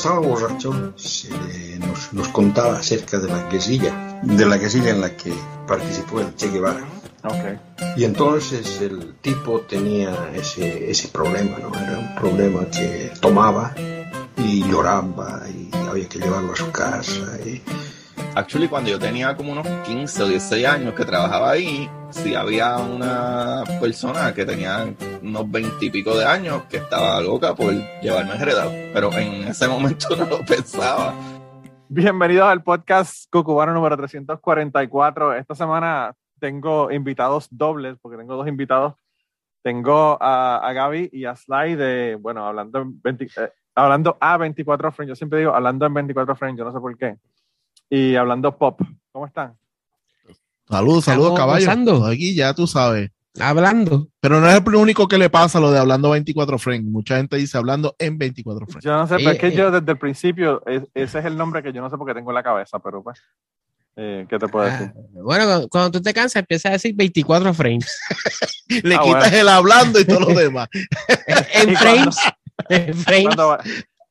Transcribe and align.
Estaba 0.00 0.20
borracho, 0.20 0.94
se 0.96 1.28
nos, 1.78 2.10
nos 2.14 2.28
contaba 2.28 2.78
acerca 2.78 3.18
de 3.18 3.28
la 3.28 3.50
guerrilla, 3.50 4.22
de 4.22 4.46
la 4.46 4.56
guerrilla 4.56 4.92
en 4.92 5.02
la 5.02 5.14
que 5.14 5.30
participó 5.68 6.20
el 6.20 6.34
Che 6.36 6.48
Guevara. 6.48 6.82
Okay. 7.22 7.60
Y 7.98 8.04
entonces 8.04 8.80
el 8.80 9.16
tipo 9.20 9.60
tenía 9.60 10.30
ese, 10.34 10.90
ese 10.90 11.08
problema, 11.08 11.58
¿no? 11.58 11.68
Era 11.78 11.98
un 11.98 12.14
problema 12.14 12.64
que 12.70 13.12
tomaba 13.20 13.74
y 14.38 14.66
lloraba 14.66 15.42
y 15.50 15.68
había 15.86 16.08
que 16.08 16.18
llevarlo 16.18 16.54
a 16.54 16.56
su 16.56 16.70
casa. 16.70 17.38
Y... 17.44 17.60
Actually, 18.36 18.68
cuando 18.68 18.90
yo 18.90 18.98
tenía 18.98 19.36
como 19.36 19.50
unos 19.50 19.66
15 19.66 20.22
o 20.22 20.28
16 20.28 20.64
años 20.64 20.94
que 20.94 21.04
trabajaba 21.04 21.50
ahí, 21.50 21.90
sí 22.10 22.36
había 22.36 22.76
una 22.76 23.64
persona 23.80 24.32
que 24.32 24.44
tenía 24.44 24.94
unos 25.20 25.50
20 25.50 25.84
y 25.84 25.90
pico 25.90 26.16
de 26.16 26.24
años 26.24 26.62
que 26.70 26.76
estaba 26.76 27.20
loca 27.20 27.56
por 27.56 27.72
llevarme 28.00 28.34
enredado, 28.34 28.70
pero 28.94 29.12
en 29.14 29.48
ese 29.48 29.66
momento 29.66 30.06
no 30.16 30.26
lo 30.26 30.44
pensaba. 30.44 31.12
Bienvenidos 31.88 32.46
al 32.46 32.62
podcast 32.62 33.28
Cucubano 33.32 33.74
número 33.74 33.96
344. 33.96 35.34
Esta 35.34 35.56
semana 35.56 36.14
tengo 36.38 36.92
invitados 36.92 37.48
dobles, 37.50 37.98
porque 38.00 38.16
tengo 38.16 38.36
dos 38.36 38.46
invitados. 38.46 38.94
Tengo 39.60 40.16
a, 40.22 40.58
a 40.58 40.72
Gaby 40.72 41.10
y 41.12 41.24
a 41.24 41.34
Sly 41.34 41.74
de, 41.74 42.16
bueno, 42.18 42.46
hablando, 42.46 42.78
en 42.82 43.02
20, 43.02 43.24
eh, 43.24 43.52
hablando 43.74 44.16
a 44.20 44.36
24 44.36 44.92
frames. 44.92 45.08
Yo 45.08 45.16
siempre 45.16 45.40
digo 45.40 45.52
hablando 45.52 45.84
en 45.84 45.94
24 45.94 46.36
frames, 46.36 46.58
yo 46.58 46.64
no 46.64 46.72
sé 46.72 46.78
por 46.78 46.96
qué. 46.96 47.16
Y 47.90 48.14
hablando 48.16 48.56
pop. 48.56 48.80
¿Cómo 49.12 49.26
están? 49.26 49.56
Saludos, 50.68 51.04
saludos, 51.04 51.36
caballo. 51.36 51.66
Pasando. 51.66 52.06
Aquí 52.06 52.34
ya 52.34 52.54
tú 52.54 52.66
sabes. 52.66 53.10
Hablando. 53.40 54.08
Pero 54.20 54.40
no 54.40 54.48
es 54.48 54.56
el 54.64 54.74
único 54.76 55.08
que 55.08 55.18
le 55.18 55.30
pasa 55.30 55.58
lo 55.60 55.70
de 55.72 55.78
hablando 55.78 56.10
24 56.10 56.58
frames. 56.58 56.84
Mucha 56.84 57.16
gente 57.16 57.36
dice 57.36 57.58
hablando 57.58 57.94
en 57.98 58.18
24 58.18 58.66
frames. 58.66 58.84
Yo 58.84 58.92
no 58.96 59.06
sé, 59.06 59.16
pero 59.16 59.30
es 59.30 59.38
que 59.38 59.48
Eh, 59.48 59.56
yo 59.56 59.70
desde 59.70 59.90
el 59.92 59.98
principio, 59.98 60.62
es- 60.66 60.82
ese 60.94 61.18
es 61.18 61.24
el 61.24 61.36
nombre 61.36 61.62
que 61.62 61.72
yo 61.72 61.80
no 61.82 61.90
sé 61.90 61.96
por 61.96 62.06
qué 62.06 62.14
tengo 62.14 62.30
en 62.30 62.34
la 62.36 62.42
cabeza, 62.42 62.78
pero 62.78 63.02
pues, 63.02 63.20
eh, 63.96 64.26
¿qué 64.28 64.38
te 64.38 64.46
puedo 64.48 64.66
decir? 64.66 64.92
Ah, 64.94 65.00
bueno, 65.22 65.44
cuando, 65.46 65.68
cuando 65.68 65.90
tú 65.92 66.02
te 66.02 66.12
cansas, 66.14 66.36
empiezas 66.40 66.70
a 66.70 66.72
decir 66.74 66.94
24 66.94 67.52
frames. 67.54 67.98
Le 68.84 68.94
Ah, 68.94 69.00
quitas 69.02 69.20
bueno. 69.30 69.36
el 69.36 69.48
hablando 69.48 70.00
y 70.00 70.04
todo 70.04 70.20
lo 70.20 70.26
demás. 70.38 70.68
en 71.54 71.70
Y 71.72 71.76
frames. 71.76 72.16
En 72.68 72.94
frames. 72.94 73.24
Cuando, 73.34 73.58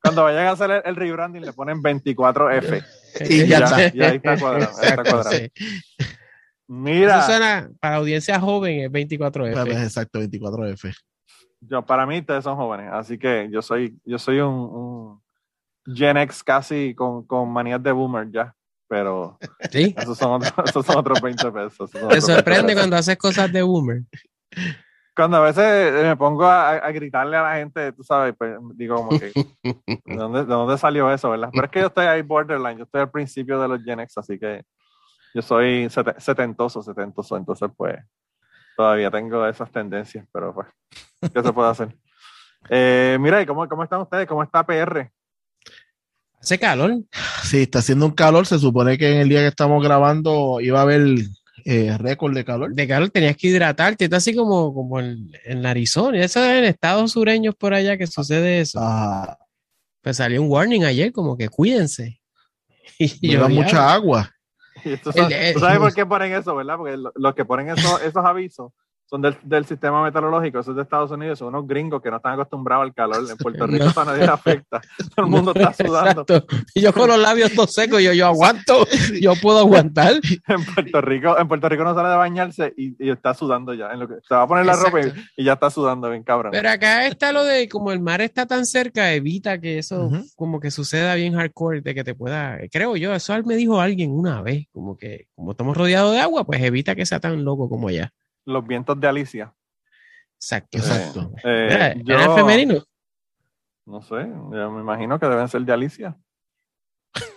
cuando 0.02 0.24
vayan 0.24 0.48
a 0.48 0.52
hacer 0.52 0.72
el, 0.72 0.82
el 0.86 0.96
rebranding, 0.96 1.42
le 1.46 1.54
ponen 1.54 1.82
24F. 1.82 2.84
Y 3.30 3.48
ya 3.48 3.60
está. 3.60 3.96
Y 3.96 4.02
ahí 4.02 4.16
está 4.18 4.38
cuadrado. 4.40 4.66
ahí 4.66 4.72
está 4.72 5.02
Exacto, 5.02 5.12
cuadrado. 5.12 5.32
sí. 5.38 5.52
Mira, 6.68 7.18
Eso 7.20 7.26
suena 7.28 7.70
para 7.80 7.96
audiencia 7.96 8.40
joven, 8.40 8.82
es 8.82 8.92
24F. 8.92 9.84
Exacto, 9.84 10.22
24F. 10.22 10.94
yo, 11.62 11.84
para 11.86 12.06
mí 12.06 12.20
ustedes 12.20 12.44
son 12.44 12.56
jóvenes, 12.56 12.90
así 12.94 13.18
que 13.18 13.50
yo 13.52 13.62
soy, 13.64 13.98
yo 14.06 14.20
soy 14.20 14.40
un, 14.40 14.54
un 14.54 15.96
Gen 15.96 16.18
X 16.18 16.44
casi 16.44 16.94
con, 16.94 17.26
con 17.26 17.50
manías 17.52 17.82
de 17.82 17.92
boomer 17.92 18.30
ya, 18.32 18.54
pero 18.88 19.40
Sí. 19.72 19.96
esos 19.98 20.16
son 20.18 20.34
otros, 20.44 20.54
esos 20.70 20.86
son 20.86 20.98
otros 20.98 21.20
20 21.22 21.52
pesos. 21.52 21.90
Te 21.90 21.98
otros 21.98 22.10
20 22.10 22.22
sorprende 22.22 22.64
pesos. 22.68 22.80
cuando 22.82 22.96
haces 22.98 23.18
cosas 23.18 23.52
de 23.52 23.62
boomer. 23.64 24.04
Cuando 25.20 25.36
a 25.36 25.42
veces 25.42 26.02
me 26.02 26.16
pongo 26.16 26.46
a, 26.46 26.70
a 26.76 26.92
gritarle 26.94 27.36
a 27.36 27.42
la 27.44 27.56
gente, 27.56 27.92
tú 27.92 28.06
sabes, 28.06 28.34
pues, 28.38 28.56
digo 28.76 28.96
como 28.96 29.20
que, 29.20 29.34
¿de 29.34 29.76
dónde, 30.16 30.40
¿de 30.40 30.46
dónde 30.46 30.78
salió 30.78 31.12
eso, 31.12 31.30
verdad? 31.30 31.50
Pero 31.52 31.66
es 31.66 31.72
que 31.72 31.82
yo 31.82 31.88
estoy 31.88 32.06
ahí 32.06 32.22
borderline, 32.22 32.78
yo 32.78 32.86
estoy 32.86 33.02
al 33.02 33.12
principio 33.12 33.60
de 33.60 33.68
los 33.68 33.84
Gen 33.84 34.00
X, 34.00 34.18
así 34.18 34.40
que 34.40 34.64
yo 35.34 35.42
soy 35.42 35.90
sete- 35.90 36.16
setentoso, 36.22 36.82
setentoso, 36.82 37.36
entonces 37.36 37.70
pues 37.76 37.98
todavía 38.78 39.12
tengo 39.12 39.46
esas 39.46 39.70
tendencias, 39.70 40.26
pero 40.32 40.54
pues, 40.54 40.68
¿qué 41.34 41.44
se 41.44 41.52
puede 41.52 41.70
hacer? 41.70 41.90
Eh, 42.70 43.18
mira, 43.20 43.42
¿y 43.42 43.46
cómo, 43.46 43.68
cómo 43.68 43.84
están 43.84 44.02
ustedes? 44.02 44.26
¿Cómo 44.28 44.44
está 44.44 44.66
PR? 44.66 45.10
Hace 46.42 46.58
calor. 46.60 46.92
Sí, 47.44 47.64
está 47.64 47.80
haciendo 47.80 48.06
un 48.06 48.12
calor. 48.12 48.46
Se 48.46 48.60
supone 48.60 48.98
que 48.98 49.14
en 49.16 49.22
el 49.22 49.30
día 49.30 49.40
que 49.40 49.48
estamos 49.48 49.82
grabando 49.84 50.60
iba 50.60 50.80
a 50.80 50.84
haber 50.84 51.02
eh, 51.66 51.98
récord 51.98 52.34
de 52.34 52.44
calor. 52.46 52.74
De 52.74 52.88
calor 52.88 53.10
tenías 53.10 53.36
que 53.38 53.48
hidratarte. 53.48 54.06
Está 54.06 54.18
así 54.18 54.36
como, 54.36 54.74
como 54.74 55.00
en, 55.00 55.30
en 55.46 55.66
Arizona. 55.66 56.20
Eso 56.24 56.44
es 56.44 56.58
en 56.58 56.64
estados 56.66 57.12
sureños 57.12 57.56
por 57.56 57.74
allá 57.74 57.98
que 57.98 58.08
sucede 58.08 58.60
eso. 58.62 58.80
Ah, 58.82 59.38
Pues 60.02 60.18
salió 60.18 60.42
un 60.42 60.50
warning 60.50 60.84
ayer, 60.86 61.12
como 61.12 61.38
que 61.38 61.50
cuídense. 61.50 62.20
Y 63.00 63.30
lleva 63.30 63.48
mucha 63.48 63.94
agua. 63.94 64.32
Y 64.86 64.96
tú 64.98 65.12
sabes, 65.12 65.32
El- 65.36 65.44
el- 65.44 65.54
tú 65.54 65.60
sabes 65.60 65.80
por 65.80 65.94
qué 65.94 66.06
ponen 66.06 66.34
eso, 66.34 66.56
¿verdad? 66.56 66.78
Porque 66.78 66.96
lo- 66.96 67.12
los 67.16 67.36
que 67.36 67.44
ponen 67.46 67.70
esos, 67.70 68.02
esos 68.02 68.24
avisos 68.26 68.72
son 69.10 69.24
del, 69.24 69.36
del 69.42 69.66
sistema 69.66 70.04
meteorológico, 70.04 70.60
esos 70.60 70.76
de 70.76 70.84
Estados 70.84 71.10
Unidos, 71.10 71.40
son 71.40 71.48
unos 71.48 71.68
gringos 71.68 72.00
que 72.00 72.12
no 72.12 72.18
están 72.18 72.34
acostumbrados 72.34 72.84
al 72.84 72.94
calor. 72.94 73.26
En 73.30 73.38
Puerto 73.38 73.66
Rico 73.66 73.86
No. 73.86 73.90
eso 73.90 74.02
a 74.02 74.06
nadie 74.06 74.26
le 74.26 74.32
afecta. 74.32 74.82
Todo 75.16 75.26
el 75.26 75.32
mundo 75.32 75.52
está 75.56 75.74
sudando. 75.74 76.22
Exacto. 76.22 76.58
Y 76.76 76.82
yo 76.82 76.94
con 76.94 77.08
los 77.08 77.18
labios 77.18 77.54
todos 77.54 77.74
secos, 77.74 78.04
yo, 78.04 78.14
yo 78.14 78.28
aguanto, 78.28 78.86
yo 79.20 79.34
puedo 79.42 79.60
aguantar. 79.60 80.14
En 80.48 80.66
Puerto 80.66 81.02
Rico, 81.02 81.38
en 81.38 81.48
Puerto 81.48 81.70
Rico 81.70 81.84
no 81.84 81.94
sale 81.94 82.10
de 82.10 82.16
bañarse 82.16 82.74
y, 82.76 82.96
y 83.04 83.10
está 83.10 83.34
sudando 83.34 83.74
ya. 83.74 83.92
En 83.92 84.00
lo 84.00 84.08
que, 84.08 84.16
se 84.28 84.34
va 84.34 84.44
a 84.44 84.48
poner 84.48 84.66
la 84.66 84.76
ropa 84.76 85.00
y, 85.38 85.44
ya 85.44 85.54
está 85.54 85.70
sudando 85.70 86.10
bien 86.10 86.24
cabrón. 86.24 86.52
Pero 86.52 86.70
acá 86.70 87.06
está 87.08 87.32
lo 87.32 87.44
de 87.44 87.68
como 87.70 87.92
el 87.92 88.00
mar 88.00 88.22
está 88.22 88.46
tan 88.46 88.66
cerca, 88.66 89.14
evita 89.14 89.60
que 89.60 89.80
eso 89.80 90.10
como 90.36 90.60
que 90.60 90.72
suceda 90.72 91.16
bien 91.16 91.36
hardcore, 91.36 91.82
de 91.82 91.96
que 91.96 92.04
te 92.04 92.16
pueda, 92.16 92.60
creo 92.72 92.96
yo, 92.96 93.14
eso 93.14 93.34
me 93.44 93.56
dijo 93.56 93.80
alguien 93.80 94.12
una 94.12 94.42
vez, 94.42 94.68
como 94.72 94.98
que 94.98 95.28
como 95.36 95.52
estamos 95.52 95.76
rodeados 95.76 96.14
de 96.14 96.20
agua, 96.20 96.46
pues 96.46 96.62
evita 96.62 96.96
que 96.96 97.06
sea 97.06 97.20
tan 97.20 97.44
loco 97.44 97.70
como 97.70 97.88
allá. 97.88 98.12
Los 98.50 98.66
vientos 98.66 99.00
de 99.00 99.08
Alicia. 99.08 99.54
Exacto. 100.36 100.78
Exacto. 100.80 101.32
Eh, 101.44 102.02
yo- 102.04 102.16
¿Era 102.16 102.34
femenino? 102.36 102.84
No 103.86 104.02
sé, 104.02 104.16
yo 104.28 104.72
me 104.72 104.82
imagino 104.82 105.20
que 105.20 105.26
deben 105.28 105.48
ser 105.48 105.62
de 105.62 105.72
Alicia. 105.74 106.18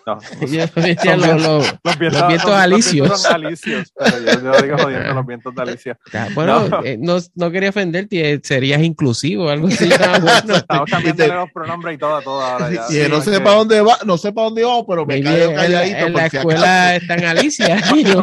No, 0.07 0.19
Yo 0.47 0.67
decía 0.77 1.17
lo- 1.17 1.39
lo- 1.39 1.59
los 1.59 1.99
vientos, 1.99 2.21
Los 2.21 2.29
vientos 2.29 2.51
alicios. 2.51 3.09
Los 3.09 3.23
vientos 3.23 3.25
alicios, 3.33 3.93
pero 3.97 4.19
yo, 4.19 4.43
yo 4.53 4.63
digo 4.63 4.79
jodiendo 4.79 5.15
los 5.15 5.27
vientos 5.27 5.55
de 5.55 5.63
Alicia. 5.63 5.99
Ah, 6.13 6.29
Bueno, 6.35 6.69
No. 6.69 6.85
eh, 6.85 6.97
no, 7.01 7.17
no 7.35 7.51
quería 7.51 7.71
ofenderte, 7.71 8.33
eh, 8.33 8.41
serías 8.43 8.83
inclusivo, 8.83 9.49
algo 9.49 9.69
así. 9.69 9.85
Estamos 9.91 10.91
cambiando 10.91 11.27
los 11.35 11.51
pronombres 11.53 11.95
y 11.95 11.99
todo 11.99 12.17
a 12.17 12.23
todo 12.23 12.41
ahora 12.43 12.71
ya. 12.71 13.07
Y 13.07 13.09
no 13.09 13.21
Sí, 13.21 13.31
sé 13.31 13.39
que- 13.39 13.41
para 13.41 13.57
dónde 13.57 13.81
va, 13.81 13.97
no 14.05 14.19
sé 14.19 14.33
para 14.33 14.45
dónde 14.47 14.65
va, 14.65 14.87
pero 14.87 15.07
me 15.07 15.23
callo 15.23 15.51
la, 15.53 15.55
calladito. 15.57 15.97
en 16.07 16.13
la 16.13 16.21
por 16.23 16.31
si 16.31 16.37
escuela 16.37 16.97
está 16.97 17.15
en 17.15 17.25
Alicia. 17.25 17.77
no- 18.15 18.23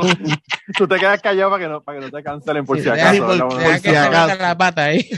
Tú 0.78 0.88
te 0.88 0.96
quedas 0.98 1.22
callado 1.22 1.50
para 1.50 1.64
que 1.64 1.70
no, 1.70 1.82
para 1.84 2.00
que 2.00 2.06
no 2.06 2.12
te 2.12 2.24
cancelen 2.24 2.66
por 2.66 2.78
Sí, 2.78 2.84
si 2.84 2.90
acaso. 2.90 3.26
por- 3.26 3.40
por 3.50 3.58
deja 3.58 3.80
si 3.80 3.90
acaso. 3.96 4.36
la 4.38 4.58
pata 4.58 4.84
ahí. 4.86 5.10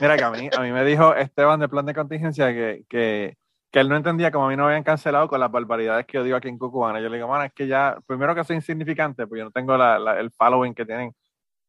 Mira, 0.00 0.16
que 0.16 0.24
a 0.24 0.30
mí, 0.30 0.48
a 0.56 0.60
mí 0.60 0.72
me 0.72 0.84
dijo 0.84 1.14
Esteban 1.14 1.60
de 1.60 1.68
plan 1.68 1.84
de 1.86 1.94
contingencia 1.94 2.48
que, 2.52 2.82
que, 2.88 3.36
que 3.74 3.80
él 3.80 3.88
no 3.88 3.96
entendía 3.96 4.30
como 4.30 4.46
a 4.46 4.48
mí 4.50 4.54
no 4.56 4.62
me 4.62 4.68
habían 4.68 4.84
cancelado 4.84 5.26
con 5.26 5.40
las 5.40 5.50
barbaridades 5.50 6.06
que 6.06 6.16
yo 6.16 6.22
digo 6.22 6.36
aquí 6.36 6.46
en 6.46 6.58
Cucubana. 6.58 7.00
Yo 7.00 7.08
le 7.08 7.16
digo, 7.16 7.26
mano, 7.26 7.42
es 7.42 7.52
que 7.52 7.66
ya, 7.66 7.98
primero 8.06 8.32
que 8.32 8.44
soy 8.44 8.54
insignificante, 8.54 9.26
pues 9.26 9.40
yo 9.40 9.44
no 9.46 9.50
tengo 9.50 9.76
la, 9.76 9.98
la- 9.98 10.20
el 10.20 10.30
following 10.30 10.72
que 10.74 10.86
tienen 10.86 11.12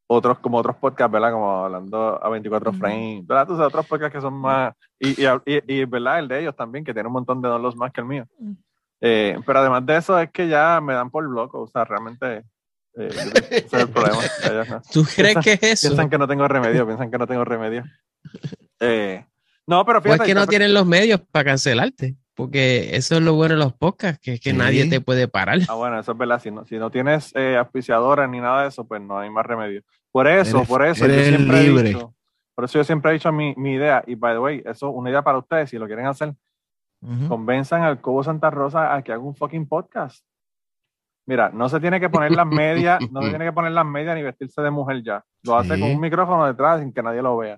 otros, 0.06 0.38
como 0.38 0.60
otros 0.60 0.76
podcasts, 0.76 1.12
¿verdad? 1.12 1.32
Como 1.32 1.66
hablando 1.66 2.24
a 2.24 2.30
24 2.30 2.72
frames, 2.74 3.26
¿verdad? 3.26 3.48
Sabes, 3.48 3.66
otros 3.66 3.88
podcasts 3.88 4.14
que 4.16 4.22
son 4.22 4.36
más, 4.36 4.76
y, 5.00 5.20
y, 5.20 5.26
y, 5.48 5.80
y, 5.82 5.86
¿verdad? 5.86 6.20
El 6.20 6.28
de 6.28 6.42
ellos 6.42 6.56
también, 6.56 6.86
que 6.86 6.94
tiene 6.94 7.08
un 7.08 7.14
montón 7.14 7.42
de 7.42 7.50
downloads 7.50 7.76
más 7.76 7.92
que 7.92 8.02
el 8.02 8.08
mío. 8.08 8.28
Eh, 9.02 9.36
pero 9.44 9.60
además 9.62 9.84
de 9.84 9.98
eso, 9.98 10.20
es 10.20 10.30
que 10.30 10.48
ya 10.48 10.80
me 10.82 10.94
dan 10.94 11.10
por 11.10 11.24
loco, 11.24 11.62
o 11.64 11.68
sea, 11.68 11.86
realmente, 11.86 12.44
eh, 12.98 13.10
ese 13.50 13.66
es 13.66 13.74
el 13.74 13.90
problema. 13.90 14.20
Ya, 14.44 14.64
ya, 14.64 14.82
¿Tú 14.94 15.04
crees 15.16 15.38
que 15.44 15.54
es 15.54 15.64
eso? 15.64 15.88
Piensan 15.90 16.10
que 16.12 16.20
no 16.20 16.28
tengo 16.28 16.48
remedio, 16.48 16.86
piensan 16.86 17.10
que 17.10 17.18
no 17.18 17.26
tengo 17.26 17.44
remedio. 17.44 17.84
Eh, 18.80 19.26
no, 19.68 19.86
pero 19.86 20.00
O 20.00 20.02
es 20.02 20.04
fíjate. 20.06 20.26
que 20.26 20.36
no 20.36 20.48
tienen 20.48 20.74
los 20.74 20.86
medios 20.86 21.22
para 21.32 21.46
cancelarte. 21.46 22.16
Porque 22.38 22.98
eso 22.98 23.16
es 23.16 23.22
lo 23.22 23.34
bueno 23.34 23.54
de 23.56 23.62
los 23.62 23.72
podcasts, 23.72 24.20
que 24.22 24.34
es 24.34 24.42
que 24.42 24.52
Sí. 24.52 24.58
nadie 24.58 24.90
te 24.90 25.00
puede 25.00 25.30
parar. 25.30 25.60
Ah, 25.70 25.76
bueno, 25.76 25.98
eso 25.98 26.12
es 26.12 26.18
verdad. 26.18 26.42
Si 26.42 26.52
no, 26.52 26.66
si 26.66 26.78
no 26.78 26.92
tienes 26.92 27.32
eh, 27.34 27.56
auspiciadora 27.56 28.28
ni 28.28 28.42
nada 28.42 28.64
de 28.64 28.68
eso, 28.68 28.86
pues 28.86 29.02
no 29.02 29.18
hay 29.18 29.30
más 29.30 29.46
remedio. 29.46 29.84
Por 30.12 30.28
eso, 30.28 30.58
Eres- 30.58 30.68
por 30.68 30.86
eso, 30.86 31.08
yo 31.08 31.14
siempre 31.24 31.64
libre. 31.64 31.82
he 31.92 31.94
dicho, 31.94 32.14
por 32.54 32.66
eso 32.66 32.78
yo 32.80 32.84
siempre 32.84 33.12
he 33.12 33.14
dicho 33.14 33.32
mi, 33.32 33.54
mi 33.56 33.76
idea, 33.76 34.04
y 34.06 34.16
by 34.16 34.34
the 34.34 34.40
way, 34.40 34.62
eso 34.66 34.90
una 34.90 35.12
idea 35.12 35.22
para 35.22 35.38
ustedes, 35.38 35.70
si 35.70 35.78
lo 35.78 35.86
quieren 35.88 36.08
hacer, 36.08 36.34
convenzan 37.30 37.84
al 37.84 38.02
Cobo 38.02 38.22
Santa 38.24 38.50
Rosa 38.50 38.94
a 38.94 39.02
que 39.02 39.14
haga 39.14 39.22
un 39.24 39.36
fucking 39.36 39.68
podcast. 39.68 40.26
Mira, 41.28 41.50
no 41.54 41.70
se 41.70 41.80
tiene 41.80 42.00
que 42.02 42.10
poner 42.10 42.32
las 42.34 42.46
medias, 42.48 43.00
no 43.12 43.22
se 43.22 43.30
tiene 43.40 43.46
que 43.46 43.54
poner 43.54 43.72
las 43.72 43.86
medias 43.86 44.14
ni 44.16 44.24
vestirse 44.24 44.62
de 44.62 44.72
mujer 44.72 45.02
ya. 45.04 45.24
Lo 45.44 45.56
hace 45.58 45.80
con 45.80 45.84
un 45.90 46.00
micrófono 46.02 46.46
detrás 46.48 46.82
sin 46.82 46.92
que 46.92 47.02
nadie 47.02 47.22
lo 47.22 47.38
vea. 47.38 47.58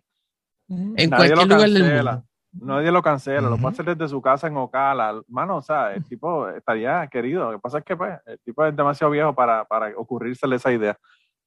En 0.69 0.93
Nadie 0.95 1.07
cualquier 1.09 1.37
lo 1.37 1.45
lugar 1.45 1.69
del 1.69 1.83
mundo. 1.83 2.23
Nadie 2.59 2.91
lo 2.91 3.01
cancela, 3.03 3.41
lo 3.41 3.53
Ujú. 3.53 3.61
puede 3.61 3.73
hacer 3.73 3.85
desde 3.95 4.09
su 4.09 4.21
casa 4.21 4.47
en 4.47 4.57
Ocala. 4.57 5.21
Mano, 5.27 5.57
o 5.57 5.61
sea, 5.61 5.93
el 5.93 6.03
tipo 6.05 6.49
estaría 6.49 7.07
querido. 7.07 7.51
Lo 7.51 7.57
que 7.57 7.61
pasa 7.61 7.77
es 7.79 7.83
que 7.83 7.95
pues, 7.95 8.17
el 8.25 8.39
tipo 8.39 8.65
es 8.65 8.75
demasiado 8.75 9.11
viejo 9.11 9.35
para, 9.35 9.65
para 9.65 9.91
ocurrírsele 9.95 10.55
esa 10.55 10.71
idea. 10.71 10.97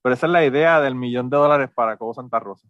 Pero 0.02 0.14
esa 0.14 0.26
es 0.26 0.32
la 0.32 0.44
idea 0.44 0.80
del 0.80 0.94
millón 0.94 1.28
de 1.28 1.36
dólares 1.36 1.68
para 1.74 1.96
Cobo 1.96 2.14
Santa 2.14 2.38
Rosa. 2.38 2.68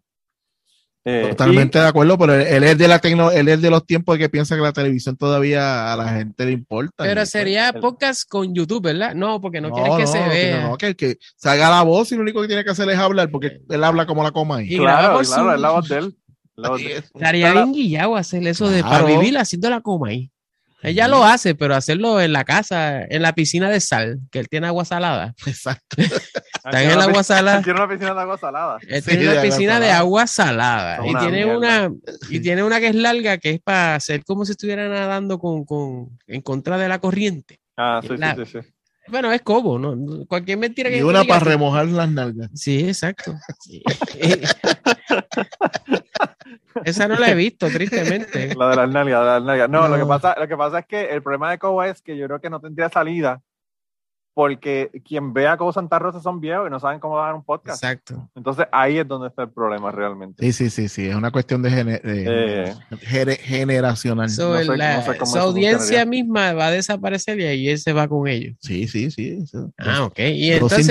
Eh, 1.03 1.29
Totalmente 1.29 1.79
de 1.79 1.87
acuerdo, 1.87 2.15
pero 2.15 2.35
él, 2.35 2.63
es 2.63 2.77
de 2.77 2.87
la 2.87 2.99
tecno, 2.99 3.31
él 3.31 3.47
es 3.47 3.59
de 3.59 3.71
los 3.71 3.87
tiempos 3.87 4.19
que 4.19 4.29
piensa 4.29 4.55
que 4.55 4.61
la 4.61 4.71
televisión 4.71 5.17
todavía 5.17 5.91
a 5.91 5.95
la 5.95 6.09
gente 6.09 6.45
le 6.45 6.51
importa. 6.51 7.03
Pero 7.03 7.23
Y, 7.23 7.25
sería 7.25 7.69
el- 7.69 7.79
podcast 7.81 8.29
con 8.29 8.53
YouTube, 8.53 8.83
¿verdad? 8.83 9.15
No, 9.15 9.41
porque 9.41 9.59
no, 9.61 9.69
no, 9.69 9.73
quieres 9.75 9.95
que 9.95 10.01
no, 10.03 10.07
se 10.07 10.19
no, 10.21 10.29
vea. 10.29 10.67
no, 10.69 10.77
que, 10.77 10.95
que 10.95 11.17
se 11.35 11.49
haga 11.49 11.71
la 11.71 11.81
voz 11.81 12.11
y 12.11 12.15
lo 12.15 12.21
único 12.21 12.39
que 12.41 12.47
tiene 12.47 12.63
que 12.63 12.69
hacer 12.69 12.87
es 12.89 12.99
hablar, 12.99 13.31
porque 13.31 13.61
él 13.67 13.83
habla 13.83 14.05
como 14.05 14.21
la 14.21 14.29
coma 14.31 14.57
ahí. 14.57 14.75
Y 14.75 14.77
claro, 14.77 15.19
claro, 15.21 15.53
es 15.55 15.59
la 15.59 15.69
voz 15.71 15.89
de 15.89 15.97
él. 15.97 16.17
Estaría 17.13 17.53
bien 17.53 17.73
guillado 17.73 18.15
hacer 18.15 18.45
eso 18.47 18.69
de 18.69 18.83
para 18.83 19.03
vivir 19.05 19.37
haciendo 19.37 19.69
la 19.69 19.81
coma 19.81 20.09
ahí. 20.09 20.31
Ella 20.83 21.07
lo 21.07 21.23
hace, 21.23 21.53
pero 21.53 21.75
hacerlo 21.75 22.19
en 22.19 22.33
la 22.33 22.43
casa, 22.43 23.03
en 23.03 23.21
la 23.21 23.33
piscina 23.35 23.69
de 23.69 23.79
sal, 23.79 24.19
que 24.31 24.39
él 24.39 24.47
tiene 24.49 24.65
agua 24.65 24.83
salada. 24.83 25.35
Exacto. 25.45 26.01
Está 26.01 26.81
en 26.83 26.89
el 26.89 26.99
agua 27.01 27.23
salada. 27.23 27.61
Tiene 27.63 27.79
una 27.79 27.87
piscina 27.87 28.13
de 28.15 28.21
agua 28.21 28.37
salada. 28.39 28.77
Él 28.87 29.01
Sí, 29.03 29.09
tiene 29.09 29.23
de 29.23 29.29
una 29.29 29.39
agua 29.41 29.43
piscina 29.43 29.79
de 29.79 29.91
agua 29.91 30.27
salada. 30.27 30.99
Y 31.07 31.15
tiene 31.15 31.45
mierda. 31.45 31.57
una, 31.87 31.91
y 32.31 32.39
tiene 32.41 32.63
una 32.63 32.79
que 32.79 32.87
es 32.87 32.95
larga, 32.95 33.37
que 33.37 33.51
es 33.51 33.61
para 33.61 33.93
hacer 33.95 34.23
como 34.23 34.43
si 34.43 34.53
estuviera 34.53 34.87
nadando 34.89 35.37
con, 35.37 35.65
con, 35.65 36.17
en 36.25 36.41
contra 36.41 36.79
de 36.79 36.87
la 36.89 36.97
corriente. 36.99 37.59
Ah, 37.77 38.01
sí, 38.01 38.17
La- 38.17 38.35
sí, 38.35 38.45
sí, 38.45 38.59
sí. 38.63 38.67
Bueno, 39.11 39.31
es 39.31 39.41
como, 39.41 39.77
¿no? 39.77 40.25
Cualquier 40.25 40.57
mentira 40.57 40.89
que 40.89 40.97
Y 40.97 41.01
una 41.01 41.21
diga, 41.21 41.35
para 41.35 41.45
remojar 41.51 41.85
las 41.87 42.09
nalgas. 42.09 42.49
Sí, 42.53 42.87
exacto. 42.87 43.35
Sí. 43.59 43.83
Esa 46.85 47.07
no 47.09 47.15
la 47.17 47.29
he 47.29 47.35
visto, 47.35 47.67
tristemente. 47.67 48.55
La 48.55 48.69
de 48.69 48.75
las 48.77 48.89
nalgas, 48.89 49.25
la 49.25 49.33
de 49.33 49.39
las 49.39 49.43
nalgas. 49.43 49.69
No, 49.69 49.87
Lo, 49.89 49.97
que 49.97 50.05
pasa, 50.05 50.35
lo 50.39 50.47
que 50.47 50.55
pasa 50.55 50.79
es 50.79 50.85
que 50.85 51.09
el 51.09 51.21
problema 51.21 51.51
de 51.51 51.59
Cobo 51.59 51.83
es 51.83 52.01
que 52.01 52.15
yo 52.17 52.25
creo 52.27 52.39
que 52.39 52.49
no 52.49 52.61
tendría 52.61 52.89
salida 52.89 53.41
porque 54.33 54.89
quien 55.05 55.33
vea 55.33 55.57
Cobo 55.57 55.73
Santa 55.73 55.99
Rosa 55.99 56.21
son 56.21 56.39
viejos 56.39 56.67
y 56.67 56.71
no 56.71 56.79
saben 56.79 56.99
cómo 56.99 57.17
dar 57.17 57.33
un 57.35 57.43
podcast. 57.43 57.83
Exacto. 57.83 58.29
Entonces 58.35 58.65
ahí 58.71 58.97
es 58.97 59.07
donde 59.07 59.27
está 59.27 59.43
el 59.43 59.49
problema 59.49 59.91
realmente. 59.91 60.43
Sí, 60.45 60.53
sí, 60.53 60.69
sí, 60.69 60.87
sí. 60.87 61.07
Es 61.07 61.15
una 61.15 61.31
cuestión 61.31 61.61
de, 61.61 61.69
gene- 61.69 61.99
de- 61.99 62.73
Eh. 63.29 63.37
generacional. 63.41 64.29
So, 64.29 64.53
No 64.53 64.59
sé- 64.63 64.77
la- 64.77 64.97
no 64.97 65.01
sé 65.03 65.17
cómo 65.17 65.31
su 65.31 65.37
audiencia 65.37 66.05
misma 66.05 66.53
va 66.53 66.67
a 66.67 66.71
desaparecer 66.71 67.39
y 67.39 67.43
ahí 67.45 67.69
él 67.69 67.79
se 67.79 67.91
va 67.93 68.07
con 68.07 68.27
ellos. 68.27 68.55
Sí, 68.61 68.87
sí, 68.87 69.11
sí. 69.11 69.45
sí. 69.45 69.57
Ah, 69.77 70.03
ok. 70.05 70.19
Y 70.19 70.51
entonces 70.51 70.87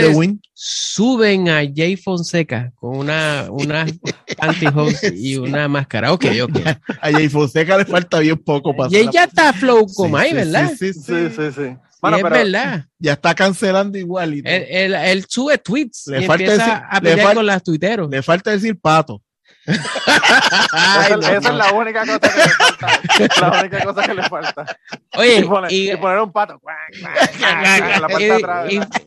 suben 0.55 1.49
a 1.49 1.61
Jay 1.75 1.97
Fonseca 1.97 2.73
con 2.77 2.97
una, 2.99 3.47
una 3.51 3.87
pantyhose 4.39 5.15
y 5.17 5.37
una 5.39 5.67
máscara. 5.69 6.13
Ok, 6.13 6.27
ok. 6.43 6.57
A 7.01 7.11
Jay 7.11 7.29
Fonseca 7.29 7.79
le 7.79 7.85
falta 7.87 8.19
bien 8.19 8.37
poco 8.37 8.77
para 8.77 8.91
Jay 8.91 9.09
ya 9.13 9.25
está 9.25 9.53
flow 9.53 9.89
Sí, 9.89 9.95
como 9.97 10.17
ahí, 10.17 10.31
sí, 10.31 10.35
¿verdad? 10.37 10.71
Sí, 10.79 10.93
sí, 10.93 11.29
Sí, 11.31 11.53
sí. 11.55 11.77
Bueno, 12.01 12.17
es 12.19 12.23
pero 12.23 12.35
verdad. 12.37 12.85
Ya 12.99 13.13
está 13.13 13.35
cancelando 13.35 13.99
igual. 13.99 14.35
y. 14.35 14.39
Él, 14.45 14.67
él- 14.69 14.95
él 14.95 15.25
sube 15.29 15.59
tweets 15.59 16.07
Le 16.07 16.23
y 16.23 16.27
falta 16.27 16.45
empieza 16.45 16.67
decir- 16.67 16.83
a 16.91 16.95
le 17.01 17.11
pelear 17.11 17.27
fal- 17.29 17.35
con 17.37 17.47
las 17.47 17.63
tuiteros. 17.63 18.11
Le 18.11 18.23
falta 18.23 18.51
decir 18.51 18.79
pato. 18.81 19.23
Esa, 19.71 21.01
Ay, 21.05 21.13
no, 21.13 21.19
esa 21.21 21.33
no. 21.33 21.49
es 21.51 21.55
la 21.55 21.73
única 21.73 22.01
cosa 22.07 22.19
que 22.21 22.39
le 22.39 22.49
falta. 22.49 22.89
La 23.41 23.61
única 23.61 23.85
cosa 23.85 24.03
que 24.03 24.15
le 24.15 24.23
falta. 24.25 24.65
Oye, 25.17 25.39
y, 25.39 25.45
poner, 25.45 25.73
y, 25.73 25.91
y 25.93 25.97
poner 25.97 26.19
un 26.21 26.33
pato. 26.33 26.61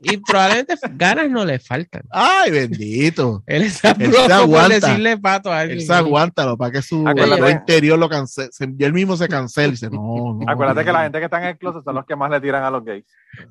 y- 0.01 0.17
probablemente 0.17 0.75
ganas 0.91 1.29
no 1.29 1.45
le 1.45 1.59
faltan. 1.59 2.03
Ay, 2.11 2.51
bendito. 2.51 3.43
Él 3.45 3.63
está 3.63 3.91
Él 3.91 3.97
se 3.97 4.07
loco 4.07 4.23
por 4.23 4.31
aguanta. 4.31 4.73
decirle 4.75 5.17
pato 5.17 5.51
a 5.51 5.59
alguien. 5.59 5.79
Él 5.79 5.85
se 5.85 5.93
aguanta, 5.93 6.45
lo 6.45 6.57
para 6.57 6.71
que 6.71 6.81
su 6.81 7.03
interior 7.49 7.97
lo 7.99 8.09
cancela. 8.09 8.49
Y 8.77 8.83
él 8.83 8.93
mismo 8.93 9.15
se 9.17 9.27
cancela 9.27 9.67
y 9.69 9.71
dice, 9.71 9.89
no, 9.89 10.37
no. 10.39 10.45
Acuérdate 10.47 10.83
que 10.85 10.91
la 10.91 11.03
gente 11.03 11.19
que 11.19 11.25
está 11.25 11.37
en 11.39 11.45
el 11.49 11.57
closet 11.57 11.83
son 11.83 11.95
los 11.95 12.05
que 12.05 12.15
más 12.15 12.29
le 12.29 12.39
tiran 12.41 12.63
a 12.63 12.69
los 12.69 12.83
gays. 12.83 13.05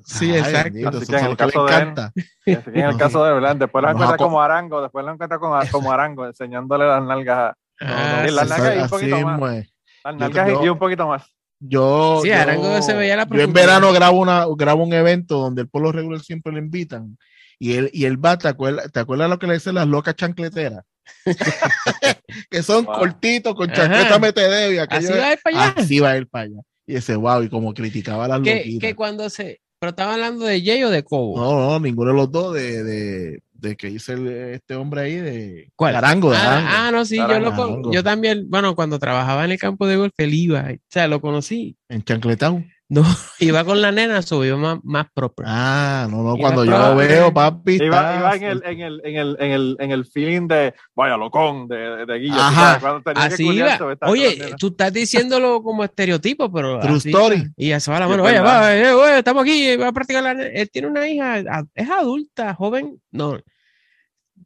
Sí, 0.05 0.31
Ay, 0.31 0.37
exacto. 0.39 0.63
bendito, 0.73 0.97
Así 0.97 1.07
que 1.07 1.17
en 1.17 1.25
el 1.25 1.37
caso 1.37 1.65
de 1.65 1.73
él, 1.73 1.81
encanta. 1.81 2.11
Así 2.15 2.71
que 2.71 2.79
en 2.79 2.85
el 2.85 2.97
caso 2.97 3.25
de 3.25 3.33
verdad, 3.33 3.55
después 3.55 3.81
lo 3.83 3.89
encuentra 3.91 4.17
como 4.17 4.41
Arango, 4.41 4.81
después 4.81 5.05
lo 5.05 5.11
encuentra 5.11 5.39
como, 5.39 5.59
como 5.71 5.91
Arango, 5.91 6.25
enseñándole 6.25 6.87
las 6.87 7.02
nalgas, 7.05 7.37
a- 7.37 7.57
Ah, 7.79 8.25
y 8.27 8.31
las 8.31 8.47
nalgas 8.49 8.73
y 8.75 8.77
un 8.77 8.83
Así 8.83 8.89
poquito 8.91 9.19
más. 9.21 9.53
es. 9.55 9.73
las 10.03 10.13
Yo- 10.13 10.19
nalgas 10.19 10.47
yo- 10.49 10.65
y 10.65 10.69
un 10.69 10.79
poquito 10.79 11.07
más. 11.07 11.23
Yo, 11.65 12.19
Sí, 12.21 12.29
yo- 12.29 12.81
se 12.81 12.93
veía 12.93 13.15
la 13.15 13.25
yo 13.27 13.39
en 13.41 13.53
verano 13.53 13.93
grabo 13.93 14.19
una 14.19 14.45
grabo 14.57 14.83
un 14.83 14.91
evento 14.93 15.37
donde 15.39 15.61
el 15.61 15.69
pueblo 15.69 15.91
regular 15.93 16.19
siempre 16.21 16.51
lo 16.51 16.59
invitan 16.59 17.17
y 17.57 17.75
él 17.75 17.89
y 17.93 18.03
él 18.03 18.23
va, 18.23 18.37
¿te 18.37 18.49
acuerdas, 18.49 18.91
¿te 18.91 18.99
acuerdas 18.99 19.29
lo 19.29 19.39
que 19.39 19.47
le 19.47 19.53
dicen 19.53 19.75
las 19.75 19.87
locas 19.87 20.15
chancleteras? 20.15 20.83
que 22.49 22.63
son 22.63 22.85
Wow. 22.85 22.95
cortitos 22.95 23.55
con 23.55 23.71
chancleta 23.71 24.19
metedeo 24.19 24.71
y 24.73 24.77
aquello. 24.77 25.09
Así 25.09 25.19
va 25.19 25.27
a 25.27 25.33
ir 25.33 25.39
para 25.43 25.57
allá. 25.63 25.73
Así 25.77 25.99
va 25.99 26.09
a 26.11 26.17
ir 26.17 26.27
para 26.27 26.45
allá. 26.45 26.61
Y 26.85 26.95
ese 26.95 27.15
wow, 27.15 27.41
y 27.43 27.49
como 27.49 27.73
criticaba 27.73 28.25
a 28.25 28.27
las 28.27 28.41
que, 28.41 28.55
loquitas. 28.57 28.81
que 28.89 28.95
cuando 28.95 29.29
se. 29.29 29.61
Pero 29.79 29.89
estaba 29.91 30.13
hablando 30.13 30.45
de 30.45 30.61
Jay 30.63 30.83
o 30.83 30.89
de 30.89 31.03
Cobo. 31.03 31.37
No, 31.37 31.59
no, 31.71 31.79
ninguno 31.79 32.11
de 32.11 32.15
los 32.17 32.31
dos 32.31 32.53
de, 32.53 32.83
de, 32.83 33.39
de 33.63 33.75
que 33.77 33.87
dice 33.87 34.13
el- 34.13 34.27
este 34.27 34.75
hombre 34.75 35.01
ahí 35.01 35.15
de 35.15 35.71
¿Cuál? 35.75 35.95
Arango, 35.95 36.31
de 36.31 36.37
Arango. 36.37 36.67
Ah, 36.69 36.87
ah, 36.87 36.91
no, 36.91 37.05
sí, 37.05 37.15
yo, 37.17 37.39
lo 37.39 37.91
yo 37.91 38.03
también, 38.03 38.45
bueno, 38.49 38.75
cuando 38.75 38.99
trabajaba 38.99 39.45
en 39.45 39.51
el 39.51 39.57
campo 39.57 39.87
de 39.87 39.95
golf, 39.95 40.13
él 40.17 40.33
iba, 40.33 40.67
o 40.71 40.77
sea, 40.89 41.07
lo 41.07 41.21
conocí. 41.21 41.77
En 41.89 42.03
chancletao. 42.03 42.63
No, 42.89 43.01
iba 43.39 43.63
con 43.63 43.81
la 43.81 43.91
nena, 43.91 44.21
subió 44.21 44.57
más, 44.57 44.77
más 44.83 45.07
proper. 45.13 45.45
Ah, 45.49 46.07
no, 46.11 46.21
no, 46.21 46.35
cuando 46.37 46.63
la 46.65 46.71
yo 46.71 46.77
lo 46.89 46.95
veo, 46.97 47.33
papi. 47.33 47.75
Iba, 47.75 47.85
está- 47.85 48.17
iba 48.19 48.35
en, 48.35 48.43
el, 48.43 48.63
en, 48.65 48.79
el, 48.81 49.01
en, 49.05 49.15
el, 49.15 49.37
en, 49.39 49.51
el, 49.51 49.77
en 49.79 49.91
el 49.91 50.05
feeling 50.05 50.47
de 50.47 50.73
vaya 50.95 51.17
locón 51.17 51.67
de, 51.67 52.05
de 52.05 52.19
Guillo. 52.19 52.35
Ajá. 52.35 52.79
cuando 52.79 53.01
tenía 53.01 53.27
que 53.29 53.33
Así 53.33 53.45
culiarse, 53.45 53.83
iba. 53.83 53.97
Oye, 54.09 54.53
tú 54.59 54.67
estás 54.67 54.93
diciéndolo 54.93 55.63
como 55.63 55.83
estereotipo, 55.83 56.51
pero. 56.51 56.79
True 56.81 56.97
así 56.97 57.09
story. 57.09 57.47
Y 57.57 57.69
ya 57.69 57.79
se 57.79 57.89
va 57.89 57.99
la 57.99 58.07
mano. 58.07 58.23
Oye, 58.23 58.39
va, 58.41 58.75
eh, 58.75 58.91
oye, 58.93 59.17
estamos 59.19 59.43
aquí, 59.43 59.75
va 59.77 59.87
a 59.87 59.93
practicar 59.93 60.21
la. 60.23 60.31
Él 60.33 60.69
tiene 60.69 60.89
una 60.89 61.07
hija, 61.07 61.39
es 61.73 61.89
adulta, 61.89 62.53
joven. 62.53 62.99
No. 63.11 63.39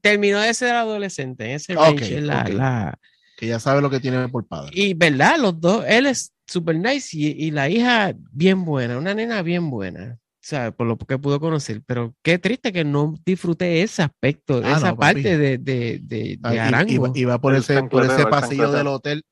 Terminó 0.02 0.40
de 0.40 0.54
ser 0.54 0.76
adolescente 0.76 1.46
en 1.46 1.52
ese 1.52 1.76
Ok, 1.76 2.00
range, 2.00 2.22
la- 2.22 2.42
ok. 2.44 2.50
la, 2.50 3.00
que 3.36 3.48
ya 3.48 3.60
sabe 3.60 3.82
lo 3.82 3.90
que 3.90 4.00
tiene 4.00 4.28
por 4.30 4.48
padre. 4.48 4.70
Y 4.74 4.94
verdad, 4.94 5.38
los 5.40 5.60
dos, 5.60 5.84
él 5.88 6.06
es 6.06 6.32
super 6.48 6.76
nice 6.78 7.10
y, 7.18 7.28
y 7.28 7.52
la 7.52 7.70
hija 7.70 8.14
bien 8.32 8.66
buena, 8.66 8.98
una 8.98 9.14
nena 9.14 9.42
bien 9.42 9.70
buena, 9.70 10.20
¿sabes? 10.42 10.74
Por 10.74 10.88
lo 10.88 10.98
que 10.98 11.18
pudo 11.20 11.40
conocer. 11.40 11.82
Pero 11.86 12.16
qué 12.24 12.40
triste 12.40 12.72
que 12.72 12.84
no 12.84 13.16
disfruté 13.26 13.82
ese 13.84 14.02
aspecto, 14.04 14.62
Ah, 14.64 14.78
esa 14.78 14.90
no, 14.92 14.98
parte 14.98 15.38
de, 15.38 15.58
de, 15.58 16.00
de, 16.02 16.40
Ah, 16.44 16.52
de 16.52 16.60
Arango. 16.60 17.12
y 17.14 17.24
va 17.26 17.40
por 17.40 17.54
El 17.54 17.60
ese, 17.62 17.84
por 17.84 18.06
ese 18.06 18.26
pasillo 18.26 18.72
del 18.72 18.88
hotel. 18.88 19.24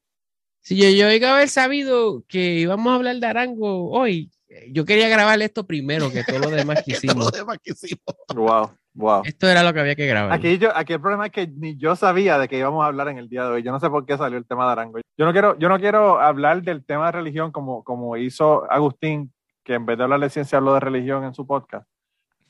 Si 0.62 0.76
yo, 0.76 0.90
yo 0.90 1.12
iba 1.12 1.30
a 1.30 1.36
haber 1.36 1.50
sabido 1.50 2.24
que 2.28 2.60
íbamos 2.60 2.92
a 2.92 2.96
hablar 2.96 3.18
de 3.18 3.28
Arango 3.28 3.90
hoy, 3.92 4.32
yo 4.72 4.84
quería 4.86 5.08
grabar 5.10 5.42
esto 5.42 5.66
primero 5.68 6.12
que 6.12 6.24
todo 6.24 6.40
lo 6.40 6.50
demás 6.50 6.82
que 6.84 6.94
Todo 6.94 6.98
hicimos. 7.08 7.26
lo 7.26 7.32
demás 7.38 7.58
que 7.64 7.72
hicimos. 7.74 8.04
Wow, 8.34 8.72
wow. 8.96 9.22
Esto 9.24 9.48
era 9.48 9.62
lo 9.64 9.74
que 9.74 9.82
había 9.82 9.96
que 9.96 10.08
grabar. 10.08 10.32
Aquí, 10.34 10.58
yo, 10.58 10.76
aquí 10.76 10.94
el 10.94 11.02
problema 11.02 11.28
es 11.28 11.32
que 11.32 11.48
ni 11.48 11.78
yo 11.78 11.96
sabía 11.96 12.40
de 12.40 12.48
que 12.48 12.58
íbamos 12.58 12.84
a 12.84 12.88
hablar 12.88 13.10
en 13.10 13.18
el 13.18 13.30
día 13.30 13.44
de 13.44 13.50
hoy. 13.50 13.64
Yo 13.64 13.72
no 13.72 13.80
sé 13.80 13.90
por 13.90 14.06
qué 14.06 14.18
salió 14.18 14.38
el 14.38 14.46
tema 14.46 14.66
de 14.66 14.72
Arango. 14.72 15.00
Yo 15.18 15.26
no 15.26 15.32
quiero, 15.32 15.58
yo 15.60 15.70
no 15.70 15.80
quiero 15.80 16.20
hablar 16.20 16.64
del 16.64 16.84
tema 16.84 17.08
de 17.08 17.12
religión 17.12 17.52
como, 17.52 17.84
como 17.84 18.18
hizo 18.18 18.70
Agustín, 18.72 19.32
que 19.64 19.76
en 19.76 19.86
vez 19.86 19.98
de 19.98 20.04
hablar 20.04 20.20
de 20.22 20.30
ciencia 20.30 20.58
habló 20.58 20.74
de 20.74 20.80
religión 20.80 21.24
en 21.24 21.34
su 21.34 21.46
podcast. 21.46 21.88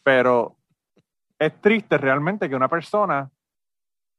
Pero 0.04 0.58
es 1.40 1.60
triste 1.62 1.98
realmente 1.98 2.50
que 2.50 2.56
una 2.56 2.70
persona 2.70 3.30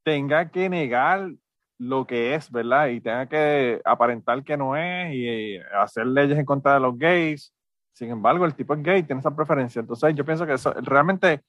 tenga 0.05 0.51
que 0.51 0.69
negar 0.69 1.31
lo 1.79 2.07
que 2.07 2.35
es, 2.35 2.51
¿verdad? 2.51 2.89
Y 2.89 3.01
tenga 3.01 3.27
que 3.27 3.81
aparentar 3.85 4.43
que 4.45 4.57
no 4.57 4.77
es 4.77 5.15
y 5.15 5.59
hacer 5.79 6.07
leyes 6.07 6.39
en 6.39 6.45
contra 6.45 6.75
de 6.75 6.81
los 6.81 6.97
gays. 6.99 7.53
Sin 7.93 8.11
embargo, 8.11 8.45
el 8.45 8.55
tipo 8.55 8.75
es 8.75 8.83
gay, 8.83 9.03
tiene 9.03 9.21
esa 9.21 9.35
preferencia. 9.35 9.81
Entonces, 9.81 10.15
yo 10.15 10.25
pienso 10.25 10.47
que 10.47 10.55
eso, 10.55 10.73
realmente 10.83 11.43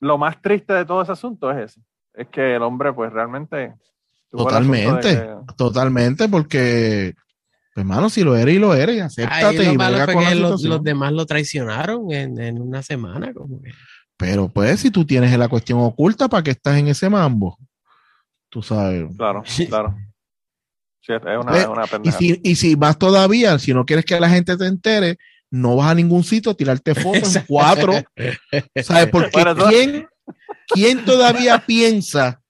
lo 0.00 0.18
más 0.18 0.40
triste 0.42 0.72
de 0.72 0.84
todo 0.84 1.02
ese 1.02 1.12
asunto 1.12 1.50
es 1.50 1.70
eso. 1.70 1.80
Es 2.14 2.28
que 2.28 2.56
el 2.56 2.62
hombre, 2.62 2.92
pues 2.92 3.12
realmente. 3.12 3.74
Totalmente, 4.30 5.08
que- 5.10 5.54
totalmente, 5.56 6.28
porque, 6.28 7.14
pues, 7.74 7.82
hermano, 7.82 8.08
si 8.08 8.22
lo 8.22 8.36
eres 8.36 8.54
y 8.54 8.58
lo 8.58 8.74
eres, 8.74 9.02
acéptate 9.02 9.64
lo 9.66 9.72
y 9.72 9.76
malo 9.76 9.96
fue 10.04 10.14
con 10.14 10.22
la 10.24 10.28
que 10.30 10.34
los, 10.36 10.48
situación. 10.50 10.70
los 10.70 10.82
demás 10.84 11.12
lo 11.12 11.26
traicionaron 11.26 12.10
en, 12.12 12.40
en 12.40 12.60
una 12.60 12.82
semana. 12.82 13.32
Como 13.34 13.60
que. 13.60 13.70
Pero, 14.16 14.48
pues, 14.48 14.80
si 14.80 14.90
tú 14.90 15.04
tienes 15.04 15.36
la 15.36 15.48
cuestión 15.48 15.80
oculta, 15.80 16.28
¿para 16.28 16.42
qué 16.44 16.50
estás 16.52 16.76
en 16.78 16.88
ese 16.88 17.08
mambo? 17.10 17.58
Tú 18.48 18.62
sabes. 18.62 19.16
Claro, 19.16 19.42
claro. 19.68 19.96
Sí, 21.00 21.12
es 21.14 21.22
una, 21.40 21.52
Ve, 21.52 21.60
es 21.62 21.66
una 21.68 21.84
Y 21.84 21.88
pendeja. 21.88 22.18
si, 22.18 22.40
y 22.44 22.54
si 22.56 22.76
más 22.76 22.98
todavía, 22.98 23.58
si 23.58 23.72
no 23.74 23.84
quieres 23.86 24.04
que 24.04 24.20
la 24.20 24.28
gente 24.28 24.56
te 24.56 24.66
entere, 24.66 25.16
no 25.50 25.76
vas 25.76 25.90
a 25.90 25.94
ningún 25.94 26.22
sitio 26.24 26.52
a 26.52 26.54
tirarte 26.54 26.94
fotos 26.94 27.34
en 27.36 27.44
cuatro. 27.46 27.92
¿Sabes? 28.82 29.06
Porque 29.12 29.30
Bueno, 29.32 29.54
¿quién, 29.68 30.08
¿quién 30.68 31.04
todavía 31.04 31.58
piensa 31.66 32.40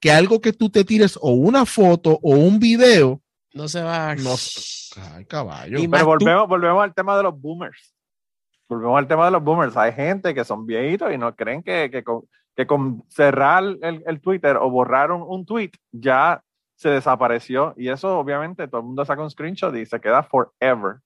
que 0.00 0.10
algo 0.10 0.40
que 0.40 0.52
tú 0.52 0.70
te 0.70 0.84
tires 0.84 1.18
o 1.20 1.32
una 1.32 1.64
foto 1.66 2.18
o 2.22 2.30
un 2.36 2.58
video, 2.58 3.20
No 3.52 3.68
se 3.68 3.82
va. 3.82 4.14
no 4.14 4.34
Ay, 5.14 5.24
caballo. 5.26 5.78
Y 5.78 5.86
Pero 5.86 6.02
tú- 6.02 6.06
volvemos, 6.08 6.48
volvemos 6.48 6.82
al 6.82 6.94
tema 6.94 7.16
de 7.16 7.22
los 7.22 7.38
boomers. 7.40 7.94
Volvemos 8.68 8.98
al 8.98 9.06
tema 9.08 9.24
de 9.26 9.30
los 9.32 9.42
boomers. 9.44 9.76
Hay 9.76 9.92
gente 9.92 10.34
que 10.34 10.44
son 10.44 10.66
viejitos 10.66 11.12
y 11.12 11.18
no 11.18 11.34
creen 11.36 11.62
que, 11.62 11.90
que, 11.90 12.02
con, 12.02 12.22
que 12.56 12.66
con 12.66 13.04
cerrar 13.08 13.62
el, 13.82 14.02
el 14.06 14.20
Twitter 14.20 14.56
o 14.56 14.70
borrar 14.70 15.12
un, 15.12 15.22
un 15.22 15.44
tweet 15.44 15.70
ya 15.92 16.42
se 16.76 16.88
desapareció. 16.88 17.74
Y 17.76 17.88
eso, 17.90 18.18
obviamente, 18.18 18.66
todo 18.68 18.80
el 18.80 18.86
mundo 18.86 19.04
saca 19.04 19.22
un 19.22 19.30
screenshot 19.30 19.74
y 19.76 19.84
se 19.86 20.00
queda 20.00 20.22
forever. 20.22 20.96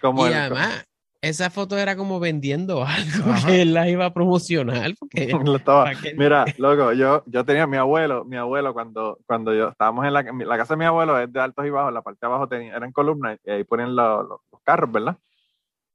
Como 0.00 0.24
Y 0.26 0.30
el- 0.30 0.34
además, 0.34 0.86
esa 1.22 1.50
foto 1.50 1.76
era 1.78 1.96
como 1.96 2.20
vendiendo 2.20 2.84
algo 2.84 3.32
Ajá. 3.32 3.46
que 3.48 3.62
él 3.62 3.74
la 3.74 3.88
iba 3.88 4.04
a 4.06 4.14
promocionar. 4.14 4.92
Porque, 4.98 5.26
Lo 5.44 5.56
estaba-. 5.56 5.90
Mira, 6.16 6.44
loco, 6.58 6.92
yo, 6.92 7.22
yo 7.26 7.44
tenía 7.44 7.66
mi 7.66 7.76
abuelo, 7.76 8.24
mi 8.24 8.36
abuelo 8.36 8.72
cuando, 8.74 9.18
cuando 9.26 9.52
yo 9.54 9.68
estábamos 9.70 10.06
en 10.06 10.12
la, 10.12 10.22
la 10.22 10.56
casa 10.56 10.74
de 10.74 10.78
mi 10.78 10.84
abuelo, 10.84 11.18
es 11.18 11.32
de 11.32 11.40
altos 11.40 11.66
y 11.66 11.70
bajos, 11.70 11.92
la 11.92 12.02
parte 12.02 12.18
de 12.22 12.26
abajo 12.26 12.48
tenía, 12.48 12.76
eran 12.76 12.92
columnas 12.92 13.38
y 13.44 13.50
ahí 13.50 13.64
ponían 13.64 13.96
lo- 13.96 14.22
lo- 14.22 14.42
los 14.52 14.60
carros, 14.62 14.92
¿verdad? 14.92 15.16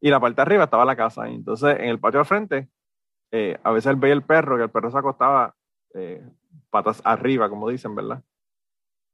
Y 0.01 0.09
la 0.09 0.19
parte 0.19 0.37
de 0.37 0.41
arriba 0.41 0.63
estaba 0.65 0.83
la 0.83 0.95
casa. 0.95 1.29
Y 1.29 1.35
entonces, 1.35 1.77
en 1.79 1.85
el 1.89 1.99
patio 1.99 2.19
al 2.19 2.25
frente, 2.25 2.67
eh, 3.31 3.57
a 3.63 3.71
veces 3.71 3.89
él 3.91 3.95
veía 3.97 4.13
el 4.15 4.23
perro, 4.23 4.57
que 4.57 4.63
el 4.63 4.69
perro 4.71 4.91
se 4.91 4.97
acostaba 4.97 5.53
eh, 5.93 6.21
patas 6.69 7.01
arriba, 7.05 7.47
como 7.49 7.69
dicen, 7.69 7.93
¿verdad? 7.95 8.21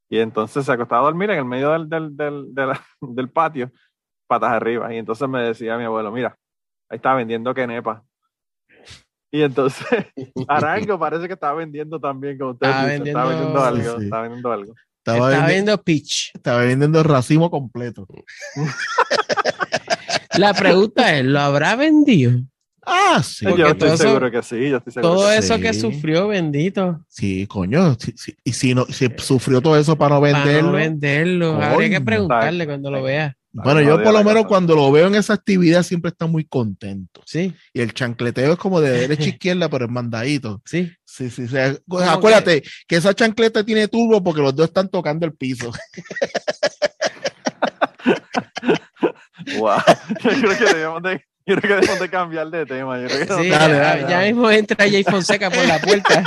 Y 0.09 0.19
entonces 0.19 0.65
se 0.65 0.71
acostaba 0.71 1.01
a 1.01 1.05
dormir 1.05 1.29
en 1.31 1.39
el 1.39 1.45
medio 1.45 1.71
del, 1.71 1.89
del, 1.89 2.15
del- 2.15 2.55
del 3.01 3.29
patio. 3.29 3.69
Patas 4.27 4.51
arriba. 4.51 4.93
Y 4.93 4.97
entonces 4.97 5.27
me 5.27 5.41
decía 5.41 5.77
mi 5.77 5.85
abuelo, 5.85 6.11
mira, 6.11 6.35
ahí 6.89 6.97
está 6.97 7.13
vendiendo 7.13 7.53
quenepa. 7.53 8.03
Y 9.31 9.41
entonces 9.41 9.85
Arango 10.47 10.97
parece 10.99 11.27
que 11.27 11.33
estaba 11.33 11.53
vendiendo 11.55 11.99
también, 11.99 12.37
como 12.37 12.51
ustedes 12.51 12.73
Estaba 12.73 12.89
dicen, 12.91 13.07
estaba 13.07 13.29
vendiendo- 13.29 13.53
vendiendo 13.61 13.65
algo, 13.65 13.99
Sí. 13.99 14.03
estaba 14.05 14.21
vendiendo 14.23 14.51
algo. 14.51 14.73
Estaba, 14.99 15.17
Estaba 15.17 15.47
vendi- 15.47 15.53
viendo 15.53 15.83
Peach. 15.83 16.31
estaba 16.33 16.59
vendiendo 16.61 16.99
el 16.99 17.05
racimo 17.05 17.49
completo. 17.51 18.05
La 20.37 20.53
pregunta 20.53 21.15
es, 21.17 21.25
¿lo 21.25 21.39
habrá 21.39 21.75
vendido? 21.75 22.39
Ah, 22.85 23.21
sí. 23.23 23.45
Porque 23.45 23.61
yo 23.63 23.67
estoy 23.69 23.87
eso- 23.89 23.97
seguro 23.97 24.31
que 24.31 24.41
sí, 24.43 24.69
yo 24.69 24.77
estoy 24.77 24.93
seguro 24.93 25.13
Todo 25.15 25.29
que 25.29 25.37
eso 25.37 25.55
sí. 25.55 25.61
que 25.61 25.73
sufrió, 25.73 26.27
bendito. 26.27 27.03
Sí, 27.09 27.45
coño. 27.47 27.95
sí, 27.99 28.13
sí. 28.15 28.35
Y 28.43 28.53
si, 28.53 28.73
no, 28.75 28.85
si 28.85 29.09
sufrió 29.17 29.61
todo 29.61 29.77
eso 29.77 29.97
para 29.97 30.15
no 30.15 30.21
Para 30.21 30.43
venderlo. 30.45 30.71
no 30.71 30.77
venderlo. 30.77 31.61
Habría 31.61 31.89
que 31.89 32.01
preguntarle 32.01 32.65
cuando 32.65 32.91
lo 32.91 33.03
vea. 33.03 33.35
Bueno, 33.63 33.81
yo 33.81 34.01
por 34.01 34.13
lo 34.13 34.23
menos 34.23 34.45
cuando 34.45 34.75
lo 34.75 34.91
veo 34.91 35.07
en 35.07 35.15
esa 35.15 35.33
actividad 35.33 35.83
siempre 35.83 36.09
está 36.09 36.27
muy 36.27 36.45
contento. 36.45 37.21
Sí, 37.25 37.53
Y 37.73 37.81
el 37.81 37.93
chancleteo 37.93 38.53
es 38.53 38.59
como 38.59 38.79
de 38.81 38.91
derecha 39.07 39.23
a 39.23 39.27
izquierda, 39.27 39.69
pero 39.69 39.85
es 39.85 39.91
mandadito. 39.91 40.61
sí. 40.65 40.91
Sí, 41.05 41.31
sí, 41.31 41.47
sí. 41.47 41.55
Pues, 41.55 41.79
¿Cómo 41.87 42.11
Acuérdate 42.11 42.63
que? 42.87 42.95
esa 42.97 43.11
chancleta 43.11 43.63
tiene 43.63 43.87
turbo 43.87 44.23
porque 44.23 44.41
los 44.41 44.55
dos 44.55 44.67
están 44.67 44.87
tocando 44.87 45.25
el 45.25 45.33
piso. 45.33 45.71
Wow. 49.57 49.77
Yo 50.23 50.29
creo 50.29 50.57
que 50.57 50.65
debemos 50.65 51.03
de, 51.03 51.25
yo 51.45 51.55
creo 51.55 51.61
que 51.61 51.67
debemos 51.75 51.99
de 51.99 52.09
cambiar 52.09 52.49
de 52.49 52.65
tema. 52.65 52.99
Yo 52.99 53.07
creo 53.07 53.19
que 53.19 53.43
Sí, 53.43 53.49
Dale, 53.49 53.73
ya, 53.75 53.79
dale, 53.79 54.09
ya 54.09 54.19
mismo 54.21 54.51
entra 54.51 54.77
Jay 54.77 55.03
Fonseca 55.03 55.49
por 55.49 55.65
la 55.65 55.79
puerta. 55.79 56.23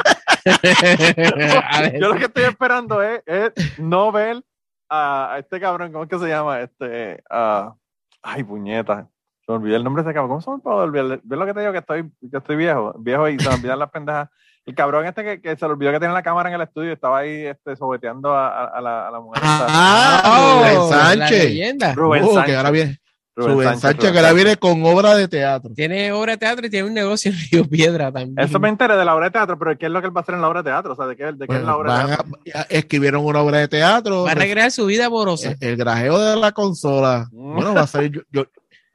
Yo 2.00 2.08
lo 2.08 2.16
que 2.16 2.24
estoy 2.24 2.44
esperando 2.44 3.02
es, 3.02 3.20
es 3.26 3.52
no 3.78 4.10
ver 4.12 4.42
a, 4.90 5.34
a 5.34 5.38
este 5.38 5.60
cabrón, 5.60 5.92
¿cómo 5.92 6.04
es 6.04 6.10
que 6.10 6.18
se 6.18 6.28
llama? 6.28 6.60
Este, 6.60 7.22
ah, 7.30 7.74
ay, 8.22 8.42
puñeta. 8.44 9.08
Se 9.46 9.52
me 9.52 9.58
olvidó 9.58 9.76
el 9.76 9.84
nombre 9.84 10.02
de 10.02 10.10
ese 10.10 10.14
cabrón. 10.14 10.28
¿Cómo 10.30 10.40
se 10.42 10.50
me 10.50 10.58
puede 10.58 10.76
olvidar? 10.76 11.20
¿Ves 11.22 11.38
lo 11.38 11.46
que 11.46 11.54
te 11.54 11.60
digo? 11.60 11.72
Que 11.72 11.78
estoy, 11.78 12.10
que 12.30 12.36
estoy 12.36 12.56
viejo, 12.56 12.94
viejo 12.98 13.28
y 13.28 13.38
se 13.38 13.48
me 13.48 13.54
olvidan 13.54 13.78
las 13.78 13.90
pendejas. 13.90 14.28
El 14.66 14.74
cabrón 14.74 15.06
este 15.06 15.24
que, 15.24 15.40
que 15.40 15.56
se 15.56 15.64
le 15.66 15.72
olvidó 15.72 15.90
que 15.90 15.98
tenía 16.00 16.12
la 16.12 16.22
cámara 16.22 16.48
en 16.50 16.54
el 16.56 16.60
estudio 16.60 16.90
y 16.90 16.92
estaba 16.92 17.18
ahí 17.18 17.46
este, 17.46 17.74
sobeteando 17.76 18.32
a, 18.34 18.48
a- 18.48 18.64
a 18.66 18.80
la, 18.80 19.08
a 19.08 19.10
la 19.10 19.20
mujer. 19.20 19.42
esta. 19.42 19.66
Ah, 19.68 20.58
Rubén 20.60 20.76
Oh, 20.78 20.90
la 20.90 20.96
Sánchez. 21.04 21.44
leyenda. 21.44 21.94
Rubén 21.94 22.22
Oh, 22.24 22.42
que 22.44 22.56
ahora 22.56 22.70
viene, 22.70 22.99
Rubén 23.46 23.54
Rubén 23.68 23.80
Sánchez, 23.80 24.12
que 24.12 24.18
ahora 24.18 24.32
viene 24.32 24.56
con 24.56 24.84
obra 24.84 25.14
de 25.14 25.28
teatro. 25.28 25.72
Tiene 25.74 26.12
obra 26.12 26.32
de 26.32 26.38
teatro 26.38 26.66
y 26.66 26.70
tiene 26.70 26.88
un 26.88 26.94
negocio 26.94 27.30
en 27.32 27.38
Río 27.50 27.68
Piedra 27.68 28.12
también. 28.12 28.38
Eso 28.38 28.58
me 28.60 28.68
enteré 28.68 28.96
de 28.96 29.04
la 29.04 29.14
obra 29.14 29.26
de 29.26 29.30
teatro, 29.32 29.58
pero 29.58 29.76
¿qué 29.78 29.86
es 29.86 29.92
lo 29.92 30.00
que 30.00 30.06
él 30.08 30.16
va 30.16 30.20
a 30.20 30.22
hacer 30.22 30.34
en 30.34 30.40
la 30.40 30.48
obra 30.48 30.62
de 30.62 30.70
teatro? 30.70 30.92
O 30.92 30.96
sea, 30.96 31.06
¿de 31.06 31.16
qué, 31.16 31.24
de 31.32 31.46
qué 31.46 31.56
es 31.56 31.62
la 31.62 31.76
obra 31.76 31.98
de 31.98 32.06
teatro? 32.16 32.32
a- 32.54 32.62
escribieron 32.70 33.24
una 33.24 33.40
obra 33.40 33.58
de 33.58 33.68
teatro. 33.68 34.22
Va 34.24 34.32
a 34.32 34.34
recrear 34.34 34.70
su 34.70 34.86
vida 34.86 35.06
amorosa. 35.06 35.50
el, 35.50 35.56
el 35.60 35.76
grajeo 35.76 36.18
de 36.18 36.36
la 36.36 36.52
consola. 36.52 37.28
Mm. 37.32 37.54
Bueno, 37.54 37.74
va 37.74 37.82
a 37.82 37.86
salir. 37.86 38.12
Yo, 38.12 38.22
yo, 38.30 38.46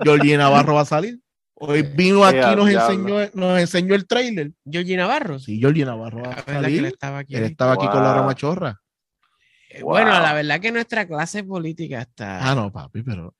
Georgie 0.04 0.38
Navarro 0.38 0.76
va 0.76 0.82
a 0.82 0.86
salir. 0.86 1.20
Hoy 1.58 1.84
vino 1.84 2.26
aquí, 2.26 2.38
Eh, 2.40 2.56
nos 2.56 2.70
enseñó, 2.70 3.16
nos 3.34 3.60
enseñó 3.60 3.96
el 3.96 4.06
trailer. 4.08 4.52
Georgie 4.70 4.98
Navarro. 4.98 5.40
Sí, 5.40 5.58
Georgie 5.60 5.86
Navarro 5.86 6.22
va 6.24 6.32
a 6.32 6.40
él 6.58 6.64
salir. 6.64 6.86
estaba 6.86 7.20
aquí. 7.20 7.36
Él 7.36 7.44
estaba 7.46 7.74
aquí 7.74 7.88
con 7.88 8.04
la 8.04 8.10
Wow. 8.12 8.16
ramachorra. 8.22 8.82
Eh, 9.70 9.82
Bueno, 9.82 10.12
Wow. 10.12 10.22
la 10.22 10.34
verdad 10.34 10.60
que 10.60 10.72
nuestra 10.72 11.08
clase 11.08 11.44
política 11.44 12.02
está. 12.02 12.50
Ah, 12.50 12.56
no, 12.56 12.72
papi, 12.72 13.04
pero 13.04 13.34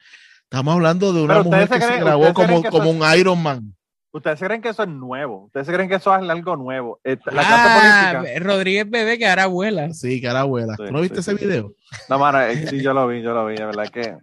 estamos 0.50 0.74
hablando 0.76 1.14
de 1.14 1.24
una 1.24 1.44
mujer 1.44 1.70
que 1.70 1.82
se 1.82 2.00
grabó 2.00 2.34
como, 2.34 2.64
como 2.64 2.90
un 2.92 3.02
Iron 3.18 3.42
Man. 3.42 3.76
¿Ustedes 4.12 4.40
creen 4.40 4.62
que 4.62 4.70
eso 4.70 4.84
es 4.84 4.88
nuevo? 4.90 5.46
¿Ustedes 5.48 5.68
creen 5.68 5.90
que 5.90 5.96
eso 5.96 6.16
es 6.16 6.30
algo 6.30 6.56
nuevo? 6.56 7.02
Eh, 7.04 7.18
La 7.26 7.42
Ah, 7.46 8.14
política. 8.14 8.40
Rodríguez 8.46 8.90
Bebé, 8.90 9.18
que 9.18 9.28
ahora 9.28 9.44
abuela. 9.44 9.94
Sí, 9.94 10.22
que 10.22 10.28
era 10.28 10.40
abuela. 10.40 10.74
Sí, 10.78 10.84
¿Tú 10.86 10.92
no 10.94 11.02
viste 11.02 11.22
sí, 11.22 11.32
ese 11.32 11.38
sí. 11.38 11.46
video? 11.46 11.74
No, 12.08 12.18
mano, 12.18 12.40
eh, 12.42 12.66
sí, 12.68 12.82
yo 12.82 12.94
lo 12.94 13.08
vi, 13.10 13.22
yo 13.22 13.34
lo 13.34 13.46
vi, 13.46 13.56
de 13.58 13.66
verdad 13.66 13.90
que. 13.90 14.16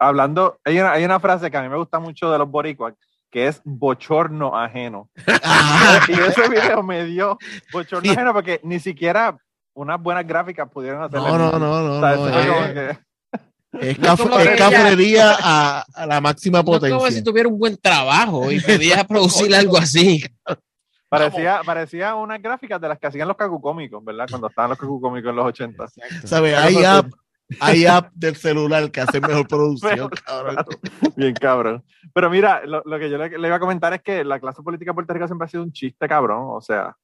Hablando, 0.00 0.58
hay 0.64 0.80
una, 0.80 0.90
hay 0.90 1.04
una 1.04 1.20
frase 1.20 1.52
que 1.52 1.56
a 1.56 1.62
mí 1.62 1.68
me 1.68 1.76
gusta 1.76 2.00
mucho 2.00 2.32
de 2.32 2.38
los 2.38 2.50
boricuas, 2.50 2.94
que 3.30 3.46
es 3.46 3.60
bochorno 3.64 4.58
ajeno. 4.58 5.08
Ah, 5.44 6.00
Y 6.08 6.12
ese 6.14 6.48
video 6.48 6.82
me 6.82 7.04
dio 7.04 7.38
bochorno 7.72 8.06
Sí. 8.06 8.16
ajeno 8.16 8.32
porque 8.32 8.58
ni 8.64 8.80
siquiera 8.80 9.38
unas 9.72 10.02
buenas 10.02 10.26
gráficas 10.26 10.68
pudieron 10.68 11.00
hacer. 11.04 11.20
no, 11.20 11.38
no, 11.38 11.52
no, 11.52 11.58
no. 11.60 11.98
O 11.98 12.00
sea, 12.00 12.16
no, 12.16 12.26
eso 12.28 12.32
fue 12.32 12.98
es- 13.72 13.98
No 13.98 14.16
cafrería 14.56 15.36
a, 15.42 15.84
a 15.94 16.06
la 16.06 16.20
máxima 16.20 16.58
No 16.58 16.60
es 16.60 16.64
como 16.64 16.78
potencia. 16.80 17.10
si 17.10 17.22
tuviera 17.24 17.48
un 17.48 17.58
buen 17.58 17.76
trabajo 17.76 18.50
y 18.50 18.60
podía 18.60 19.04
producir 19.08 19.54
algo 19.54 19.76
así. 19.78 20.24
parecía, 21.08 21.60
parecía 21.64 22.14
unas 22.14 22.40
gráficas 22.42 22.80
de 22.80 22.88
las 22.88 22.98
que 22.98 23.06
hacían 23.06 23.28
los 23.28 23.36
cacucómicos, 23.36 24.04
¿verdad? 24.04 24.26
Cuando 24.30 24.48
estaban 24.48 24.70
los 24.70 24.78
cacucómicos 24.78 25.30
en 25.30 25.36
los 25.36 25.46
80. 25.46 25.84
¿Sabes? 26.24 26.56
Hay 26.56 26.84
app, 26.84 27.06
hay 27.60 27.86
app 27.86 28.10
del 28.14 28.36
celular 28.36 28.90
que 28.90 29.00
hace 29.00 29.20
mejor 29.20 29.46
producción, 29.48 30.10
cabrón. 30.24 30.56
Bien 31.16 31.34
cabrón. 31.34 31.84
Pero 32.14 32.30
mira, 32.30 32.62
lo, 32.66 32.82
lo 32.84 32.98
que 32.98 33.08
yo 33.10 33.18
le, 33.18 33.38
le 33.38 33.48
iba 33.48 33.56
a 33.56 33.60
comentar 33.60 33.92
es 33.94 34.02
que 34.02 34.24
la 34.24 34.40
clase 34.40 34.62
política 34.62 34.90
de 34.90 34.94
Puerto 34.94 35.12
Rico 35.14 35.26
siempre 35.26 35.46
ha 35.46 35.48
sido 35.48 35.62
un 35.62 35.72
chiste 35.72 36.08
cabrón. 36.08 36.42
O 36.50 36.60
sea, 36.60 36.94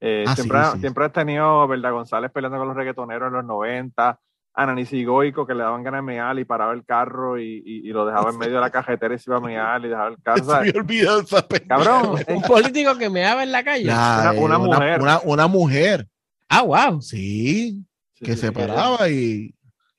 eh, 0.00 0.24
Ah, 0.26 0.34
siempre, 0.34 0.62
sí, 0.64 0.70
sí. 0.74 0.80
siempre 0.80 1.04
has 1.06 1.12
tenido 1.12 1.66
Verdad 1.68 1.92
González 1.92 2.30
peleando 2.30 2.58
con 2.58 2.68
los 2.68 2.76
reggaetoneros 2.76 3.28
en 3.28 3.34
los 3.34 3.44
90, 3.44 4.20
Ananis 4.58 4.90
Goico 5.06 5.46
que 5.46 5.54
le 5.54 5.62
daban 5.62 5.82
ganas 5.82 5.98
de 5.98 6.02
mear 6.06 6.38
y 6.38 6.44
paraba 6.46 6.72
el 6.72 6.84
carro 6.84 7.38
y, 7.38 7.62
y- 7.64 7.88
y 7.88 7.92
lo 7.92 8.06
dejaba 8.06 8.30
en 8.30 8.38
medio 8.38 8.54
de 8.54 8.60
la 8.62 8.70
cajetera 8.70 9.14
y 9.14 9.18
se 9.18 9.30
iba 9.30 9.36
a 9.36 9.40
mear 9.40 9.84
y 9.84 9.88
dejaba 9.88 10.08
el 10.08 10.16
carro. 10.22 10.44
Se 10.64 10.72
me 10.72 10.78
olvidó 10.80 11.20
esa 11.20 11.46
cabrón, 11.68 12.18
eh, 12.26 12.34
Un 12.34 12.42
político 12.42 12.96
que 12.96 13.10
me 13.10 13.20
daba 13.20 13.42
en 13.42 13.52
la 13.52 13.62
calle. 13.62 13.84
Ya, 13.84 14.32
Una- 14.36 14.56
una 14.58 14.76
eh, 14.76 14.78
mujer. 14.78 15.00
Una, 15.02 15.20
una 15.24 15.46
mujer, 15.46 16.08
Ah, 16.48 16.62
wow. 16.62 17.02
sí, 17.02 17.84
sí, 18.14 18.24
que 18.24 18.32
sí, 18.34 18.40
se 18.40 18.46
sí, 18.48 18.52
paraba 18.52 19.08
y, 19.10 19.52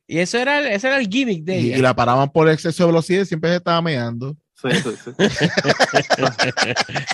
Y 0.07 0.19
eso 0.19 0.37
era, 0.39 0.59
el- 0.59 0.67
ese 0.67 0.87
era 0.87 0.97
el 0.97 1.07
gimmick 1.07 1.43
de 1.43 1.59
y, 1.59 1.67
ella. 1.67 1.77
y 1.77 1.81
la 1.81 1.93
paraban 1.93 2.29
por 2.31 2.49
exceso 2.49 2.83
de 2.83 2.87
velocidad 2.91 3.21
y 3.21 3.25
siempre 3.25 3.49
se 3.51 3.57
estaba 3.57 3.81
meando. 3.81 4.35
Sí, 4.59 4.69
sí, 4.71 4.89
sí. 5.05 5.11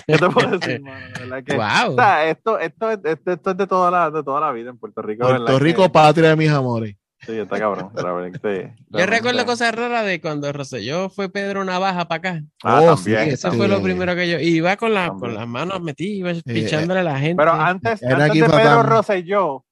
¿Qué 0.06 0.16
te 0.18 0.28
puedo 0.30 0.58
decir, 0.58 0.80
mano? 0.80 1.06
De 1.14 1.20
verdad 1.20 1.44
que- 1.44 1.56
Wow. 1.56 1.92
o 1.92 1.94
sea, 1.96 2.24
esto, 2.30 2.58
esto, 2.58 2.90
es- 2.90 3.00
esto, 3.04 3.32
esto 3.32 3.50
es 3.50 3.56
de 3.56 3.66
toda, 3.66 3.90
la, 3.90 4.10
de 4.10 4.22
toda 4.22 4.40
la 4.40 4.52
vida 4.52 4.70
en 4.70 4.78
Puerto 4.78 5.02
Rico. 5.02 5.26
Puerto. 5.26 5.58
Rico, 5.58 5.82
Que- 5.82 5.90
patria 5.90 6.28
de 6.30 6.36
mis 6.36 6.50
amores. 6.50 6.96
Sí, 7.26 7.38
está 7.38 7.58
cabrón. 7.58 7.90
realmente- 7.94 8.74
Yo 8.90 9.06
recuerdo 9.06 9.44
cosas 9.46 9.74
raras 9.74 10.04
de 10.06 10.20
cuando 10.20 10.52
Rosselló 10.52 11.08
fue 11.08 11.28
Pedro 11.28 11.64
Navaja 11.64 12.06
para 12.06 12.18
acá. 12.18 12.42
Ah, 12.62 12.80
Oh, 12.82 12.94
también. 12.94 13.24
sí, 13.26 13.30
Eso 13.34 13.52
fue 13.52 13.68
lo 13.68 13.82
primero 13.82 14.14
que 14.14 14.28
yo. 14.30 14.38
Iba 14.38 14.76
con, 14.76 14.92
la, 14.94 15.08
con 15.08 15.34
las 15.34 15.46
manos 15.48 15.80
metidas, 15.80 16.42
iba 16.44 16.54
pichándole 16.54 17.00
a 17.00 17.04
la 17.04 17.18
gente. 17.18 17.36
Pero 17.36 17.52
antes, 17.52 18.02
Era 18.02 18.14
antes 18.16 18.30
aquí 18.30 18.40
de 18.40 18.48
Pedro. 18.48 18.82
Rosselló 18.82 19.64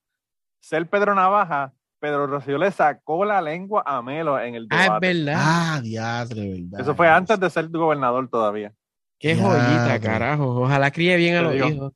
ser 0.61 0.87
Pedro 0.89 1.15
Navaja, 1.15 1.73
Pedro 2.01 2.27
Rosselló 2.27 2.59
le 2.59 2.71
sacó 2.71 3.25
la 3.25 3.41
lengua 3.43 3.83
a 3.87 4.01
Melo 4.03 4.39
en 4.41 4.55
el 4.55 4.67
ah, 4.71 4.77
es 4.77 4.83
debate. 4.85 5.07
verdad. 5.15 5.35
Ah, 5.39 5.81
diadre, 5.83 6.49
verdad. 6.49 6.81
Eso 6.81 6.95
fue 6.95 7.09
antes 7.09 7.39
de 7.39 7.51
ser 7.51 7.69
gobernador 7.69 8.29
todavía. 8.29 8.73
Qué 9.19 9.37
joyita, 9.37 10.01
carajo. 10.01 10.63
Ojalá 10.63 10.91
críe 10.91 11.17
bien 11.17 11.37
a 11.37 11.39
Te 11.39 11.45
los 11.45 11.53
digo. 11.55 11.69
hijos. 11.69 11.93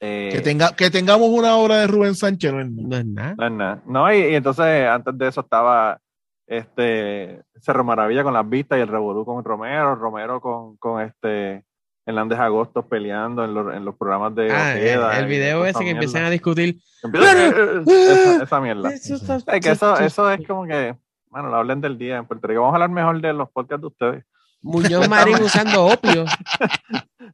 Eh, 0.00 0.28
Que, 0.32 0.40
tenga, 0.40 0.74
que 0.76 0.90
tengamos 0.90 1.28
una 1.30 1.56
obra 1.56 1.76
de 1.76 1.86
Rubén 1.86 2.14
Sánchez, 2.14 2.52
¿no? 2.52 2.60
es 2.60 2.68
nada. 2.70 2.86
No 2.88 2.96
es 2.98 3.04
nada. 3.06 3.34
no, 3.38 3.46
es 3.46 3.52
nada. 3.52 3.82
No, 3.86 4.12
y, 4.12 4.18
y 4.18 4.34
entonces 4.34 4.86
antes 4.88 5.16
de 5.16 5.28
eso 5.28 5.40
estaba 5.40 5.98
este 6.46 7.42
Cerro 7.60 7.84
Maravilla 7.84 8.22
con 8.22 8.34
las 8.34 8.48
vistas 8.48 8.78
y 8.78 8.82
el 8.82 8.88
Revolú 8.88 9.24
con 9.24 9.42
Romero, 9.44 9.94
Romero 9.96 10.40
con, 10.40 10.76
con 10.76 11.02
este 11.02 11.64
Hernández 12.04 12.38
Agostos 12.38 12.84
peleando 12.86 13.44
en 13.44 13.52
los, 13.52 13.74
en 13.74 13.84
los 13.84 13.96
programas 13.96 14.34
de 14.34 14.52
Ah, 14.52 14.74
Ojeda 14.76 15.16
el, 15.18 15.24
el 15.24 15.28
video 15.28 15.64
ese 15.66 15.82
que 15.82 15.90
empiezan 15.90 16.24
a 16.24 16.30
discutir. 16.30 16.76
Empieza- 17.02 17.46
esa, 17.84 18.42
esa 18.44 18.60
mierda. 18.60 18.90
Eso 18.90 19.14
Es 19.14 19.44
que 19.60 19.70
eso, 19.70 19.98
eso 19.98 20.30
es 20.30 20.46
como 20.46 20.66
que, 20.66 20.94
bueno, 21.30 21.50
la 21.50 21.58
hablen 21.58 21.80
del 21.80 21.98
día 21.98 22.18
en 22.18 22.26
Puerto 22.26 22.46
Rico. 22.46 22.60
Vamos 22.60 22.74
a 22.74 22.76
hablar 22.76 22.90
mejor 22.90 23.20
de 23.20 23.32
los 23.32 23.50
podcasts 23.50 23.80
de 23.80 23.86
ustedes. 23.88 24.24
Muñoz 24.62 25.08
Marín 25.08 25.42
usando 25.42 25.86
opio. 25.86 26.24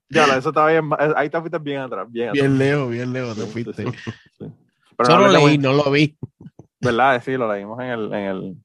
Ya, 0.09 0.25
eso 0.37 0.50
está 0.50 0.67
bien. 0.67 0.91
Ahí 1.17 1.31
te 1.31 1.41
fuiste 1.41 1.59
bien 1.59 1.81
atrás, 1.81 2.07
bien 2.11 2.29
atrás. 2.29 2.43
Bien 2.43 2.59
lejos, 2.59 2.91
bien 2.91 3.12
lejos, 3.12 3.35
te 3.35 3.43
Sí, 3.47 3.50
fuiste. 3.50 3.73
sí, 3.85 3.91
sí. 4.38 4.52
Pero 4.97 5.11
Solo 5.11 5.26
no 5.26 5.33
leí, 5.33 5.59
no 5.59 5.73
lo 5.73 5.91
vi. 5.91 6.19
¿Verdad? 6.81 7.23
Sí, 7.25 7.33
lo 7.37 7.50
leímos 7.52 7.81
en 7.81 7.87
el, 7.87 8.12
en 8.12 8.21
el, 8.25 8.57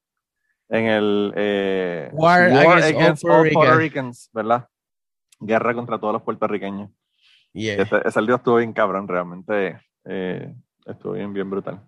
en 0.70 0.86
el 0.86 1.34
eh, 1.38 2.10
War 2.14 2.52
against 2.52 3.24
all 3.24 3.32
all 3.32 3.38
Puerto 3.42 3.54
Puerto 3.54 3.76
Ricans. 3.78 4.30
¿verdad? 4.34 4.68
Guerra 5.40 5.74
contra 5.74 6.00
todos 6.00 6.14
los 6.14 6.22
puertorriqueños. 6.22 6.90
Yeah. 7.54 7.82
Ese, 7.82 8.02
ese 8.04 8.22
video 8.22 8.36
estuvo 8.36 8.58
bien 8.58 8.74
cabrón, 8.74 9.08
realmente 9.08 9.80
eh, 10.06 10.54
estuvo 10.86 11.14
bien, 11.14 11.34
bien 11.34 11.50
brutal. 11.50 11.82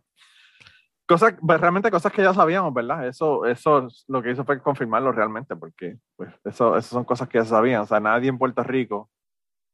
Cosas, 1.09 1.33
pues, 1.45 1.59
realmente 1.59 1.89
cosas 1.91 2.11
que 2.13 2.21
ya 2.21 2.33
sabíamos, 2.33 2.71
¿verdad? 2.73 3.07
Eso, 3.07 3.45
eso 3.45 3.87
es- 3.87 4.05
lo 4.07 4.21
que 4.21 4.31
hizo 4.31 4.45
fue 4.45 4.61
confirmarlo 4.61 5.11
realmente, 5.11 5.55
porque 5.55 5.97
pues, 6.15 6.31
eso, 6.45 6.77
eso 6.77 6.87
son 6.89 7.03
cosas 7.03 7.27
que 7.27 7.39
ya 7.39 7.45
sabían. 7.45 7.81
O 7.81 7.85
sea, 7.87 7.99
nadie 7.99 8.29
en 8.29 8.37
Puerto 8.37 8.61
Rico, 8.63 9.09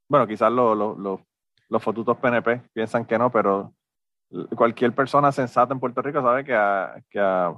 bueno, 0.10 0.26
quizás 0.26 0.50
los 0.52 0.78
los 0.78 0.98
los- 0.98 1.20
los 1.68 1.84
fotutos 1.84 2.18
PNP 2.18 2.62
piensan 2.74 3.06
que 3.06 3.18
no, 3.20 3.30
pero 3.32 3.74
cualquier 4.56 4.94
persona 4.94 5.32
sensata 5.32 5.74
en 5.74 5.80
Puerto 5.80 6.02
Rico 6.02 6.22
sabe 6.22 6.44
que 6.46 6.56
a, 6.56 6.96
que 7.10 7.20
a 7.20 7.54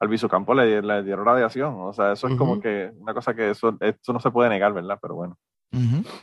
Albizu 0.00 0.28
Campo 0.28 0.52
le, 0.52 0.82
le 0.82 1.02
dieron 1.02 1.24
radiación. 1.24 1.74
O 1.80 1.92
sea, 1.92 2.12
eso 2.12 2.26
es 2.28 2.34
como 2.38 2.60
que 2.60 2.92
una 2.98 3.14
cosa 3.14 3.34
que 3.34 3.50
eso, 3.50 3.76
eso 3.80 4.12
no 4.12 4.20
se 4.20 4.30
puede 4.30 4.50
negar, 4.50 4.72
¿verdad? 4.72 4.98
Pero 5.00 5.14
bueno. 5.14 5.36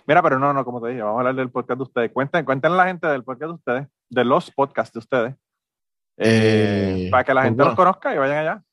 Mira, 0.05 0.21
pero 0.21 0.37
no, 0.39 0.53
no, 0.53 0.63
como 0.65 0.81
te 0.81 0.89
dije, 0.89 1.01
vamos 1.01 1.17
a 1.17 1.19
hablar 1.21 1.35
del 1.35 1.49
podcast 1.49 1.77
de 1.77 1.83
ustedes. 1.83 2.11
Cuenten, 2.11 2.45
cuenten 2.45 2.71
a 2.73 2.75
la 2.75 2.85
gente 2.85 3.07
del 3.07 3.23
podcast 3.23 3.49
de 3.49 3.55
ustedes, 3.55 3.87
de 4.09 4.25
los 4.25 4.51
podcasts 4.51 4.93
de 4.93 4.99
ustedes, 4.99 5.35
eh, 6.17 7.07
para 7.11 7.23
que 7.23 7.33
la 7.33 7.41
pues 7.41 7.49
gente 7.49 7.63
los 7.65 7.75
conozca 7.75 8.13
y 8.13 8.17
vayan 8.17 8.37
allá. 8.37 8.63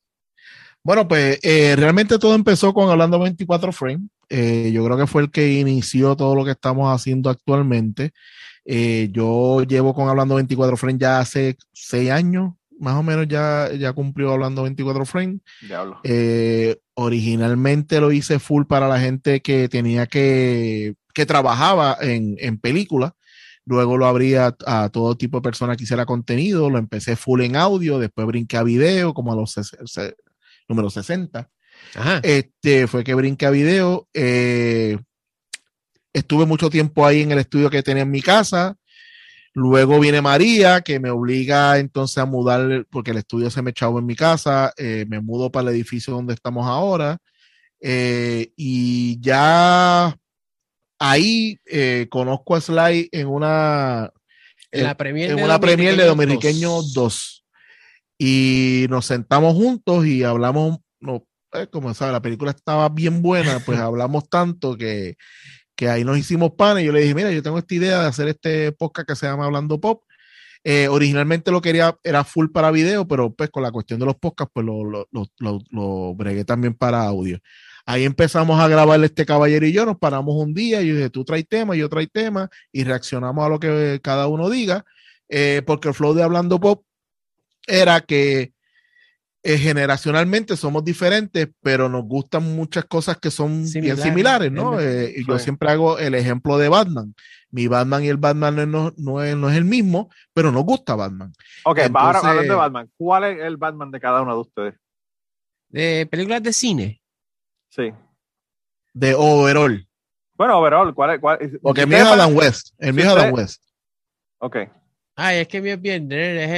Bueno, 0.83 1.07
pues 1.07 1.39
eh, 1.43 1.75
realmente 1.77 2.17
todo 2.17 2.33
empezó 2.33 2.73
con 2.73 2.89
Hablando 2.89 3.19
24 3.19 3.71
Frame. 3.71 4.07
Eh, 4.29 4.71
yo 4.73 4.83
creo 4.83 4.97
que 4.97 5.07
fue 5.07 5.21
el 5.21 5.31
que 5.31 5.59
inició 5.59 6.15
todo 6.15 6.33
lo 6.33 6.43
que 6.43 6.51
estamos 6.51 6.93
haciendo 6.93 7.29
actualmente. 7.29 8.11
Eh, 8.65 9.09
yo 9.11 9.61
llevo 9.63 9.93
con 9.93 10.09
Hablando 10.09 10.35
24 10.35 10.77
Frame 10.77 10.97
ya 10.97 11.19
hace 11.19 11.57
seis 11.71 12.09
años, 12.09 12.53
más 12.79 12.95
o 12.95 13.03
menos 13.03 13.27
ya, 13.27 13.69
ya 13.77 13.93
cumplió 13.93 14.31
Hablando 14.31 14.63
24 14.63 15.05
Frame. 15.05 15.39
Diablo. 15.61 16.01
Originalmente 16.95 17.99
lo 17.99 18.11
hice 18.11 18.39
full 18.39 18.65
para 18.65 18.87
la 18.87 18.99
gente 18.99 19.41
que 19.41 19.69
tenía 19.69 20.07
que, 20.07 20.95
que 21.13 21.25
trabajaba 21.27 21.95
en, 22.01 22.35
en 22.39 22.57
películas. 22.57 23.13
Luego 23.71 23.95
lo 23.97 24.05
abrí 24.05 24.35
a, 24.35 24.53
a 24.67 24.89
todo 24.89 25.15
tipo 25.15 25.37
de 25.37 25.43
personas 25.43 25.77
que 25.77 25.85
hiciera 25.85 26.05
contenido. 26.05 26.69
Lo 26.69 26.77
empecé 26.77 27.15
full 27.15 27.39
en 27.39 27.55
audio, 27.55 27.99
después 27.99 28.27
brinqué 28.27 28.57
a 28.57 28.63
video, 28.63 29.13
como 29.13 29.31
a 29.31 29.35
los 29.37 29.55
número 30.67 30.89
60. 30.89 31.49
Ajá. 31.95 32.19
Este 32.21 32.85
fue 32.87 33.05
que 33.05 33.13
brinqué 33.13 33.45
a 33.45 33.49
video. 33.49 34.09
eh, 34.13 34.97
estuve 36.11 36.45
mucho 36.45 36.69
tiempo 36.69 37.05
ahí 37.05 37.21
en 37.21 37.31
el 37.31 37.39
estudio 37.39 37.69
que 37.69 37.81
tenía 37.81 38.03
en 38.03 38.11
mi 38.11 38.21
casa. 38.21 38.75
Luego 39.53 40.01
viene 40.01 40.21
María, 40.21 40.81
que 40.81 40.99
me 40.99 41.09
obliga 41.09 41.77
entonces 41.77 42.17
a 42.17 42.25
mudar, 42.25 42.85
porque 42.89 43.11
el 43.11 43.17
estudio 43.19 43.49
se 43.49 43.61
me 43.61 43.71
echaba 43.71 43.99
en 43.99 44.05
mi 44.05 44.17
casa. 44.17 44.73
eh, 44.75 45.05
me 45.07 45.21
mudo 45.21 45.49
para 45.49 45.69
el 45.69 45.75
edificio 45.75 46.13
donde 46.13 46.33
estamos 46.33 46.67
ahora. 46.67 47.19
eh, 47.79 48.51
y 48.57 49.17
ya 49.21 50.13
ahí 51.01 51.59
eh, 51.65 52.07
conozco 52.11 52.55
a 52.55 52.61
Sly 52.61 53.09
en 53.11 53.27
una, 53.27 54.11
En 54.71 54.83
la 54.83 54.95
premier 54.95 55.31
en 55.31 55.37
de 55.37 55.43
una 55.43 55.59
premier 55.59 55.97
de 55.97 56.05
Dominiqueño 56.05 56.69
Dominiqueño 56.69 56.93
2. 56.93 56.93
2. 56.93 57.45
Y 58.19 58.85
nos 58.87 59.07
sentamos 59.07 59.55
juntos 59.55 60.05
y 60.05 60.23
hablamos, 60.23 60.77
no, 60.99 61.25
eh, 61.53 61.65
como 61.71 61.91
sabes, 61.95 62.13
la 62.13 62.21
película 62.21 62.51
estaba 62.51 62.87
bien 62.89 63.23
buena, 63.23 63.59
pues 63.65 63.79
hablamos 63.79 64.29
tanto 64.29 64.77
que, 64.77 65.15
que 65.75 65.89
ahí 65.89 66.03
nos 66.03 66.19
hicimos 66.19 66.51
panes. 66.51 66.85
Yo 66.85 66.91
le 66.91 67.01
dije, 67.01 67.15
mira, 67.15 67.31
yo 67.31 67.41
tengo 67.41 67.57
esta 67.57 67.73
idea 67.73 68.01
de 68.01 68.07
hacer 68.07 68.27
este 68.27 68.71
podcast 68.71 69.09
que 69.09 69.15
se 69.15 69.25
llama 69.25 69.45
Hablando 69.45 69.81
Pop. 69.81 70.03
Eh, 70.63 70.87
originalmente 70.87 71.49
lo 71.49 71.61
quería, 71.61 71.97
era 72.03 72.23
full 72.23 72.51
para 72.51 72.69
video, 72.69 73.07
pero 73.07 73.33
pues 73.33 73.49
con 73.49 73.63
la 73.63 73.71
cuestión 73.71 73.99
de 73.99 74.05
los 74.05 74.17
podcasts, 74.17 74.51
pues 74.53 74.67
lo, 74.67 74.83
lo, 74.83 75.07
lo, 75.11 75.59
lo 75.71 76.13
bregué 76.13 76.45
también 76.45 76.75
para 76.75 77.03
audio. 77.03 77.39
Ahí 77.91 78.05
empezamos 78.05 78.57
a 78.57 78.69
grabar 78.69 79.03
este 79.03 79.25
caballero 79.25 79.65
y 79.65 79.73
yo, 79.73 79.85
nos 79.85 79.97
paramos 79.97 80.33
un 80.35 80.53
día 80.53 80.81
y 80.81 80.87
yo 80.87 80.95
dije, 80.95 81.09
tú 81.09 81.25
traes 81.25 81.45
tema, 81.45 81.75
yo 81.75 81.89
trae 81.89 82.07
tema 82.07 82.49
y 82.71 82.85
reaccionamos 82.85 83.45
a 83.45 83.49
lo 83.49 83.59
que 83.59 83.99
cada 84.01 84.27
uno 84.27 84.49
diga, 84.49 84.85
eh, 85.27 85.61
porque 85.67 85.89
el 85.89 85.93
flow 85.93 86.13
de 86.13 86.23
Hablando 86.23 86.57
Pop 86.57 86.85
era 87.67 87.99
que 87.99 88.53
eh, 89.43 89.57
generacionalmente 89.57 90.55
somos 90.55 90.85
diferentes, 90.85 91.49
pero 91.61 91.89
nos 91.89 92.05
gustan 92.05 92.55
muchas 92.55 92.85
cosas 92.85 93.17
que 93.17 93.29
son 93.29 93.69
bien 93.69 93.97
Similares. 93.97 94.53
¿no? 94.53 94.79
Eh, 94.79 95.13
y 95.17 95.27
yo 95.27 95.37
siempre 95.37 95.69
hago 95.69 95.99
el 95.99 96.15
ejemplo 96.15 96.57
de 96.57 96.69
Batman. 96.69 97.13
Mi 97.49 97.67
Batman 97.67 98.05
y 98.05 98.07
el 98.07 98.15
Batman 98.15 98.55
no, 98.55 98.65
no, 98.67 98.93
no 98.95 99.21
es, 99.21 99.35
no 99.35 99.49
es 99.49 99.57
el 99.57 99.65
mismo, 99.65 100.09
pero 100.33 100.53
nos 100.53 100.63
gusta 100.63 100.95
Batman. 100.95 101.33
Ok, 101.65 101.79
Entonces- 101.79 102.01
ahora 102.01 102.19
hablando 102.19 102.53
de 102.53 102.57
Batman, 102.57 102.89
¿cuál 102.95 103.25
es 103.25 103.39
el 103.41 103.57
Batman 103.57 103.91
de 103.91 103.99
cada 103.99 104.21
uno 104.21 104.33
de 104.33 104.39
ustedes? 104.39 104.75
De 105.67 106.07
películas 106.09 106.41
de 106.41 106.53
cine. 106.53 107.00
Sí. 107.71 107.91
De 108.93 109.13
overall. 109.15 109.87
Bueno, 110.35 110.59
overall, 110.59 110.93
¿cuál 110.93 111.11
es? 111.15 111.19
Cuál 111.21 111.37
es? 111.41 111.51
Porque 111.61 111.81
el 111.81 111.87
¿Ustedes 111.87 111.87
mío 111.87 111.97
es 112.13 112.19
Adam 112.19 112.35
West. 112.35 112.67
El 112.77 112.93
mío 112.93 113.05
es 113.05 113.11
Adam 113.11 113.33
West. 113.33 113.63
Ok. 114.39 114.57
Ay, 115.15 115.39
es 115.39 115.47
que 115.47 115.61
mi 115.61 115.69
es 115.69 115.81
bien 115.81 116.07
nerd, 116.07 116.37
es 116.37 116.51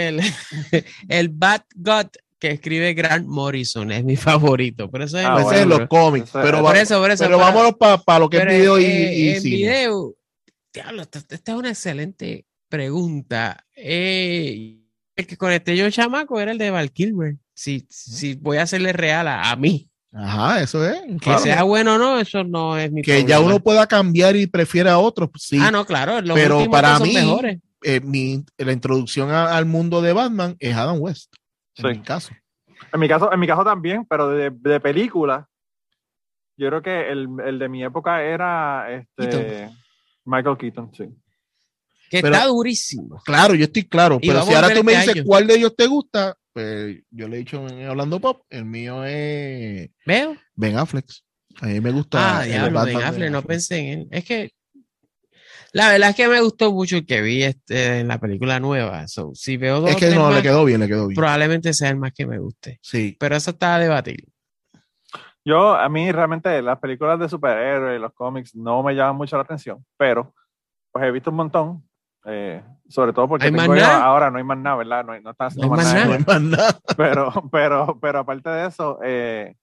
el, 0.73 0.83
el 1.09 1.29
Bat 1.29 1.65
God 1.75 2.07
que 2.39 2.51
escribe 2.51 2.93
Grant 2.93 3.25
Morrison, 3.27 3.91
es 3.91 4.03
mi 4.03 4.15
favorito. 4.15 4.89
Pero 4.89 5.03
eso 5.05 5.17
es, 5.19 5.25
Ah, 5.25 5.35
Ese 5.35 5.43
bueno, 5.43 5.57
es 5.57 5.63
en 5.63 5.69
los 5.69 5.77
pero- 5.79 5.89
cómics. 5.89 6.29
eso- 6.29 6.41
pero 6.41 6.61
por 6.61 6.75
eso, 6.75 6.99
por 7.01 7.11
eso. 7.11 7.23
pero 7.25 7.37
para- 7.39 7.51
vámonos 7.51 8.01
para 8.03 8.19
lo 8.19 8.29
que 8.29 8.37
pero, 8.39 8.51
es 8.51 8.57
video 8.57 8.79
y, 8.79 8.83
eh, 8.85 9.13
y 9.17 9.29
en 9.29 9.41
cine. 9.41 9.55
video, 9.57 10.13
diablo, 10.73 11.01
esta, 11.03 11.19
esta 11.19 11.51
es 11.51 11.57
una 11.57 11.69
excelente 11.69 12.45
pregunta. 12.69 13.65
Eh, 13.75 14.79
el 15.15 15.27
que 15.27 15.37
conecté 15.37 15.77
yo, 15.77 15.89
chamaco, 15.91 16.39
era 16.39 16.51
el 16.51 16.57
de 16.57 16.71
Val 16.71 16.91
Kilmer. 16.91 17.35
Si, 17.53 17.85
si 17.89 18.33
voy 18.35 18.57
a 18.57 18.63
hacerle 18.63 18.93
real 18.93 19.27
a, 19.27 19.51
a 19.51 19.55
mí, 19.55 19.89
Ajá, 20.13 20.61
eso 20.61 20.85
es. 20.87 21.01
que 21.01 21.17
Claro. 21.17 21.39
sea 21.39 21.63
bueno 21.63 21.95
o 21.95 21.97
no, 21.97 22.19
eso 22.19 22.43
no 22.43 22.77
es 22.77 22.91
mi 22.91 23.01
Que 23.01 23.23
ya 23.25 23.39
uno 23.39 23.59
pueda 23.59 23.87
cambiar 23.87 24.35
y 24.35 24.45
prefiere 24.47 24.89
a 24.89 24.99
otros, 24.99 25.29
pues 25.31 25.43
sí. 25.43 25.57
Ah, 25.59 25.71
no, 25.71 25.85
claro, 25.85 26.21
los 26.21 26.35
Pero 26.35 26.69
para 26.69 26.99
mí- 26.99 27.13
mejores. 27.13 27.59
Eh, 27.85 27.99
mi, 27.99 28.43
la 28.57 28.71
introducción 28.71 29.31
a- 29.31 29.57
al 29.57 29.65
mundo 29.65 30.01
de 30.01 30.13
Batman 30.13 30.55
es 30.59 30.75
Adam 30.75 31.01
West. 31.01 31.33
En 31.75 31.87
mi 31.87 32.01
caso. 32.01 32.31
En 32.93 32.99
mi 32.99 33.07
caso, 33.09 33.31
en 33.33 33.39
mi 33.39 33.47
caso 33.47 33.63
también, 33.63 34.05
pero 34.09 34.29
de, 34.29 34.51
de 34.51 34.79
película, 34.79 35.49
yo 36.55 36.69
creo 36.69 36.81
que 36.83 37.09
el, 37.11 37.27
el 37.45 37.57
de 37.59 37.67
mi 37.69 37.83
época 37.83 38.21
era 38.23 38.85
este, 38.93 39.27
Keaton. 39.29 39.77
Michael 40.25 40.57
Keaton, 40.57 40.91
sí. 40.93 41.05
Que 42.09 42.21
pero- 42.21 42.35
está 42.35 42.45
durísimo. 42.47 43.19
Claro, 43.25 43.55
yo 43.55 43.63
estoy 43.65 43.83
claro. 43.85 44.19
Y 44.21 44.27
Pero 44.27 44.43
si 44.43 44.53
ahora 44.53 44.73
tú 44.73 44.83
me 44.83 44.93
este 44.93 45.01
dices 45.07 45.15
año. 45.15 45.25
cuál 45.25 45.47
de 45.47 45.55
ellos 45.55 45.75
te 45.75 45.87
gusta, 45.87 46.37
pues 46.53 47.01
yo 47.09 47.27
le 47.27 47.35
he 47.35 47.39
dicho 47.39 47.67
en 47.67 47.87
Hablando 47.87 48.19
Pop, 48.19 48.45
el 48.49 48.65
mío 48.65 49.03
es 49.03 49.89
¿Veo? 50.05 50.35
Ben 50.55 50.77
Affleck. 50.77 51.05
A 51.61 51.67
mí 51.67 51.81
me 51.81 51.91
gusta. 51.91 52.39
Ah, 52.39 52.43
el 52.43 52.51
diablo, 52.51 52.79
Batman 52.79 52.95
Ben 52.95 53.05
Affleck, 53.05 53.31
no 53.31 53.41
pensé 53.41 53.77
en 53.77 53.99
él. 53.99 54.07
Es 54.11 54.25
que 54.25 54.51
la 55.73 55.89
verdad 55.89 56.11
es 56.11 56.15
que 56.15 56.27
me 56.27 56.39
gustó 56.39 56.71
mucho 56.71 56.97
el 56.97 57.05
que 57.05 57.21
vi 57.21 57.43
este, 57.43 57.99
en 57.99 58.07
la 58.07 58.19
película 58.19 58.59
nueva. 58.59 59.07
So, 59.07 59.31
si 59.33 59.57
veo 59.57 59.81
dos 59.81 59.89
Es 59.89 59.95
que 59.95 60.11
no, 60.11 60.25
más, 60.25 60.35
le 60.35 60.43
quedó 60.43 60.63
bien, 60.63 60.79
le 60.79 60.87
quedó 60.87 61.07
bien. 61.07 61.15
probablemente 61.15 61.73
sea 61.73 61.89
el 61.89 61.97
más 61.97 62.13
que 62.13 62.27
me 62.27 62.37
guste. 62.37 62.77
Sí. 62.83 63.17
Pero 63.19 63.35
eso 63.35 63.49
está 63.49 63.75
a 63.75 63.79
debatir. 63.79 64.23
Yo, 65.43 65.75
a 65.75 65.89
mí 65.89 66.11
realmente 66.11 66.61
las 66.61 66.77
películas 66.77 67.19
de 67.19 67.27
superhéroes, 67.27 67.99
los 67.99 68.13
cómics, 68.13 68.55
no 68.55 68.83
me 68.83 68.93
llaman 68.93 69.15
mucho 69.15 69.35
la 69.35 69.43
atención, 69.43 69.83
pero 69.97 70.33
pues 70.91 71.05
he 71.05 71.11
visto 71.11 71.31
un 71.31 71.37
montón, 71.37 71.89
eh, 72.25 72.63
sobre 72.89 73.11
todo 73.13 73.27
porque 73.27 73.45
¿Hay 73.45 73.51
más 73.51 73.63
tengo 73.63 73.75
yo- 73.75 73.85
ahora 73.85 74.29
no 74.31 74.37
hay 74.37 74.43
más 74.43 74.57
nada, 74.57 74.75
¿verdad? 74.77 75.03
No, 75.05 75.11
hay- 75.13 75.21
no 75.21 75.31
están 75.31 75.47
haciendo 75.47 75.67
No 75.75 75.81
hay 75.81 75.85
más 75.85 76.27
más 76.27 76.41
nada. 76.41 76.79
Pero, 76.97 77.31
pero, 77.51 77.97
pero 77.99 78.19
aparte 78.19 78.49
de 78.49 78.67
eso, 78.67 78.99
eh, 79.03 79.55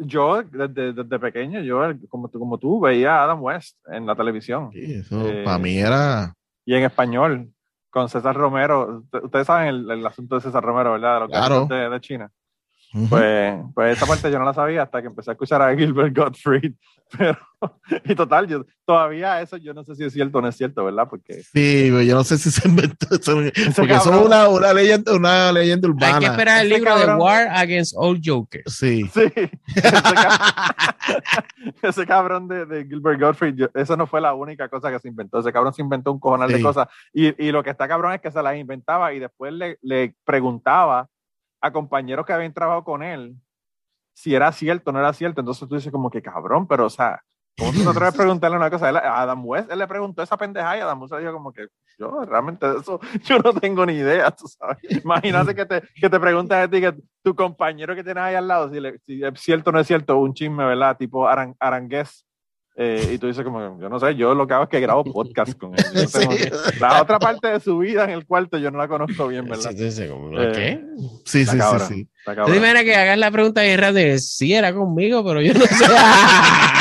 yo 0.00 0.42
desde, 0.42 0.92
desde 0.92 1.18
pequeño, 1.18 1.60
yo 1.60 1.80
como, 2.08 2.28
tú- 2.28 2.38
como 2.38 2.58
tú 2.58 2.78
veía 2.80 3.16
a 3.20 3.24
Adam 3.24 3.42
West 3.42 3.78
en 3.86 4.06
la 4.06 4.14
televisión 4.14 4.70
Sí, 4.72 4.94
eso 4.94 5.26
Eh, 5.26 5.42
para 5.44 5.58
mí 5.58 5.78
era. 5.78 6.34
y 6.66 6.74
en 6.74 6.84
español 6.84 7.50
con 7.90 8.08
César 8.08 8.36
Romero. 8.36 8.98
Usted- 9.04 9.24
Ustedes 9.24 9.46
saben 9.46 9.68
el, 9.68 9.90
el 9.90 10.06
asunto 10.06 10.34
de 10.34 10.42
César 10.42 10.62
Romero, 10.62 10.92
¿verdad? 10.92 11.14
De 11.14 11.20
los 11.20 11.28
Claro. 11.30 11.66
de, 11.66 11.88
de 11.88 12.00
China. 12.00 12.30
Ujú. 12.94 13.08
Pues, 13.08 13.54
pues 13.74 13.96
esa 13.96 14.06
parte 14.06 14.30
yo 14.30 14.38
no 14.38 14.44
la 14.46 14.54
sabía 14.54 14.82
hasta 14.82 15.00
que 15.02 15.08
empecé 15.08 15.30
a 15.30 15.32
escuchar 15.34 15.60
a 15.60 15.76
Gilbert 15.76 16.16
Gottfried. 16.16 16.72
Pero, 17.18 17.38
y 18.04 18.14
total, 18.14 18.46
yo 18.48 18.66
todavía 18.84 19.40
eso 19.40 19.56
yo 19.56 19.72
no 19.72 19.82
sé 19.82 19.94
si 19.94 20.04
es 20.04 20.12
cierto 20.12 20.38
o 20.38 20.42
no 20.42 20.48
es 20.48 20.56
cierto, 20.56 20.84
¿verdad? 20.84 21.06
Porque 21.08 21.42
Sí, 21.42 21.88
yo 22.06 22.14
no 22.14 22.22
sé 22.22 22.36
si 22.36 22.50
se 22.50 22.68
inventó 22.68 23.06
eso. 23.14 23.32
Porque 23.34 23.62
eso 23.62 23.82
es 23.82 23.88
cabrón. 24.04 24.26
una, 24.26 24.48
una 24.48 24.72
leyenda, 24.74 25.14
una 25.14 25.50
leyenda 25.52 25.88
urbana. 25.88 26.14
Hay 26.16 26.20
que 26.20 26.26
esperar 26.26 26.62
el 26.62 26.68
libro 26.68 26.90
cabrón- 26.90 27.16
de 27.18 27.24
War 27.24 27.48
Against 27.48 27.94
All 27.96 28.20
Jokers. 28.22 28.74
Sí. 28.74 29.08
sí, 29.12 29.20
ese, 29.74 29.90
ca- 29.92 30.74
ese 31.82 32.06
cabrón 32.06 32.48
de, 32.48 32.66
de 32.66 32.84
Gilbert 32.84 33.20
Gottfried, 33.20 33.54
yo- 33.54 33.70
eso 33.74 33.96
no 33.96 34.06
fue 34.06 34.20
la 34.20 34.34
única 34.34 34.68
cosa 34.68 34.90
que 34.90 34.98
se 34.98 35.08
inventó. 35.08 35.38
Ese 35.40 35.52
cabrón 35.52 35.72
se 35.72 35.82
inventó 35.82 36.12
un 36.12 36.20
cojonal 36.20 36.48
de 36.50 36.56
Sí. 36.58 36.62
cosas. 36.62 36.88
Y, 37.12 37.42
y 37.46 37.52
lo 37.52 37.62
que 37.62 37.70
está 37.70 37.88
cabrón 37.88 38.12
es 38.12 38.20
que 38.20 38.30
se 38.30 38.42
las 38.42 38.56
inventaba 38.56 39.12
y 39.14 39.18
después 39.18 39.52
le, 39.52 39.78
le 39.82 40.14
preguntaba 40.24 41.08
a 41.60 41.72
compañeros 41.72 42.24
que 42.26 42.32
habían 42.32 42.52
trabajado 42.52 42.84
con 42.84 43.02
él 43.02 43.36
si 44.14 44.34
era 44.34 44.50
cierto 44.52 44.90
o 44.90 44.92
no 44.92 44.98
era 44.98 45.12
cierto. 45.12 45.40
Entonces 45.40 45.68
tú 45.68 45.74
dices 45.76 45.92
como 45.92 46.10
que 46.10 46.20
cabrón, 46.22 46.66
pero 46.66 46.86
o 46.86 46.90
sea, 46.90 47.20
¿cómo 47.56 47.72
tú 47.72 47.82
te 47.84 47.90
atreves 47.90 48.14
a 48.14 48.16
preguntarle 48.18 48.56
una 48.56 48.70
cosa? 48.70 48.88
Él- 48.88 48.96
a 48.96 49.20
Adam 49.22 49.44
West, 49.46 49.70
él 49.70 49.78
le 49.78 49.86
preguntó 49.86 50.22
esa 50.22 50.36
pendeja 50.36 50.76
y 50.76 50.80
Adam 50.80 51.00
West 51.02 51.12
le 51.14 51.20
dijo 51.20 51.32
como 51.32 51.52
que 51.52 51.66
yo 51.98 52.24
realmente 52.24 52.68
de 52.68 52.78
eso, 52.78 53.00
yo 53.24 53.38
no 53.38 53.52
tengo 53.52 53.84
ni 53.86 53.94
idea, 53.94 54.30
tú 54.30 54.46
sabes. 54.48 54.78
Imagínate 55.04 55.54
que 55.54 55.66
te, 55.66 55.82
que 56.00 56.08
te 56.10 56.20
preguntes 56.20 56.56
a 56.56 56.68
ti 56.68 56.80
que 56.80 56.94
tu 57.22 57.34
compañero 57.34 57.94
que 57.94 58.04
tienes 58.04 58.22
ahí 58.22 58.34
al 58.34 58.46
lado, 58.48 58.70
si, 58.72 58.80
le- 58.80 58.98
si 59.00 59.22
es 59.22 59.40
cierto 59.40 59.70
o 59.70 59.72
no 59.72 59.80
es 59.80 59.86
cierto, 59.86 60.16
un 60.18 60.34
chisme, 60.34 60.64
¿verdad? 60.64 60.96
Tipo 60.96 61.26
aran, 61.28 61.54
arangués. 61.58 62.24
Eh, 62.80 63.10
y 63.14 63.18
tú 63.18 63.26
dices 63.26 63.42
como, 63.44 63.80
yo 63.80 63.88
no 63.88 63.98
sé, 63.98 64.14
yo 64.14 64.34
lo 64.36 64.46
que 64.46 64.54
hago 64.54 64.62
es 64.62 64.68
que 64.70 64.78
grabo 64.78 65.02
podcast 65.02 65.52
con 65.58 65.72
él. 65.74 65.84
Ni- 66.28 66.78
la 66.78 67.02
otra 67.02 67.18
parte 67.18 67.48
de 67.48 67.58
su 67.58 67.76
vida 67.78 68.04
en 68.04 68.10
el 68.10 68.24
cuarto 68.24 68.56
yo 68.56 68.70
no 68.70 68.78
la 68.78 68.86
conozco 68.86 69.26
bien, 69.26 69.46
¿verdad? 69.48 69.72
Entonces, 69.72 70.08
como, 70.08 70.38
Eh, 70.40 70.52
¿Qué? 70.54 70.84
Sí, 71.24 71.44
sí, 71.44 71.58
sí, 71.60 71.78
sí. 71.88 72.08
está 72.20 72.32
¿Tú 72.32 72.36
cabrón. 72.36 72.52
te 72.52 72.56
imaginas 72.58 72.84
que 72.84 72.94
hagas 72.94 73.18
la 73.18 73.30
pregunta 73.32 73.62
bien 73.62 73.80
rápido? 73.80 74.16
Sí, 74.18 74.54
era 74.54 74.72
conmigo, 74.72 75.24
pero 75.24 75.40
yo 75.40 75.54
no 75.54 75.60
sé. 75.66 75.84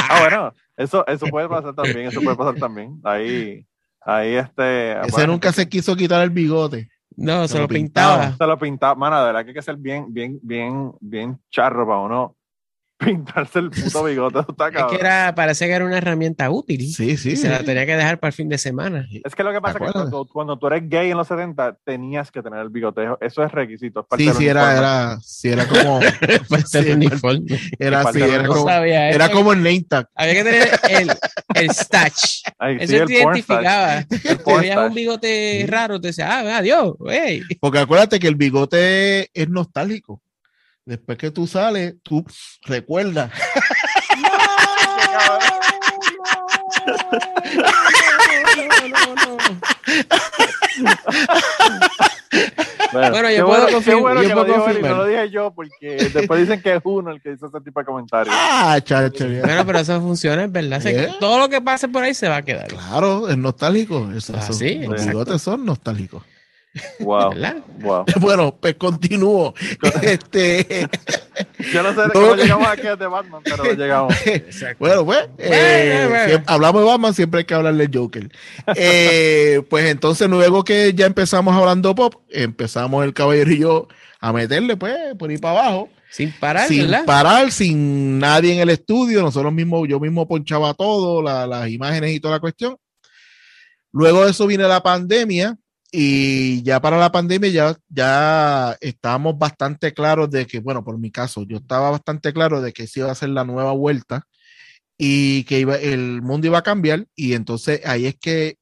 Ah, 0.10 0.20
bueno, 0.22 0.54
eso, 0.78 1.06
eso 1.06 1.26
puede 1.28 1.50
pasar 1.50 1.74
también, 1.76 2.08
eso 2.08 2.22
puede 2.22 2.38
pasar 2.38 2.56
también. 2.56 2.98
Ahí, 3.04 3.66
ahí 4.02 4.36
este. 4.36 4.94
Ese 5.02 5.12
bueno, 5.12 5.34
nunca 5.34 5.52
se 5.52 5.68
quiso 5.68 5.96
quitar 5.98 6.22
el 6.24 6.30
bigote. 6.30 6.88
No, 7.18 7.46
se 7.48 7.56
lo 7.56 7.64
lo 7.64 7.68
pintaba. 7.68 8.14
pintaba. 8.18 8.38
Se 8.38 8.48
lo 8.48 8.58
pintaba, 8.60 8.96
mano, 8.96 9.20
de 9.20 9.26
verdad 9.26 9.42
que 9.44 9.50
hay 9.50 9.54
que 9.56 9.62
ser 9.62 9.76
bien, 9.76 10.06
bien, 10.14 10.40
bien, 10.42 10.92
bien 11.02 11.38
charro 11.52 11.86
para 11.86 12.00
uno 12.00 12.37
pintarse 13.06 13.60
el 13.60 13.70
puto 13.70 14.04
bigote. 14.04 14.40
Está 14.40 14.70
Es 14.70 14.84
que 14.86 14.96
era, 14.96 15.36
parece 15.36 15.68
que 15.68 15.72
era 15.74 15.86
una 15.86 15.98
herramienta 15.98 16.50
útil. 16.50 16.92
Sí, 16.94 17.18
sí. 17.18 17.32
Y 17.32 17.36
se 17.36 17.50
la 17.50 17.64
tenía 17.64 17.86
que 17.86 17.96
dejar 17.96 18.20
para 18.20 18.30
el 18.30 18.34
fin 18.34 18.50
de 18.50 18.58
semana. 18.58 19.08
Es 19.24 19.36
que 19.36 19.44
lo 19.44 19.52
que 19.52 19.62
pasa 19.62 19.78
es 19.78 19.86
que 19.86 19.92
cuando, 19.92 20.26
cuando 20.26 20.58
tú 20.58 20.68
eres 20.68 20.90
gay 20.90 21.12
en 21.12 21.18
los 21.18 21.28
70 21.28 21.78
tenías 21.84 22.32
que 22.32 22.42
tener 22.42 22.60
el 22.60 22.70
bigotejo. 22.70 23.18
Eso 23.22 23.44
es 23.44 23.52
requisito. 23.52 24.08
es 24.12 24.18
Sí, 24.18 24.32
sí, 24.34 24.48
era, 24.48 24.78
era, 24.78 25.20
sí, 25.22 25.50
era 25.50 25.68
como, 25.68 26.00
sí, 26.66 26.92
uniforme. 26.92 27.60
era 27.78 28.04
era 28.10 28.44
No 28.44 28.50
como, 28.50 28.68
sabía 28.68 29.10
era 29.10 29.30
como 29.30 29.54
el 29.54 29.60
name 29.60 29.86
tag. 29.88 30.10
Había 30.16 30.34
que 30.34 30.44
tener 30.44 30.80
el, 30.90 31.12
el 31.56 31.70
stash. 31.72 32.42
Ay, 32.58 32.78
Eso 32.80 32.88
sí, 32.88 32.96
el 32.96 33.08
te 33.08 33.14
identificaba. 33.14 34.04
Te 34.04 34.58
veías 34.60 34.90
un 34.90 34.94
bigote 34.94 35.66
raro, 35.68 36.00
te 36.00 36.08
decía, 36.08 36.28
ah, 36.32 36.58
adiós, 36.58 36.96
hey. 37.08 37.42
Porque 37.60 37.80
acuérdate 37.80 38.20
que 38.20 38.28
el 38.28 38.36
bigote 38.36 39.30
es 39.34 39.50
nostálgico. 39.50 40.22
Después 40.88 41.18
que 41.18 41.32
tú 41.32 41.46
sales, 41.46 41.96
tú 42.02 42.24
recuerdas. 42.64 43.30
Bueno, 52.94 53.30
yo 53.32 53.46
puedo 53.46 53.62
bueno, 53.64 53.68
qué 53.68 53.74
confirmar- 53.76 54.02
bueno 54.02 54.24
yo 54.24 54.30
que 54.30 54.36
lo 54.36 54.46
puedo 54.46 54.56
él 54.56 54.60
y 54.60 54.60
no 54.60 54.64
confirmar. 54.66 54.92
lo 54.98 55.06
dije 55.06 55.30
yo, 55.30 55.52
porque 55.54 56.10
después 56.14 56.40
dicen 56.42 56.62
que 56.62 56.76
es 56.76 56.82
uno 56.84 57.12
el 57.12 57.22
que 57.22 57.34
hizo 57.34 57.48
ese 57.48 57.62
tipo 57.62 57.80
de 57.80 57.86
comentarios. 57.86 58.34
Ah, 58.38 58.80
chacho. 58.84 59.26
Bueno, 59.28 59.66
pero 59.66 59.80
eso 59.80 60.00
funciona, 60.02 60.44
es 60.46 60.52
verdad. 60.52 60.80
O 60.80 60.82
sea. 60.82 61.20
Todo 61.20 61.40
lo 61.40 61.50
que 61.50 61.62
pase 61.62 61.88
por 61.88 62.04
ahí 62.04 62.14
se 62.14 62.30
va 62.30 62.38
a 62.38 62.42
quedar. 62.44 62.68
Claro, 62.68 63.28
es 63.30 63.38
nostálgico. 63.38 64.10
Eso, 64.16 64.34
Ah, 64.38 64.42
sí, 64.42 64.76
los 64.76 64.92
exacto. 64.94 65.06
bigotes 65.10 65.42
son 65.42 65.66
nostálgicos. 65.66 66.24
Wow. 67.00 67.34
Bueno, 68.20 68.56
pues 68.60 68.76
continúo. 68.76 69.54
Este, 70.02 70.88
Yo 71.72 71.84
no 71.84 71.90
sé 71.90 72.10
Todo 72.12 72.32
cómo 72.32 72.36
llegamos 72.36 72.68
aquí 72.68 72.82
de 72.84 73.08
Batman, 73.08 73.42
pero 73.44 73.64
llegamos. 73.74 74.14
bueno, 74.80 75.06
pues, 75.06 75.28
eh, 75.38 76.42
hablamos 76.46 76.82
de 76.82 76.88
Batman, 76.88 77.14
siempre 77.14 77.40
hay 77.40 77.46
que 77.46 77.54
hablarle 77.54 77.88
de 77.88 77.98
Joker. 77.98 78.30
Eh, 78.76 79.62
pues 79.70 79.86
entonces, 79.86 80.28
luego 80.30 80.64
que 80.64 80.94
ya 80.94 81.06
empezamos 81.06 81.56
hablando 81.56 81.94
pop, 81.96 82.16
empezamos 82.30 83.04
el 83.06 83.14
caballero 83.14 83.52
y 83.52 83.60
yo 83.60 83.88
a 84.20 84.34
meterle, 84.34 84.76
pues, 84.78 84.96
por 85.18 85.30
ahí 85.30 85.38
para 85.38 85.60
abajo. 85.60 85.90
Sin 86.10 86.32
parar, 86.32 86.68
sin 86.68 86.84
¿verdad? 86.90 87.06
parar, 87.06 87.52
sin 87.52 88.18
nadie 88.18 88.54
en 88.54 88.60
el 88.60 88.70
estudio, 88.70 89.22
nosotros 89.22 89.52
mismos, 89.54 89.88
yo 89.88 90.00
mismo 90.00 90.28
ponchaba 90.28 90.74
todo, 90.74 91.22
la- 91.22 91.46
las 91.46 91.70
imágenes 91.70 92.12
y 92.16 92.20
toda 92.20 92.36
la 92.36 92.40
cuestión. 92.40 92.78
Luego 93.92 94.24
de 94.26 94.32
eso 94.32 94.48
viene 94.48 94.64
la 94.68 94.82
pandemia 94.82 95.56
y 95.92 96.64
ya 96.64 96.82
para 96.82 96.98
la 96.98 97.12
pandemia 97.12 97.50
ya, 97.50 97.76
ya 97.90 98.78
estábamos 98.82 99.38
bastante 99.38 99.94
claros 99.94 100.30
de 100.30 100.46
que, 100.46 100.60
bueno, 100.60 100.84
por 100.84 100.98
mi 100.98 101.12
caso, 101.12 101.44
yo 101.44 101.58
estaba 101.58 101.92
bastante 101.92 102.34
claro 102.34 102.62
de 102.62 102.74
que 102.74 102.88
sí 102.88 103.00
iba 103.00 103.12
a 103.12 103.16
ser 103.16 103.30
la 103.30 103.46
nueva 103.46 103.72
vuelta 103.72 104.24
y 104.98 105.44
que 105.46 105.60
iba, 105.60 105.76
el 105.76 106.22
mundo 106.22 106.48
iba 106.48 106.58
a 106.58 106.64
cambiar 106.64 107.06
y 107.16 107.34
entonces 107.34 107.82
ahí 107.86 108.06
es 108.06 108.16
que 108.20 108.58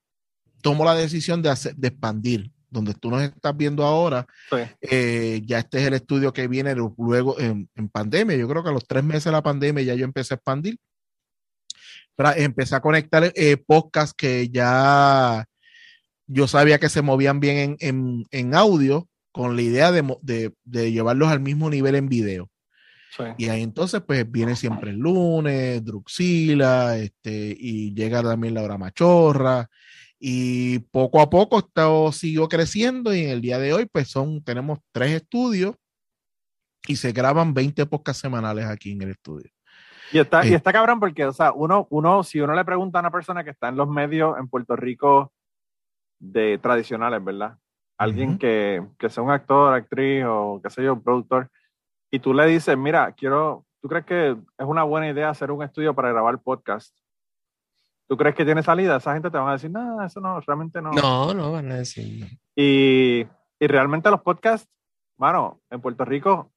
tomo 0.62 0.86
la 0.86 0.96
decisión 0.96 1.42
de, 1.42 1.50
hacer, 1.50 1.76
de 1.76 1.88
expandir, 1.88 2.52
donde 2.70 2.94
tú 2.94 3.10
nos 3.10 3.22
estás 3.24 3.56
viendo 3.56 3.86
ahora, 3.86 4.28
Sí. 4.50 4.58
eh, 4.82 5.42
ya 5.46 5.60
este 5.60 5.80
es 5.80 5.88
el 5.88 5.94
estudio 5.94 6.34
que 6.34 6.48
viene 6.48 6.76
luego 6.76 7.40
en, 7.40 7.70
en 7.76 7.90
pandemia. 7.90 8.36
Yo 8.36 8.48
creo 8.48 8.64
que 8.64 8.70
a 8.70 8.74
los 8.74 8.86
tres 8.88 9.04
meses 9.04 9.26
de 9.26 9.32
la 9.32 9.44
pandemia 9.44 9.84
ya 9.84 9.96
yo 9.96 10.06
empecé 10.06 10.34
a 10.34 10.38
expandir. 10.38 10.78
Pero 12.16 12.32
empecé 12.36 12.76
a 12.76 12.82
conectar 12.82 13.32
eh, 13.36 13.58
podcasts 13.58 14.14
que 14.18 14.48
ya 14.50 15.46
yo 16.28 16.48
sabía 16.48 16.80
que 16.80 16.90
se 16.90 17.02
movían 17.02 17.40
bien 17.40 17.58
en, 17.58 17.78
en- 17.80 18.26
en 18.32 18.56
audio 18.56 19.08
con 19.32 19.56
la 19.56 19.62
idea 19.62 19.92
de, 19.92 20.02
de- 20.22 20.54
de 20.64 20.92
llevarlos 20.92 21.30
al 21.30 21.40
mismo 21.40 21.70
nivel 21.70 21.96
en 21.96 22.08
video. 22.10 22.50
Sí. 23.16 23.24
Y 23.38 23.50
ahí 23.50 23.62
entonces, 23.64 24.02
pues 24.06 24.30
viene 24.30 24.56
siempre 24.56 24.92
el 24.92 24.98
lunes, 24.98 25.84
Druxila, 25.86 26.98
este, 26.98 27.56
y 27.58 27.94
llega 27.94 28.22
también 28.22 28.54
la 28.54 28.62
hora 28.64 28.78
machorra. 28.78 29.70
Y 30.20 30.80
poco 30.80 31.22
a 31.22 31.30
poco 31.30 31.60
esto 31.60 32.12
siguió 32.12 32.48
creciendo 32.50 33.14
y 33.14 33.22
en 33.22 33.30
el 33.30 33.42
día 33.42 33.60
de 33.60 33.74
hoy, 33.74 33.86
pues 33.86 34.10
son, 34.10 34.44
tenemos 34.44 34.80
tres 34.92 35.12
estudios 35.12 35.76
y 36.88 36.96
se 36.98 37.12
graban 37.12 37.54
20 37.54 37.86
podcasts 37.86 38.22
semanales 38.22 38.66
aquí 38.66 38.92
en 38.92 39.02
el 39.04 39.12
estudio. 39.12 39.50
Y 40.12 40.20
está, 40.20 40.46
y 40.46 40.52
Eh. 40.54 40.56
está 40.56 40.72
cabrón 40.72 41.00
porque, 41.00 41.26
o 41.26 41.34
sea, 41.34 41.52
uno, 41.52 41.88
uno, 41.90 42.24
si 42.24 42.40
uno 42.40 42.54
le 42.54 42.64
pregunta 42.66 43.00
a 43.00 43.02
una 43.02 43.12
persona 43.12 43.44
que 43.44 43.50
está 43.52 43.70
en 43.70 43.76
los 43.78 43.90
medios 43.90 44.38
en 44.40 44.48
Puerto 44.48 44.76
Rico 44.76 45.32
de 46.20 46.58
tradicionales, 46.58 47.24
¿verdad? 47.24 47.58
Alguien 47.98 48.32
Ujú. 48.32 48.40
que, 48.40 48.84
que 48.98 49.10
sea 49.10 49.24
un 49.24 49.32
actor, 49.32 49.74
actriz 49.74 50.24
o 50.28 50.60
qué 50.64 50.70
sé 50.70 50.84
yo, 50.84 51.00
productor, 51.00 51.50
y 52.12 52.20
tú 52.20 52.34
le 52.34 52.46
dices, 52.46 52.78
mira, 52.78 53.12
quiero, 53.14 53.66
¿tú 53.82 53.88
crees 53.88 54.06
que 54.06 54.32
es 54.32 54.66
una 54.66 54.84
buena 54.84 55.10
idea 55.10 55.30
hacer 55.30 55.52
un 55.52 55.64
estudio 55.64 55.94
para 55.94 56.10
grabar 56.12 56.40
podcast? 56.42 56.96
¿Tú 58.08 58.16
crees 58.18 58.36
que 58.36 58.46
tiene 58.46 58.62
salida? 58.62 58.98
Esa 58.98 59.14
gente 59.14 59.32
te 59.32 59.38
van 59.38 59.50
a 59.50 59.54
decir, 59.54 59.72
no, 59.72 60.04
eso 60.06 60.20
no, 60.22 60.40
realmente 60.42 60.82
no. 60.82 60.92
No, 60.92 61.34
no 61.34 61.52
van 61.52 61.72
a 61.72 61.76
decir. 61.76 62.28
Y, 62.56 63.26
y 63.60 63.68
realmente 63.68 64.12
los 64.12 64.22
podcasts, 64.22 64.70
mano, 65.18 65.62
en 65.72 65.82
Puerto 65.82 66.06
Rico, 66.06 66.52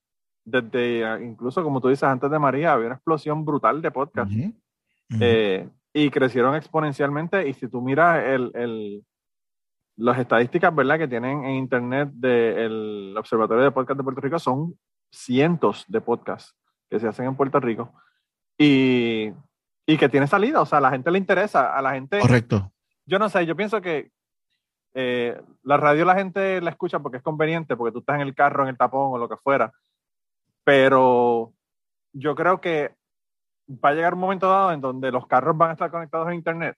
desde 0.44 1.25
incluso 1.25 1.62
como 1.62 1.81
tú 1.81 1.88
dices 1.88 2.03
antes 2.05 2.31
de 2.31 2.38
María, 2.38 2.73
había 2.73 2.87
una 2.87 2.97
explosión 2.97 3.44
brutal 3.44 3.81
de 3.81 3.90
podcasts. 3.90 4.35
Ujú. 4.35 4.47
Ujú. 5.11 5.18
Eh, 5.21 5.68
y 5.94 6.11
crecieron 6.11 6.55
exponencialmente. 6.55 7.49
Y 7.49 7.55
si 7.55 7.66
tú 7.68 7.81
miras 7.81 8.23
el, 8.25 8.51
el- 8.55 9.05
las 9.99 10.19
estadísticas 10.19 10.75
¿verdad? 10.75 10.99
que 10.99 11.09
tienen 11.09 11.45
en 11.45 11.57
internet 11.57 12.09
del 12.13 13.15
Observatorio 13.19 13.65
de 13.65 13.71
Podcast 13.73 13.99
de 13.99 14.05
Puerto 14.05 14.21
Rico, 14.21 14.39
son 14.39 14.79
cientos 15.11 15.85
de 15.89 16.01
podcasts 16.01 16.55
que 16.89 17.01
se 17.01 17.09
hacen 17.09 17.27
en 17.27 17.37
Puerto 17.37 17.59
Rico 17.59 17.93
y, 18.57 19.33
y 19.87 19.99
que 19.99 20.09
tiene 20.09 20.27
salida. 20.27 20.61
O 20.61 20.67
sea, 20.67 20.79
a 20.79 20.83
la 20.83 20.91
gente 20.91 21.11
le 21.11 21.19
interesa, 21.19 21.77
a 21.77 21.83
la 21.83 21.93
gente 21.93 22.21
Correcto. 22.21 22.73
yo 23.07 23.19
no 23.19 23.29
sé, 23.29 23.45
yo 23.45 23.57
pienso 23.57 23.81
que 23.81 24.13
eh, 24.95 25.41
la 25.65 25.77
radio 25.77 26.05
la 26.05 26.15
gente 26.15 26.61
la 26.61 26.71
escucha 26.71 27.01
porque 27.01 27.19
es 27.19 27.23
conveniente, 27.23 27.77
porque 27.77 27.93
tú 27.93 27.99
estás 27.99 28.17
en 28.17 28.23
el 28.23 28.35
carro, 28.35 28.63
en 28.63 28.71
el 28.71 28.79
tapón 28.79 29.13
o 29.13 29.19
lo 29.19 29.29
que 29.29 29.37
fuera. 29.37 29.73
Pero 30.65 31.53
yo 32.13 32.35
creo 32.37 32.61
que 32.61 32.95
va 33.69 33.91
a 33.91 33.95
llegar 33.95 34.15
un 34.15 34.21
momento 34.21 34.49
dado 34.49 34.73
en 34.73 34.81
donde 34.81 35.11
los 35.11 35.27
carros 35.27 35.57
van 35.57 35.71
a 35.71 35.73
estar 35.73 35.91
conectados 35.91 36.29
a 36.29 36.35
internet 36.35 36.77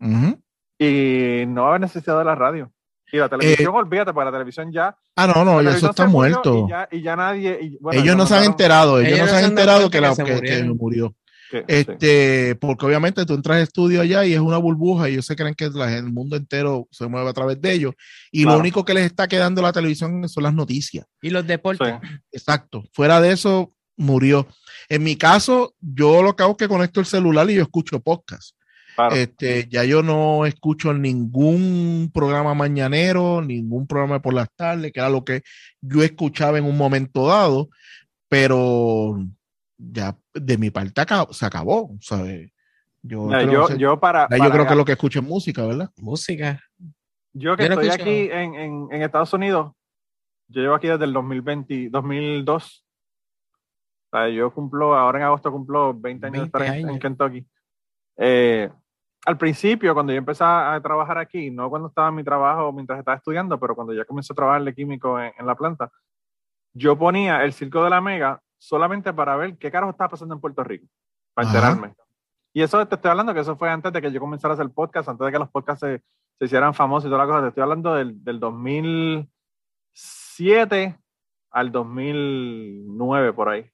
Ujú. 0.00 0.39
Y 0.84 1.44
no 1.46 1.62
va 1.62 1.66
a 1.66 1.70
haber 1.70 1.82
necesidad 1.82 2.18
de 2.18 2.24
la 2.24 2.34
radio. 2.34 2.72
Y 3.12 3.16
la 3.18 3.28
televisión, 3.28 3.74
olvídate, 3.74 4.12
porque 4.12 4.24
la 4.26 4.32
televisión 4.32 4.72
ya. 4.72 4.96
Ah, 5.16 5.26
no, 5.26 5.44
no, 5.44 5.60
eso 5.60 5.90
está 5.90 6.06
muerto. 6.06 6.66
Y 6.66 6.70
ya, 6.70 6.88
y 6.92 7.02
ya 7.02 7.16
nadie. 7.16 7.58
y, 7.60 7.76
bueno, 7.80 8.00
ellos 8.00 8.12
ya 8.12 8.16
no 8.16 8.26
se 8.26 8.34
han 8.36 8.44
enterado, 8.44 9.00
ellos, 9.00 9.12
Ellos 9.12 9.20
no 9.20 9.26
se 9.26 9.32
han 9.32 9.36
no 9.36 9.40
se 9.40 9.46
han 9.46 9.54
dado 9.66 9.84
enterado 9.86 9.90
que, 9.90 10.00
la, 10.00 10.40
que 10.40 10.40
que- 10.46 10.62
murió. 10.64 11.14
sí. 11.50 11.58
Este, 11.66 12.54
porque 12.60 12.86
obviamente 12.86 13.26
tú 13.26 13.34
entras 13.34 13.56
al 13.56 13.62
estudio 13.64 14.00
allá 14.00 14.24
y 14.24 14.34
es 14.34 14.38
una 14.38 14.58
burbuja 14.58 15.08
y 15.08 15.14
ellos 15.14 15.26
se 15.26 15.34
creen 15.34 15.56
que 15.56 15.68
la- 15.70 15.92
el 15.98 16.12
mundo 16.12 16.36
entero 16.36 16.86
se 16.92 17.08
mueve 17.08 17.28
a 17.28 17.32
través 17.32 17.60
de 17.60 17.72
ellos. 17.72 17.94
Y 18.30 18.42
Claro. 18.44 18.56
lo 18.58 18.60
único 18.60 18.84
que 18.84 18.94
les 18.94 19.06
está 19.06 19.26
quedando 19.26 19.60
la 19.60 19.72
televisión 19.72 20.28
son 20.28 20.44
las 20.44 20.54
noticias. 20.54 21.04
Y 21.20 21.30
los 21.30 21.44
deportes. 21.44 21.94
Sí. 22.00 22.08
Exacto. 22.30 22.84
Fuera 22.92 23.20
de 23.20 23.32
eso, 23.32 23.74
murió. 23.96 24.46
En 24.88 25.02
mi 25.02 25.16
caso, 25.16 25.74
yo 25.80 26.22
lo 26.22 26.36
que 26.36 26.44
hago 26.44 26.52
es 26.52 26.58
que 26.58 26.68
conecto 26.68 27.00
el 27.00 27.06
celular 27.06 27.50
y 27.50 27.54
yo 27.56 27.62
escucho 27.62 27.98
podcast. 27.98 28.54
Claro. 28.96 29.14
Este, 29.14 29.66
ya 29.68 29.84
yo 29.84 30.02
no 30.02 30.46
escucho 30.46 30.92
ningún 30.92 32.10
programa 32.12 32.54
mañanero, 32.54 33.40
ningún 33.42 33.86
programa 33.86 34.20
por 34.20 34.34
las 34.34 34.48
tardes, 34.54 34.92
que 34.92 35.00
era 35.00 35.08
lo 35.08 35.24
que 35.24 35.42
yo 35.80 36.02
escuchaba 36.02 36.58
en 36.58 36.64
un 36.64 36.76
momento 36.76 37.26
dado, 37.28 37.68
pero 38.28 39.18
ya 39.78 40.16
de 40.34 40.58
mi 40.58 40.70
parte 40.70 41.02
se 41.32 41.46
acabó, 41.46 41.96
¿sabes? 42.00 42.50
Yo, 43.02 43.28
creo, 43.28 43.50
yo, 43.50 43.66
que- 43.66 43.78
yo 43.78 43.98
para, 43.98 44.28
yo 44.30 44.50
creo 44.50 44.66
que 44.66 44.74
lo 44.74 44.84
que 44.84 44.92
escucho 44.92 45.20
es 45.20 45.24
música, 45.26 45.64
¿verdad? 45.64 45.90
Música. 45.96 46.60
Yo 47.32 47.56
que 47.56 47.62
Yo 47.64 47.68
no 47.70 47.74
estoy 47.80 47.88
escucho- 47.88 48.02
aquí 48.02 48.28
en, 48.30 48.54
en, 48.54 48.88
en 48.90 49.02
Estados 49.02 49.32
Unidos, 49.32 49.72
yo 50.48 50.60
llevo 50.62 50.74
aquí 50.74 50.88
desde 50.88 51.04
el 51.04 51.12
2020, 51.12 51.88
2002. 51.90 52.84
O 54.12 54.16
sea, 54.16 54.28
yo 54.28 54.52
cumplo, 54.52 54.94
ahora 54.96 55.18
en 55.20 55.24
agosto 55.24 55.52
cumplo 55.52 55.94
20 55.94 56.26
años 56.26 56.32
de 56.32 56.40
20 56.40 56.58
estar 56.58 56.74
en, 56.76 56.80
en 56.82 56.88
años. 56.88 57.00
Kentucky. 57.00 57.46
Eh, 58.18 58.68
al 59.26 59.38
principio, 59.38 59.94
cuando 59.94 60.12
yo 60.12 60.18
empecé 60.18 60.44
a 60.44 60.78
trabajar 60.82 61.18
aquí, 61.18 61.50
no 61.50 61.68
cuando 61.68 61.88
estaba 61.88 62.08
en 62.08 62.14
mi 62.14 62.24
trabajo 62.24 62.72
mientras 62.72 62.98
estaba 62.98 63.16
estudiando, 63.16 63.58
pero 63.60 63.74
cuando 63.74 63.92
ya 63.92 64.04
comencé 64.04 64.32
a 64.32 64.36
trabajar 64.36 64.64
de 64.64 64.74
químico 64.74 65.20
en, 65.20 65.32
en 65.38 65.46
la 65.46 65.54
planta, 65.54 65.90
yo 66.72 66.96
ponía 66.96 67.44
el 67.44 67.52
Circo 67.52 67.84
de 67.84 67.90
la 67.90 68.00
Mega 68.00 68.40
solamente 68.58 69.12
para 69.12 69.36
ver 69.36 69.58
qué 69.58 69.70
carajo 69.70 69.90
estaba 69.90 70.10
pasando 70.10 70.34
en 70.34 70.40
Puerto 70.40 70.64
Rico, 70.64 70.86
para 71.34 71.48
Ajá. 71.48 71.58
enterarme. 71.58 71.94
Y 72.52 72.62
eso 72.62 72.84
te 72.86 72.94
estoy 72.96 73.10
hablando 73.10 73.34
que 73.34 73.40
eso 73.40 73.56
fue 73.56 73.70
antes 73.70 73.92
de 73.92 74.00
que 74.02 74.12
yo 74.12 74.20
comenzara 74.20 74.54
a 74.54 74.56
hacer 74.56 74.70
podcast, 74.70 75.08
antes 75.08 75.24
de 75.24 75.32
que 75.32 75.38
los 75.38 75.50
podcasts 75.50 75.80
se, 75.80 76.02
se 76.38 76.44
hicieran 76.44 76.74
famosos 76.74 77.06
y 77.06 77.10
toda 77.10 77.24
la 77.24 77.26
cosa. 77.26 77.42
Te 77.42 77.48
estoy 77.48 77.62
hablando 77.62 77.94
del, 77.94 78.22
del 78.24 78.40
2007 78.40 80.98
al 81.50 81.72
2009, 81.72 83.32
por 83.32 83.48
ahí. 83.48 83.70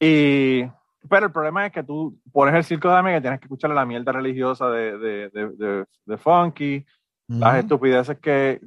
Y, 0.00 0.64
pero 1.08 1.26
el 1.26 1.32
problema 1.32 1.66
es 1.66 1.72
que 1.72 1.82
tú 1.82 2.18
pones 2.32 2.54
el 2.54 2.64
circo 2.64 2.88
de 2.88 2.94
la 2.94 3.02
mega 3.02 3.18
y 3.18 3.20
tienes 3.20 3.40
que 3.40 3.46
escuchar 3.46 3.70
la 3.70 3.86
mierda 3.86 4.12
religiosa 4.12 4.68
de, 4.70 4.98
de, 4.98 5.28
de, 5.30 5.48
de, 5.56 5.84
de 6.04 6.16
Funky, 6.18 6.84
las 7.28 7.50
Ujú. 7.50 7.58
estupideces 7.60 8.18
que. 8.18 8.60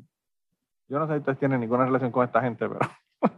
Yo 0.87 0.97
no 0.99 1.07
sé 1.07 1.13
si 1.13 1.19
ustedes 1.19 1.39
tienen 1.39 1.59
ninguna 1.59 1.85
relación 1.85 2.11
con 2.11 2.25
esta 2.25 2.41
gente, 2.41 2.67
pero. 2.67 2.79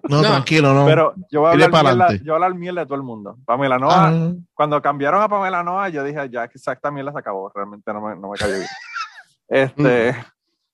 No, 0.09 0.21
No, 0.21 0.27
tranquilo, 0.29 0.73
no. 0.73 0.85
Pero 0.85 1.13
yo 1.29 1.41
voy 1.41 1.49
a 1.49 1.51
Dile 1.53 1.65
hablar 1.65 1.83
mierda, 1.83 2.13
yo 2.13 2.23
voy 2.23 2.29
a 2.31 2.35
hablar 2.35 2.53
mierda 2.55 2.81
de 2.81 2.85
todo 2.85 2.95
el 2.95 3.03
mundo. 3.03 3.37
Pamela 3.45 3.77
Noa, 3.79 4.09
Ah, 4.09 4.33
cuando 4.53 4.81
cambiaron 4.81 5.21
a 5.21 5.27
Pamela 5.27 5.63
Noa, 5.63 5.89
yo 5.89 6.03
dije, 6.03 6.29
ya 6.29 6.43
exacta 6.43 6.91
mierda 6.91 7.11
se 7.11 7.19
acabó. 7.19 7.51
Realmente 7.53 7.91
no 7.91 8.01
me, 8.01 8.15
no 8.15 8.29
me 8.29 8.37
cayó 8.37 8.53
bien. 8.53 8.67
Este, 9.47 10.15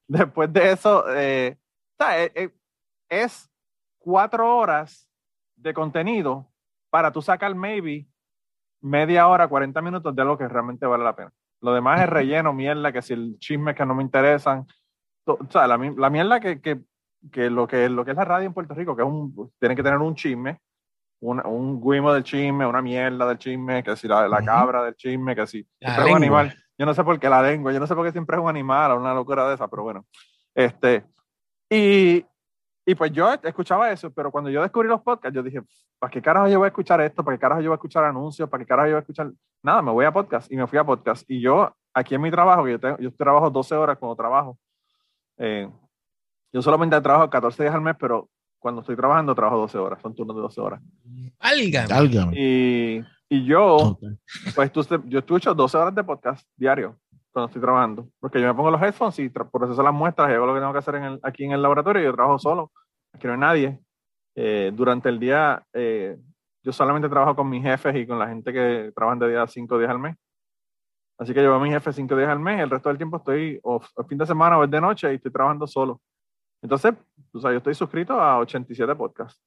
después 0.08 0.54
de 0.54 0.72
eso, 0.72 1.04
eh, 1.10 1.58
sea, 1.98 2.24
eh, 2.24 2.32
eh, 2.36 2.50
es 3.10 3.50
cuatro 3.98 4.56
horas 4.56 5.10
de 5.56 5.74
contenido 5.74 6.48
para 6.92 7.12
tú 7.12 7.22
sacar 7.22 7.56
maybe 7.56 8.08
media 8.82 9.28
hora, 9.28 9.48
40 9.48 9.82
minutos 9.82 10.16
de 10.16 10.22
algo 10.22 10.38
que 10.38 10.48
realmente 10.48 10.86
vale 10.86 11.04
la 11.04 11.16
pena. 11.16 11.32
Lo 11.62 11.74
demás 11.74 12.02
es 12.02 12.10
relleno, 12.10 12.54
mierda, 12.54 12.92
que 12.92 13.02
si 13.02 13.14
el 13.14 13.38
chisme 13.40 13.76
que 13.76 13.86
no 13.86 13.96
me 13.96 14.04
interesan. 14.04 14.66
O 15.26 15.40
sea, 15.50 15.68
la, 15.68 15.78
la 15.78 16.10
mierda 16.10 16.40
que, 16.40 16.62
que, 16.62 16.82
que 17.32 17.50
lo 17.50 17.68
que 17.68 17.90
lo 17.90 18.06
que 18.06 18.12
es 18.12 18.18
la 18.18 18.26
radio 18.26 18.48
en 18.48 18.54
Puerto 18.54 18.74
Rico, 18.74 18.96
que 18.96 19.02
es 19.02 19.08
un, 19.08 19.52
tiene 19.60 19.76
que 19.76 19.84
tener 19.84 20.00
un 20.00 20.16
chisme, 20.16 20.60
un, 21.20 21.46
un 21.46 21.82
guimo 21.82 22.14
del 22.14 22.24
chisme, 22.24 22.66
una 22.66 22.82
mierda 22.82 23.28
del 23.28 23.38
chisme, 23.38 23.84
que 23.84 23.96
si 23.96 24.08
la, 24.08 24.28
la 24.28 24.44
cabra 24.44 24.84
del 24.84 24.96
chisme, 24.96 25.36
que 25.36 25.48
si 25.48 25.68
es 25.80 25.98
un 25.98 26.16
animal. 26.16 26.56
Yo 26.78 26.86
no 26.86 26.94
sé 26.94 27.04
por 27.04 27.20
qué 27.20 27.28
la 27.28 27.42
lengua, 27.42 27.74
yo 27.74 27.80
no 27.80 27.88
sé 27.88 27.96
por 27.96 28.06
qué 28.06 28.12
siempre 28.12 28.38
es 28.38 28.44
un 28.44 28.50
animal 28.50 28.92
o 28.92 29.00
una 29.00 29.14
locura 29.14 29.48
de 29.48 29.56
esa, 29.56 29.68
pero 29.68 29.84
bueno. 29.84 30.06
Este, 30.54 31.06
y, 31.70 32.24
y 32.90 32.96
pues 32.96 33.12
yo 33.12 33.30
escuchaba 33.44 33.92
eso, 33.92 34.10
pero 34.12 34.32
cuando 34.32 34.50
yo 34.50 34.62
descubrí 34.62 34.88
los 34.88 35.02
podcasts, 35.02 35.36
yo 35.36 35.44
dije, 35.44 35.62
¿para 36.00 36.10
qué 36.10 36.22
carajo 36.22 36.48
yo 36.48 36.60
voy 36.60 36.68
a 36.68 36.70
escuchar 36.70 37.02
esto? 37.02 37.22
¿Para 37.22 37.36
qué 37.36 37.42
carajo 37.42 37.60
yo 37.60 37.70
voy 37.70 37.74
a 37.74 37.80
escuchar 37.80 38.06
anuncios? 38.06 38.50
¿Para 38.50 38.64
qué 38.64 38.68
carajo 38.68 38.88
yo 38.88 38.94
voy 38.94 38.98
a 39.00 39.02
escuchar? 39.02 39.30
Nada, 39.62 39.82
me 39.82 39.92
voy 39.92 40.06
a 40.06 40.12
podcast 40.14 40.50
y 40.50 40.56
me 40.56 40.66
fui 40.68 40.80
a 40.80 40.86
podcast. 40.86 41.30
Y 41.30 41.42
yo, 41.42 41.70
aquí 41.94 42.16
en 42.16 42.22
mi 42.22 42.32
trabajo, 42.32 42.64
que 42.64 42.72
yo, 42.72 42.80
tengo, 42.80 42.98
yo 42.98 43.14
trabajo 43.14 43.50
12 43.50 43.76
horas 43.76 43.98
cuando 43.98 44.16
trabajo, 44.16 44.58
eh, 45.38 45.70
yo 46.54 46.62
solamente 46.62 47.00
trabajo 47.02 47.30
14 47.30 47.62
días 47.64 47.76
al 47.76 47.82
mes, 47.82 47.96
pero 48.00 48.30
cuando 48.58 48.80
estoy 48.80 48.96
trabajando 48.96 49.36
trabajo 49.36 49.58
12 49.58 49.78
horas, 49.78 50.02
son 50.02 50.16
turnos 50.16 50.38
de 50.38 50.42
12 50.44 50.62
horas. 50.62 50.82
Válgame. 51.42 52.34
Y, 52.40 53.04
y 53.28 53.44
yo, 53.46 53.76
Ok. 53.76 54.00
pues 54.56 54.72
tú, 54.72 54.82
yo 55.08 55.20
escucho 55.20 55.54
12 55.54 55.78
horas 55.78 55.94
de 55.94 56.06
podcast 56.06 56.48
diario 56.56 56.98
cuando 57.38 57.50
estoy 57.50 57.62
trabajando, 57.62 58.10
porque 58.20 58.42
yo 58.42 58.48
me 58.48 58.54
pongo 58.56 58.72
los 58.72 58.82
headphones 58.82 59.20
y 59.20 59.30
proceso 59.30 59.84
las 59.84 59.94
muestras 59.94 60.32
y 60.32 60.34
hago 60.34 60.48
lo 60.48 60.56
que 60.56 60.60
tengo 60.60 60.74
que 60.74 60.80
hacer 60.80 60.96
en 60.96 61.04
el- 61.04 61.20
aquí 61.22 61.44
en 61.44 61.52
el 61.52 61.62
laboratorio. 61.62 62.02
Yo 62.02 62.12
trabajo 62.14 62.40
solo, 62.40 62.72
aquí 63.14 63.28
no 63.28 63.34
hay 63.34 63.40
nadie. 63.40 63.80
Eh, 64.36 64.72
durante 64.74 65.08
el 65.10 65.20
día, 65.20 65.64
eh, 65.72 66.18
yo 66.64 66.74
solamente 66.74 67.08
trabajo 67.08 67.36
con 67.36 67.48
mis 67.48 67.62
jefes 67.62 67.96
y 67.96 68.08
con 68.08 68.18
la 68.18 68.28
gente 68.28 68.52
que 68.52 68.92
trabajan 68.96 69.20
de 69.20 69.30
día 69.30 69.46
5 69.46 69.78
días 69.78 69.92
al 69.92 70.00
mes. 70.00 70.16
Así 71.20 71.32
que 71.32 71.44
yo 71.44 71.50
veo 71.50 71.60
a 71.60 71.64
mi 71.64 71.70
jefe 71.70 71.94
5 71.94 72.16
días 72.16 72.30
al 72.30 72.40
mes, 72.40 72.60
el 72.60 72.72
resto 72.72 72.90
del 72.90 72.98
tiempo 72.98 73.18
estoy 73.18 73.60
o 73.62 73.80
fin 74.08 74.18
de 74.18 74.26
semana 74.26 74.58
o 74.58 74.64
es 74.64 74.72
de 74.72 74.82
noche 74.82 75.12
y 75.12 75.16
estoy 75.18 75.32
trabajando 75.32 75.68
solo. 75.68 76.02
Entonces, 76.64 76.96
o 77.34 77.40
sea, 77.40 77.52
yo 77.52 77.58
estoy 77.58 77.76
suscrito 77.76 78.20
a 78.20 78.40
87 78.40 78.96
podcasts. 78.96 79.47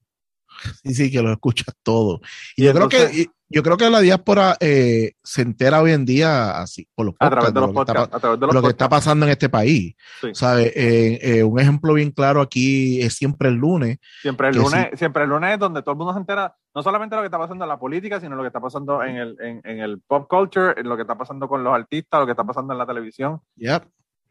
Sí, 0.84 0.94
sí, 0.94 1.10
que 1.10 1.22
lo 1.22 1.32
escuchas 1.32 1.74
todo. 1.82 2.20
Y 2.56 2.62
Y 2.62 2.66
yo 2.66 2.72
creo 2.72 2.84
entonces- 2.84 3.10
que 3.10 3.20
y- 3.22 3.30
yo 3.52 3.64
creo 3.64 3.76
que 3.76 3.90
la 3.90 3.98
diáspora 3.98 4.56
eh, 4.60 5.14
se 5.24 5.42
entera 5.42 5.82
hoy 5.82 5.90
en 5.90 6.04
día 6.04 6.60
así, 6.60 6.86
por 6.94 7.06
los 7.06 7.16
A 7.18 7.28
podcasts, 7.28 7.52
través 7.52 7.54
de 7.54 7.60
los 7.60 7.68
lo 7.70 7.74
que 7.74 7.80
está 7.80 7.92
podcasts. 7.94 8.14
A 8.14 8.20
través 8.20 8.38
de 8.40 8.46
los 8.46 8.54
lo 8.54 8.62
que 8.62 8.68
está 8.68 8.84
podcasts. 8.88 9.06
pasando 9.06 9.26
en 9.26 9.32
este 9.32 9.48
país. 9.48 9.94
Sí. 10.20 10.28
¿Sabe? 10.34 10.72
Eh, 10.76 11.18
eh, 11.20 11.42
un 11.42 11.58
ejemplo 11.58 11.94
bien 11.94 12.12
claro 12.12 12.42
aquí 12.42 13.02
es 13.02 13.14
siempre 13.14 13.48
el 13.48 13.56
lunes. 13.56 13.98
Siempre 14.22 14.48
el 14.50 14.54
Que 14.54 14.60
lunes, 14.60 14.88
siempre 14.94 15.24
el 15.24 15.30
lunes 15.30 15.52
es 15.54 15.58
donde 15.58 15.82
todo 15.82 15.90
el 15.92 15.98
mundo 15.98 16.12
se 16.12 16.20
entera, 16.20 16.54
no 16.72 16.82
solamente 16.84 17.16
lo 17.16 17.22
que 17.22 17.26
está 17.26 17.38
pasando 17.38 17.64
en 17.64 17.68
la 17.70 17.78
política, 17.80 18.20
sino 18.20 18.36
lo 18.36 18.42
que 18.42 18.46
está 18.46 18.60
pasando 18.60 19.02
en 19.02 19.16
el, 19.16 19.36
en, 19.40 19.60
en 19.64 19.80
el 19.80 20.00
pop 20.06 20.28
culture, 20.30 20.74
en 20.80 20.88
lo 20.88 20.94
que 20.94 21.02
está 21.02 21.18
pasando 21.18 21.48
con 21.48 21.64
los 21.64 21.74
artistas, 21.74 22.20
lo 22.20 22.26
que 22.26 22.32
está 22.32 22.44
pasando 22.44 22.72
en 22.72 22.78
la 22.78 22.86
televisión. 22.86 23.40
Yep. 23.56 23.82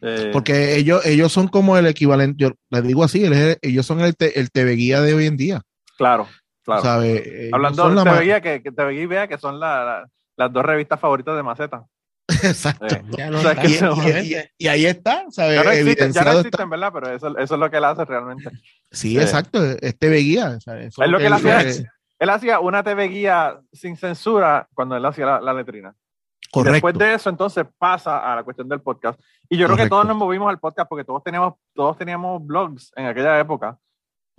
Eh, 0.01 0.29
Porque 0.31 0.77
ellos, 0.77 1.05
ellos 1.05 1.29
son 1.33 1.49
como 1.49 1.77
el 1.77 1.87
equivalente, 1.87 2.41
yo 2.41 2.51
les 2.69 2.83
digo 2.83 3.03
así, 3.03 3.25
el- 3.25 3.57
ellos 3.61 3.85
son 3.85 3.99
el, 3.99 4.15
te- 4.15 4.39
el 4.39 4.49
TV 4.49 4.75
guía 4.75 5.01
de 5.01 5.13
hoy 5.13 5.25
en 5.25 5.35
día. 5.35 5.61
Claro, 5.99 6.27
claro. 6.63 6.81
¿sabe? 6.81 7.43
Ellos 7.43 7.53
Hablando 7.53 7.89
ma- 7.89 8.03
TV 8.03 8.23
Guía, 8.23 8.41
que, 8.41 8.63
que 8.63 8.71
TV 8.71 8.91
Guía 8.93 9.07
vea 9.07 9.27
que 9.27 9.37
son 9.37 9.59
la- 9.59 9.83
la- 9.85 10.09
las 10.37 10.51
dos 10.51 10.65
revistas 10.65 10.99
favoritas 10.99 11.35
de 11.35 11.43
Maceta. 11.43 11.85
Exacto. 12.43 12.85
Eh, 12.87 13.29
no 13.29 13.37
O 13.39 13.41
sea, 13.41 13.55
que 13.55 13.67
Y, 13.67 14.33
y- 14.33 14.37
y 14.57 14.67
ahí 14.67 14.85
está, 14.85 15.25
¿sabe? 15.29 15.55
Ya 15.55 15.63
no 15.63 15.71
existen, 15.71 16.11
ya 16.13 16.23
no 16.23 16.31
existen, 16.39 16.69
¿verdad? 16.69 16.91
Pero 16.93 17.09
eso, 17.11 17.37
eso 17.37 17.53
es 17.55 17.59
lo 17.59 17.69
que 17.69 17.77
él 17.77 17.83
hace 17.85 18.05
realmente. 18.05 18.49
Sí, 18.91 19.17
Eh. 19.17 19.21
exacto, 19.21 19.63
es 19.63 19.97
TV 19.99 20.17
guía. 20.17 20.59
¿sabe? 20.59 20.87
Eso 20.87 21.03
Es 21.03 21.09
lo 21.09 21.17
que 21.19 21.25
él 21.27 21.33
él- 21.33 21.33
hacía. 21.33 21.61
eh, 21.61 21.85
Él 22.19 22.29
hacía 22.29 22.59
una 22.59 22.83
TV 22.83 23.07
Guía 23.07 23.59
sin 23.71 23.95
censura 23.95 24.67
cuando 24.73 24.95
él 24.97 25.05
hacía 25.05 25.25
la, 25.25 25.41
la 25.41 25.53
letrina. 25.53 25.93
Y 26.41 26.51
correcto. 26.51 26.73
Después 26.73 26.97
de 26.97 27.13
eso, 27.13 27.29
entonces 27.29 27.65
pasa 27.77 28.19
a 28.31 28.35
la 28.35 28.43
cuestión 28.43 28.67
del 28.67 28.81
podcast. 28.81 29.19
Y 29.49 29.55
yo 29.57 29.65
creo 29.67 29.75
que 29.77 29.81
Correcto. 29.83 29.95
todos 29.95 30.07
nos 30.07 30.17
movimos 30.17 30.49
al 30.49 30.59
podcast 30.59 30.89
porque 30.89 31.03
todos 31.05 31.23
teníamos, 31.23 31.53
todos 31.73 31.97
teníamos 31.97 32.45
blogs 32.45 32.91
en 32.95 33.05
aquella 33.05 33.39
época. 33.39 33.77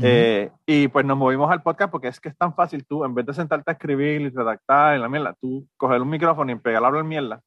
Ujú. 0.00 0.08
Eh, 0.08 0.50
y 0.64 0.88
pues 0.88 1.04
nos 1.04 1.16
movimos 1.16 1.50
al 1.50 1.62
podcast 1.62 1.90
porque 1.90 2.08
es 2.08 2.18
que 2.18 2.30
es 2.30 2.36
tan 2.36 2.54
fácil 2.54 2.86
tú, 2.86 3.04
en 3.04 3.14
vez 3.14 3.26
de 3.26 3.34
sentarte 3.34 3.70
a 3.70 3.74
escribir 3.74 4.22
y 4.22 4.30
redactar 4.30 4.94
en 4.94 5.02
la 5.02 5.08
mierda, 5.08 5.36
tú 5.38 5.66
coger 5.76 6.00
un 6.00 6.08
micrófono 6.08 6.50
y 6.50 6.56
pegar 6.56 6.82
a 6.82 6.86
hablar 6.86 7.04
mierda. 7.04 7.40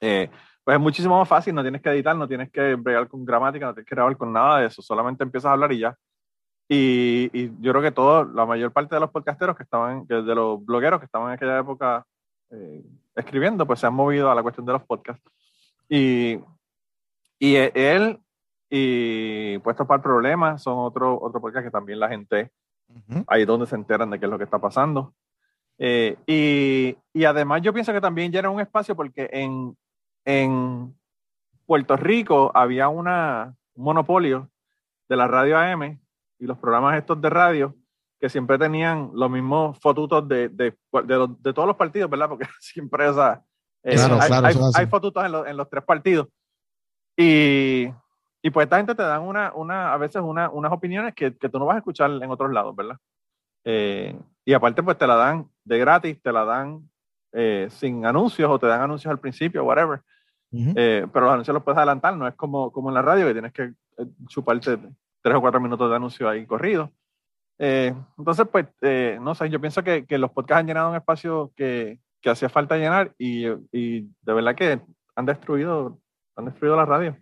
Eh, 0.00 0.30
pues 0.64 0.76
es 0.76 0.80
muchísimo 0.80 1.18
más 1.18 1.28
fácil, 1.28 1.54
no 1.54 1.62
tienes 1.62 1.82
que 1.82 1.90
editar, 1.90 2.16
no 2.16 2.26
tienes 2.26 2.50
que 2.50 2.74
bregar 2.74 3.06
con 3.06 3.22
gramática, 3.24 3.66
no 3.66 3.74
tienes 3.74 3.88
que 3.88 3.94
grabar 3.94 4.16
con 4.16 4.32
nada 4.32 4.60
de 4.60 4.66
eso, 4.66 4.80
solamente 4.80 5.24
empiezas 5.24 5.50
a 5.50 5.52
hablar 5.52 5.72
y 5.72 5.80
ya. 5.80 5.94
Y, 6.70 7.30
y 7.32 7.52
yo 7.60 7.72
creo 7.72 7.82
que 7.82 7.92
todo, 7.92 8.24
la 8.24 8.46
mayor 8.46 8.72
parte 8.72 8.94
de 8.94 9.00
los 9.00 9.10
podcasteros 9.10 9.56
que 9.56 9.62
estaban, 9.62 10.06
de 10.06 10.34
los 10.34 10.64
blogueros 10.64 11.00
que 11.00 11.06
estaban 11.06 11.28
en 11.28 11.34
aquella 11.34 11.58
época 11.58 12.04
eh, 12.50 12.82
escribiendo, 13.14 13.66
pues 13.66 13.80
se 13.80 13.86
han 13.86 13.94
movido 13.94 14.30
a 14.30 14.34
la 14.34 14.42
cuestión 14.42 14.64
de 14.64 14.72
los 14.72 14.82
podcasts. 14.84 15.22
Y, 15.88 16.38
y 17.38 17.56
e- 17.56 17.72
él 17.74 18.18
y 18.70 19.58
Puestos 19.58 19.86
para 19.86 19.96
el 19.96 20.02
Problema 20.02 20.58
son 20.58 20.78
otro, 20.78 21.18
otro 21.20 21.40
podcast 21.40 21.64
que 21.64 21.70
también 21.70 21.98
la 22.00 22.08
gente, 22.08 22.50
Ujú. 22.88 23.24
ahí 23.26 23.42
es 23.42 23.46
donde 23.46 23.66
se 23.66 23.76
enteran 23.76 24.10
de 24.10 24.18
qué 24.18 24.26
es 24.26 24.30
lo 24.30 24.38
que 24.38 24.44
está 24.44 24.58
pasando. 24.58 25.14
Eh, 25.78 26.16
y, 26.26 26.96
y 27.12 27.24
además 27.24 27.62
yo 27.62 27.72
pienso 27.72 27.92
que 27.92 28.00
también 28.00 28.32
llena 28.32 28.50
un 28.50 28.60
espacio 28.60 28.96
porque 28.96 29.28
en, 29.32 29.76
en 30.24 30.94
Puerto 31.66 31.96
Rico 31.96 32.50
había 32.54 32.88
una, 32.88 33.54
un 33.74 33.84
monopolio 33.84 34.50
de 35.08 35.16
la 35.16 35.28
radio 35.28 35.56
AM 35.58 36.00
y 36.38 36.46
los 36.46 36.58
programas 36.58 36.96
estos 36.98 37.20
de 37.20 37.30
radio 37.30 37.74
que 38.20 38.28
siempre 38.28 38.58
tenían 38.58 39.10
los 39.14 39.30
mismos 39.30 39.78
fotutos 39.78 40.26
de, 40.28 40.48
de, 40.48 40.76
de 41.04 41.16
los- 41.16 41.40
de 41.42 41.52
todos 41.52 41.68
los 41.68 41.76
partidos, 41.76 42.10
¿verdad? 42.10 42.28
Porque 42.28 42.46
siempre 42.60 43.08
esa, 43.08 43.44
eh, 43.84 43.94
Claro, 43.94 44.18
hay, 44.20 44.26
claro, 44.28 44.46
hay- 44.48 44.54
hay 44.74 44.86
fotutos 44.86 45.24
en, 45.24 45.32
los- 45.32 45.46
en 45.46 45.56
los 45.56 45.70
tres 45.70 45.84
partidos. 45.84 46.26
Y, 47.16 47.88
y 48.42 48.50
pues 48.50 48.64
esta 48.64 48.76
gente 48.76 48.94
te 48.94 49.02
dan 49.02 49.22
una, 49.22 49.52
una, 49.54 49.92
a 49.92 49.96
veces 49.96 50.22
una, 50.22 50.48
unas 50.50 50.72
opiniones 50.72 51.14
que, 51.14 51.36
que 51.36 51.48
tú 51.48 51.58
no 51.58 51.66
vas 51.66 51.76
a 51.76 51.78
escuchar 51.78 52.10
en 52.10 52.30
otros 52.30 52.52
lados, 52.52 52.74
¿verdad? 52.76 52.96
Eh, 53.64 54.18
y 54.44 54.52
aparte 54.52 54.82
pues 54.82 54.96
te 54.96 55.06
la 55.06 55.16
dan 55.16 55.48
de 55.64 55.78
gratis, 55.78 56.22
te 56.22 56.32
la 56.32 56.44
dan 56.44 56.88
eh, 57.32 57.68
sin 57.70 58.06
anuncios 58.06 58.48
o 58.50 58.58
te 58.58 58.66
dan 58.66 58.80
anuncios 58.80 59.10
al 59.10 59.18
principio, 59.18 59.64
whatever. 59.64 60.00
Ujú. 60.50 60.72
Eh, 60.76 61.06
pero 61.12 61.26
los 61.26 61.34
anuncios 61.34 61.54
los 61.54 61.62
puedes 61.62 61.76
adelantar, 61.76 62.16
no 62.16 62.26
es 62.26 62.34
como, 62.34 62.72
como 62.72 62.88
en 62.88 62.94
la 62.94 63.02
radio 63.02 63.26
que 63.26 63.32
tienes 63.32 63.52
que 63.52 63.62
eh, 63.64 64.06
chuparte 64.28 64.78
tres 65.20 65.36
o 65.36 65.40
cuatro 65.40 65.60
minutos 65.60 65.90
de 65.90 65.96
anuncio 65.96 66.28
ahí 66.28 66.46
corrido. 66.46 66.90
Eh, 67.58 67.92
entonces, 68.16 68.46
pues, 68.50 68.66
eh, 68.82 69.18
no 69.20 69.34
sé, 69.34 69.50
yo 69.50 69.60
pienso 69.60 69.82
que, 69.82 70.06
que 70.06 70.16
los 70.16 70.30
podcasts 70.30 70.60
han 70.60 70.66
llenado 70.68 70.90
un 70.90 70.96
espacio 70.96 71.52
que, 71.56 71.98
que 72.22 72.30
hacía 72.30 72.48
falta 72.48 72.76
llenar 72.76 73.12
y, 73.18 73.48
y 73.72 74.08
de 74.22 74.32
verdad 74.32 74.54
que 74.54 74.80
han 75.16 75.26
destruido, 75.26 75.98
han 76.36 76.44
destruido 76.44 76.76
la 76.76 76.86
radio. 76.86 77.16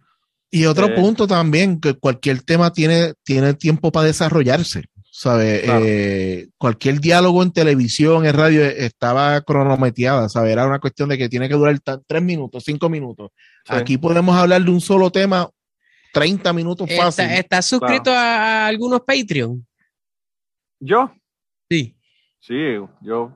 Y 0.57 0.65
otro 0.67 0.87
Eh, 0.87 0.95
punto 0.95 1.27
también, 1.27 1.81
que 1.81 1.95
cualquier 1.95 2.43
tema 2.43 2.73
tiene, 2.73 3.13
tiene 3.25 3.55
tiempo 3.55 3.91
para 3.93 4.07
desarrollarse. 4.07 4.85
¿sabe? 5.19 5.63
Claro. 5.65 5.83
Eh, 5.87 6.49
cualquier 6.59 7.01
diálogo 7.01 7.43
en 7.43 7.51
televisión, 7.51 8.27
en 8.27 8.35
radio, 8.35 8.63
eh, 8.67 8.85
estaba 8.85 9.41
cronometeada, 9.41 10.29
¿sabe? 10.29 10.53
Era 10.53 10.67
una 10.67 10.79
cuestión 10.79 11.09
de 11.09 11.17
que 11.17 11.31
tiene 11.31 11.49
que 11.49 11.55
durar 11.55 11.75
tres 12.07 12.23
minutos, 12.23 12.63
cinco 12.67 12.91
minutos. 12.91 13.31
Sí. 13.65 13.75
Aquí 13.75 13.97
podemos 13.97 14.37
hablar 14.37 14.63
de 14.63 14.71
un 14.71 14.81
solo 14.83 15.11
tema, 15.11 15.49
30 16.13 16.53
minutos 16.53 16.87
fácil. 16.95 17.25
¿Está- 17.25 17.35
¿Estás 17.39 17.65
suscrito 17.65 18.11
a 18.13 18.67
algunos 18.67 19.01
Patreon? 19.07 19.67
Yo, 20.81 21.11
Sí. 21.71 21.97
sí, 22.41 22.55
yo. 23.01 23.33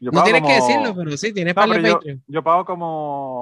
yo 0.00 0.10
No 0.12 0.24
tienes 0.24 0.42
que 0.42 0.52
decirlo, 0.54 0.96
pero 0.96 1.16
sí, 1.16 1.32
tienes 1.32 1.54
No, 1.54 1.62
para 1.62 1.80
yo, 1.80 1.94
Patreon. 1.94 2.24
yo 2.26 2.42
pago 2.42 2.64
como, 2.64 3.37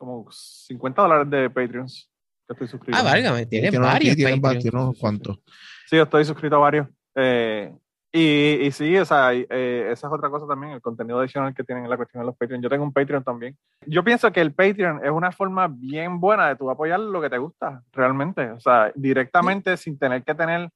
como 0.00 0.26
50 0.30 1.02
dólares 1.02 1.30
de 1.30 1.50
Patreons. 1.50 2.10
Que 2.48 2.54
estoy 2.54 2.66
suscrito. 2.68 2.98
Ah, 2.98 3.04
válgame, 3.04 3.46
tienes 3.46 3.70
Tiene 3.70 3.78
unos- 3.84 3.92
varios 3.92 4.16
tiene 4.16 4.32
va- 4.32 4.40
Patreons. 4.40 4.62
tiene 4.64 4.76
unos 4.78 4.88
Sí, 4.88 4.92
sí, 4.94 4.96
sí. 4.96 5.00
cuantos. 5.00 5.38
Sí, 5.86 5.96
yo 5.96 6.02
estoy 6.02 6.24
suscrito 6.24 6.56
a 6.56 6.58
varios. 6.58 6.88
Eh, 7.14 7.72
y, 8.12 8.66
y 8.66 8.70
sí, 8.72 8.96
o 8.96 9.04
sea, 9.04 9.32
eh, 9.32 9.88
esa 9.92 10.06
es 10.08 10.12
otra 10.12 10.28
cosa 10.30 10.46
también, 10.48 10.72
el 10.72 10.80
contenido 10.80 11.20
adicional 11.20 11.54
que 11.54 11.62
tienen 11.62 11.84
en 11.84 11.90
la 11.90 11.96
cuestión 11.96 12.22
de 12.22 12.26
los 12.26 12.36
Patreon. 12.36 12.60
Yo 12.62 12.68
tengo 12.68 12.82
un 12.82 12.92
Patreon 12.92 13.22
también. 13.22 13.56
Yo 13.86 14.02
pienso 14.02 14.32
que 14.32 14.40
el 14.40 14.52
Patreon 14.52 15.04
es 15.04 15.10
una 15.12 15.30
forma 15.30 15.68
bien 15.68 16.18
buena 16.18 16.48
de 16.48 16.56
tú 16.56 16.68
apoyar 16.70 16.98
lo 16.98 17.20
que 17.20 17.30
te 17.30 17.38
gusta, 17.38 17.82
realmente. 17.92 18.50
O 18.50 18.58
sea, 18.58 18.90
directamente 18.96 19.76
sin 19.76 19.96
tener 19.98 20.24
que 20.24 20.34
tener 20.34 20.70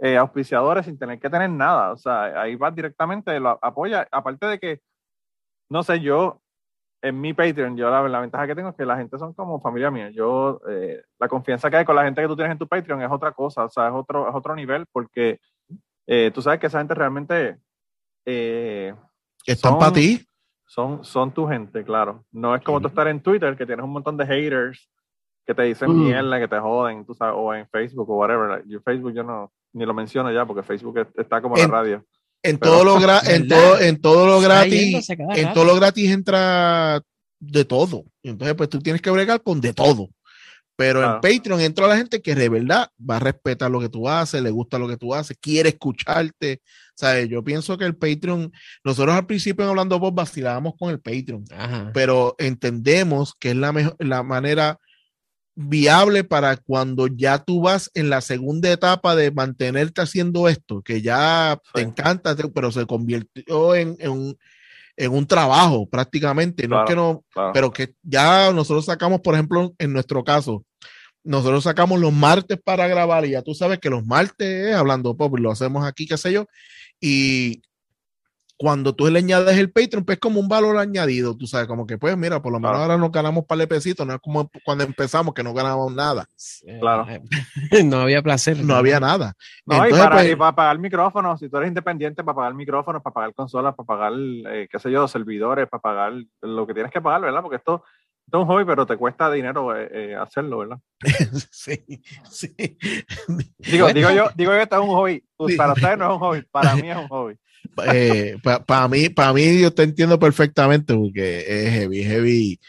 eh, 0.00 0.16
auspiciadores, 0.16 0.86
sin 0.86 0.96
tener 0.98 1.18
que 1.18 1.28
tener 1.28 1.50
nada. 1.50 1.92
O 1.92 1.96
sea, 1.98 2.40
ahí 2.40 2.54
vas 2.54 2.72
directamente, 2.74 3.38
lo 3.40 3.58
apoya. 3.60 4.06
Aparte 4.12 4.46
de 4.46 4.58
que, 4.58 4.80
no 5.68 5.82
sé, 5.82 6.00
yo, 6.00 6.40
en 7.00 7.20
mi 7.20 7.32
Patreon, 7.32 7.76
yo 7.76 7.88
la, 7.90 8.08
la 8.08 8.20
ventaja 8.20 8.46
que 8.46 8.54
tengo 8.54 8.70
es 8.70 8.74
que 8.76 8.84
la 8.84 8.96
gente 8.96 9.18
son 9.18 9.32
como 9.34 9.60
familia 9.60 9.90
mía. 9.90 10.10
Yo, 10.10 10.60
eh, 10.68 11.02
la 11.18 11.28
confianza 11.28 11.70
que 11.70 11.76
hay 11.76 11.84
con 11.84 11.94
la 11.96 12.04
gente 12.04 12.20
que 12.20 12.28
tú 12.28 12.34
tienes 12.36 12.52
en 12.52 12.58
tu 12.58 12.66
Patreon 12.66 13.02
es 13.02 13.10
otra 13.10 13.32
cosa, 13.32 13.64
o 13.64 13.68
sea, 13.68 13.88
es 13.88 13.94
otro, 13.94 14.28
es 14.28 14.34
otro 14.34 14.54
nivel, 14.56 14.84
porque 14.92 15.38
eh, 16.06 16.30
tú 16.34 16.42
sabes 16.42 16.58
que 16.58 16.66
esa 16.66 16.78
gente 16.78 16.94
realmente 16.94 17.58
eh, 18.26 18.94
Están 19.46 19.78
para 19.78 19.92
ti. 19.92 20.24
son, 20.66 21.04
son 21.04 21.32
tu 21.32 21.46
gente, 21.46 21.84
claro. 21.84 22.24
No 22.32 22.54
es 22.54 22.62
como 22.62 22.80
tú 22.80 22.88
estar 22.88 23.06
en 23.08 23.20
Twitter, 23.22 23.56
que 23.56 23.66
tienes 23.66 23.84
un 23.84 23.92
montón 23.92 24.16
de 24.16 24.26
haters 24.26 24.90
que 25.46 25.54
te 25.54 25.62
dicen 25.62 25.90
Mm. 25.90 26.04
mierda, 26.04 26.38
que 26.40 26.48
te 26.48 26.58
joden, 26.58 27.06
tú 27.06 27.14
sabes, 27.14 27.34
o 27.38 27.54
en 27.54 27.66
Facebook 27.68 28.10
o 28.10 28.16
whatever. 28.16 28.62
Yo 28.66 28.80
Facebook 28.82 29.12
yo 29.14 29.22
no 29.22 29.50
ni 29.72 29.86
lo 29.86 29.94
menciono 29.94 30.30
ya 30.32 30.44
porque 30.44 30.62
Facebook 30.62 30.98
es- 30.98 31.18
está 31.18 31.40
como 31.40 31.56
En- 31.56 31.62
la 31.62 31.68
radio. 31.78 32.04
En 32.42 32.58
Pero- 32.58 32.72
todo 32.72 32.84
lo 32.84 32.96
gra- 33.00 33.26
en 33.28 33.48
todo, 33.48 33.80
en 33.80 34.00
todo 34.00 34.26
lo 34.26 34.40
gratis, 34.40 35.08
en 35.10 35.52
todo 35.52 35.64
lo 35.64 35.74
gratis 35.76 36.10
entra 36.10 37.02
de 37.40 37.64
todo. 37.64 38.04
Entonces, 38.22 38.54
pues 38.56 38.68
tú 38.68 38.80
tienes 38.80 39.00
que 39.02 39.10
bregar 39.10 39.42
con 39.42 39.60
de 39.60 39.72
todo. 39.72 40.08
Pero 40.76 41.00
en 41.00 41.06
Claro. 41.06 41.20
Patreon 41.20 41.60
entra 41.60 41.88
la 41.88 41.96
gente 41.96 42.22
que 42.22 42.36
de 42.36 42.48
verdad 42.48 42.88
va 42.98 43.16
a 43.16 43.20
respetar 43.20 43.68
lo 43.68 43.80
que 43.80 43.88
tú 43.88 44.08
haces, 44.08 44.40
le 44.40 44.50
gusta 44.50 44.78
lo 44.78 44.86
que 44.86 44.96
tú 44.96 45.12
haces, 45.12 45.36
quiere 45.40 45.70
escucharte. 45.70 46.60
¿Sabes? 46.94 47.28
Yo 47.28 47.42
pienso 47.44 47.76
que 47.78 47.84
el 47.84 47.96
Patreon, 47.96 48.52
nosotros 48.84 49.14
al 49.14 49.26
principio 49.26 49.64
en 49.64 49.70
Hablando 49.70 49.98
Voz 50.00 50.14
vacilábamos 50.14 50.74
con 50.78 50.90
el 50.90 51.00
Patreon, 51.00 51.44
Ajá. 51.56 51.90
pero 51.94 52.34
entendemos 52.38 53.34
que 53.38 53.50
es 53.50 53.56
la, 53.56 53.94
la 54.00 54.22
manera 54.24 54.78
viable 55.60 56.22
para 56.22 56.56
cuando 56.56 57.08
ya 57.08 57.38
tú 57.42 57.60
vas 57.62 57.90
en 57.94 58.10
la 58.10 58.20
segunda 58.20 58.70
etapa 58.70 59.16
de 59.16 59.32
mantenerte 59.32 60.00
haciendo 60.00 60.48
esto, 60.48 60.82
que 60.82 61.02
ya 61.02 61.60
te 61.74 61.80
encanta, 61.80 62.36
pero 62.54 62.70
se 62.70 62.86
convirtió 62.86 63.74
en, 63.74 63.96
en 63.98 64.10
un, 64.10 64.38
en 64.96 65.12
un 65.12 65.26
trabajo 65.26 65.88
prácticamente. 65.88 66.68
No 66.68 66.84
es 66.84 66.88
que 66.88 66.94
no, 66.94 67.24
Claro. 67.32 67.50
pero 67.52 67.72
que 67.72 67.92
ya 68.04 68.52
nosotros 68.52 68.84
sacamos, 68.84 69.20
por 69.20 69.34
ejemplo, 69.34 69.74
en 69.78 69.92
nuestro 69.92 70.22
caso, 70.22 70.64
nosotros 71.24 71.64
sacamos 71.64 71.98
los 71.98 72.12
martes 72.12 72.60
para 72.64 72.86
grabar 72.86 73.24
y 73.26 73.30
ya 73.30 73.42
tú 73.42 73.52
sabes 73.52 73.80
que 73.80 73.90
los 73.90 74.06
martes, 74.06 74.68
es 74.68 74.74
hablando 74.76 75.16
pop, 75.16 75.36
lo 75.40 75.50
hacemos 75.50 75.84
aquí, 75.84 76.06
qué 76.06 76.16
sé 76.16 76.32
yo, 76.32 76.46
y 77.00 77.62
cuando 78.60 78.92
tú 78.92 79.06
le 79.08 79.20
añades 79.20 79.56
el 79.56 79.70
Patreon, 79.70 80.04
pues 80.04 80.16
es 80.16 80.20
como 80.20 80.40
un 80.40 80.48
valor 80.48 80.76
añadido, 80.78 81.36
tú 81.36 81.46
sabes, 81.46 81.68
como 81.68 81.86
que 81.86 81.96
pues 81.96 82.16
mira, 82.16 82.42
por 82.42 82.52
lo 82.52 82.58
menos 82.58 82.72
Claro. 82.72 82.82
ahora 82.92 82.98
nos 82.98 83.12
ganamos 83.12 83.44
par 83.46 83.56
de 83.58 83.68
pesitos, 83.68 84.04
no 84.06 84.14
es 84.14 84.20
como 84.20 84.50
cuando 84.64 84.82
empezamos 84.84 85.32
que 85.32 85.44
no 85.44 85.54
ganábamos 85.54 85.94
nada, 85.94 86.26
Claro. 86.80 87.06
no 87.84 88.00
había 88.00 88.20
placer. 88.20 88.58
no 88.64 88.74
había 88.74 88.98
nada. 89.00 89.34
No, 89.64 89.86
y, 89.86 89.90
para, 89.92 90.10
pues, 90.10 90.32
y 90.32 90.36
para 90.36 90.54
pagar 90.56 90.78
micrófonos, 90.78 91.38
si 91.38 91.48
tú 91.48 91.56
eres 91.56 91.68
independiente, 91.68 92.24
para 92.24 92.34
pagar 92.34 92.54
micrófonos, 92.54 93.00
para 93.00 93.14
pagar 93.14 93.32
consolas, 93.34 93.74
para 93.76 93.86
pagar, 93.86 94.12
eh, 94.16 94.66
qué 94.70 94.78
sé 94.80 94.90
yo, 94.90 95.06
servidores, 95.06 95.68
para 95.68 95.80
pagar 95.80 96.12
lo 96.42 96.66
que 96.66 96.74
tienes 96.74 96.90
que 96.92 97.00
pagar, 97.00 97.20
¿verdad? 97.20 97.42
Porque 97.42 97.56
esto, 97.56 97.84
esto 98.26 98.38
es 98.38 98.42
un 98.42 98.46
hobby, 98.48 98.64
pero 98.64 98.84
te 98.86 98.96
cuesta 98.96 99.30
dinero 99.30 99.74
eh, 99.76 99.88
eh, 99.92 100.16
hacerlo, 100.16 100.58
¿verdad? 100.58 100.78
sí, 101.52 102.02
sí. 102.28 102.54
Digo, 103.58 103.84
Bueno. 103.86 103.94
digo 103.94 104.10
yo, 104.10 104.28
digo 104.34 104.52
yo, 104.52 104.58
esto 104.60 104.76
es 104.76 104.82
un 104.82 104.88
hobby. 104.88 105.24
Pues 105.36 105.52
Sí. 105.52 105.56
Para 105.56 105.72
ustedes 105.74 105.96
no 105.96 106.06
es 106.06 106.10
un 106.12 106.18
hobby, 106.18 106.42
para 106.50 106.74
mí 106.76 106.90
es 106.90 106.96
un 106.96 107.08
hobby. 107.08 107.36
Para 108.66 108.88
mí, 108.88 109.08
para 109.08 109.32
mí 109.32 109.60
yo 109.60 109.72
te 109.72 109.82
entiendo 109.84 110.18
perfectamente 110.18 110.94
porque 110.94 111.44
es 111.46 111.72
heavy, 111.72 112.02
heavy. 112.04 112.60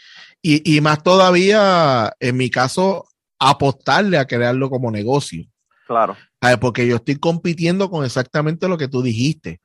Y, 0.42 0.76
y 0.76 0.80
más 0.80 1.02
todavía, 1.02 2.12
en 2.20 2.36
mi 2.36 2.48
caso, 2.50 3.06
apostarle 3.38 4.18
a 4.18 4.26
crearlo 4.26 4.70
como 4.70 4.90
negocio. 4.90 5.44
Claro, 5.86 6.16
¿sabes? 6.40 6.58
Porque 6.58 6.86
yo 6.86 6.96
estoy 6.96 7.16
compitiendo 7.16 7.90
con 7.90 8.04
exactamente 8.04 8.68
lo 8.68 8.78
que 8.78 8.88
tú 8.88 9.02
dijiste. 9.02 9.60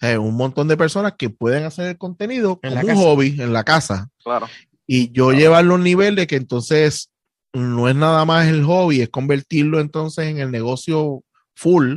¿sabes? 0.00 0.18
Un 0.18 0.34
montón 0.36 0.68
de 0.68 0.76
personas 0.76 1.14
que 1.18 1.30
pueden 1.30 1.64
hacer 1.64 1.86
el 1.88 1.98
contenido 1.98 2.58
En 2.62 2.70
como 2.70 2.74
la 2.74 2.80
un 2.82 2.86
casa. 2.88 3.00
hobby 3.00 3.36
en 3.40 3.52
la 3.52 3.64
casa. 3.64 4.08
claro. 4.22 4.48
Y 4.86 5.10
yo 5.12 5.26
Claro. 5.28 5.38
llevarlo 5.38 5.72
a 5.74 5.76
un 5.76 5.84
nivel 5.84 6.14
de 6.16 6.26
que 6.26 6.36
entonces 6.36 7.10
no 7.52 7.88
es 7.88 7.94
nada 7.96 8.24
más 8.24 8.46
el 8.48 8.64
hobby, 8.64 9.02
es 9.02 9.08
convertirlo 9.10 9.80
entonces 9.80 10.26
en 10.28 10.38
el 10.38 10.50
negocio 10.50 11.22
full, 11.54 11.96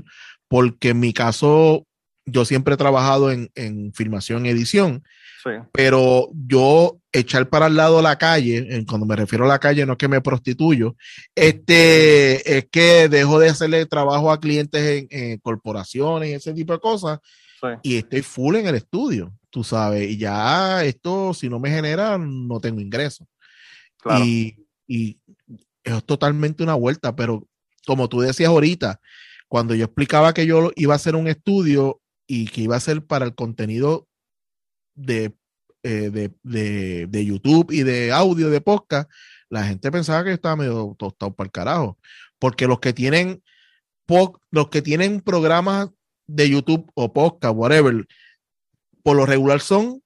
porque 0.50 0.90
en 0.90 1.00
mi 1.00 1.14
caso 1.14 1.86
yo 2.26 2.46
siempre 2.46 2.74
he 2.76 2.78
trabajado 2.78 3.32
en, 3.32 3.50
en 3.56 3.94
filmación 3.94 4.46
y 4.46 4.50
edición, 4.50 5.04
Sí, 5.44 5.50
pero 5.72 6.30
yo 6.36 7.00
echar 7.12 7.50
para 7.50 7.66
el 7.66 7.76
lado 7.76 8.00
la 8.04 8.18
calle, 8.20 8.58
en- 8.76 8.86
cuando 8.86 9.08
me 9.08 9.16
refiero 9.16 9.46
a 9.46 9.48
la 9.48 9.58
calle 9.58 9.88
no 9.88 9.94
es 9.94 9.98
que 9.98 10.08
me 10.08 10.22
prostituyo, 10.22 10.96
este, 11.34 12.58
es 12.60 12.68
que 12.72 13.10
dejo 13.10 13.40
de 13.40 13.50
hacerle 13.50 13.86
trabajo 13.88 14.32
a 14.32 14.40
clientes 14.40 14.82
en, 14.82 15.08
en 15.10 15.40
corporaciones 15.40 16.30
y 16.30 16.34
ese 16.34 16.54
tipo 16.54 16.74
de 16.74 16.80
cosas 16.80 17.20
sí. 17.60 17.68
y 17.82 17.98
estoy 17.98 18.22
full 18.22 18.56
en 18.56 18.68
el 18.68 18.76
estudio, 18.76 19.34
tú 19.50 19.64
sabes, 19.64 20.10
y 20.12 20.18
ya 20.18 20.84
esto 20.84 21.34
si 21.34 21.50
no 21.50 21.60
me 21.60 21.70
genera 21.72 22.18
no 22.20 22.60
tengo 22.60 22.80
ingresos. 22.80 23.28
Claro. 23.98 24.24
Y, 24.24 24.56
y 24.88 25.18
es 25.84 26.04
totalmente 26.06 26.62
una 26.64 26.76
vuelta, 26.76 27.16
pero 27.16 27.48
como 27.86 28.08
tú 28.08 28.22
decías 28.22 28.50
ahorita, 28.50 29.00
cuando 29.48 29.76
yo 29.76 29.86
explicaba 29.86 30.34
que 30.34 30.46
yo 30.46 30.72
iba 30.76 30.94
a 30.94 30.96
hacer 30.98 31.16
un 31.16 31.28
estudio 31.28 32.01
y 32.34 32.48
que 32.48 32.62
iba 32.62 32.78
a 32.78 32.80
ser 32.80 33.06
para 33.06 33.26
el 33.26 33.36
contenido 33.36 34.08
de, 34.96 35.34
eh, 35.84 36.10
de, 36.10 36.32
de, 36.44 37.08
de 37.08 37.26
YouTube 37.26 37.72
y 37.72 37.84
de 37.84 38.14
audio 38.14 38.50
de 38.50 38.62
podcast, 38.62 39.12
la 39.50 39.66
gente 39.66 39.92
pensaba 39.92 40.24
que 40.24 40.32
estaba 40.32 40.56
medio 40.56 40.96
tostado 40.98 41.36
para 41.36 41.48
el 41.48 41.52
carajo. 41.52 41.98
Porque 42.40 42.68
los 42.68 42.80
que 42.80 42.94
tienen 42.94 43.44
los 44.52 44.70
que 44.70 44.82
tienen 44.82 45.22
programas 45.22 45.90
de 46.28 46.50
YouTube 46.50 46.90
o 46.96 47.12
podcast, 47.12 47.54
whatever, 47.56 48.06
por 49.04 49.18
lo 49.18 49.26
regular 49.26 49.60
son 49.60 50.02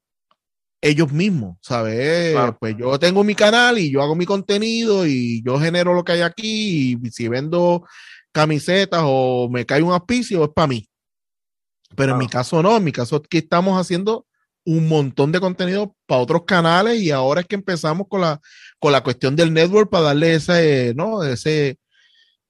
ellos 0.82 1.12
mismos, 1.12 1.58
¿sabes? 1.62 2.34
Claro. 2.34 2.58
Pues 2.60 2.76
yo 2.78 2.98
tengo 2.98 3.24
mi 3.24 3.36
canal 3.36 3.78
y 3.78 3.92
yo 3.92 4.02
hago 4.02 4.16
mi 4.16 4.26
contenido 4.26 5.06
y 5.06 5.44
yo 5.44 5.60
genero 5.60 5.94
lo 5.94 6.04
que 6.04 6.14
hay 6.14 6.22
aquí 6.22 7.00
y 7.04 7.12
si 7.12 7.28
vendo 7.28 7.86
camisetas 8.32 9.02
o 9.04 9.48
me 9.50 9.66
cae 9.66 9.84
un 9.84 9.94
auspicio 9.94 10.44
es 10.44 10.50
para 10.50 10.68
mí. 10.68 10.88
Pero 11.96 12.14
en 12.14 12.18
mi 12.18 12.28
caso 12.28 12.62
no, 12.62 12.78
en 12.78 12.84
mi 12.84 12.92
caso 12.92 13.18
aquí 13.18 13.38
estamos 13.40 13.80
haciendo 13.80 14.26
un 14.66 14.88
montón 14.88 15.32
de 15.32 15.40
contenido 15.40 15.96
para 16.08 16.22
otros 16.22 16.44
canales 16.46 17.00
y 17.00 17.12
ahora 17.12 17.42
es 17.42 17.48
que 17.48 17.56
empezamos 17.56 18.08
con 18.08 18.22
la, 18.22 18.40
con 18.80 18.92
la 18.92 19.02
cuestión 19.02 19.36
del 19.36 19.54
network 19.54 19.90
para 19.90 20.06
darle 20.06 20.34
ese, 20.36 20.94
¿no? 20.96 21.24
Ese, 21.24 21.78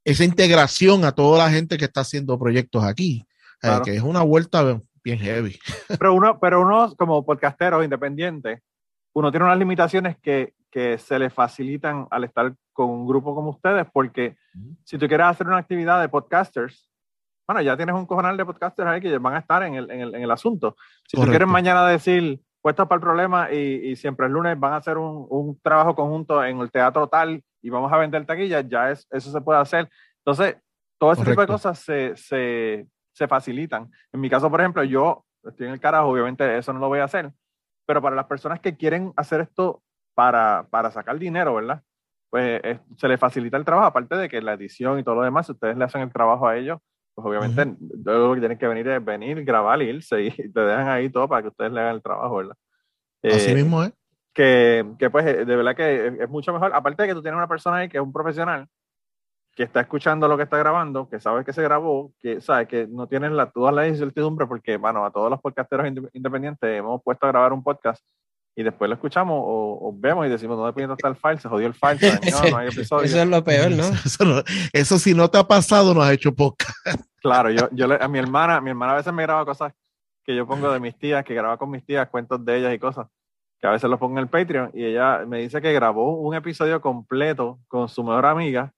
esa 0.05 0.23
integración 0.23 1.03
a 1.03 1.11
toda 1.11 1.45
la 1.45 1.51
gente 1.51 1.77
que 1.77 1.85
está 1.85 2.01
haciendo 2.01 2.39
proyectos 2.39 2.83
aquí. 2.83 3.25
Eh, 3.27 3.67
Claro. 3.67 3.83
que 3.83 3.95
es 3.95 4.01
una 4.01 4.21
vuelta 4.21 4.79
bien 5.03 5.19
heavy. 5.19 5.57
Pero 5.99 6.13
uno, 6.13 6.39
pero 6.39 6.61
uno 6.61 6.93
como 6.95 7.25
podcastero 7.25 7.83
independiente, 7.83 8.61
uno 9.13 9.31
tiene 9.31 9.45
unas 9.45 9.57
limitaciones 9.57 10.17
que, 10.21 10.53
que 10.69 10.97
se 10.97 11.17
le 11.17 11.29
facilitan 11.29 12.07
al 12.11 12.25
estar 12.25 12.53
con 12.73 12.89
un 12.89 13.07
grupo 13.07 13.33
como 13.33 13.51
ustedes, 13.51 13.85
porque 13.93 14.35
si 14.83 14.97
tú 14.97 15.07
quieres 15.07 15.27
hacer 15.27 15.47
una 15.47 15.57
actividad 15.57 16.01
de 16.01 16.09
podcasters, 16.09 16.89
bueno, 17.47 17.61
ya 17.61 17.77
tienes 17.77 17.95
un 17.95 18.05
cojonal 18.05 18.37
de 18.37 18.45
podcasters 18.45 18.89
ahí 18.89 19.01
que 19.01 19.17
van 19.17 19.35
a 19.35 19.39
estar 19.39 19.63
en 19.63 19.75
el, 19.75 19.91
en 19.91 20.01
el, 20.01 20.15
en 20.15 20.21
el 20.23 20.31
asunto. 20.31 20.75
Si 21.07 21.11
tú 21.15 21.17
Correcto. 21.17 21.31
quieres 21.31 21.47
mañana 21.47 21.87
decir, 21.87 22.39
puestas 22.61 22.87
para 22.87 22.97
el 22.97 23.01
problema 23.01 23.51
y, 23.51 23.91
y 23.91 23.95
siempre 23.95 24.25
el 24.25 24.31
lunes 24.33 24.59
van 24.59 24.73
a 24.73 24.77
hacer 24.77 24.97
un, 24.97 25.27
un 25.29 25.59
trabajo 25.61 25.95
conjunto 25.95 26.43
en 26.43 26.59
el 26.59 26.71
teatro 26.71 27.07
tal 27.07 27.43
y 27.61 27.69
vamos 27.69 27.91
a 27.93 27.97
vender 27.97 28.25
taquillas, 28.25 28.67
ya 28.67 28.91
es, 28.91 29.07
eso 29.11 29.31
se 29.31 29.41
puede 29.41 29.59
hacer. 29.59 29.89
Entonces, 30.25 30.57
todo 30.97 31.11
ese 31.11 31.21
tipo 31.21 31.41
de 31.41 31.47
Correcto. 31.47 31.53
cosas 31.53 31.79
se, 31.79 32.15
se, 32.15 32.87
se 33.11 33.27
facilitan. 33.27 33.91
En 34.11 34.19
mi 34.19 34.29
caso, 34.29 34.49
por 34.49 34.61
ejemplo, 34.61 34.83
yo 34.83 35.25
estoy 35.43 35.67
en 35.67 35.73
el 35.73 35.79
carajo, 35.79 36.07
obviamente 36.09 36.57
eso 36.57 36.73
no 36.73 36.79
lo 36.79 36.87
voy 36.87 36.99
a 36.99 37.03
hacer, 37.03 37.31
pero 37.85 38.01
para 38.01 38.15
las 38.15 38.25
personas 38.25 38.59
que 38.59 38.75
quieren 38.75 39.13
hacer 39.15 39.41
esto 39.41 39.83
para, 40.15 40.65
para 40.71 40.89
sacar 40.89 41.19
dinero, 41.19 41.53
¿verdad? 41.55 41.83
Pues 42.31 42.61
eh, 42.63 42.79
se 42.97 43.07
les 43.07 43.19
facilita 43.19 43.57
el 43.57 43.65
trabajo, 43.65 43.87
aparte 43.87 44.15
de 44.15 44.27
que 44.29 44.41
la 44.41 44.53
edición 44.53 44.97
y 44.97 45.03
todo 45.03 45.15
lo 45.15 45.21
demás, 45.21 45.45
si 45.45 45.51
ustedes 45.51 45.77
le 45.77 45.83
hacen 45.85 46.01
el 46.01 46.11
trabajo 46.11 46.47
a 46.47 46.57
ellos, 46.57 46.79
pues 47.15 47.25
obviamente 47.25 47.65
lo 48.03 48.33
que 48.33 48.39
tienen 48.41 48.57
que 48.57 48.67
venir 48.67 48.87
es 48.89 49.03
venir, 49.03 49.43
grabar, 49.43 49.81
irse 49.81 50.21
y 50.23 50.31
te 50.31 50.59
dejan 50.59 50.89
ahí 50.89 51.09
todo 51.09 51.27
para 51.27 51.41
que 51.41 51.47
ustedes 51.47 51.71
le 51.71 51.79
hagan 51.79 51.95
el 51.95 52.03
trabajo, 52.03 52.35
¿verdad? 52.37 52.55
Así 53.23 53.51
Eh, 53.51 53.55
mismo 53.55 53.83
es. 53.83 53.93
que, 54.33 54.85
que, 54.99 55.09
pues 55.09 55.25
eh, 55.25 55.45
de 55.45 55.55
verdad 55.55 55.75
que 55.75 56.07
es, 56.07 56.19
es 56.19 56.29
mucho 56.29 56.51
mejor, 56.53 56.71
aparte 56.73 57.03
de 57.03 57.07
que 57.09 57.15
tú 57.15 57.21
tienes 57.21 57.37
una 57.37 57.47
persona 57.47 57.77
ahí 57.77 57.89
que 57.89 57.97
es 57.97 58.03
un 58.03 58.13
profesional, 58.13 58.67
que 59.55 59.63
está 59.63 59.79
escuchando 59.79 60.27
lo 60.27 60.35
que 60.35 60.43
está 60.43 60.57
grabando, 60.57 61.07
que 61.07 61.19
sabe 61.21 61.45
que 61.45 61.53
se 61.53 61.63
grabó, 61.63 62.11
que 62.19 62.41
sabe 62.41 62.67
que 62.67 62.87
no 62.87 63.07
tienes 63.07 63.31
la, 63.31 63.49
toda 63.49 63.71
la 63.71 63.87
incertidumbre, 63.87 64.45
porque, 64.45 64.75
bueno, 64.75 65.05
a 65.05 65.11
todos 65.11 65.29
los 65.29 65.39
podcasteros 65.39 65.87
inde- 65.87 66.09
independientes 66.11 66.69
hemos 66.77 67.01
puesto 67.01 67.25
a 67.25 67.29
grabar 67.29 67.53
un 67.53 67.63
podcast 67.63 68.05
y 68.55 68.63
después 68.63 68.87
lo 68.87 68.95
escuchamos 68.95 69.37
o, 69.37 69.89
o 69.89 69.93
vemos 69.97 70.25
y 70.25 70.29
decimos, 70.29 70.57
¿dónde 70.57 70.71
puede 70.73 70.91
está 70.91 71.07
el 71.09 71.15
file? 71.15 71.39
Se 71.39 71.49
jodió 71.49 71.67
el 71.67 71.73
file, 71.73 71.97
se 71.97 72.09
dañó, 72.31 72.51
no 72.51 72.57
hay 72.57 72.67
episodio. 72.69 73.03
Eso 73.05 73.21
es 73.21 73.27
lo 73.27 73.43
peor, 73.43 73.71
¿no? 74.25 74.43
Eso, 74.71 74.97
si 74.99 75.13
no 75.13 75.29
te 75.29 75.37
ha 75.37 75.43
pasado, 75.43 75.93
no 75.93 76.01
has 76.01 76.11
hecho 76.11 76.33
podcast. 76.33 76.75
Claro, 77.25 77.49
yo, 77.49 77.67
yo 77.71 77.87
le- 77.87 77.97
a 77.99 78.07
mi 78.07 78.19
hermana, 78.19 78.61
mi 78.61 78.69
hermana 78.69 78.93
a 78.93 78.95
veces 78.97 79.11
me 79.11 79.23
graba 79.23 79.43
cosas 79.45 79.73
que 80.23 80.35
yo 80.35 80.45
pongo 80.45 80.71
de 80.71 80.79
mis 80.79 80.95
tías, 80.95 81.25
que 81.25 81.33
graba 81.33 81.57
con 81.57 81.71
mis 81.71 81.83
tías, 81.83 82.07
cuentos 82.09 82.45
de 82.45 82.57
ellas 82.59 82.71
y 82.73 82.77
cosas, 82.77 83.07
que 83.59 83.65
a 83.65 83.71
veces 83.71 83.89
los 83.89 83.99
pongo 83.99 84.13
en 84.19 84.23
el 84.25 84.27
Patreon, 84.29 84.69
y 84.75 84.85
ella 84.85 85.23
me 85.27 85.39
dice 85.39 85.59
que 85.59 85.73
grabó 85.73 86.19
un 86.19 86.35
episodio 86.35 86.79
completo 86.81 87.57
con 87.67 87.89
su 87.89 88.03
mejor 88.03 88.27
amiga 88.27 88.71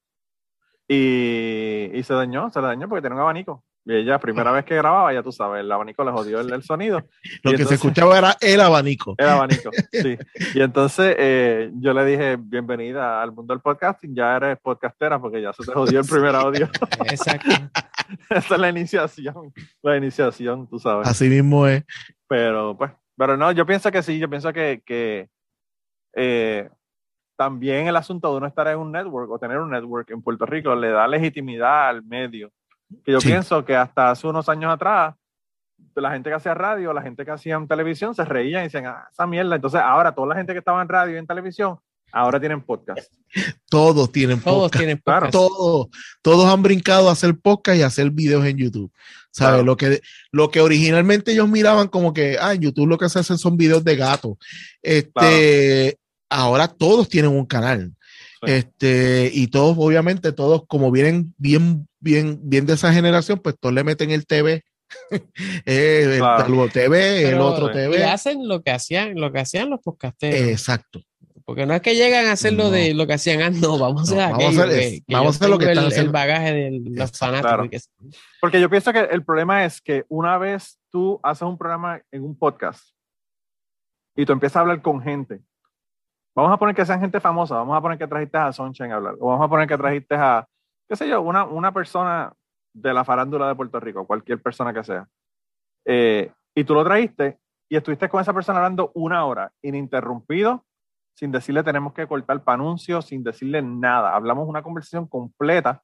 y, 0.87 1.89
y 1.93 2.03
se 2.03 2.13
dañó, 2.13 2.49
se 2.49 2.61
le 2.61 2.67
dañó 2.67 2.87
porque 2.87 3.01
tenía 3.01 3.15
un 3.15 3.21
abanico. 3.21 3.63
Y 3.89 3.95
ella, 3.95 4.19
primera 4.19 4.51
vez 4.51 4.65
que 4.65 4.75
grababa, 4.75 5.13
ya 5.13 5.23
tú 5.23 5.31
sabes, 5.31 5.61
el 5.61 5.71
abanico 5.71 6.03
le 6.03 6.11
jodió 6.11 6.41
el, 6.41 6.51
el 6.51 6.61
sonido. 6.61 7.07
Lo 7.43 7.53
Y 7.53 7.55
que 7.55 7.63
se 7.63 7.75
escuchaba 7.75 8.17
era 8.17 8.35
el 8.41 8.59
abanico. 8.59 9.15
El 9.17 9.29
abanico, 9.29 9.71
sí. 9.93 10.17
Y 10.53 10.61
entonces 10.61 11.15
eh, 11.17 11.71
yo 11.75 11.93
le 11.93 12.03
dije, 12.03 12.35
bienvenida 12.37 13.21
al 13.21 13.31
mundo 13.31 13.53
del 13.53 13.61
podcasting, 13.61 14.13
ya 14.13 14.35
eres 14.35 14.59
podcastera 14.59 15.21
porque 15.21 15.41
ya 15.41 15.53
se 15.53 15.63
te 15.63 15.71
jodió 15.71 16.01
el 16.01 16.05
primer 16.05 16.35
audio. 16.35 16.65
Exacto. 17.05 17.49
Esa 18.29 18.55
es 18.55 18.59
la 18.59 18.69
iniciación, 18.69 19.53
la 19.81 19.95
iniciación, 19.95 20.67
tú 20.67 20.79
sabes. 20.79 21.07
Así 21.07 21.29
mismo 21.29 21.65
es. 21.65 21.85
Pero 22.27 22.77
pues, 22.77 22.91
pero 23.15 23.37
no, 23.37 23.53
yo 23.53 23.65
pienso 23.65 23.89
que 23.89 24.03
sí, 24.03 24.19
yo 24.19 24.29
pienso 24.29 24.51
que, 24.51 24.83
que 24.85 25.29
eh, 26.13 26.69
también 27.37 27.87
el 27.87 27.95
asunto 27.95 28.31
de 28.31 28.37
uno 28.37 28.47
estar 28.47 28.67
en 28.67 28.79
un 28.79 28.91
network 28.91 29.31
o 29.31 29.39
tener 29.39 29.59
un 29.59 29.71
network 29.71 30.09
en 30.11 30.21
Puerto 30.21 30.45
Rico 30.45 30.75
le 30.75 30.89
da 30.89 31.07
legitimidad 31.07 31.87
al 31.87 32.03
medio. 32.03 32.51
Que 33.03 33.11
yo 33.11 33.21
Sí. 33.21 33.27
pienso 33.29 33.63
que 33.65 33.75
hasta 33.75 34.11
hace 34.11 34.27
unos 34.27 34.47
años 34.49 34.71
atrás, 34.73 35.15
la 35.95 36.11
gente 36.11 36.29
que 36.29 36.35
hacía 36.35 36.53
radio, 36.53 36.93
la 36.93 37.01
gente 37.01 37.25
que 37.25 37.31
hacía 37.31 37.55
en 37.55 37.67
televisión 37.67 38.13
se 38.13 38.23
reían 38.23 38.61
y 38.61 38.65
decían, 38.65 38.85
ah, 38.85 39.07
esa 39.11 39.25
mierda. 39.25 39.55
Entonces 39.55 39.81
ahora 39.83 40.13
toda 40.13 40.27
la 40.27 40.35
gente 40.35 40.53
que 40.53 40.59
estaba 40.59 40.81
en 40.81 40.87
radio 40.89 41.15
y 41.15 41.17
en 41.17 41.25
televisión, 41.27 41.79
ahora 42.11 42.39
tienen 42.39 42.61
podcast. 42.61 43.11
Todos 43.69 44.11
tienen 44.11 44.39
Todos 44.39 44.63
podcast. 44.65 44.77
tienen 44.77 45.01
Claro. 45.03 45.29
Todos, 45.31 45.87
todos 46.21 46.45
han 46.53 46.61
brincado 46.63 47.09
a 47.09 47.13
hacer 47.13 47.37
podcast 47.37 47.77
y 47.79 47.81
a 47.81 47.87
hacer 47.87 48.11
videos 48.11 48.45
en 48.45 48.57
YouTube. 48.57 48.91
¿Sabes? 49.31 49.55
Claro. 49.55 49.63
Lo, 49.65 49.77
que, 49.77 50.01
lo 50.31 50.49
que 50.49 50.61
originalmente 50.61 51.31
ellos 51.31 51.49
miraban 51.49 51.87
como 51.89 52.13
que, 52.13 52.37
ah, 52.39 52.53
en 52.53 52.61
YouTube 52.61 52.87
lo 52.87 52.97
que 52.97 53.09
se 53.09 53.19
hacen 53.19 53.37
son 53.37 53.57
videos 53.57 53.83
de 53.83 53.95
gatos. 53.95 54.37
Este, 54.81 55.97
ahora 56.29 56.67
todos 56.67 57.09
tienen 57.09 57.31
un 57.31 57.45
canal. 57.45 57.93
Sí. 58.45 58.51
Este, 58.51 59.31
y 59.33 59.47
todos, 59.47 59.75
obviamente, 59.79 60.31
todos 60.31 60.63
como 60.67 60.91
vienen 60.91 61.33
bien, 61.37 61.87
bien, 61.99 62.39
bien 62.43 62.65
de 62.65 62.73
esa 62.73 62.93
generación, 62.93 63.39
pues 63.39 63.55
todos 63.59 63.73
le 63.73 63.83
meten 63.83 64.11
el 64.11 64.25
TV. 64.27 64.63
Eh, 65.65 66.03
el 66.13 66.17
Claro. 66.19 66.43
tal 66.63 66.71
TV, 66.71 67.23
el 67.23 67.31
Pero- 67.31 67.45
otro 67.47 67.65
Sí. 67.67 67.71
Y 67.71 67.75
TV. 67.75 68.03
hacen 68.05 68.47
lo 68.47 68.61
que 68.63 68.71
hacían, 68.71 69.15
lo 69.19 69.31
que 69.33 69.39
hacían 69.39 69.69
los 69.69 69.81
podcasteros. 69.81 70.39
Exacto. 70.49 71.01
Porque 71.45 71.65
no 71.65 71.73
es 71.73 71.81
que 71.81 71.95
llegan 71.95 72.25
a 72.27 72.33
hacer 72.33 72.53
lo 72.53 72.65
No. 72.65 72.71
de 72.71 72.93
lo 72.93 73.07
que 73.07 73.13
hacían 73.13 73.41
antes, 73.41 73.61
no, 73.61 73.77
vamos 73.77 74.01
a 74.01 74.03
hacer 74.03 74.17
No, 74.17 74.21
vamos 74.23 74.43
a 74.43 74.47
aquello 74.47 74.63
hacer 74.63 74.79
que- 74.79 74.99
que 75.07 75.13
vamos 75.13 75.35
a 75.35 75.37
hacer 75.37 75.49
lo 75.49 75.57
que 75.57 75.65
están 75.65 75.83
el, 75.83 75.87
haciendo. 75.87 76.07
el 76.09 76.13
bagaje 76.13 76.53
de 76.53 76.71
los 76.71 76.87
Exacto. 76.91 77.17
fanáticos. 77.17 77.49
Claro. 77.51 77.65
y 77.65 77.69
que- 77.69 77.79
Porque 78.41 78.61
yo 78.61 78.69
pienso 78.69 78.93
que 78.93 78.99
el 78.99 79.23
problema 79.25 79.65
es 79.65 79.81
que 79.81 80.03
una 80.09 80.37
vez 80.37 80.77
tú 80.91 81.19
haces 81.23 81.41
un 81.43 81.57
programa 81.57 82.01
en 82.11 82.23
un 82.23 82.37
podcast 82.37 82.81
y 84.15 84.25
tú 84.25 84.33
empiezas 84.33 84.57
a 84.57 84.59
hablar 84.61 84.81
con 84.81 85.01
gente, 85.01 85.39
vamos 86.37 86.53
a 86.53 86.57
poner 86.57 86.75
que 86.75 86.85
sean 86.85 86.99
gente 86.99 87.19
famosa, 87.19 87.55
vamos 87.55 87.75
a 87.75 87.81
poner 87.81 87.97
que 87.97 88.07
trajiste 88.07 88.37
a 88.37 88.53
Sunshine 88.53 88.91
a 88.91 88.95
hablar, 88.97 89.15
o 89.19 89.27
vamos 89.27 89.43
a 89.43 89.49
poner 89.49 89.67
que 89.67 89.75
trajiste 89.75 90.15
a, 90.15 90.47
qué 90.87 90.95
sé 90.95 91.09
yo, 91.09 91.21
una, 91.21 91.45
una 91.45 91.71
persona 91.71 92.31
de 92.73 92.93
la 92.93 93.03
farándula 93.03 93.47
de 93.47 93.55
Puerto 93.55 93.79
Rico, 93.79 94.05
cualquier 94.05 94.39
persona 94.39 94.71
que 94.71 94.83
sea. 94.83 95.07
Eh, 95.83 96.31
y 96.53 96.63
tú 96.63 96.75
lo 96.75 96.83
trajiste 96.83 97.39
y 97.67 97.75
estuviste 97.75 98.07
con 98.07 98.21
esa 98.21 98.33
persona 98.33 98.59
hablando 98.59 98.91
una 98.93 99.25
hora, 99.25 99.51
ininterrumpido, 99.63 100.63
sin 101.15 101.31
decirle 101.31 101.63
tenemos 101.63 101.93
que 101.93 102.05
cortar 102.05 102.43
para 102.43 102.53
anuncios, 102.53 103.07
sin 103.07 103.23
decirle 103.23 103.63
nada. 103.63 104.15
Hablamos 104.15 104.47
una 104.47 104.61
conversación 104.61 105.07
completa 105.07 105.81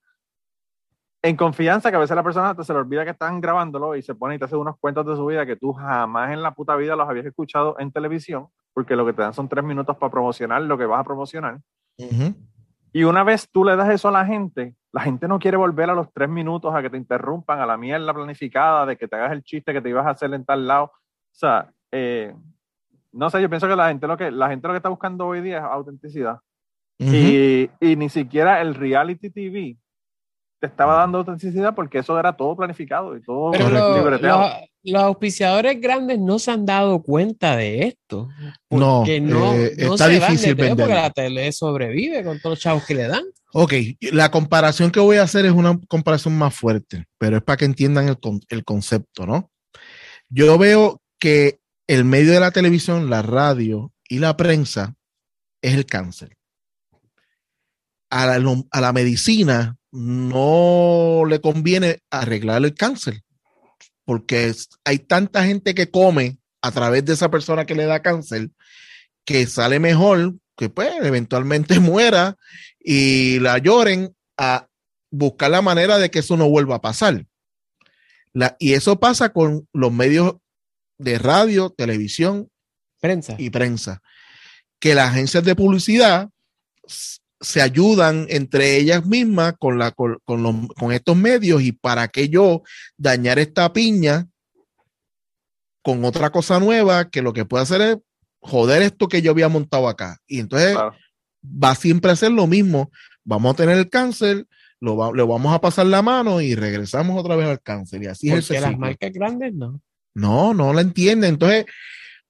en 1.23 1.35
confianza 1.35 1.89
que 1.89 1.95
a 1.95 1.99
veces 1.99 2.15
la 2.15 2.21
persona 2.21 2.55
se 2.63 2.73
le 2.73 2.79
olvida 2.79 3.05
que 3.05 3.11
están 3.11 3.41
grabándolo 3.41 3.95
y 3.95 4.03
se 4.03 4.13
pone 4.13 4.35
y 4.35 4.39
te 4.39 4.45
hace 4.45 4.55
unos 4.55 4.77
cuentos 4.79 5.03
de 5.07 5.15
su 5.15 5.25
vida 5.25 5.47
que 5.47 5.55
tú 5.55 5.73
jamás 5.73 6.31
en 6.31 6.43
la 6.43 6.53
puta 6.53 6.75
vida 6.75 6.95
los 6.95 7.09
habías 7.09 7.25
escuchado 7.25 7.75
en 7.79 7.91
televisión, 7.91 8.49
porque 8.73 8.95
lo 8.95 9.05
que 9.05 9.13
te 9.13 9.21
dan 9.21 9.33
son 9.33 9.47
tres 9.47 9.63
minutos 9.63 9.95
para 9.97 10.11
promocionar 10.11 10.61
lo 10.61 10.77
que 10.77 10.85
vas 10.85 10.99
a 10.99 11.03
promocionar. 11.03 11.59
Y 12.91 13.03
una 13.03 13.23
vez 13.23 13.49
tú 13.51 13.63
le 13.63 13.75
das 13.75 13.89
eso 13.89 14.09
a 14.09 14.11
la 14.11 14.25
gente, 14.25 14.75
la 14.91 15.01
gente 15.01 15.27
no 15.27 15.39
quiere 15.39 15.57
volver 15.57 15.89
a 15.89 15.95
los 15.95 16.11
tres 16.13 16.29
minutos 16.29 16.73
a 16.73 16.81
que 16.81 16.89
te 16.89 16.97
interrumpan, 16.97 17.59
a 17.59 17.65
la 17.65 17.77
mierda 17.77 18.13
planificada, 18.13 18.85
de 18.85 18.97
que 18.97 19.07
te 19.07 19.15
hagas 19.15 19.31
el 19.31 19.43
chiste 19.43 19.73
que 19.73 19.81
te 19.81 19.89
ibas 19.89 20.05
a 20.05 20.11
hacer 20.11 20.33
en 20.33 20.45
tal 20.45 20.67
lado. 20.67 20.85
O 20.85 20.91
sea, 21.31 21.71
eh, 21.91 22.35
no 23.11 23.29
sé, 23.29 23.41
yo 23.41 23.49
pienso 23.49 23.67
que 23.67 23.75
la 23.75 23.87
gente 23.87 24.07
lo 24.07 24.17
que 24.17 24.31
la 24.31 24.49
gente 24.49 24.67
lo 24.67 24.73
que 24.73 24.77
está 24.77 24.89
buscando 24.89 25.27
hoy 25.27 25.41
día 25.41 25.57
es 25.57 25.63
autenticidad. 25.63 26.39
Y 26.99 27.95
ni 27.97 28.09
siquiera 28.09 28.61
el 28.61 28.75
reality 28.75 29.29
TV 29.29 29.77
te 30.63 30.67
estaba 30.67 30.95
dando 30.95 31.17
autenticidad 31.17 31.75
porque 31.75 31.97
eso 31.97 32.17
era 32.17 32.37
todo 32.37 32.55
planificado 32.55 33.17
y 33.17 33.21
todo 33.21 33.51
Pero 33.51 33.65
Correcto. 33.65 33.89
lo- 33.89 33.97
libreteado. 33.97 34.39
los, 34.43 34.51
los 34.93 35.03
auspiciadores 35.03 35.81
grandes 35.81 36.19
no 36.19 36.39
se 36.39 36.51
han 36.51 36.65
dado 36.65 37.01
cuenta 37.03 37.57
de 37.57 37.87
esto. 37.87 38.29
No, 38.69 38.99
Porque 38.99 39.19
no, 39.19 39.53
eh, 39.55 39.73
no 39.77 39.95
está 39.95 40.05
se 40.05 40.11
difícil 40.11 40.55
de 40.55 40.63
TV 40.63 40.75
porque 40.77 40.93
la 40.93 41.09
tele 41.09 41.51
sobrevive 41.51 42.23
con 42.23 42.39
todos 42.39 42.53
los 42.53 42.59
chavos 42.61 42.85
que 42.85 42.95
le 42.95 43.09
dan. 43.09 43.23
Ok, 43.51 43.73
la 44.13 44.31
comparación 44.31 44.89
que 44.89 45.01
voy 45.01 45.17
a 45.17 45.23
hacer 45.23 45.45
es 45.45 45.51
una 45.51 45.77
comparación 45.89 46.37
más 46.37 46.55
fuerte, 46.55 47.07
pero 47.17 47.35
es 47.35 47.43
para 47.43 47.57
que 47.57 47.65
entiendan 47.65 48.07
el, 48.07 48.17
con- 48.17 48.39
el 48.47 48.63
concepto, 48.63 49.25
¿no? 49.27 49.51
Yo 50.29 50.57
veo 50.57 51.01
que 51.19 51.59
el 51.87 52.05
medio 52.05 52.31
de 52.31 52.39
la 52.39 52.51
televisión, 52.51 53.09
la 53.09 53.21
radio 53.21 53.91
y 54.07 54.19
la 54.19 54.37
prensa 54.37 54.95
es 55.61 55.73
el 55.73 55.85
cáncer. 55.85 56.37
A 58.15 58.27
la, 58.27 58.63
a 58.69 58.81
la 58.81 58.93
medicina 58.93 59.75
no 59.91 61.23
le 61.27 61.41
conviene 61.41 61.99
arreglar 62.11 62.63
el 62.63 62.75
cáncer, 62.75 63.21
porque 64.05 64.53
hay 64.85 64.99
tanta 64.99 65.43
gente 65.45 65.73
que 65.73 65.89
come 65.89 66.37
a 66.61 66.71
través 66.71 67.03
de 67.05 67.13
esa 67.13 67.31
persona 67.31 67.65
que 67.65 67.73
le 67.75 67.85
da 67.85 68.01
cáncer 68.03 68.49
que 69.25 69.47
sale 69.47 69.79
mejor 69.79 70.35
que 70.55 70.69
pues 70.69 70.91
eventualmente 71.01 71.79
muera 71.79 72.37
y 72.79 73.39
la 73.39 73.57
lloren 73.57 74.15
a 74.37 74.67
buscar 75.09 75.49
la 75.49 75.61
manera 75.63 75.97
de 75.97 76.11
que 76.11 76.19
eso 76.19 76.37
no 76.37 76.47
vuelva 76.49 76.75
a 76.75 76.81
pasar. 76.81 77.25
La- 78.33 78.55
y 78.59 78.73
eso 78.73 78.99
pasa 78.99 79.29
con 79.33 79.67
los 79.73 79.91
medios 79.91 80.35
de 80.99 81.17
radio, 81.17 81.71
televisión 81.71 82.49
Prensa. 82.99 83.35
y 83.39 83.49
prensa, 83.49 84.01
que 84.79 84.93
las 84.95 85.09
agencias 85.11 85.43
de 85.43 85.55
publicidad 85.55 86.29
se 87.43 87.61
ayudan 87.61 88.25
entre 88.29 88.77
ellas 88.77 89.05
mismas 89.05 89.53
con, 89.59 89.77
la, 89.77 89.91
con, 89.91 90.17
con 90.25 90.41
los- 90.41 90.67
con 90.79 90.91
estos 90.91 91.15
medios 91.15 91.61
y 91.61 91.71
para 91.73 92.07
que 92.07 92.29
yo 92.29 92.63
dañar 92.97 93.37
esta 93.37 93.71
piña 93.73 94.27
con 95.83 96.03
otra 96.05 96.29
cosa 96.31 96.59
nueva 96.59 97.09
que 97.09 97.21
lo 97.21 97.33
que 97.33 97.45
puede 97.45 97.63
hacer 97.63 97.81
es 97.81 97.97
joder 98.41 98.81
esto 98.81 99.07
que 99.07 99.21
yo 99.21 99.31
había 99.31 99.49
montado 99.49 99.87
acá. 99.87 100.17
Y 100.27 100.39
entonces 100.39 100.73
Claro. 100.73 100.95
va 101.43 101.75
siempre 101.75 102.11
a 102.11 102.15
ser 102.15 102.31
lo 102.31 102.47
mismo. 102.47 102.91
Vamos 103.25 103.53
a 103.53 103.57
tener 103.57 103.77
el 103.77 103.89
cáncer, 103.89 104.47
lo, 104.79 104.95
va- 104.97 105.11
le 105.13 105.23
vamos 105.23 105.53
a 105.53 105.59
pasar 105.61 105.85
la 105.85 106.01
mano 106.01 106.41
y 106.41 106.55
regresamos 106.55 107.19
otra 107.19 107.35
vez 107.35 107.47
al 107.47 107.61
cáncer. 107.61 108.03
Y 108.03 108.07
así 108.07 108.29
es 108.31 108.47
Porque 108.47 108.61
las 108.61 108.69
ciclo. 108.71 108.79
marcas 108.85 109.11
grandes 109.11 109.53
no. 109.53 109.81
No, 110.15 110.53
no 110.53 110.73
la 110.73 110.81
entienden. 110.81 111.31
Entonces, 111.33 111.65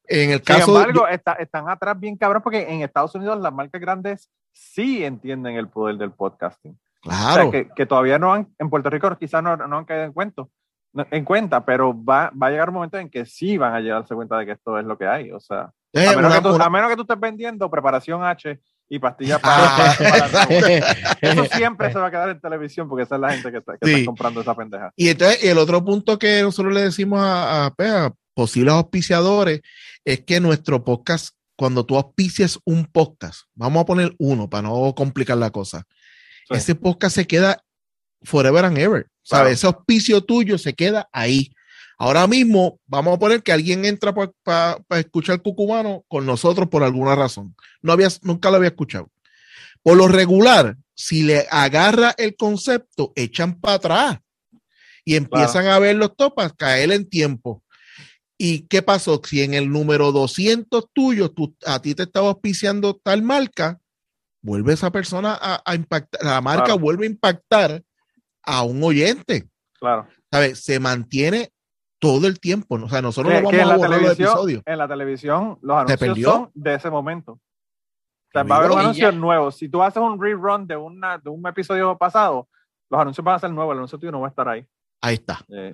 en 0.08 0.32
el 0.32 0.38
Sin 0.38 0.46
caso 0.46 0.78
embargo, 0.78 1.08
está- 1.08 1.34
están 1.34 1.70
atrás 1.70 2.00
bien 2.00 2.18
cabrón 2.18 2.42
porque 2.44 2.62
en 2.68 2.82
Estados 2.82 3.14
Unidos 3.16 3.40
las 3.42 3.54
marcas 3.54 3.80
grandes 3.82 4.30
sí 4.54 5.04
entienden 5.04 5.56
el 5.58 5.68
poder 5.68 5.98
del 5.98 6.12
podcasting. 6.12 6.80
claro, 7.02 7.50
O 7.50 7.52
sea, 7.52 7.52
que, 7.52 7.70
que 7.76 7.86
todavía 7.86 8.18
no 8.20 8.34
han, 8.34 8.48
en 8.60 8.70
Puerto 8.70 8.90
Rico 8.90 9.18
quizás 9.18 9.44
no, 9.44 9.58
no 9.58 9.78
han 9.80 9.86
caído 9.86 10.04
en, 10.06 10.14
cuento, 10.14 10.50
no- 10.94 11.08
en 11.12 11.26
cuenta, 11.26 11.66
pero 11.66 11.94
va, 11.94 12.32
va 12.42 12.48
a 12.48 12.52
llegar 12.52 12.70
un 12.70 12.76
momento 12.76 12.98
en 12.98 13.10
que 13.10 13.26
sí 13.26 13.58
van 13.58 13.74
a 13.74 13.80
llegarse 13.82 14.16
cuenta 14.16 14.38
de 14.38 14.46
que 14.46 14.52
esto 14.54 14.78
es 14.80 14.86
lo 14.86 14.98
que 14.98 15.08
hay. 15.08 15.32
O 15.32 15.40
sea, 15.40 15.72
Eh, 15.92 16.08
a 16.08 16.16
menos, 16.16 16.32
una- 16.32 16.36
que, 16.36 16.42
tú, 16.58 16.62
a 16.64 16.70
menos 16.70 16.90
que 16.90 16.96
tú 16.96 17.02
estés 17.02 17.20
vendiendo 17.20 17.70
preparación 17.70 18.24
H 18.24 18.60
y 18.90 19.00
pastillas 19.00 19.40
Ah. 19.44 19.96
para, 19.98 20.30
para- 20.30 20.48
para- 20.48 21.18
Eso 21.22 21.46
siempre 21.46 21.92
se 21.92 22.00
va 22.00 22.08
a 22.08 22.12
quedar 22.12 22.30
en 22.30 22.40
televisión 22.40 22.88
porque 22.88 23.04
esa 23.04 23.16
es 23.16 23.22
la 23.22 23.32
gente 23.32 23.52
que 23.52 23.58
está, 23.58 23.78
que 23.78 23.88
Sí. 23.88 23.94
está 23.96 24.06
comprando 24.06 24.42
esa 24.42 24.56
pendeja. 24.56 24.92
Y 24.96 25.10
entonces, 25.10 25.44
el 25.44 25.58
otro 25.58 25.84
punto 25.84 26.18
que 26.20 26.42
nosotros 26.42 26.74
le 26.74 26.82
decimos 26.84 27.20
a, 27.22 27.66
a, 27.66 27.72
pues, 27.74 27.92
a 27.92 28.14
posibles 28.36 28.74
auspiciadores 28.74 29.62
es 30.06 30.22
que 30.22 30.40
nuestro 30.40 30.84
podcast, 30.84 31.36
cuando 31.56 31.86
tú 31.86 31.96
auspicias 31.96 32.60
un 32.66 32.86
podcast, 32.86 33.42
vamos 33.54 33.82
a 33.82 33.86
poner 33.86 34.16
uno 34.18 34.50
para 34.50 34.64
no 34.64 34.94
complicar 34.96 35.38
la 35.38 35.52
cosa, 35.52 35.86
Sí. 36.50 36.56
ese 36.56 36.76
podcast 36.76 37.16
se 37.16 37.26
queda 37.28 37.64
forever 38.24 38.66
and 38.66 38.78
ever. 38.78 39.08
¿sabes? 39.22 39.54
Ese 39.54 39.68
auspicio 39.68 40.22
tuyo 40.22 40.58
se 40.58 40.74
queda 40.74 41.08
ahí. 41.14 41.54
Ahora 41.98 42.28
mismo, 42.28 42.80
vamos 42.86 43.16
a 43.16 43.20
poner 43.20 43.42
que 43.42 43.54
alguien 43.54 43.86
entra 43.86 44.14
para 44.14 44.82
escuchar 45.00 45.42
Cucubano 45.42 46.04
con 46.10 46.26
nosotros 46.26 46.68
por 46.68 46.84
alguna 46.84 47.16
razón. 47.16 47.56
No 47.82 47.94
había, 47.94 48.10
nunca 48.24 48.50
lo 48.50 48.58
había 48.58 48.70
escuchado. 48.70 49.10
Por 49.82 49.96
lo 49.96 50.10
regular, 50.10 50.76
si 50.94 51.24
le 51.24 51.48
agarra 51.50 52.14
el 52.18 52.36
concepto, 52.36 53.14
echan 53.16 53.60
para 53.62 53.76
atrás 53.76 54.20
y 55.06 55.16
empiezan 55.16 55.68
a 55.68 55.80
ver 55.80 55.96
los 55.96 56.16
topas, 56.18 56.52
caer 56.54 56.92
en 56.92 57.10
tiempo. 57.10 57.63
¿Y 58.46 58.68
qué 58.68 58.82
pasó? 58.82 59.22
Si 59.24 59.42
en 59.42 59.54
el 59.54 59.72
número 59.72 60.12
200 60.12 60.90
tuyo, 60.92 61.32
tú, 61.32 61.56
a 61.66 61.82
ti 61.82 61.96
te 61.96 62.04
estaba 62.04 62.28
auspiciando 62.28 62.94
tal 63.02 63.22
marca, 63.22 63.80
vuelve 64.42 64.74
esa 64.74 64.92
persona 64.92 65.38
a, 65.42 65.62
a 65.66 65.76
impactar, 65.76 66.22
la 66.24 66.42
marca 66.42 66.66
Claro. 66.66 66.80
vuelve 66.80 67.06
a 67.06 67.10
impactar 67.10 67.84
a 68.44 68.64
un 68.64 68.84
oyente. 68.84 69.48
Claro. 69.80 70.08
¿Sabes? 70.30 70.60
Se 70.62 70.78
mantiene 70.82 71.54
todo 72.00 72.28
el 72.28 72.42
tiempo. 72.42 72.78
¿no? 72.78 72.88
O 72.88 72.90
sea, 72.90 73.02
nosotros 73.02 73.34
Que- 73.34 73.42
no 73.42 73.50
vamos 73.50 73.72
a 73.72 73.78
borrar 73.78 74.02
los 74.02 74.12
episodios. 74.20 74.62
en 74.66 74.78
la 74.78 74.88
televisión 74.90 75.58
los 75.62 75.78
anuncios 75.78 76.20
son 76.20 76.52
de 76.54 76.74
ese 76.76 76.90
momento. 76.90 77.32
O 77.34 77.40
sea, 78.34 78.42
Se 78.44 78.50
va 78.50 78.56
a 78.56 78.60
haber 78.60 78.72
un 78.72 78.80
anuncio 78.80 79.12
nuevo. 79.14 79.52
Si 79.52 79.70
tú 79.70 79.82
haces 79.82 80.04
un 80.04 80.22
rerun 80.22 80.68
de, 80.68 80.76
una, 80.76 81.18
de 81.18 81.30
un 81.30 81.48
episodio 81.48 81.98
pasado, 81.98 82.50
los 82.90 83.00
anuncios 83.00 83.24
van 83.24 83.36
a 83.36 83.40
ser 83.40 83.52
nuevos, 83.52 83.72
el 83.72 83.78
anuncio 83.78 83.98
tuyo 83.98 84.12
no 84.12 84.20
va 84.20 84.28
a 84.28 84.32
estar 84.32 84.50
ahí. 84.50 84.66
Ahí 85.02 85.14
está. 85.16 85.40
Eh, 85.48 85.72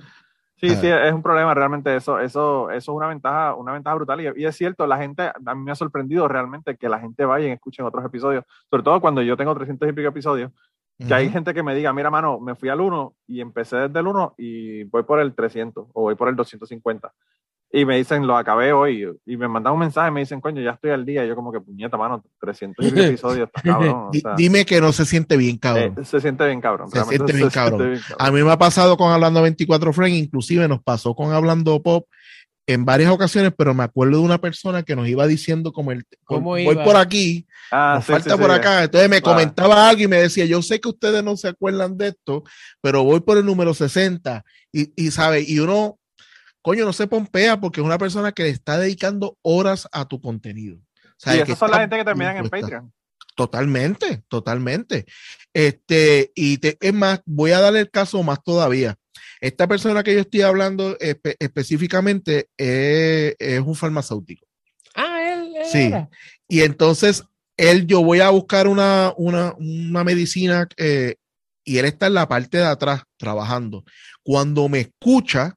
sí, 0.60 0.70
sí, 0.76 0.88
es 0.88 1.14
un 1.14 1.24
problema 1.24 1.54
realmente 1.54 1.96
eso, 1.96 2.20
eso, 2.20 2.70
eso 2.70 2.92
es 2.92 2.96
una 2.96 3.08
ventaja, 3.08 3.56
una 3.56 3.74
ventaja 3.74 3.96
brutal 3.96 4.22
y, 4.22 4.42
y, 4.42 4.46
es 4.46 4.56
cierto, 4.56 4.86
la 4.86 4.98
gente, 4.98 5.32
a 5.46 5.56
mí 5.56 5.64
me 5.64 5.72
ha 5.72 5.76
sorprendido 5.76 6.28
realmente 6.28 6.76
que 6.78 6.90
la 6.90 7.00
gente 7.00 7.26
vaya 7.26 7.48
y 7.48 7.52
escuche 7.52 7.82
otros 7.82 8.06
episodios, 8.06 8.44
sobre 8.70 8.84
todo 8.84 9.02
cuando 9.02 9.22
yo 9.22 9.38
tengo 9.38 9.56
300 9.56 9.90
y 9.90 9.94
pico 9.94 10.10
episodios, 10.10 10.52
que 10.98 11.06
uh 11.06 11.08
-huh. 11.08 11.16
hay 11.16 11.30
gente 11.30 11.54
que 11.54 11.64
me 11.64 11.74
diga, 11.74 11.94
mira, 11.94 12.10
mano, 12.10 12.40
me 12.40 12.56
fui 12.56 12.68
al 12.70 12.82
1 12.82 13.14
y 13.28 13.40
empecé 13.42 13.78
desde 13.78 14.00
el 14.00 14.08
1 14.08 14.36
y 14.38 14.84
voy 14.84 15.04
por 15.04 15.20
el 15.20 15.34
300 15.34 15.88
o 15.94 16.02
voy 16.02 16.16
por 16.16 16.28
el 16.28 16.36
250 16.36 17.14
y 17.72 17.86
me 17.86 17.98
dicen, 17.98 18.26
lo 18.26 18.36
acabé 18.36 18.74
hoy, 18.74 19.06
y 19.26 19.38
me 19.38 19.48
mandan 19.48 19.74
un 19.74 19.80
mensaje, 19.80 20.10
me 20.10 20.22
dicen, 20.22 20.42
coño, 20.42 20.62
ya 20.62 20.72
estoy 20.72 20.90
al 20.92 21.06
día, 21.06 21.24
y 21.24 21.28
yo 21.28 21.36
como 21.36 21.52
que, 21.52 21.60
puñeta, 21.62 21.98
mano, 21.98 22.24
300 22.42 22.84
episodios, 22.96 23.48
está 23.48 23.62
cabrón. 23.62 24.08
O 24.10 24.14
sea, 24.14 24.34
Dime 24.36 24.66
que 24.66 24.82
no 24.82 24.92
se 24.92 25.06
siente 25.06 25.38
bien, 25.38 25.58
cabrón. 25.58 25.96
Eh, 26.00 26.06
se 26.06 26.20
siente 26.20 26.46
bien, 26.48 26.62
cabrón. 26.62 26.90
Se, 26.90 27.04
siente 27.04 27.34
bien, 27.34 27.50
se 27.50 27.54
cabrón. 27.54 27.80
siente 27.80 27.90
bien, 27.92 28.02
cabrón. 28.08 28.28
A 28.28 28.32
mí 28.32 28.44
me 28.44 28.52
ha 28.52 28.58
pasado 28.58 28.98
con 28.98 29.12
Hablando 29.12 29.42
24 29.44 29.94
Frames, 29.94 30.14
inclusive 30.18 30.68
nos 30.68 30.82
pasó 30.82 31.14
con 31.14 31.32
Hablando 31.32 31.80
Pop 31.84 32.08
en 32.66 32.86
varias 32.86 33.12
ocasiones, 33.12 33.52
pero 33.58 33.74
me 33.74 33.84
acuerdo 33.84 34.18
de 34.18 34.24
una 34.24 34.38
persona 34.40 34.84
que 34.84 34.96
nos 34.96 35.08
iba 35.08 35.26
diciendo 35.28 35.72
como 35.72 35.92
el, 35.92 36.04
¿Cómo 36.24 36.52
voy 36.52 36.64
iba? 36.70 36.84
por 36.84 36.98
aquí, 36.98 37.46
Ah, 37.72 37.94
nos 37.98 38.06
sí, 38.06 38.12
falta 38.14 38.32
sí, 38.36 38.42
por 38.42 38.50
sí. 38.50 38.56
acá. 38.58 38.84
Entonces 38.84 39.10
me 39.10 39.18
Ah. 39.18 39.22
comentaba 39.22 39.90
algo 39.90 40.02
y 40.02 40.08
me 40.08 40.18
decía, 40.18 40.46
yo 40.46 40.60
sé 40.64 40.80
que 40.80 40.90
ustedes 40.90 41.24
no 41.24 41.38
se 41.38 41.50
acuerdan 41.50 41.98
de 41.98 42.08
esto, 42.10 42.44
pero 42.82 43.04
voy 43.04 43.20
por 43.20 43.38
el 43.38 43.46
número 43.46 43.76
60 43.76 44.44
y, 44.72 44.92
y 44.96 45.12
sabe, 45.12 45.44
y 45.48 45.60
uno, 45.60 45.99
coño, 46.62 46.86
no 46.86 46.94
se 46.94 47.08
pompea 47.08 47.60
porque 47.60 47.82
es 47.82 47.86
una 47.86 47.98
persona 47.98 48.32
que 48.32 48.44
le 48.44 48.50
está 48.50 48.78
dedicando 48.78 49.38
horas 49.42 49.88
a 49.92 50.08
tu 50.08 50.20
contenido. 50.22 50.78
O 50.78 51.14
sea, 51.18 51.36
Y 51.36 51.40
esas 51.40 51.58
son 51.60 51.72
la 51.72 51.80
gente 51.80 51.98
que 51.98 52.06
terminan 52.06 52.38
en. 52.38 52.50
Patreon. 52.50 52.94
Totalmente, 53.36 54.24
totalmente. 54.28 55.06
Este, 55.54 56.32
y 56.36 56.58
te- 56.58 56.78
es 56.82 56.94
más, 56.94 57.22
voy 57.26 57.52
a 57.52 57.62
darle 57.62 57.80
el 57.82 57.90
caso 57.90 58.22
más 58.24 58.44
todavía. 58.44 58.96
Esta 59.42 59.68
persona 59.68 60.04
que 60.04 60.14
yo 60.14 60.20
estoy 60.20 60.42
hablando 60.42 60.98
espe- 61.00 61.36
específicamente 61.40 62.50
es, 62.58 63.36
es 63.40 63.60
un 63.62 63.76
farmacéutico. 63.76 64.46
Ah, 64.96 65.22
él, 65.34 65.56
él 65.56 65.66
Sí. 65.66 65.78
era. 65.84 66.10
Y 66.50 66.62
entonces, 66.62 67.24
él, 67.56 67.88
yo 67.88 68.04
voy 68.04 68.20
a 68.20 68.30
buscar 68.30 68.68
una, 68.68 69.14
una, 69.18 69.54
una 69.58 70.04
medicina 70.04 70.68
eh, 70.78 71.16
y 71.64 71.78
él 71.78 71.86
está 71.86 72.08
en 72.08 72.16
la 72.16 72.28
parte 72.28 72.58
de 72.58 72.66
atrás 72.66 73.04
trabajando. 73.18 73.86
Cuando 74.24 74.68
me 74.68 74.80
escucha, 74.82 75.56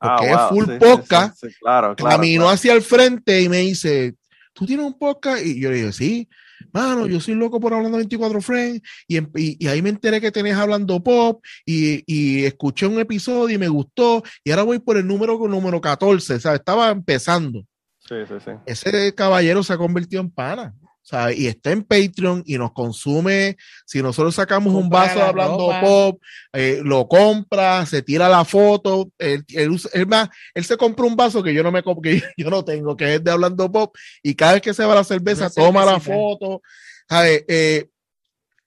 porque 0.00 0.26
es 0.26 0.36
Ah, 0.36 0.48
wow, 0.50 0.58
full 0.60 0.72
sí, 0.72 0.78
podcast, 0.78 1.38
sí, 1.40 1.48
sí, 1.48 1.54
claro, 1.60 1.94
claro, 1.96 2.16
caminó 2.16 2.42
claro. 2.42 2.54
hacia 2.54 2.72
el 2.74 2.82
frente 2.82 3.40
y 3.42 3.48
me 3.48 3.58
dice, 3.58 4.14
¿tú 4.52 4.66
tienes 4.66 4.86
un 4.86 4.98
podcast? 4.98 5.44
Y 5.44 5.60
yo 5.60 5.70
le 5.70 5.76
dije, 5.76 5.92
sí, 5.92 6.28
mano, 6.72 7.06
yo 7.06 7.20
soy 7.20 7.34
loco 7.34 7.58
por 7.60 7.72
hablando 7.74 7.96
24 7.98 8.40
Friends 8.40 8.82
y, 9.06 9.16
em- 9.16 9.30
y, 9.36 9.64
y 9.64 9.68
ahí 9.68 9.80
me 9.82 9.90
enteré 9.90 10.20
que 10.20 10.30
tenés 10.32 10.54
hablando 10.56 11.02
pop 11.02 11.42
y, 11.64 12.02
y 12.06 12.44
escuché 12.44 12.86
un 12.86 12.98
episodio 13.00 13.54
y 13.54 13.58
me 13.58 13.68
gustó 13.68 14.22
y 14.44 14.50
ahora 14.50 14.62
voy 14.64 14.78
por 14.78 14.96
el 14.96 15.06
número, 15.06 15.38
número 15.48 15.80
14, 15.80 16.40
¿sabes? 16.40 16.60
Estaba 16.60 16.90
empezando. 16.90 17.64
Sí, 17.98 18.14
sí, 18.26 18.34
sí. 18.44 18.50
Ese 18.66 19.14
caballero 19.14 19.62
se 19.62 19.72
ha 19.72 19.76
convertido 19.76 20.22
en 20.22 20.30
pana. 20.30 20.74
¿Sabes? 21.08 21.38
Y 21.38 21.46
está 21.46 21.70
en 21.70 21.84
Patreon 21.84 22.42
y 22.44 22.58
nos 22.58 22.72
consume. 22.72 23.56
Si 23.86 24.02
nosotros 24.02 24.34
sacamos 24.34 24.74
un 24.74 24.82
Compra 24.82 25.00
vaso 25.00 25.14
de 25.14 25.20
la 25.20 25.28
hablando 25.28 25.58
ropa. 25.58 25.80
pop, 25.80 26.22
eh, 26.52 26.80
lo 26.84 27.08
compra, 27.08 27.86
se 27.86 28.02
tira 28.02 28.28
la 28.28 28.44
foto. 28.44 29.10
Él, 29.16 29.42
él 29.54 29.80
él 29.94 30.06
más, 30.06 30.28
él 30.52 30.64
se 30.64 30.76
compra 30.76 31.06
un 31.06 31.16
vaso 31.16 31.42
que 31.42 31.54
yo 31.54 31.62
no 31.62 31.72
me 31.72 31.82
que 32.02 32.22
yo 32.36 32.50
no 32.50 32.62
tengo, 32.62 32.94
que 32.94 33.14
es 33.14 33.24
de 33.24 33.30
hablando 33.30 33.72
pop, 33.72 33.96
y 34.22 34.34
cada 34.34 34.52
vez 34.52 34.62
que 34.62 34.74
se 34.74 34.84
va 34.84 34.94
la 34.94 35.04
cerveza, 35.04 35.44
Una 35.46 35.50
toma 35.54 35.84
la 35.86 35.98
foto. 35.98 36.60
¿sabes? 37.08 37.42
Eh, 37.48 37.88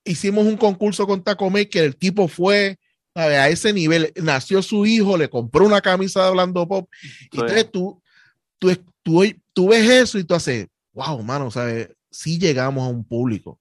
hicimos 0.03 0.45
un 0.47 0.57
concurso 0.57 1.05
con 1.05 1.23
Taco 1.23 1.47
Maker, 1.51 1.83
el 1.83 1.95
tipo 1.95 2.27
fue 2.27 2.79
¿sabes? 3.13 3.37
a 3.37 3.49
ese 3.49 3.71
nivel. 3.71 4.11
Nació 4.15 4.63
su 4.63 4.83
hijo, 4.87 5.15
le 5.15 5.29
compró 5.29 5.63
una 5.63 5.79
camisa 5.81 6.21
de 6.23 6.27
hablando 6.29 6.67
pop. 6.67 6.89
Y 7.03 7.07
Sí. 7.07 7.41
entonces 7.41 7.71
tú, 7.71 8.01
tú, 8.57 8.75
tú, 9.03 9.23
tú 9.53 9.67
ves 9.69 9.87
eso 9.87 10.17
y 10.17 10.23
tú 10.23 10.33
haces, 10.33 10.65
wow, 10.93 11.21
mano, 11.21 11.51
¿sabes? 11.51 11.89
Sí 12.11 12.37
llegamos 12.37 12.85
a 12.87 12.91
un 12.91 13.03
público. 13.03 13.59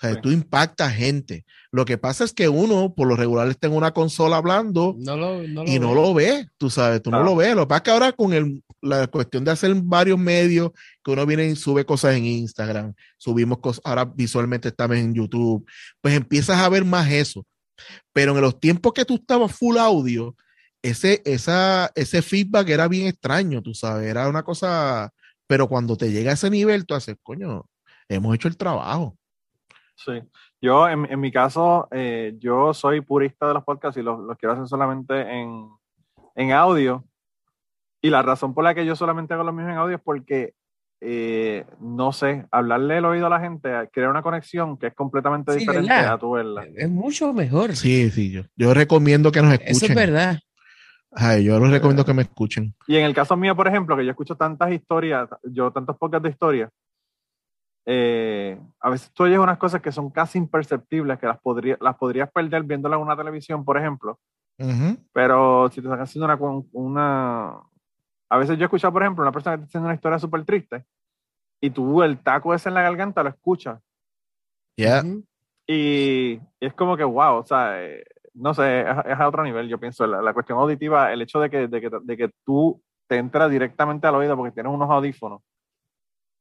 ¿sabes? 0.00 0.16
Sí. 0.16 0.22
Tú 0.22 0.30
impactas 0.30 0.94
gente. 0.94 1.44
Lo 1.70 1.84
que 1.84 1.98
pasa 1.98 2.24
es 2.24 2.32
que 2.32 2.48
uno, 2.48 2.94
por 2.94 3.08
lo 3.08 3.16
regular, 3.16 3.48
está 3.48 3.66
en 3.66 3.74
una 3.74 3.92
consola 3.92 4.36
hablando 4.36 4.94
No 4.98 5.16
lo, 5.16 5.42
no 5.46 5.64
y 5.64 5.78
no 5.78 5.90
ve. 5.90 5.94
lo 5.94 6.14
ve, 6.14 6.48
tú 6.56 6.70
sabes, 6.70 7.02
tú 7.02 7.10
no 7.10 7.22
lo 7.22 7.36
ves. 7.36 7.54
Lo 7.54 7.62
que 7.62 7.66
pasa 7.68 7.78
es 7.78 7.82
que 7.82 7.90
ahora 7.90 8.12
con 8.12 8.32
el, 8.32 8.62
la 8.80 9.06
cuestión 9.08 9.44
de 9.44 9.50
hacer 9.50 9.74
varios 9.74 10.18
medios, 10.18 10.70
que 11.04 11.10
uno 11.10 11.26
viene 11.26 11.46
y 11.46 11.56
sube 11.56 11.84
cosas 11.84 12.14
en 12.14 12.24
Instagram, 12.24 12.94
subimos 13.16 13.58
cosas, 13.58 13.82
ahora 13.84 14.04
visualmente 14.04 14.68
estamos 14.68 14.96
en 14.96 15.14
YouTube, 15.14 15.66
pues 16.00 16.14
empiezas 16.14 16.58
a 16.58 16.68
ver 16.68 16.84
más 16.84 17.10
eso. 17.10 17.44
Pero 18.12 18.34
en 18.34 18.40
los 18.40 18.58
tiempos 18.58 18.92
que 18.92 19.04
tú 19.04 19.16
estabas 19.16 19.52
full 19.52 19.76
audio, 19.78 20.34
ese, 20.82 21.22
esa, 21.24 21.90
ese 21.94 22.22
feedback 22.22 22.68
era 22.68 22.88
bien 22.88 23.08
extraño, 23.08 23.62
tú 23.62 23.74
sabes, 23.74 24.08
era 24.08 24.28
una 24.28 24.42
cosa, 24.42 25.12
pero 25.46 25.68
cuando 25.68 25.96
te 25.96 26.10
llega 26.10 26.30
a 26.30 26.34
ese 26.34 26.50
nivel, 26.50 26.86
tú 26.86 26.94
haces, 26.94 27.16
coño, 27.22 27.66
hemos 28.08 28.34
hecho 28.34 28.48
el 28.48 28.56
trabajo. 28.56 29.16
Sí. 29.96 30.22
Yo, 30.60 30.88
en, 30.88 31.06
en 31.10 31.20
mi 31.20 31.30
caso, 31.32 31.88
eh, 31.90 32.34
yo 32.38 32.72
soy 32.74 33.00
purista 33.00 33.48
de 33.48 33.54
los 33.54 33.64
podcasts 33.64 33.98
y 33.98 34.02
los, 34.02 34.18
los 34.20 34.36
quiero 34.36 34.54
hacer 34.54 34.66
solamente 34.68 35.20
en, 35.20 35.68
en 36.34 36.52
audio. 36.52 37.04
Y 38.00 38.10
la 38.10 38.22
razón 38.22 38.54
por 38.54 38.64
la 38.64 38.74
que 38.74 38.86
yo 38.86 38.94
solamente 38.94 39.34
hago 39.34 39.44
los 39.44 39.54
míos 39.54 39.68
en 39.68 39.76
audio 39.76 39.96
es 39.96 40.02
porque, 40.02 40.54
eh, 41.00 41.64
no 41.80 42.12
sé, 42.12 42.46
hablarle 42.52 42.98
el 42.98 43.04
oído 43.04 43.26
a 43.26 43.30
la 43.30 43.40
gente 43.40 43.70
crea 43.92 44.08
una 44.08 44.22
conexión 44.22 44.78
que 44.78 44.88
es 44.88 44.94
completamente 44.94 45.52
Sí, 45.52 45.60
diferente 45.60 45.92
¿verdad? 45.92 46.12
a 46.14 46.18
tu 46.18 46.30
verla. 46.32 46.66
Es 46.76 46.88
mucho 46.88 47.32
mejor. 47.32 47.74
Sí, 47.74 48.10
sí, 48.10 48.30
yo, 48.30 48.42
yo 48.56 48.72
recomiendo 48.74 49.32
que 49.32 49.42
nos 49.42 49.52
escuchen. 49.52 49.76
Eso 49.76 49.86
es 49.86 49.94
verdad. 49.94 50.38
Ay, 51.10 51.44
yo 51.44 51.58
les 51.58 51.70
recomiendo 51.70 52.04
que 52.04 52.14
me 52.14 52.22
escuchen. 52.22 52.74
Y 52.86 52.96
en 52.96 53.04
el 53.04 53.14
caso 53.14 53.36
mío, 53.36 53.56
por 53.56 53.66
ejemplo, 53.66 53.96
que 53.96 54.04
yo 54.04 54.10
escucho 54.10 54.36
tantas 54.36 54.70
historias, 54.70 55.28
yo 55.42 55.72
tantos 55.72 55.96
podcasts 55.96 56.22
de 56.24 56.30
historia, 56.30 56.70
eh, 57.86 58.60
a 58.80 58.90
veces 58.90 59.12
tú 59.12 59.24
oyes 59.24 59.38
unas 59.38 59.58
cosas 59.58 59.80
que 59.80 59.92
son 59.92 60.10
casi 60.10 60.38
imperceptibles, 60.38 61.18
que 61.18 61.26
las, 61.26 61.40
podría, 61.40 61.76
las 61.80 61.96
podrías 61.96 62.30
perder 62.30 62.62
viéndolas 62.62 62.98
en 62.98 63.04
una 63.04 63.16
televisión, 63.16 63.64
por 63.64 63.78
ejemplo. 63.78 64.18
Ujú. 64.58 64.96
Pero 65.12 65.68
si 65.70 65.80
te 65.80 65.86
están 65.86 66.00
haciendo 66.00 66.26
una, 66.26 66.64
una... 66.72 67.60
A 68.30 68.38
veces 68.38 68.56
yo 68.58 68.64
he 68.64 68.66
escuchado, 68.66 68.92
por 68.92 69.02
ejemplo, 69.02 69.22
una 69.22 69.32
persona 69.32 69.56
que 69.56 69.62
está 69.62 69.70
haciendo 69.70 69.86
una 69.86 69.94
historia 69.94 70.18
súper 70.18 70.44
triste 70.44 70.84
y 71.60 71.70
tú 71.70 72.02
el 72.02 72.18
taco 72.18 72.54
ese 72.54 72.68
en 72.68 72.74
la 72.74 72.82
garganta 72.82 73.22
lo 73.22 73.30
escuchas. 73.30 73.80
Ujú. 74.78 75.24
Y, 75.66 76.40
y 76.60 76.66
es 76.66 76.74
como 76.74 76.96
que, 76.96 77.04
wow, 77.04 77.36
o 77.36 77.44
sea, 77.44 77.82
eh, 77.82 78.04
no 78.34 78.54
sé, 78.54 78.80
es, 78.80 78.96
es 79.06 79.18
a 79.18 79.28
otro 79.28 79.42
nivel, 79.42 79.68
yo 79.68 79.78
pienso. 79.78 80.06
La, 80.06 80.22
la 80.22 80.32
cuestión 80.32 80.58
auditiva, 80.58 81.12
el 81.12 81.22
hecho 81.22 81.40
de 81.40 81.50
que, 81.50 81.68
de, 81.68 81.80
que, 81.80 81.90
de 82.02 82.16
que 82.16 82.30
tú 82.44 82.82
te 83.06 83.16
entras 83.16 83.50
directamente 83.50 84.06
al 84.06 84.14
oído 84.14 84.36
porque 84.36 84.52
tienes 84.52 84.72
unos 84.72 84.90
audífonos, 84.90 85.42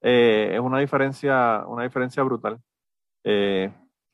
eh, 0.02 0.52
es 0.54 0.60
una 0.60 0.80
diferencia, 0.80 1.64
una 1.68 1.84
diferencia 1.84 2.24
brutal. 2.24 2.60
Eh, 3.24 3.72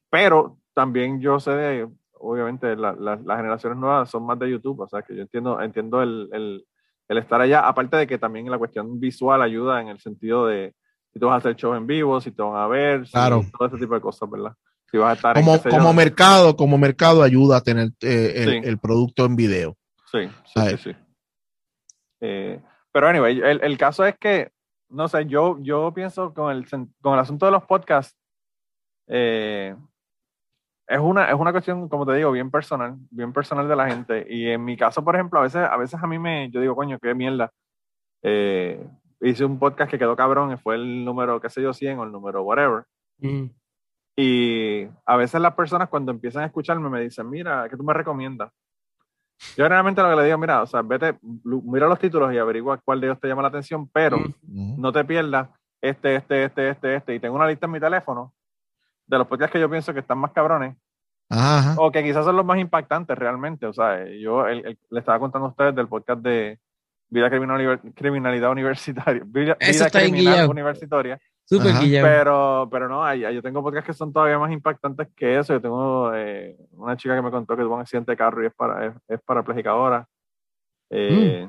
pero 0.10 0.58
también 0.74 1.20
yo 1.20 1.40
sé 1.40 1.52
de, 1.52 1.90
obviamente, 2.14 2.76
la- 2.76 2.94
la- 2.94 3.16
las 3.18 3.38
generaciones 3.38 3.78
nuevas 3.78 4.10
son 4.10 4.26
más 4.26 4.40
de 4.40 4.50
YouTube, 4.52 4.80
o 4.82 4.88
sea, 4.88 5.02
que 5.02 5.16
yo 5.16 5.22
entiendo, 5.22 5.60
entiendo 5.62 6.02
el, 6.02 6.30
el, 6.32 6.66
el 7.10 7.18
estar 7.18 7.42
allá, 7.42 7.68
aparte 7.68 7.98
de 7.98 8.08
que 8.08 8.18
también 8.18 8.50
la 8.50 8.58
cuestión 8.58 9.00
visual 9.00 9.42
ayuda 9.42 9.82
en 9.82 9.90
el 9.90 10.00
sentido 10.00 10.48
de 10.48 10.74
si 11.12 11.20
tú 11.20 11.28
vas 11.28 11.36
a 11.36 11.38
hacer 11.38 11.56
shows 11.56 11.78
en 11.78 11.86
vivo, 11.86 12.20
si 12.22 12.32
te 12.32 12.42
van 12.42 12.56
a 12.56 12.68
ver, 12.68 13.06
si- 13.06 13.12
Claro. 13.12 13.42
todo 13.58 13.68
ese 13.68 13.78
tipo 13.78 13.94
de 13.94 14.02
cosas, 14.02 14.30
¿verdad? 14.30 14.54
Si 14.90 14.98
vas 14.98 15.10
a 15.12 15.14
estar 15.14 15.38
en, 15.38 15.44
Como, 15.44 15.58
yo, 15.58 15.70
como 15.70 15.94
mercado, 15.94 16.56
como 16.56 16.78
mercado 16.78 17.22
ayuda 17.24 17.58
a 17.58 17.62
tener 17.62 17.90
eh, 18.02 18.34
el, 18.38 18.50
Sí. 18.50 18.62
el 18.64 18.78
producto 18.80 19.26
en 19.26 19.36
video. 19.36 19.76
Sí, 20.12 20.30
sí, 20.46 20.62
sí, 20.70 20.78
sí. 20.78 20.96
Eh, 22.22 22.62
pero 22.92 23.08
anyway, 23.08 23.40
el, 23.42 23.62
el 23.64 23.78
caso 23.78 24.06
es 24.06 24.16
que, 24.18 24.52
no 24.90 25.08
sé, 25.08 25.26
yo, 25.26 25.58
yo 25.62 25.94
pienso 25.94 26.34
con 26.34 26.52
el, 26.52 26.68
con 27.02 27.14
el 27.14 27.20
asunto 27.20 27.46
de 27.46 27.52
los 27.52 27.64
podcasts, 27.64 28.18
eh, 29.08 29.76
es, 30.88 31.00
una, 31.00 31.30
es 31.30 31.36
una 31.36 31.52
cuestión, 31.52 31.90
como 31.90 32.06
te 32.06 32.14
digo, 32.14 32.32
bien 32.32 32.52
personal, 32.52 32.96
bien 33.10 33.34
personal 33.34 33.68
de 33.68 33.76
la 33.76 33.90
gente. 33.90 34.26
Y 34.30 34.50
en 34.50 34.64
mi 34.64 34.78
caso, 34.78 35.04
por 35.04 35.16
ejemplo, 35.16 35.40
a 35.40 35.44
veces, 35.44 35.62
a 35.62 35.78
veces 35.78 36.02
a 36.02 36.08
mí 36.08 36.20
me, 36.20 36.50
yo 36.52 36.62
digo, 36.62 36.76
coño, 36.76 37.00
qué 37.00 37.14
mierda. 37.14 37.52
Eh, 38.22 38.86
hice 39.22 39.46
un 39.46 39.60
podcast 39.60 39.90
que 39.90 40.00
quedó 40.00 40.16
cabrón 40.16 40.52
y 40.52 40.58
fue 40.58 40.76
el 40.76 41.06
número, 41.06 41.40
qué 41.40 41.50
sé 41.50 41.62
yo, 41.62 41.74
100 41.74 42.00
o 42.00 42.04
el 42.04 42.12
número 42.12 42.44
whatever. 42.44 42.84
Mm. 43.20 43.46
Y 44.16 44.88
a 45.06 45.18
veces 45.18 45.42
las 45.42 45.56
personas 45.56 45.90
cuando 45.90 46.12
empiezan 46.12 46.44
a 46.44 46.48
escucharme 46.48 46.90
me 46.90 47.02
dicen, 47.02 47.30
mira, 47.30 47.68
¿qué 47.70 47.78
tú 47.78 47.84
me 47.84 47.94
recomiendas? 47.94 48.52
Yo 49.58 49.66
generalmente 49.66 50.02
lo 50.02 50.10
que 50.10 50.16
le 50.16 50.26
digo, 50.26 50.38
mira, 50.38 50.62
o 50.62 50.66
sea, 50.68 50.82
vete, 50.82 51.18
mira 51.44 51.88
los 51.88 52.00
títulos 52.00 52.34
y 52.34 52.38
averigua 52.38 52.78
cuál 52.84 53.02
de 53.02 53.08
ellos 53.08 53.20
te 53.20 53.28
llama 53.28 53.42
la 53.42 53.48
atención, 53.50 53.88
pero 53.90 54.18
Mm. 54.48 54.80
No 54.82 54.92
te 54.92 55.04
pierdas 55.06 55.50
este, 55.82 56.16
este, 56.16 56.46
este, 56.46 56.70
este, 56.70 56.96
este. 56.96 57.16
Y 57.16 57.20
tengo 57.20 57.36
una 57.36 57.48
lista 57.48 57.66
en 57.66 57.72
mi 57.74 57.80
teléfono 57.80 58.34
de 59.08 59.18
los 59.18 59.28
podcasts 59.28 59.52
que 59.54 59.60
yo 59.60 59.70
pienso 59.70 59.94
que 59.94 60.00
están 60.00 60.18
más 60.18 60.32
cabrones 60.32 60.76
Ajá. 61.30 61.76
o 61.78 61.92
que 61.92 62.04
quizás 62.04 62.24
son 62.26 62.36
los 62.38 62.46
más 62.46 62.58
impactantes 62.60 63.18
realmente. 63.18 63.66
O 63.66 63.74
sea, 63.74 64.06
yo 64.08 64.48
el- 64.48 64.66
el- 64.66 64.80
le 64.90 65.00
estaba 65.00 65.20
contando 65.20 65.48
a 65.48 65.52
ustedes 65.52 65.76
del 65.76 65.88
podcast 65.88 66.22
de 66.22 66.60
Vida 67.10 67.30
Criminal, 67.30 67.80
Criminalidad 67.96 68.52
Universitaria. 68.52 69.22
Vida, 69.26 69.58
Eso 69.60 69.86
Vida 69.86 70.00
Criminal. 70.00 70.50
Universitaria. 70.50 71.20
Súper. 71.46 71.74
Pero, 72.04 72.68
pero 72.72 72.88
no, 72.88 73.04
hay- 73.04 73.26
hay- 73.26 73.36
yo 73.36 73.42
tengo 73.42 73.62
podcasts 73.62 73.88
que 73.88 73.94
son 73.94 74.12
todavía 74.14 74.40
más 74.40 74.52
impactantes 74.52 75.08
que 75.16 75.38
eso. 75.40 75.54
Yo 75.54 75.62
tengo 75.62 76.12
eh, 76.16 76.56
una 76.72 76.96
chica 76.98 77.16
que 77.16 77.22
me 77.22 77.32
contó 77.32 77.56
que 77.56 77.64
tuvo 77.64 77.76
un 77.76 77.82
accidente 77.82 78.12
de 78.12 78.18
carro 78.18 78.42
y 78.44 78.48
es, 78.48 78.54
para, 78.54 78.88
es, 78.88 78.94
es 79.08 79.20
parapléjica 79.26 79.72
ahora. 79.72 80.08
Eh, 80.90 81.48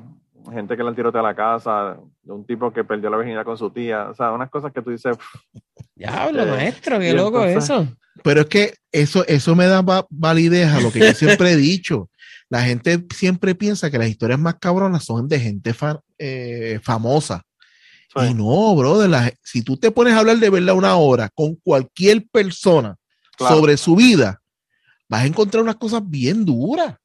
Gente 0.52 0.76
que 0.76 0.82
le 0.82 0.90
han 0.90 0.94
tirado 0.94 1.18
a 1.18 1.22
la 1.22 1.34
casa, 1.34 1.96
un 2.26 2.44
tipo 2.44 2.70
que 2.70 2.84
perdió 2.84 3.08
la 3.08 3.16
virginidad 3.16 3.46
con 3.46 3.56
su 3.56 3.70
tía. 3.70 4.10
O 4.10 4.14
sea, 4.14 4.30
unas 4.30 4.50
cosas 4.50 4.72
que 4.72 4.82
tú 4.82 4.90
dices, 4.90 5.16
Diablo, 5.94 6.42
Eh, 6.42 6.50
maestro, 6.50 6.98
qué 6.98 7.14
loco 7.14 7.42
entonces- 7.44 7.70
eso. 7.70 7.86
Pero 8.22 8.40
es 8.42 8.46
que 8.46 8.74
eso, 8.92 9.24
eso 9.26 9.56
me 9.56 9.64
da 9.66 9.80
va- 9.80 10.06
validez 10.10 10.70
a 10.70 10.80
lo 10.80 10.92
que 10.92 10.98
yo 11.00 11.12
siempre 11.14 11.52
he 11.52 11.56
dicho. 11.56 12.10
La 12.50 12.60
gente 12.60 13.02
siempre 13.14 13.54
piensa 13.54 13.90
que 13.90 13.96
las 13.98 14.08
historias 14.08 14.38
más 14.38 14.56
cabronas 14.56 15.04
son 15.04 15.26
de 15.28 15.40
gente 15.40 15.72
fa- 15.72 16.00
eh, 16.18 16.78
famosa. 16.82 17.42
Pues, 18.14 18.30
Y 18.30 18.34
no, 18.34 18.74
brother, 18.76 19.10
la- 19.10 19.32
si 19.42 19.62
tú 19.62 19.76
te 19.76 19.90
pones 19.90 20.14
a 20.14 20.20
hablar 20.20 20.36
de 20.38 20.48
verdad 20.50 20.74
una 20.76 20.96
hora 20.96 21.28
con 21.34 21.56
cualquier 21.56 22.26
persona 22.30 22.96
Claro. 23.36 23.56
sobre 23.56 23.76
su 23.76 23.96
vida, 23.96 24.40
vas 25.08 25.22
a 25.22 25.26
encontrar 25.26 25.62
unas 25.62 25.76
cosas 25.76 26.00
bien 26.08 26.44
duras. 26.44 26.96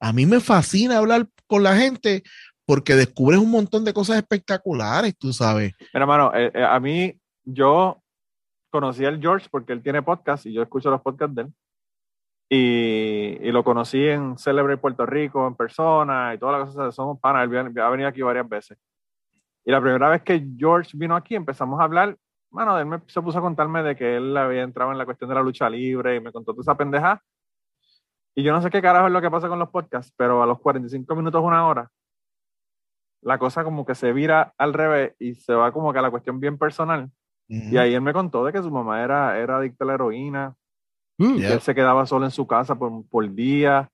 A 0.00 0.12
mí 0.12 0.24
me 0.26 0.38
fascina 0.40 0.98
hablar 0.98 1.26
con 1.48 1.62
la 1.64 1.76
gente 1.76 2.22
porque 2.64 2.94
descubres 2.94 3.40
un 3.40 3.50
montón 3.50 3.84
de 3.84 3.92
cosas 3.92 4.16
espectaculares, 4.18 5.16
tú 5.18 5.32
sabes. 5.32 5.72
Mira, 5.92 6.04
hermano, 6.04 6.32
eh, 6.34 6.52
eh, 6.54 6.62
a 6.64 6.78
mí, 6.78 7.12
yo 7.44 8.00
conocí 8.70 9.04
al 9.04 9.20
George 9.20 9.48
porque 9.50 9.72
él 9.72 9.82
tiene 9.82 10.02
podcast 10.02 10.46
y 10.46 10.52
yo 10.52 10.62
escucho 10.62 10.90
los 10.90 11.00
podcasts 11.00 11.34
de 11.34 11.42
él. 11.42 11.48
Y, 12.50 13.38
y 13.48 13.52
lo 13.52 13.62
conocí 13.64 14.02
en 14.06 14.38
Celebrate 14.38 14.80
Puerto 14.80 15.04
Rico 15.04 15.46
en 15.46 15.54
persona 15.54 16.32
y 16.34 16.38
todas 16.38 16.60
las 16.60 16.74
cosas. 16.74 16.94
Somos 16.94 17.18
panas, 17.20 17.48
él 17.50 17.78
ha 17.80 17.88
venido 17.90 18.08
aquí 18.08 18.22
varias 18.22 18.48
veces. 18.48 18.78
Y 19.64 19.70
la 19.70 19.80
primera 19.80 20.08
vez 20.08 20.22
que 20.22 20.46
George 20.56 20.92
vino 20.94 21.14
aquí 21.14 21.34
empezamos 21.34 21.78
a 21.80 21.84
hablar, 21.84 22.16
mano, 22.50 22.78
él 22.78 22.86
me, 22.86 23.00
se 23.06 23.20
puso 23.20 23.38
a 23.38 23.42
contarme 23.42 23.82
de 23.82 23.96
que 23.96 24.16
él 24.16 24.36
había 24.36 24.62
entrado 24.62 24.92
en 24.92 24.98
la 24.98 25.04
cuestión 25.04 25.28
de 25.28 25.34
la 25.34 25.42
lucha 25.42 25.68
libre 25.68 26.16
y 26.16 26.20
me 26.20 26.32
contó 26.32 26.52
toda 26.52 26.62
esa 26.62 26.76
pendeja. 26.76 27.22
Y 28.34 28.42
yo 28.42 28.52
no 28.52 28.62
sé 28.62 28.70
qué 28.70 28.80
carajo 28.80 29.06
es 29.08 29.12
lo 29.12 29.20
que 29.20 29.30
pasa 29.30 29.48
con 29.48 29.58
los 29.58 29.68
podcasts, 29.68 30.12
pero 30.16 30.42
a 30.42 30.46
los 30.46 30.60
45 30.60 31.14
minutos, 31.16 31.42
una 31.42 31.66
hora, 31.66 31.90
la 33.22 33.38
cosa 33.38 33.64
como 33.64 33.84
que 33.84 33.94
se 33.94 34.12
vira 34.12 34.54
al 34.56 34.72
revés 34.72 35.14
y 35.18 35.34
se 35.34 35.52
va 35.52 35.72
como 35.72 35.92
que 35.92 35.98
a 35.98 36.02
la 36.02 36.10
cuestión 36.10 36.38
bien 36.40 36.56
personal. 36.56 37.10
Y 37.48 37.78
ahí 37.78 37.94
él 37.94 38.02
me 38.02 38.12
contó 38.12 38.44
de 38.44 38.52
que 38.52 38.62
su 38.62 38.70
mamá 38.70 39.02
era, 39.02 39.38
era 39.38 39.56
adicta 39.56 39.84
a 39.84 39.86
la 39.88 39.94
heroína, 39.94 40.54
Mm. 41.20 41.38
que 41.38 41.52
él 41.52 41.60
se 41.60 41.74
quedaba 41.74 42.06
solo 42.06 42.26
en 42.26 42.30
su 42.30 42.46
casa 42.46 42.76
por, 42.76 43.04
por 43.08 43.28
día 43.34 43.90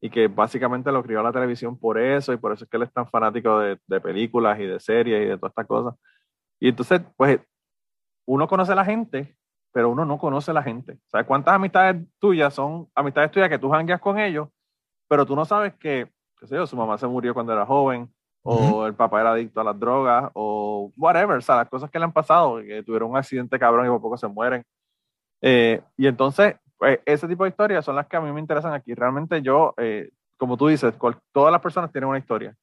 y 0.00 0.10
que 0.10 0.28
básicamente 0.28 0.92
lo 0.92 1.02
crió 1.02 1.22
la 1.22 1.32
televisión 1.32 1.78
por 1.78 1.98
eso 1.98 2.32
y 2.32 2.36
por 2.36 2.52
eso 2.52 2.64
es 2.64 2.70
que 2.70 2.76
él 2.76 2.84
es 2.84 2.92
tan 2.92 3.08
fanático 3.08 3.58
de, 3.58 3.78
de 3.86 4.00
películas 4.00 4.58
y 4.60 4.66
de 4.66 4.78
series 4.78 5.22
y 5.22 5.26
de 5.26 5.36
todas 5.36 5.50
estas 5.50 5.66
cosas. 5.66 5.94
Y 6.60 6.68
entonces, 6.68 7.00
pues, 7.16 7.40
uno 8.26 8.46
conoce 8.46 8.72
a 8.72 8.76
la 8.76 8.84
gente, 8.84 9.36
pero 9.72 9.90
uno 9.90 10.04
no 10.04 10.18
conoce 10.18 10.50
a 10.50 10.54
la 10.54 10.62
gente. 10.62 10.98
Sea, 11.06 11.24
¿cuántas 11.24 11.54
amistades 11.54 12.04
tuyas 12.18 12.54
son 12.54 12.88
amistades 12.94 13.30
tuyas 13.30 13.48
que 13.48 13.58
tú 13.58 13.70
jangueas 13.70 14.00
con 14.00 14.18
ellos, 14.18 14.48
pero 15.08 15.24
tú 15.26 15.34
no 15.34 15.44
sabes 15.44 15.74
que, 15.74 16.10
qué 16.38 16.46
sé 16.46 16.56
yo, 16.56 16.66
su 16.66 16.76
mamá 16.76 16.98
se 16.98 17.06
murió 17.06 17.34
cuando 17.34 17.52
era 17.52 17.66
joven, 17.66 18.12
o 18.42 18.86
el 18.86 18.94
papá 18.94 19.20
era 19.20 19.32
adicto 19.32 19.60
a 19.60 19.64
las 19.64 19.78
drogas, 19.78 20.30
o 20.34 20.90
whatever, 20.96 21.36
o 21.36 21.40
sea, 21.40 21.56
las 21.56 21.68
cosas 21.68 21.90
que 21.90 21.98
le 21.98 22.04
han 22.04 22.12
pasado, 22.12 22.58
que 22.58 22.82
tuvieron 22.82 23.10
un 23.10 23.16
accidente 23.16 23.58
cabrón 23.58 23.86
y 23.86 23.90
por 23.90 24.00
poco 24.00 24.16
se 24.16 24.28
mueren. 24.28 24.64
Eh, 25.42 25.82
y 25.96 26.06
entonces, 26.06 26.56
pues, 26.78 27.00
ese 27.04 27.26
tipo 27.28 27.44
de 27.44 27.50
historias 27.50 27.84
son 27.84 27.96
las 27.96 28.06
que 28.06 28.16
a 28.16 28.20
mí 28.20 28.30
me 28.32 28.40
interesan 28.40 28.72
aquí. 28.72 28.94
Realmente 28.94 29.42
yo, 29.42 29.74
eh, 29.76 30.10
como 30.36 30.56
tú 30.56 30.68
dices, 30.68 30.94
cual- 30.94 31.18
todas 31.32 31.52
las 31.52 31.60
personas 31.60 31.90
tienen 31.92 32.08
una 32.08 32.18
historia. 32.18 32.54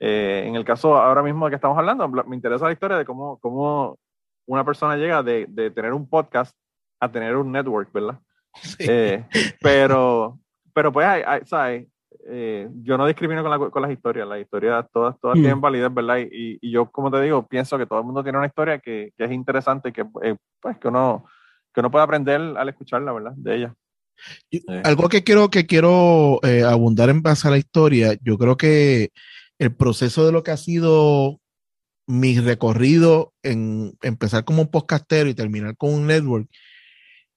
Eh, 0.00 0.44
en 0.46 0.56
el 0.56 0.64
caso 0.64 0.96
ahora 0.96 1.22
mismo 1.22 1.46
de 1.46 1.50
que 1.50 1.56
estamos 1.56 1.76
hablando, 1.78 2.08
bla- 2.08 2.24
me 2.24 2.34
interesa 2.36 2.64
la 2.66 2.72
historia 2.72 2.96
de 2.96 3.04
cómo, 3.04 3.38
cómo 3.38 3.98
una 4.46 4.64
persona 4.64 4.96
llega 4.96 5.22
de, 5.22 5.46
de 5.48 5.70
tener 5.70 5.92
un 5.92 6.08
podcast 6.08 6.56
a 7.00 7.10
tener 7.10 7.36
un 7.36 7.52
network, 7.52 7.92
¿verdad? 7.92 8.18
Eh, 8.78 9.24
pero, 9.60 10.38
pero 10.74 10.92
pues, 10.92 11.06
hay, 11.06 11.22
hay- 11.26 11.44
¿sabes? 11.44 11.86
Eh, 12.28 12.68
yo 12.82 12.96
no 12.98 13.06
discrimino 13.06 13.42
con, 13.42 13.50
la- 13.50 13.70
con 13.70 13.82
las 13.82 13.90
historias, 13.90 14.28
las 14.28 14.40
historias 14.40 14.86
todas, 14.92 15.18
todas 15.18 15.36
Mm. 15.38 15.40
tienen 15.40 15.60
validez, 15.60 15.92
¿verdad? 15.92 16.18
Y, 16.18 16.58
y 16.60 16.70
yo, 16.70 16.90
como 16.90 17.10
te 17.10 17.20
digo, 17.20 17.46
pienso 17.46 17.78
que 17.78 17.86
todo 17.86 17.98
el 18.00 18.04
mundo 18.04 18.22
tiene 18.22 18.38
una 18.38 18.46
historia 18.46 18.78
que, 18.78 19.12
que 19.16 19.24
es 19.24 19.32
interesante 19.32 19.88
y 19.88 19.92
que, 19.92 20.04
eh, 20.22 20.36
pues, 20.60 20.78
que 20.78 20.88
uno, 20.88 21.24
que 21.72 21.80
uno 21.80 21.90
puede 21.90 22.04
aprender 22.04 22.40
al 22.40 22.68
escucharla, 22.68 23.12
¿verdad? 23.12 23.32
De 23.36 23.56
ella. 23.56 23.74
Sí. 24.50 24.64
Algo 24.84 25.08
que 25.08 25.24
quiero, 25.24 25.50
que 25.50 25.66
quiero 25.66 26.38
eh, 26.42 26.62
abundar 26.62 27.08
en 27.10 27.22
base 27.22 27.48
a 27.48 27.50
la 27.50 27.58
historia, 27.58 28.16
yo 28.22 28.38
creo 28.38 28.56
que 28.56 29.10
el 29.58 29.74
proceso 29.74 30.24
de 30.26 30.32
lo 30.32 30.42
que 30.42 30.50
ha 30.50 30.56
sido 30.56 31.40
mi 32.06 32.38
recorrido 32.38 33.32
en 33.42 33.96
empezar 34.02 34.44
como 34.44 34.62
un 34.62 34.70
podcastero 34.70 35.28
y 35.28 35.34
terminar 35.34 35.76
con 35.76 35.94
un 35.94 36.06
network, 36.06 36.48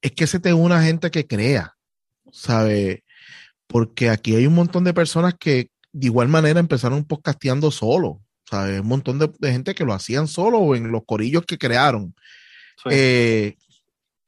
es 0.01 0.11
que 0.11 0.27
se 0.27 0.39
te 0.39 0.53
une 0.53 0.65
una 0.65 0.83
gente 0.83 1.11
que 1.11 1.27
crea, 1.27 1.75
¿sabe? 2.31 3.03
Porque 3.67 4.09
aquí 4.09 4.36
hay 4.36 4.45
un 4.45 4.55
montón 4.55 4.83
de 4.83 4.93
personas 4.93 5.36
que 5.39 5.69
de 5.93 6.05
igual 6.07 6.27
manera 6.27 6.59
empezaron 6.59 7.05
podcasteando 7.05 7.71
solo, 7.71 8.21
¿sabes? 8.49 8.81
Un 8.81 8.88
montón 8.88 9.17
de, 9.17 9.31
de 9.39 9.51
gente 9.51 9.73
que 9.73 9.86
lo 9.86 9.93
hacían 9.93 10.27
solo 10.27 10.59
o 10.59 10.75
en 10.75 10.91
los 10.91 11.03
corillos 11.05 11.45
que 11.45 11.57
crearon. 11.57 12.13
Sí. 12.83 12.89
Eh, 12.91 13.55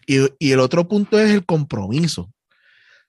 y, 0.08 0.26
y 0.40 0.52
el 0.54 0.60
otro 0.60 0.88
punto 0.88 1.20
es 1.20 1.30
el 1.32 1.46
compromiso. 1.46 2.32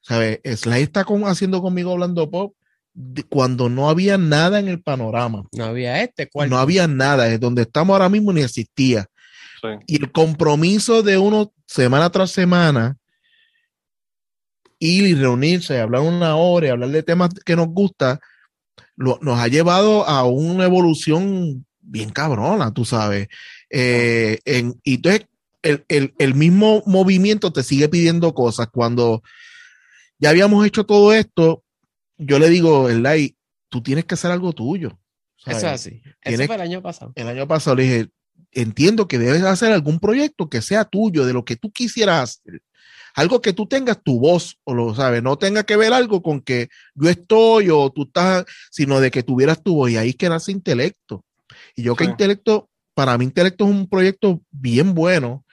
¿Sabes? 0.02 0.40
Sly 0.44 0.82
está 0.82 1.04
con- 1.04 1.24
haciendo 1.24 1.62
conmigo 1.62 1.92
hablando 1.92 2.30
pop 2.30 2.54
de- 2.92 3.22
cuando 3.24 3.68
no 3.68 3.88
había 3.88 4.18
nada 4.18 4.58
en 4.58 4.68
el 4.68 4.82
panorama. 4.82 5.44
No 5.52 5.64
había 5.64 6.02
este, 6.02 6.28
¿cuál? 6.28 6.50
No 6.50 6.58
había 6.58 6.86
nada. 6.86 7.28
Es 7.32 7.40
donde 7.40 7.62
estamos 7.62 7.94
ahora 7.94 8.08
mismo 8.08 8.32
ni 8.32 8.42
existía. 8.42 9.06
Sí. 9.62 9.68
Y 9.86 9.96
el 10.02 10.12
compromiso 10.12 11.02
de 11.02 11.18
uno 11.18 11.52
semana 11.66 12.10
tras 12.10 12.30
semana 12.30 12.96
ir 14.78 15.04
y 15.06 15.14
reunirse, 15.14 15.80
hablar 15.80 16.02
una 16.02 16.36
hora 16.36 16.68
y 16.68 16.70
hablar 16.70 16.90
de 16.90 17.02
temas 17.02 17.30
que 17.44 17.56
nos 17.56 17.68
gusta, 17.68 18.20
lo- 18.96 19.18
nos 19.20 19.38
ha 19.38 19.48
llevado 19.48 20.06
a 20.06 20.24
una 20.24 20.64
evolución 20.64 21.66
bien 21.80 22.10
cabrona, 22.10 22.72
tú 22.72 22.84
sabes. 22.84 23.28
Eh, 23.70 24.38
en- 24.44 24.78
y 24.84 24.94
entonces 24.94 25.26
el, 25.62 25.84
el- 25.88 26.14
el 26.18 26.34
mismo 26.34 26.82
movimiento 26.86 27.52
te 27.52 27.62
sigue 27.62 27.88
pidiendo 27.88 28.34
cosas. 28.34 28.68
Cuando 28.72 29.22
ya 30.18 30.30
habíamos 30.30 30.66
hecho 30.66 30.84
todo 30.84 31.12
esto, 31.12 31.64
yo 32.16 32.38
le 32.38 32.48
digo, 32.48 32.88
Eli, 32.88 33.36
tú 33.68 33.82
tienes 33.82 34.04
que 34.04 34.14
hacer 34.14 34.30
algo 34.30 34.52
tuyo. 34.52 34.98
Eso 35.38 35.50
es 35.58 35.64
así. 35.64 36.02
Eso 36.22 36.46
fue 36.46 36.54
el 36.56 36.60
año 36.62 36.82
pasado. 36.82 37.12
el 37.14 37.28
año 37.28 37.46
pasado 37.48 37.76
le 37.76 37.82
dije, 37.84 38.08
entiendo 38.52 39.06
que 39.08 39.18
debes 39.18 39.42
hacer 39.44 39.72
algún 39.72 40.00
proyecto 40.00 40.48
que 40.48 40.62
sea 40.62 40.84
tuyo, 40.84 41.24
de 41.26 41.32
lo 41.32 41.44
que 41.44 41.56
tú 41.56 41.70
quisieras 41.70 42.22
hacer. 42.40 42.62
Algo 43.14 43.40
que 43.40 43.52
tú 43.52 43.66
tengas 43.66 44.02
tu 44.02 44.20
voz, 44.20 44.58
o 44.64 44.74
lo 44.74 44.94
sabes, 44.94 45.22
no 45.22 45.36
tenga 45.38 45.64
que 45.64 45.76
ver 45.76 45.92
algo 45.92 46.22
con 46.22 46.40
que 46.40 46.68
yo 46.94 47.08
estoy 47.08 47.68
o 47.70 47.90
tú 47.90 48.04
estás, 48.04 48.44
sino 48.70 49.00
de 49.00 49.10
que 49.10 49.22
tuvieras 49.22 49.62
tu 49.62 49.74
voz. 49.74 49.90
Y 49.90 49.96
ahí 49.96 50.10
es 50.10 50.16
que 50.16 50.28
nace 50.28 50.52
intelecto. 50.52 51.24
Y 51.74 51.82
yo 51.82 51.94
que 51.96 52.04
intelecto, 52.12 52.68
para 52.94 53.16
mí 53.18 53.24
intelecto 53.24 53.64
es 53.64 53.70
un 53.70 53.88
proyecto 53.88 54.40
bien 54.50 54.94
bueno. 54.94 55.44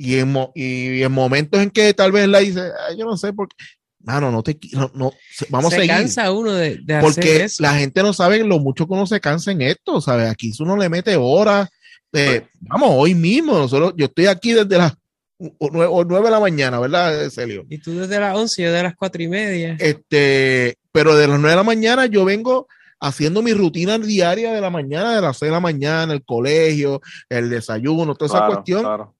Y 0.00 0.14
en, 0.20 0.30
mo- 0.32 0.52
y 0.54 1.02
en 1.02 1.10
momentos 1.12 1.60
en 1.60 1.70
que 1.70 1.92
tal 1.92 2.12
vez 2.12 2.26
la 2.28 2.38
dice, 2.38 2.60
"Ay, 2.88 2.96
yo 2.96 3.04
no 3.04 3.16
sé 3.16 3.32
por 3.32 3.48
qué. 3.48 3.56
Mano, 4.00 4.30
no 4.30 4.44
te 4.44 4.56
no, 4.72 4.90
no, 4.94 5.12
vamos 5.50 5.70
se 5.70 5.76
a 5.76 5.80
seguir. 5.80 5.94
cansa 5.96 6.30
uno 6.32 6.52
de, 6.52 6.78
de 6.84 6.94
hacer 6.94 7.00
Porque 7.14 7.44
eso. 7.44 7.62
la 7.64 7.74
gente 7.74 8.00
no 8.02 8.12
sabe 8.12 8.44
lo 8.44 8.60
mucho 8.60 8.86
que 8.86 8.92
uno 8.94 9.06
se 9.08 9.20
cansa 9.20 9.50
en 9.50 9.60
esto, 9.60 10.00
¿sabes? 10.00 10.30
Aquí 10.30 10.52
uno 10.60 10.76
le 10.76 10.88
mete 10.88 11.16
horas, 11.16 11.68
eh, 12.12 12.46
vamos, 12.60 12.90
hoy 12.92 13.14
mismo, 13.16 13.58
nosotros, 13.58 13.92
yo 13.96 14.06
estoy 14.06 14.26
aquí 14.26 14.52
desde 14.52 14.78
las 14.78 14.92
o- 15.40 15.52
o 15.58 15.68
nueve, 15.72 15.90
o 15.92 16.04
nueve 16.04 16.26
de 16.26 16.30
la 16.30 16.40
mañana, 16.40 16.78
¿verdad, 16.78 17.28
Celio? 17.28 17.66
Y 17.68 17.78
tú 17.78 17.98
desde 17.98 18.20
las 18.20 18.36
11, 18.36 18.62
yo 18.62 18.72
de 18.72 18.82
las 18.84 18.94
4 18.94 19.20
y 19.22 19.28
media. 19.28 19.76
Este, 19.80 20.76
pero 20.92 21.16
de 21.16 21.26
las 21.26 21.36
nueve 21.38 21.50
de 21.50 21.56
la 21.56 21.62
mañana 21.64 22.06
yo 22.06 22.24
vengo 22.24 22.68
haciendo 23.00 23.42
mi 23.42 23.52
rutina 23.52 23.98
diaria 23.98 24.52
de 24.52 24.60
la 24.60 24.70
mañana, 24.70 25.14
de 25.16 25.20
las 25.22 25.36
seis 25.38 25.48
de 25.48 25.54
la 25.54 25.60
mañana, 25.60 26.12
el 26.12 26.24
colegio, 26.24 27.00
el 27.28 27.50
desayuno, 27.50 28.14
toda 28.14 28.26
esa 28.26 28.38
Claro, 28.38 28.52
cuestión, 28.54 28.80
claro. 28.82 29.14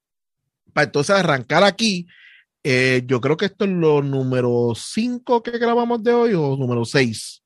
Para 0.78 0.84
entonces 0.86 1.16
arrancar 1.16 1.64
aquí. 1.64 2.06
eh, 2.62 3.02
yo 3.06 3.20
creo 3.20 3.36
que 3.36 3.46
esto 3.46 3.64
es 3.64 3.70
lo 3.72 4.00
número 4.02 4.72
cinco 4.76 5.42
que 5.42 5.52
grabamos 5.58 6.02
de 6.04 6.12
hoy 6.12 6.34
o 6.34 6.56
número 6.56 6.84
seis. 6.84 7.42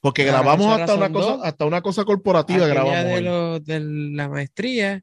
Porque 0.00 0.24
grabamos 0.24 0.66
hasta 0.80 0.94
una 0.96 1.12
cosa, 1.12 1.30
dos. 1.36 1.40
hasta 1.44 1.64
una 1.66 1.82
cosa 1.82 2.04
corporativa 2.04 2.66
grabamos. 2.66 3.04
de, 3.04 3.14
hoy. 3.14 3.22
lo- 3.22 3.60
de 3.60 3.80
la 3.80 4.28
maestría. 4.28 5.02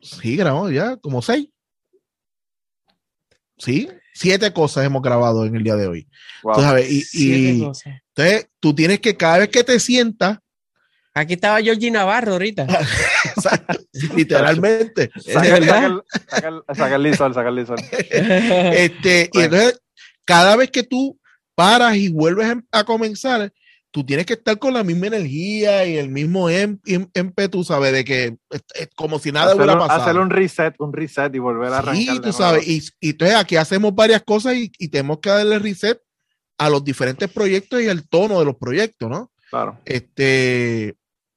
Sí, 0.00 0.36
grabamos 0.36 0.70
ya, 0.72 0.96
como 0.98 1.20
seis. 1.22 1.48
Sí, 3.58 3.88
siete 4.14 4.52
cosas 4.52 4.84
hemos 4.84 5.02
grabado 5.02 5.44
en 5.46 5.56
el 5.56 5.64
día 5.64 5.74
de 5.74 5.88
hoy. 5.88 6.08
Wow. 6.44 6.78
Y, 6.88 7.04
y 7.12 7.60
cosas. 7.64 7.94
entonces 8.14 8.48
tú 8.60 8.74
tienes 8.74 9.00
que 9.00 9.16
cada 9.16 9.38
vez 9.38 9.48
que 9.48 9.64
te 9.64 9.80
sientas, 9.80 10.38
Aquí 11.16 11.32
estaba 11.32 11.62
Georgie 11.62 11.90
Navarro 11.90 12.32
ahorita. 12.32 12.66
literalmente, 14.14 15.10
Saca, 15.24 15.40
¿De 15.40 15.48
el- 15.48 15.60
verdad? 15.64 15.74
saca 15.74 15.86
el- 15.86 16.02
saca 16.28 16.48
el- 16.48 16.76
saca 16.76 16.94
el 16.96 17.02
lisol, 17.02 17.34
saca 17.34 17.48
el 17.48 17.54
lisol. 17.54 17.76
este, 18.10 19.30
y 19.32 19.40
entonces 19.40 19.80
cada 20.26 20.56
vez 20.56 20.70
que 20.70 20.82
tú 20.82 21.18
paras 21.54 21.96
y 21.96 22.10
vuelves 22.10 22.48
a- 22.48 22.78
a 22.80 22.84
comenzar, 22.84 23.50
tú 23.90 24.04
tienes 24.04 24.26
que 24.26 24.34
estar 24.34 24.58
con 24.58 24.74
la 24.74 24.84
misma 24.84 25.06
energía 25.06 25.86
y 25.86 25.96
el 25.96 26.10
mismo 26.10 26.50
em- 26.50 26.78
em- 26.84 27.08
ímpetu, 27.14 27.64
¿sabes? 27.64 27.92
De 27.94 28.04
que 28.04 28.36
es, 28.50 28.62
es 28.74 28.88
como 28.94 29.18
si 29.18 29.32
nada 29.32 29.46
hacer, 29.46 29.56
hubiera 29.56 29.78
pasado. 29.78 30.02
hacer 30.02 30.18
un 30.18 30.28
reset, 30.28 30.74
un 30.80 30.92
reset 30.92 31.34
y 31.34 31.38
volver 31.38 31.72
a 31.72 31.78
arrancar. 31.78 31.96
Sí, 31.96 32.20
tú 32.20 32.32
sabes. 32.32 32.68
Y, 32.68 32.82
y 33.00 33.10
entonces 33.10 33.36
aquí 33.36 33.56
hacemos 33.56 33.94
varias 33.94 34.22
cosas 34.22 34.54
y, 34.56 34.70
y 34.78 34.88
tenemos 34.88 35.20
que 35.20 35.30
darle 35.30 35.58
reset 35.58 35.98
a 36.58 36.68
los 36.68 36.84
diferentes 36.84 37.30
proyectos 37.30 37.80
y 37.80 37.88
al 37.88 38.06
tono 38.06 38.38
de 38.38 38.44
los 38.44 38.56
proyectos, 38.56 39.08
¿no? 39.08 39.32
Claro. 39.48 39.78
Este, 39.84 40.94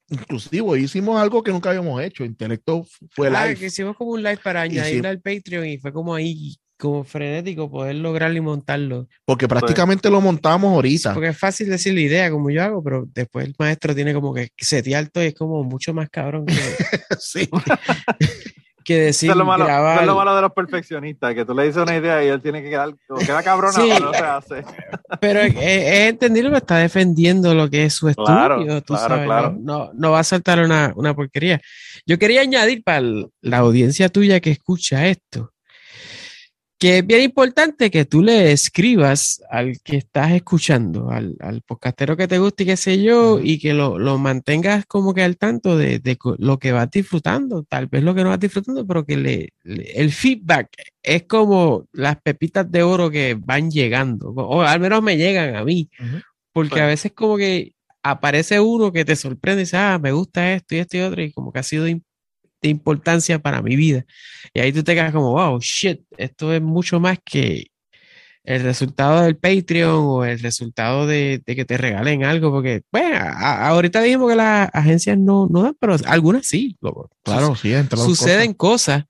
inclusive 0.09 0.79
hicimos 0.79 1.19
algo 1.21 1.43
que 1.43 1.51
nunca 1.51 1.69
habíamos 1.69 2.01
hecho. 2.01 2.23
Intelecto 2.25 2.85
fue 3.11 3.27
Ah, 3.27 3.45
live. 3.47 3.59
que 3.59 3.65
hicimos 3.67 3.95
como 3.95 4.11
un 4.11 4.23
live 4.23 4.39
para 4.43 4.61
añadirle 4.61 5.07
al 5.09 5.19
Patreon 5.21 5.65
y 5.67 5.77
fue 5.77 5.91
como 5.93 6.15
ahí, 6.15 6.55
como 6.77 7.03
frenético 7.03 7.69
poder 7.69 7.95
lograrlo 7.95 8.37
y 8.37 8.41
montarlo. 8.41 9.07
Porque 9.25 9.47
prácticamente 9.47 10.09
lo 10.09 10.21
montamos 10.21 10.71
ahorita. 10.73 11.13
Porque 11.13 11.29
es 11.29 11.37
fácil 11.37 11.69
decir 11.69 11.93
la 11.93 12.01
idea 12.01 12.31
como 12.31 12.49
yo 12.49 12.63
hago, 12.63 12.83
pero 12.83 13.05
después 13.13 13.45
el 13.45 13.55
maestro 13.59 13.93
tiene 13.93 14.13
como 14.13 14.33
que 14.33 14.49
setear 14.57 15.09
todo 15.09 15.23
y 15.23 15.27
es 15.27 15.33
como 15.35 15.63
mucho 15.63 15.93
más 15.93 16.09
cabrón 16.09 16.45
que, 16.45 16.53
sí. 17.19 17.49
que 18.83 18.95
decir 18.99 19.29
Eso 19.29 19.33
es, 19.33 19.37
lo 19.37 19.45
malo, 19.45 19.63
eso 19.63 19.67
grabar. 19.73 19.99
es 20.01 20.05
lo 20.07 20.15
malo 20.15 20.35
de 20.35 20.41
los 20.41 20.51
perfeccionistas, 20.53 21.33
que 21.35 21.45
tú 21.45 21.53
le 21.53 21.63
dices 21.65 21.81
una 21.83 21.95
idea 21.97 22.23
y 22.23 22.27
él 22.27 22.41
tiene 22.41 22.61
que 22.63 22.69
quedar, 22.69 22.89
o 23.09 23.15
queda 23.17 23.43
cabrona 23.43 23.73
Sí. 23.73 23.89
no 24.01 24.13
se 24.13 24.19
hace. 24.23 24.63
Pero 25.19 25.41
es, 25.41 25.55
es- 25.55 26.09
entendible 26.09 26.51
que 26.51 26.57
está 26.57 26.77
defendiendo 26.77 27.53
lo 27.53 27.69
que 27.69 27.85
es 27.85 27.93
su 27.93 28.09
estudio. 28.09 28.27
Claro, 28.27 28.81
tú 28.81 28.93
claro, 28.93 29.07
sabes, 29.09 29.25
claro. 29.25 29.55
No, 29.59 29.91
no, 29.93 30.11
va 30.11 30.19
a 30.19 30.23
saltar 30.23 30.59
una, 30.59 30.93
una 30.95 31.13
porquería. 31.13 31.61
Yo 32.05 32.17
quería 32.17 32.41
añadir 32.41 32.83
para 32.83 33.01
la 33.41 33.57
audiencia 33.57 34.09
tuya 34.09 34.39
que 34.39 34.51
escucha 34.51 35.07
esto, 35.07 35.51
que 36.79 36.99
es 36.99 37.05
bien 37.05 37.21
importante 37.23 37.91
que 37.91 38.05
tú 38.05 38.21
le 38.23 38.53
escribas 38.53 39.41
al 39.49 39.79
que 39.83 39.97
estás 39.97 40.31
escuchando, 40.31 41.09
al, 41.11 41.35
al 41.41 41.61
podcastero 41.61 42.15
que 42.15 42.27
te 42.29 42.39
guste 42.39 42.63
y 42.63 42.67
qué 42.67 42.77
sé 42.77 43.03
yo, 43.03 43.39
y 43.41 43.59
que 43.59 43.73
lo, 43.73 43.99
lo 43.99 44.17
mantengas 44.17 44.85
como 44.85 45.13
que 45.13 45.21
al 45.23 45.35
tanto 45.37 45.77
de, 45.77 45.99
de 45.99 46.17
lo 46.37 46.57
que 46.57 46.71
vas 46.71 46.89
disfrutando, 46.89 47.63
tal 47.63 47.87
vez 47.87 48.01
lo 48.01 48.15
que 48.15 48.23
no 48.23 48.29
vas 48.29 48.39
disfrutando, 48.39 48.87
pero 48.87 49.05
que 49.05 49.17
le, 49.17 49.49
le- 49.63 49.91
el 50.01 50.11
feedback 50.13 50.69
es 51.03 51.23
como 51.23 51.85
las 51.91 52.15
pepitas 52.21 52.71
de 52.71 52.81
oro 52.81 53.11
que 53.11 53.35
van 53.37 53.69
llegando, 53.69 54.29
o 54.29 54.61
al 54.61 54.79
menos 54.79 55.03
me 55.03 55.17
llegan 55.17 55.55
a 55.57 55.65
mí, 55.65 55.89
porque 56.53 56.75
Sí. 56.75 56.79
a 56.81 56.87
veces 56.87 57.11
como 57.13 57.35
que 57.37 57.73
aparece 58.03 58.61
uno 58.61 58.93
que 58.93 59.03
te 59.03 59.17
sorprende 59.17 59.63
y 59.63 59.65
dice, 59.65 59.75
ah, 59.75 59.99
me 60.01 60.13
gusta 60.13 60.53
esto 60.53 60.75
y 60.75 60.77
esto 60.79 60.95
y 60.95 61.01
otro, 61.01 61.21
y 61.21 61.31
como 61.33 61.51
que 61.51 61.59
ha 61.59 61.63
sido 61.63 61.87
de, 62.61 62.69
importancia 62.69 63.39
para 63.39 63.61
mi 63.61 63.75
vida. 63.75 64.05
Y 64.53 64.59
ahí 64.59 64.71
tú 64.73 64.83
te 64.83 64.93
quedas 64.95 65.11
como, 65.13 65.31
wow, 65.33 65.59
shit, 65.59 66.01
esto 66.17 66.53
es 66.53 66.61
mucho 66.61 66.99
más 66.99 67.17
que 67.23 67.67
el 68.43 68.63
resultado 68.63 69.21
del 69.21 69.37
Patreon 69.37 69.95
o 70.05 70.25
el 70.25 70.39
resultado 70.39 71.05
de, 71.05 71.41
de 71.45 71.55
que 71.55 71.65
te 71.65 71.77
regalen 71.77 72.23
algo, 72.23 72.51
porque, 72.51 72.81
bueno, 72.91 73.15
a- 73.17 73.67
ahorita 73.67 74.01
dijimos 74.01 74.29
que 74.29 74.35
las 74.35 74.69
agencias 74.73 75.17
no, 75.17 75.47
no 75.51 75.61
dan, 75.63 75.75
pero 75.79 75.95
algunas 76.05 76.47
sí, 76.47 76.75
loco. 76.81 77.09
Claro, 77.23 77.55
sí, 77.55 77.73
entre 77.73 77.97
las 77.97 78.05
Suceden 78.07 78.53
cosas. 78.53 79.05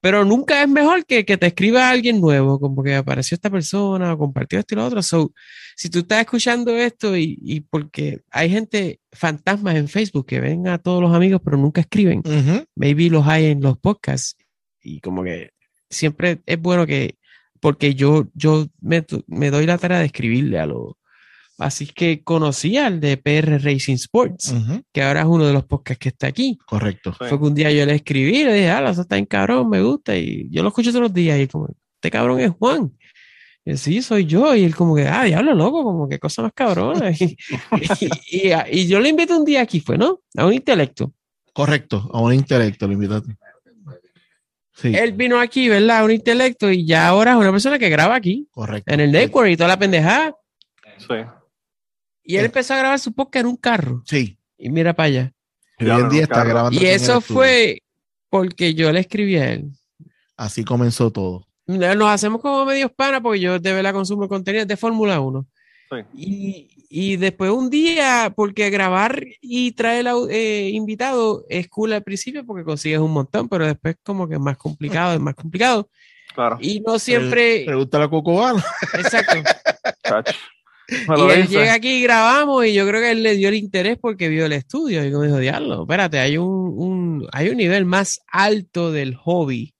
Pero 0.00 0.24
nunca 0.24 0.62
es 0.62 0.68
mejor 0.68 1.04
que, 1.04 1.24
que 1.24 1.36
te 1.36 1.46
escriba 1.46 1.90
alguien 1.90 2.20
nuevo, 2.20 2.58
como 2.58 2.82
que 2.82 2.94
apareció 2.94 3.34
esta 3.34 3.50
persona 3.50 4.14
o 4.14 4.18
compartió 4.18 4.58
esto 4.58 4.74
y 4.74 4.76
lo 4.76 4.86
otro. 4.86 5.02
So, 5.02 5.32
si 5.76 5.90
tú 5.90 6.00
estás 6.00 6.20
escuchando 6.20 6.76
esto 6.76 7.16
y, 7.16 7.38
y 7.42 7.60
porque 7.60 8.22
hay 8.30 8.50
gente, 8.50 9.00
fantasmas 9.12 9.76
en 9.76 9.88
Facebook 9.88 10.26
que 10.26 10.40
ven 10.40 10.68
a 10.68 10.78
todos 10.78 11.02
los 11.02 11.14
amigos 11.14 11.40
pero 11.44 11.56
nunca 11.56 11.80
escriben, 11.80 12.22
maybe 12.74 13.10
los 13.10 13.26
hay 13.26 13.46
en 13.46 13.60
los 13.60 13.78
podcasts 13.78 14.36
y 14.82 15.00
como 15.00 15.22
que 15.22 15.50
siempre 15.88 16.40
es 16.46 16.60
bueno 16.60 16.86
que, 16.86 17.16
porque 17.60 17.94
yo, 17.94 18.28
yo 18.34 18.66
me, 18.80 19.04
me 19.26 19.50
doy 19.50 19.66
la 19.66 19.78
tarea 19.78 19.98
de 19.98 20.06
escribirle 20.06 20.58
a 20.58 20.66
los... 20.66 20.94
Así 21.60 21.86
que 21.86 22.22
conocí 22.24 22.76
al 22.78 23.00
de 23.00 23.16
PR 23.18 23.58
Racing 23.62 23.94
Sports, 23.94 24.54
que 24.92 25.02
ahora 25.02 25.20
es 25.20 25.26
uno 25.26 25.46
de 25.46 25.52
los 25.52 25.64
podcasts 25.64 25.98
que 26.00 26.08
está 26.08 26.26
aquí. 26.26 26.58
Correcto. 26.66 27.12
Sí. 27.12 27.26
Fue 27.28 27.38
que 27.38 27.44
un 27.44 27.54
día 27.54 27.70
yo 27.70 27.84
le 27.86 27.94
escribí 27.94 28.42
le 28.44 28.54
dije, 28.54 28.70
ah, 28.70 28.90
eso 28.90 29.02
está 29.02 29.18
en 29.18 29.26
cabrón, 29.26 29.68
me 29.68 29.82
gusta. 29.82 30.16
Y 30.16 30.48
yo 30.50 30.62
lo 30.62 30.68
escucho 30.68 30.90
todos 30.90 31.02
los 31.02 31.12
días 31.14 31.38
y 31.38 31.46
como, 31.46 31.68
este 31.96 32.10
cabrón 32.10 32.40
es 32.40 32.50
Juan. 32.50 32.90
Y 33.64 33.76
sí, 33.76 34.00
soy 34.00 34.24
yo. 34.24 34.54
Y 34.56 34.64
él 34.64 34.74
como 34.74 34.96
que, 34.96 35.06
ah, 35.06 35.24
diablo 35.24 35.54
loco, 35.54 35.84
como 35.84 36.08
que 36.08 36.18
cosa 36.18 36.40
más 36.42 36.52
cabrona. 36.54 37.10
y, 37.20 37.36
y- 38.30 38.48
y- 38.48 38.52
y 38.80 38.86
yo 38.88 38.98
le 39.00 39.10
invité 39.10 39.34
un 39.34 39.44
día 39.44 39.60
aquí, 39.60 39.80
fue, 39.80 39.98
¿no? 39.98 40.20
A 40.36 40.46
un 40.46 40.54
intelecto. 40.54 41.12
Correcto. 41.52 42.08
A 42.12 42.20
un 42.20 42.32
intelecto, 42.32 42.86
lo 42.86 42.94
invitaste. 42.94 43.36
Sí, 44.72 44.92
Él 44.96 45.12
vino 45.12 45.38
aquí, 45.38 45.68
¿verdad? 45.68 45.98
A 45.98 46.04
un 46.04 46.10
intelecto 46.10 46.70
y 46.70 46.86
ya 46.86 47.06
ahora 47.08 47.32
es 47.32 47.36
una 47.36 47.50
persona 47.52 47.78
que 47.78 47.90
graba 47.90 48.14
aquí, 48.14 48.48
correcto. 48.50 48.90
en 48.94 49.00
el 49.00 49.12
network 49.12 49.50
y 49.50 49.56
toda 49.58 49.68
la 49.68 49.78
pendejada. 49.78 50.34
Sí. 50.96 51.14
Y 52.30 52.36
él 52.36 52.44
empezó 52.46 52.74
a 52.74 52.78
grabar 52.78 52.98
su 52.98 53.12
podcast 53.12 53.42
en 53.44 53.46
un 53.50 53.56
carro. 53.56 54.02
Sí. 54.06 54.38
Y 54.58 54.70
mira 54.70 54.94
para 54.94 55.06
allá. 55.08 55.32
Hoy 55.80 55.86
Ya, 55.86 55.94
en 55.96 56.02
no, 56.02 56.08
día 56.10 56.22
está 56.22 56.34
claro. 56.36 56.50
grabando. 56.50 56.80
Y 56.80 56.84
el 56.86 56.94
eso 56.94 57.20
fue 57.20 57.82
porque 58.28 58.74
yo 58.74 58.92
le 58.92 59.00
escribí 59.00 59.36
a 59.36 59.52
él. 59.52 59.70
Así 60.36 60.64
comenzó 60.64 61.10
todo. 61.10 61.46
Nos 61.66 62.08
hacemos 62.08 62.40
como 62.40 62.64
medios 62.64 62.90
pana 62.92 63.20
porque 63.20 63.40
yo 63.40 63.58
de 63.58 63.72
verdad 63.72 63.92
consumo 63.92 64.28
contenido 64.28 64.64
de 64.66 64.76
Fórmula 64.76 65.20
1. 65.20 65.46
Sí. 65.90 65.96
Y, 66.14 66.86
y 66.88 67.16
después 67.16 67.50
un 67.50 67.70
día, 67.70 68.32
porque 68.34 68.70
grabar 68.70 69.24
y 69.40 69.72
traer 69.72 70.06
au- 70.06 70.28
eh, 70.30 70.70
invitado 70.72 71.44
es 71.48 71.68
cool 71.68 71.92
al 71.92 72.02
principio 72.02 72.44
porque 72.44 72.64
consigues 72.64 72.98
un 73.00 73.12
montón, 73.12 73.48
pero 73.48 73.66
después 73.66 73.96
como 74.02 74.28
que 74.28 74.34
es 74.34 74.40
más 74.40 74.56
complicado, 74.56 75.14
es 75.14 75.20
más 75.20 75.34
complicado. 75.34 75.88
Claro. 76.34 76.58
Y 76.60 76.80
no 76.80 76.98
siempre, 76.98 77.64
Pregúntale 77.66 78.04
a 78.04 78.08
Cocobalo. 78.08 78.60
exacto. 78.94 79.34
Y 80.90 81.30
él 81.32 81.40
llega 81.48 81.74
aquí 81.74 81.88
y 81.90 82.02
grabamos 82.02 82.66
y 82.66 82.74
yo 82.74 82.86
creo 82.86 83.00
que 83.00 83.10
él 83.12 83.22
le 83.22 83.36
dio 83.36 83.48
el 83.48 83.54
interés 83.54 83.98
porque 84.00 84.28
vio 84.28 84.46
el 84.46 84.52
estudio 84.52 85.04
y 85.04 85.10
como 85.12 85.24
dijo, 85.24 85.38
diablo, 85.38 85.82
espérate, 85.82 86.18
hay 86.18 86.36
un, 86.38 86.46
un- 86.76 87.28
hay 87.32 87.48
un 87.48 87.56
nivel 87.56 87.84
más 87.84 88.20
alto 88.28 88.90
del 88.92 89.14
hobby. 89.14 89.74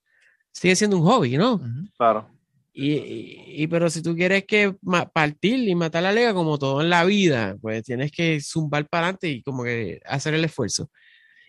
Sigue 0.52 0.76
siendo 0.76 0.98
un 0.98 1.04
hobby, 1.04 1.36
¿no? 1.36 1.60
Claro. 1.96 2.28
Y, 2.72 2.92
y- 2.92 3.44
y- 3.62 3.66
pero 3.66 3.90
si 3.90 4.02
tú 4.02 4.14
quieres 4.14 4.44
que 4.46 4.74
partir 5.12 5.68
y 5.68 5.74
matar 5.74 6.02
la 6.04 6.12
liga 6.12 6.32
como 6.34 6.58
todo 6.58 6.80
en 6.80 6.90
la 6.90 7.04
vida, 7.04 7.56
pues 7.60 7.82
tienes 7.82 8.12
que 8.12 8.40
zumbar 8.40 8.86
para 8.88 9.06
adelante 9.06 9.28
y 9.28 9.42
como 9.42 9.64
que 9.64 10.00
hacer 10.06 10.34
el 10.34 10.44
esfuerzo. 10.44 10.90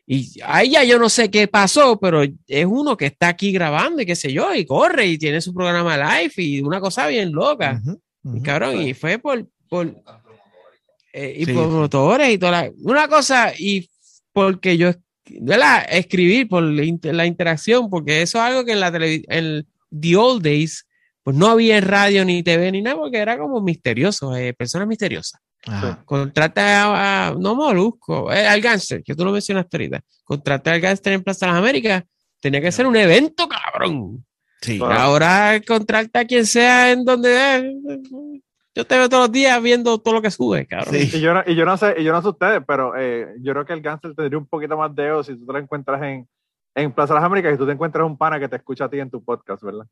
Y 0.07 0.39
ahí 0.43 0.71
ya 0.71 0.83
yo 0.83 0.97
no 0.97 1.07
sé 1.09 1.29
qué 1.29 1.47
pasó, 1.47 1.99
pero 1.99 2.23
es 2.23 2.65
uno 2.65 2.97
que 2.97 3.05
está 3.05 3.27
aquí 3.29 3.51
grabando 3.51 4.01
y 4.01 4.05
qué 4.05 4.15
sé 4.15 4.33
yo, 4.33 4.53
y 4.53 4.65
corre 4.65 5.05
y 5.05 5.17
tiene 5.17 5.39
su 5.41 5.53
programa 5.53 5.95
live 5.95 6.33
y 6.37 6.59
una 6.61 6.81
cosa 6.81 7.07
bien 7.07 7.31
loca. 7.31 7.79
Ujú, 7.85 8.01
Y 8.23 8.41
cabrón, 8.41 8.81
y 8.81 8.93
fue 8.93 9.17
por, 9.19 9.47
por 9.69 9.87
eh, 11.13 11.35
y 11.39 11.45
Sí, 11.45 11.53
por 11.53 11.67
motores 11.69 12.29
y 12.29 12.37
toda 12.37 12.51
la, 12.63 12.71
una 12.83 13.07
cosa, 13.07 13.51
y 13.57 13.89
porque 14.33 14.77
yo 14.77 14.91
¿verdad? 15.41 15.85
escribir 15.89 16.47
por 16.47 16.63
la, 16.63 16.83
inter- 16.83 17.15
la 17.15 17.25
interacción, 17.25 17.89
porque 17.89 18.21
eso 18.21 18.37
es 18.37 18.43
algo 18.43 18.63
que 18.65 18.73
en 18.73 18.79
la 18.79 18.91
televisión, 18.91 19.25
en 19.29 19.67
the 19.99 20.15
old 20.15 20.43
days, 20.43 20.87
pues 21.23 21.35
no 21.35 21.47
había 21.47 21.79
radio 21.81 22.23
ni 22.25 22.43
TV 22.43 22.71
ni 22.71 22.81
nada, 22.81 22.97
porque 22.97 23.17
era 23.17 23.37
como 23.37 23.61
misterioso, 23.61 24.35
eh, 24.35 24.53
personas 24.53 24.87
misteriosas. 24.87 25.39
Ajá. 25.65 26.01
Contrata 26.05 26.83
a, 26.85 27.27
a- 27.29 27.35
no 27.35 27.55
Molusco, 27.55 28.31
eh, 28.31 28.47
al 28.47 28.61
gánster, 28.61 29.03
que 29.03 29.13
tú 29.15 29.23
lo 29.25 29.31
mencionaste 29.31 29.77
ahorita. 29.77 30.01
Contrata 30.23 30.71
al 30.73 30.79
gánster 30.81 31.13
en 31.13 31.23
Plaza 31.23 31.45
de 31.45 31.51
las 31.51 31.59
Américas, 31.61 32.03
tenía 32.39 32.61
que 32.61 32.71
ser 32.71 32.87
un 32.87 32.95
evento, 32.95 33.47
cabrón. 33.47 34.25
Sí. 34.61 34.79
Ahora 34.83 35.59
contrata 35.67 36.19
a 36.19 36.25
quien 36.25 36.45
sea 36.45 36.91
en 36.91 37.03
donde 37.03 37.55
eh, 37.55 37.73
yo 38.75 38.85
te 38.85 38.97
veo 38.97 39.09
todos 39.09 39.23
los 39.23 39.31
días 39.31 39.61
viendo 39.61 39.97
todo 39.97 40.13
lo 40.15 40.21
que 40.21 40.31
sube, 40.31 40.65
cabrón. 40.67 40.93
Sí. 40.95 41.09
Y 41.17 41.19
yo, 41.19 41.33
no, 41.33 41.41
y 41.45 41.55
yo 41.55 41.65
no 41.65 41.75
sé, 41.77 41.95
y 41.97 42.03
yo 42.03 42.11
no 42.13 42.21
sé 42.21 42.27
ustedes, 42.29 42.61
pero 42.67 42.93
eh, 42.97 43.27
yo 43.41 43.53
creo 43.53 43.65
que 43.65 43.73
el 43.73 43.81
Gánster 43.81 44.13
tendría 44.15 44.37
un 44.37 44.45
poquito 44.45 44.77
más 44.77 44.93
de 44.95 45.07
ego 45.07 45.23
si 45.23 45.35
tú 45.35 45.45
te 45.45 45.53
lo 45.53 45.59
encuentras 45.59 46.01
en, 46.03 46.27
en 46.75 46.91
Plaza 46.93 47.13
de 47.13 47.19
las 47.19 47.25
Américas 47.25 47.53
y 47.53 47.57
tú 47.57 47.65
te 47.65 47.71
encuentras 47.73 48.05
un 48.05 48.17
pana 48.17 48.39
que 48.39 48.47
te 48.47 48.55
escucha 48.57 48.85
a 48.85 48.89
ti 48.89 48.99
en 48.99 49.09
tu 49.09 49.23
podcast, 49.23 49.63
¿verdad? 49.63 49.85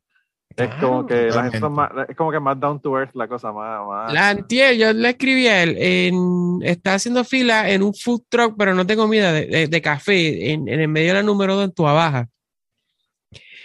es 0.56 0.66
Claro, 0.68 0.80
como 0.88 1.06
que 1.06 1.28
la 1.28 1.42
gente 1.44 1.58
son 1.60 1.72
más, 1.74 1.90
es 2.08 2.16
como 2.16 2.32
que 2.32 2.40
más 2.40 2.58
down 2.58 2.80
to 2.80 2.98
earth 2.98 3.14
la 3.14 3.28
cosa, 3.28 3.52
más, 3.52 3.86
más 3.86 4.12
La 4.12 4.30
antier, 4.30 4.76
yo 4.76 4.92
le 4.92 5.10
escribí 5.10 5.46
a 5.46 5.62
él, 5.62 5.76
en, 5.78 6.58
está 6.62 6.94
haciendo 6.94 7.22
fila 7.22 7.70
en 7.70 7.82
un 7.82 7.94
food 7.94 8.22
truck, 8.28 8.54
pero 8.58 8.74
no 8.74 8.84
tengo 8.86 9.02
comida, 9.02 9.32
de, 9.32 9.46
de- 9.46 9.66
de 9.68 9.82
café, 9.82 10.52
en, 10.52 10.66
en 10.68 10.80
el 10.80 10.88
medio 10.88 11.08
de 11.08 11.14
la 11.14 11.22
número 11.22 11.54
2 11.54 11.64
en 11.66 11.72
tu 11.72 11.82
Baja. 11.84 12.28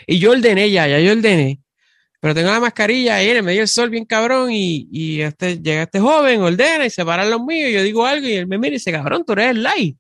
Y 0.08 0.20
yo 0.20 0.32
ordené 0.32 0.70
ya, 0.72 0.88
ya 0.88 1.00
yo 1.00 1.12
ordené, 1.14 1.60
pero 2.20 2.34
tengo 2.34 2.50
la 2.52 2.60
mascarilla 2.60 3.16
ahí 3.18 3.30
en 3.30 3.38
el 3.38 3.44
medio 3.44 3.60
del 3.62 3.68
sol 3.68 3.90
bien 3.90 4.06
cabrón 4.06 4.52
y, 4.52 4.88
y 4.92 5.22
este, 5.22 5.60
llega 5.62 5.84
este 5.84 6.00
joven, 6.00 6.42
ordena 6.42 6.86
y 6.86 6.90
se 6.90 7.06
paran 7.06 7.30
los 7.30 7.42
míos, 7.44 7.70
y 7.70 7.74
yo 7.74 7.84
digo 7.84 8.06
algo 8.06 8.28
y 8.28 8.34
él 8.34 8.48
me 8.48 8.58
mira 8.58 8.70
y 8.70 8.74
dice, 8.74 8.92
cabrón, 8.92 9.24
tú 9.26 9.34
eres 9.34 9.52
el 9.52 9.64
live. 9.64 9.96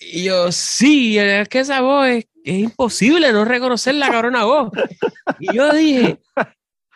Y 0.00 0.24
yo, 0.24 0.50
sí, 0.52 1.18
es 1.18 1.48
que 1.48 1.60
esa 1.60 1.80
voz 1.80 2.08
es, 2.08 2.24
es 2.44 2.54
imposible 2.58 3.32
no 3.32 3.44
reconocer 3.44 3.94
la 3.94 4.10
cabrona 4.10 4.44
voz. 4.44 4.70
Y 5.38 5.54
yo 5.54 5.72
dije, 5.72 6.18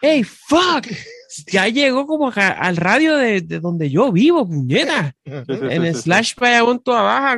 hey, 0.02 0.24
fuck, 0.24 0.86
ya 1.46 1.68
llegó 1.68 2.06
como 2.06 2.28
a- 2.28 2.48
al 2.48 2.76
radio 2.76 3.16
de, 3.16 3.40
de 3.40 3.60
donde 3.60 3.88
yo 3.88 4.12
vivo, 4.12 4.46
puñeta. 4.46 5.14
En 5.24 5.84
el 5.84 5.94
slash 5.94 6.34
Bayamón 6.36 6.82
toda 6.82 7.02
baja. 7.02 7.36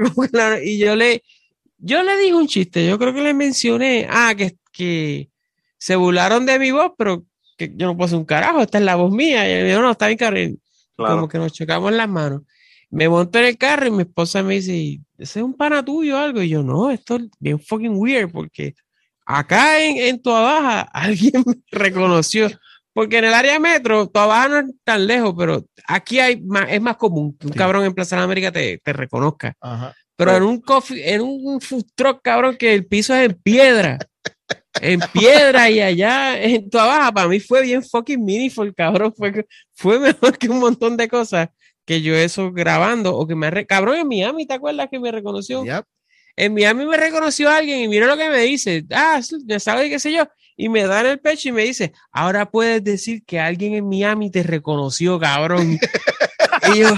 y 0.64 0.78
yo 0.78 0.96
le, 0.96 1.22
yo 1.81 2.03
le 2.03 2.16
dije 2.18 2.35
un 2.35 2.47
chiste, 2.47 2.87
yo 2.87 2.99
creo 2.99 3.12
que 3.14 3.22
le 3.22 3.35
mencioné, 3.35 4.07
ah, 4.11 4.35
que, 4.37 4.57
que 4.72 5.31
se 5.78 5.97
burlaron 5.97 6.47
de 6.47 6.59
mi 6.59 6.70
voz, 6.70 6.93
pero 6.97 7.24
que 7.57 7.72
yo 7.74 7.87
no 7.87 7.97
puedo 7.97 8.07
hacer 8.07 8.18
un 8.18 8.24
carajo, 8.24 8.61
esta 8.61 8.78
es 8.78 8.85
la 8.85 8.97
voz 8.97 9.12
mía. 9.12 9.47
Y 9.66 9.70
yo, 9.70 9.81
no, 9.83 9.91
está 9.91 10.07
bien. 10.09 10.18
Claro. 10.97 11.14
Como 11.16 11.28
que 11.28 11.39
nos 11.39 11.53
chocamos 11.53 11.93
las 11.93 12.09
manos. 12.09 12.43
Me 12.91 13.09
monto 13.09 13.39
en 13.39 13.45
el 13.47 13.57
carro 13.59 13.87
y 13.87 13.91
mi 13.91 14.03
esposa 14.03 14.43
me 14.43 14.55
dice, 14.55 15.01
ese 15.18 15.39
es 15.41 15.45
un 15.45 15.55
pana 15.55 15.85
tuyo 15.85 16.16
o 16.16 16.18
algo. 16.18 16.43
Y 16.43 16.49
yo, 16.49 16.62
no, 16.62 16.91
esto 16.91 17.16
es 17.16 17.22
bien 17.39 17.59
fucking 17.61 17.95
weird 17.97 18.31
porque 18.31 18.74
acá 19.24 19.83
en, 19.83 19.97
en 19.99 20.20
Toa 20.22 20.41
Baja 20.41 20.81
alguien 20.93 21.43
me 21.47 21.55
reconoció. 21.70 22.49
Porque 22.93 23.18
en 23.18 23.26
el 23.26 23.35
área 23.35 23.61
metro, 23.61 24.09
Toa 24.09 24.26
Baja 24.26 24.49
no 24.49 24.59
es 24.59 24.74
tan 24.83 25.07
lejos, 25.07 25.35
pero 25.39 25.64
aquí 25.87 26.18
hay 26.18 26.41
más, 26.43 26.66
es 26.70 26.81
más 26.83 26.97
común 26.97 27.37
que 27.39 27.47
un 27.47 27.53
Sí. 27.53 27.59
cabrón 27.59 27.85
en 27.85 27.95
Plaza 27.95 28.16
de 28.16 28.20
la 28.20 28.24
América 28.24 28.51
te, 28.51 28.78
te 28.78 28.93
reconozca. 28.93 29.55
Ajá. 29.61 29.95
Pero 30.21 30.33
Pues- 30.33 30.43
en 30.43 30.49
un 30.49 30.61
coffee, 30.61 31.14
en 31.14 31.21
un 31.23 31.61
food 31.62 31.85
truck, 31.95 32.21
cabrón, 32.23 32.55
que 32.59 32.75
el 32.75 32.85
piso 32.87 33.14
es 33.14 33.31
en 33.31 33.35
piedra. 33.43 33.99
En 34.83 35.01
piedra 35.12 35.71
y 35.71 35.81
allá 35.81 36.39
en 36.41 36.68
Toa 36.68 36.85
Baja, 36.87 37.12
para 37.12 37.29
mí 37.29 37.41
fue 37.41 37.62
bien 37.62 37.83
fucking 37.83 38.23
meaningful, 38.23 38.75
cabrón. 38.75 39.14
Fue, 39.16 39.47
fue 39.75 39.99
mejor 39.99 40.37
que 40.39 40.49
un 40.51 40.59
montón 40.61 40.97
de 40.99 41.09
cosas 41.09 41.49
que 41.87 42.03
yo 42.03 42.14
eso 42.14 42.53
grabando 42.53 43.16
o 43.16 43.27
que 43.27 43.35
me... 43.35 43.51
re- 43.51 43.66
Cabrón, 43.66 43.97
en 43.97 44.07
Miami, 44.09 44.47
¿te 44.47 44.53
acuerdas 44.55 44.89
que 44.91 45.01
me 45.01 45.11
reconoció? 45.11 45.64
Ya. 45.64 45.83
En 46.37 46.53
Miami 46.55 46.85
me 46.87 46.97
reconoció 46.99 47.49
alguien 47.51 47.81
y 47.81 47.89
mira 47.89 48.07
lo 48.07 48.16
que 48.16 48.29
me 48.29 48.43
dice. 48.43 48.85
Ah, 48.91 49.21
sí, 49.23 49.37
me 49.47 49.59
sabe 49.59 49.89
qué 49.89 49.99
sé 49.99 50.12
yo. 50.12 50.25
Y 50.57 50.68
me 50.68 50.85
da 50.87 51.01
en 51.01 51.07
el 51.07 51.18
pecho 51.18 51.49
y 51.49 51.53
me 51.53 51.62
dice, 51.64 51.93
ahora 52.12 52.51
puedes 52.51 52.85
decir 52.85 53.25
que 53.25 53.41
alguien 53.41 53.75
en 53.75 53.89
Miami 53.89 54.31
te 54.31 54.43
reconoció, 54.43 55.18
cabrón. 55.18 55.79
y 56.75 56.79
yo, 56.81 56.89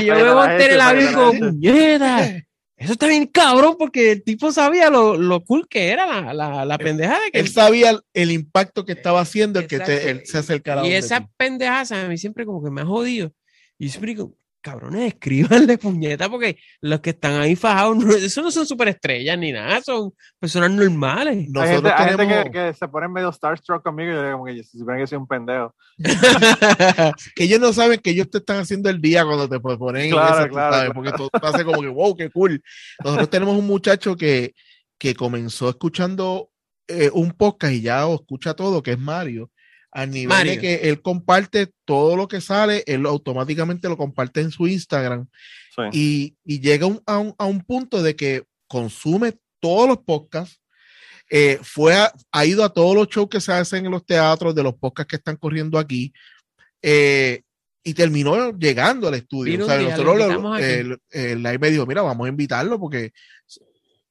y 0.00 0.04
yo 0.04 0.14
me 0.14 0.22
la 0.22 0.34
monté 0.34 0.66
en 0.66 0.72
el 0.72 0.80
avión 0.80 1.12
la 1.12 1.18
como, 1.18 1.38
puñeta. 1.38 2.44
Eso 2.76 2.92
está 2.92 3.08
bien 3.08 3.26
cabrón 3.26 3.74
porque 3.76 4.12
el 4.12 4.22
tipo 4.22 4.52
sabía 4.52 4.88
lo, 4.88 5.16
lo 5.16 5.42
cool 5.44 5.66
que 5.68 5.88
era 5.90 6.06
la, 6.06 6.32
la, 6.32 6.64
la 6.64 6.78
pendejada 6.78 7.18
que 7.32 7.40
Él 7.40 7.48
sabía 7.48 7.90
el, 7.90 8.00
el 8.14 8.30
impacto 8.30 8.84
que 8.84 8.92
estaba 8.92 9.20
haciendo 9.20 9.58
el 9.58 9.66
que 9.66 9.80
te- 9.80 10.10
él 10.10 10.22
se 10.24 10.38
acercara. 10.38 10.86
Y 10.86 10.92
esa 10.92 11.20
ti. 11.20 11.26
pendejaza 11.36 12.04
a 12.04 12.08
mí 12.08 12.16
siempre 12.16 12.46
como 12.46 12.62
que 12.62 12.70
me 12.70 12.82
ha 12.82 12.86
jodido. 12.86 13.32
Y 13.78 13.86
yo 13.86 13.90
siempre 13.90 14.12
digo, 14.12 14.32
cabrones, 14.70 15.14
escríbanle 15.14 15.78
puñeta, 15.78 16.28
porque 16.28 16.58
los 16.80 17.00
que 17.00 17.10
están 17.10 17.40
ahí 17.40 17.56
fajados, 17.56 17.96
no, 17.96 18.12
eso 18.14 18.42
no 18.42 18.50
son 18.50 18.66
superestrellas 18.66 19.38
ni 19.38 19.52
nada, 19.52 19.80
son 19.82 20.12
personas 20.38 20.70
normales. 20.70 21.36
Hay 21.36 21.46
Nosotros 21.48 21.74
gente, 21.74 21.88
hay 21.90 22.08
gente 22.10 22.16
tenemos 22.26 22.44
que, 22.44 22.50
que 22.50 22.74
se 22.74 22.88
pone 22.88 23.08
medio 23.08 23.32
starstruck 23.32 23.82
conmigo 23.82 24.10
y 24.10 24.14
yo 24.14 24.22
digo 24.22 24.32
como 24.32 24.44
que 24.46 24.56
yo- 24.56 24.62
si 24.62 24.78
supieran 24.78 25.00
que 25.00 25.06
soy 25.06 25.18
un 25.18 25.26
pendejo. 25.26 25.74
que 27.34 27.44
ellos 27.44 27.60
no 27.60 27.72
saben 27.72 28.00
que 28.00 28.10
ellos 28.10 28.30
te 28.30 28.38
están 28.38 28.58
haciendo 28.58 28.90
el 28.90 29.00
día 29.00 29.24
cuando 29.24 29.48
te 29.48 29.60
ponen 29.60 30.04
en 30.06 30.10
Claro, 30.10 30.34
esa, 30.34 30.46
tú 30.48 30.52
claro, 30.54 30.72
sabes, 30.74 30.90
claro. 30.90 30.94
porque 30.94 31.12
todo 31.12 31.30
hace 31.42 31.64
como 31.64 31.80
que 31.82 31.88
wow, 31.88 32.16
qué 32.16 32.30
cool. 32.30 32.62
Nosotros 33.04 33.30
tenemos 33.30 33.56
un 33.56 33.66
muchacho 33.66 34.16
que, 34.16 34.54
que 34.98 35.14
comenzó 35.14 35.68
escuchando 35.68 36.50
eh, 36.86 37.10
un 37.12 37.32
podcast 37.32 37.72
y 37.74 37.82
ya 37.82 38.06
escucha 38.12 38.54
todo, 38.54 38.82
que 38.82 38.92
es 38.92 38.98
Mario, 38.98 39.50
al 39.90 40.10
nivel 40.10 40.28
Mario. 40.28 40.52
de 40.52 40.58
que 40.60 40.74
él 40.88 41.00
comparte 41.02 41.70
todo 41.84 42.14
lo 42.16 42.28
que 42.28 42.40
sale, 42.40 42.84
él 42.86 43.06
automáticamente 43.06 43.88
lo 43.88 43.96
comparte 43.96 44.40
en 44.40 44.50
su 44.50 44.66
Instagram 44.66 45.26
Sí. 45.76 45.82
y, 45.92 46.36
y 46.44 46.60
llega 46.60 46.86
un- 46.86 47.00
a, 47.06 47.18
un, 47.18 47.34
a 47.38 47.44
un 47.46 47.60
punto 47.62 48.02
de 48.02 48.16
que 48.16 48.44
consume 48.66 49.34
todos 49.60 49.88
los 49.88 49.98
podcasts, 49.98 50.60
eh, 51.30 51.58
fue 51.62 51.94
a- 51.94 52.12
ha 52.32 52.44
ido 52.44 52.64
a 52.64 52.72
todos 52.72 52.94
los 52.94 53.08
shows 53.08 53.28
que 53.28 53.40
se 53.40 53.52
hacen 53.52 53.84
en 53.86 53.92
los 53.92 54.04
teatros 54.04 54.54
de 54.54 54.62
los 54.62 54.74
podcasts 54.74 55.08
que 55.10 55.16
están 55.16 55.36
corriendo 55.36 55.78
aquí 55.78 56.12
eh, 56.82 57.42
y 57.84 57.94
terminó 57.94 58.50
llegando 58.58 59.08
al 59.08 59.14
estudio. 59.14 59.64
O 59.64 59.66
sea, 59.68 59.78
nosotros 59.80 60.18
lo- 60.18 60.56
el, 60.58 60.98
el 61.10 61.42
live 61.42 61.58
me 61.58 61.70
dijo, 61.70 61.86
mira, 61.86 62.02
vamos 62.02 62.26
a 62.26 62.30
invitarlo 62.30 62.78
porque 62.78 63.12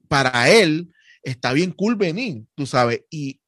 para 0.08 0.50
él 0.50 0.92
está 1.22 1.54
bien 1.54 1.72
cool 1.72 1.96
venir, 1.96 2.44
tú 2.56 2.66
sabes, 2.66 3.02
y 3.10 3.40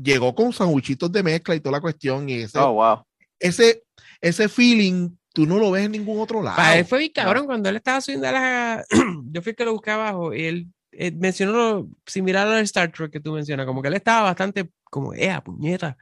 llegó 0.00 0.34
con 0.34 0.52
sandwichitos 0.52 1.10
de 1.12 1.22
mezcla 1.22 1.54
y 1.54 1.60
toda 1.60 1.72
la 1.76 1.80
cuestión 1.80 2.28
y 2.28 2.34
ese, 2.42 2.58
Oh, 2.58 2.72
wow. 2.74 3.04
ese, 3.38 3.82
ese 4.20 4.48
feeling 4.48 5.10
tú 5.32 5.46
no 5.46 5.58
lo 5.58 5.70
ves 5.70 5.86
en 5.86 5.92
ningún 5.92 6.20
otro 6.20 6.42
lado. 6.42 6.56
Para 6.56 6.78
él 6.78 6.84
fue 6.84 7.00
bien 7.00 7.12
cabrón 7.12 7.46
cuando 7.46 7.68
él 7.68 7.76
estaba 7.76 8.00
subiendo 8.00 8.28
a 8.28 8.32
la... 8.32 8.84
Yo 9.30 9.42
fui 9.42 9.50
el 9.50 9.56
que 9.56 9.64
lo 9.64 9.72
busqué 9.72 9.90
abajo 9.90 10.34
y 10.34 10.44
él 10.44 10.66
eh, 10.92 11.12
mencionó 11.12 11.52
lo 11.52 11.88
similar 12.06 12.48
al 12.48 12.62
Star 12.64 12.90
Trek 12.90 13.12
que 13.12 13.20
tú 13.20 13.32
mencionas, 13.32 13.66
como 13.66 13.82
que 13.82 13.88
él 13.88 13.94
estaba 13.94 14.22
bastante 14.22 14.70
como, 14.84 15.12
¡eh, 15.14 15.38
puñeta! 15.44 15.96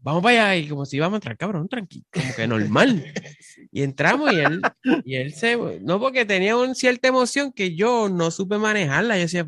Vamos 0.00 0.22
para 0.22 0.50
allá 0.50 0.56
y 0.56 0.68
como 0.68 0.86
si 0.86 0.96
íbamos 0.96 1.14
a 1.14 1.18
entrar, 1.18 1.36
cabrón, 1.36 1.68
tranquilo, 1.68 2.04
como 2.12 2.34
que 2.34 2.46
normal. 2.46 3.04
Y 3.70 3.82
entramos 3.82 4.32
y 4.32 4.36
él, 4.36 4.62
y 5.04 5.16
él 5.16 5.34
se... 5.34 5.56
No, 5.82 6.00
porque 6.00 6.24
tenía 6.24 6.56
una 6.56 6.74
cierta 6.74 7.08
emoción 7.08 7.52
que 7.52 7.74
yo 7.74 8.08
no 8.08 8.30
supe 8.30 8.56
manejarla. 8.56 9.16
Yo 9.16 9.22
decía, 9.22 9.44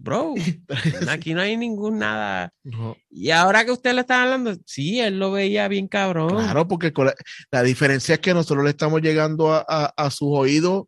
"Bro, 0.00 0.34
aquí 1.10 1.34
no 1.34 1.40
hay 1.40 1.56
ningún 1.56 1.98
nada... 1.98 2.52
No. 2.62 2.96
Y 3.10 3.30
ahora 3.30 3.64
que 3.64 3.72
usted 3.72 3.94
le 3.94 4.02
está 4.02 4.22
hablando, 4.22 4.56
sí, 4.64 5.00
él 5.00 5.18
lo 5.18 5.32
veía 5.32 5.66
bien 5.68 5.88
cabrón. 5.88 6.28
Claro, 6.30 6.68
porque 6.68 6.92
la, 6.96 7.14
la 7.50 7.62
diferencia 7.62 8.14
es 8.14 8.20
que 8.20 8.32
nosotros 8.32 8.64
le 8.64 8.70
estamos 8.70 9.02
llegando 9.02 9.52
a, 9.52 9.64
a- 9.68 9.92
a 9.96 10.10
sus 10.10 10.28
oídos 10.30 10.84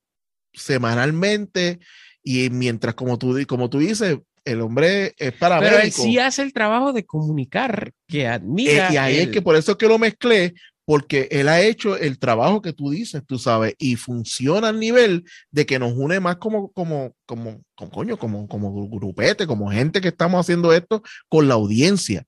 semanalmente 0.52 1.80
y 2.22 2.50
mientras, 2.50 2.94
como 2.94 3.18
tú, 3.18 3.36
como 3.46 3.68
tú 3.70 3.78
dices, 3.78 4.18
el 4.44 4.60
hombre 4.62 5.14
es 5.18 5.32
para 5.34 5.58
Pero 5.60 5.78
él 5.78 5.92
sí 5.92 6.18
hace 6.18 6.42
el 6.42 6.52
trabajo 6.52 6.92
de 6.92 7.04
comunicar, 7.04 7.92
que 8.06 8.26
admira. 8.26 8.92
y 8.92 8.96
ahí 8.96 9.18
es 9.18 9.28
que 9.28 9.42
por 9.42 9.56
eso 9.56 9.72
es 9.72 9.78
que 9.78 9.86
lo 9.86 9.98
mezclé, 9.98 10.54
porque 10.90 11.28
él 11.30 11.48
ha 11.48 11.60
hecho 11.60 11.96
el 11.96 12.18
trabajo 12.18 12.60
que 12.60 12.72
tú 12.72 12.90
dices, 12.90 13.22
tú 13.24 13.38
sabes, 13.38 13.76
y 13.78 13.94
funciona 13.94 14.70
al 14.70 14.80
nivel 14.80 15.24
de 15.52 15.64
que 15.64 15.78
nos 15.78 15.92
une 15.92 16.18
más 16.18 16.38
como, 16.38 16.72
como, 16.72 17.14
como, 17.26 17.62
como 17.76 17.90
coño, 17.92 18.18
como, 18.18 18.48
como 18.48 18.88
grupete, 18.88 19.46
como 19.46 19.70
gente 19.70 20.00
que 20.00 20.08
estamos 20.08 20.40
haciendo 20.40 20.72
esto 20.72 21.00
con 21.28 21.46
la 21.46 21.54
audiencia. 21.54 22.26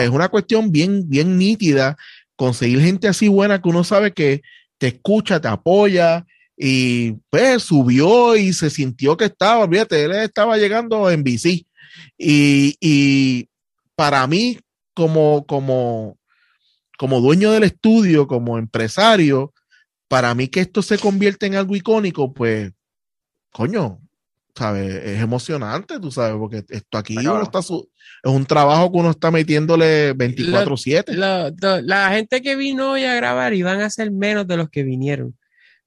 Es 0.00 0.08
una 0.08 0.30
cuestión 0.30 0.72
bien, 0.72 1.10
bien 1.10 1.36
nítida 1.36 1.98
conseguir 2.36 2.80
gente 2.80 3.06
así 3.06 3.28
buena 3.28 3.60
que 3.60 3.68
uno 3.68 3.84
sabe 3.84 4.14
que 4.14 4.40
te 4.78 4.86
escucha, 4.86 5.38
te 5.38 5.48
apoya 5.48 6.24
y 6.56 7.18
pues 7.28 7.64
subió 7.64 8.34
y 8.34 8.54
se 8.54 8.70
sintió 8.70 9.14
que 9.14 9.26
estaba, 9.26 9.64
olvídate, 9.64 10.04
él 10.04 10.12
estaba 10.12 10.56
llegando 10.56 11.10
en 11.10 11.22
bici 11.22 11.66
y, 12.16 12.76
y 12.80 13.46
para 13.94 14.26
mí 14.26 14.58
como, 14.94 15.44
como, 15.44 16.16
como 17.00 17.18
dueño 17.22 17.50
del 17.52 17.62
estudio, 17.62 18.26
como 18.26 18.58
empresario, 18.58 19.54
para 20.06 20.34
mí 20.34 20.48
que 20.48 20.60
esto 20.60 20.82
se 20.82 20.98
convierte 20.98 21.46
en 21.46 21.54
algo 21.54 21.74
icónico, 21.74 22.34
pues, 22.34 22.72
coño, 23.50 24.00
¿sabes? 24.54 24.96
Es 25.06 25.18
emocionante, 25.22 25.98
tú 25.98 26.10
sabes, 26.12 26.36
porque 26.36 26.62
esto 26.68 26.98
aquí 26.98 27.14
uno 27.32 27.42
está 27.44 27.62
su- 27.62 27.88
es 28.22 28.30
un 28.30 28.44
trabajo 28.44 28.92
que 28.92 28.98
uno 28.98 29.10
está 29.12 29.30
metiéndole 29.30 30.12
24/7. 30.12 31.14
lo- 31.14 31.48
lo- 31.48 31.80
la 31.80 32.10
gente 32.10 32.42
que 32.42 32.54
vino 32.54 32.90
hoy 32.92 33.04
a 33.04 33.14
grabar 33.14 33.54
iban 33.54 33.80
a 33.80 33.88
ser 33.88 34.10
menos 34.10 34.46
de 34.46 34.58
los 34.58 34.68
que 34.68 34.82
vinieron. 34.82 35.34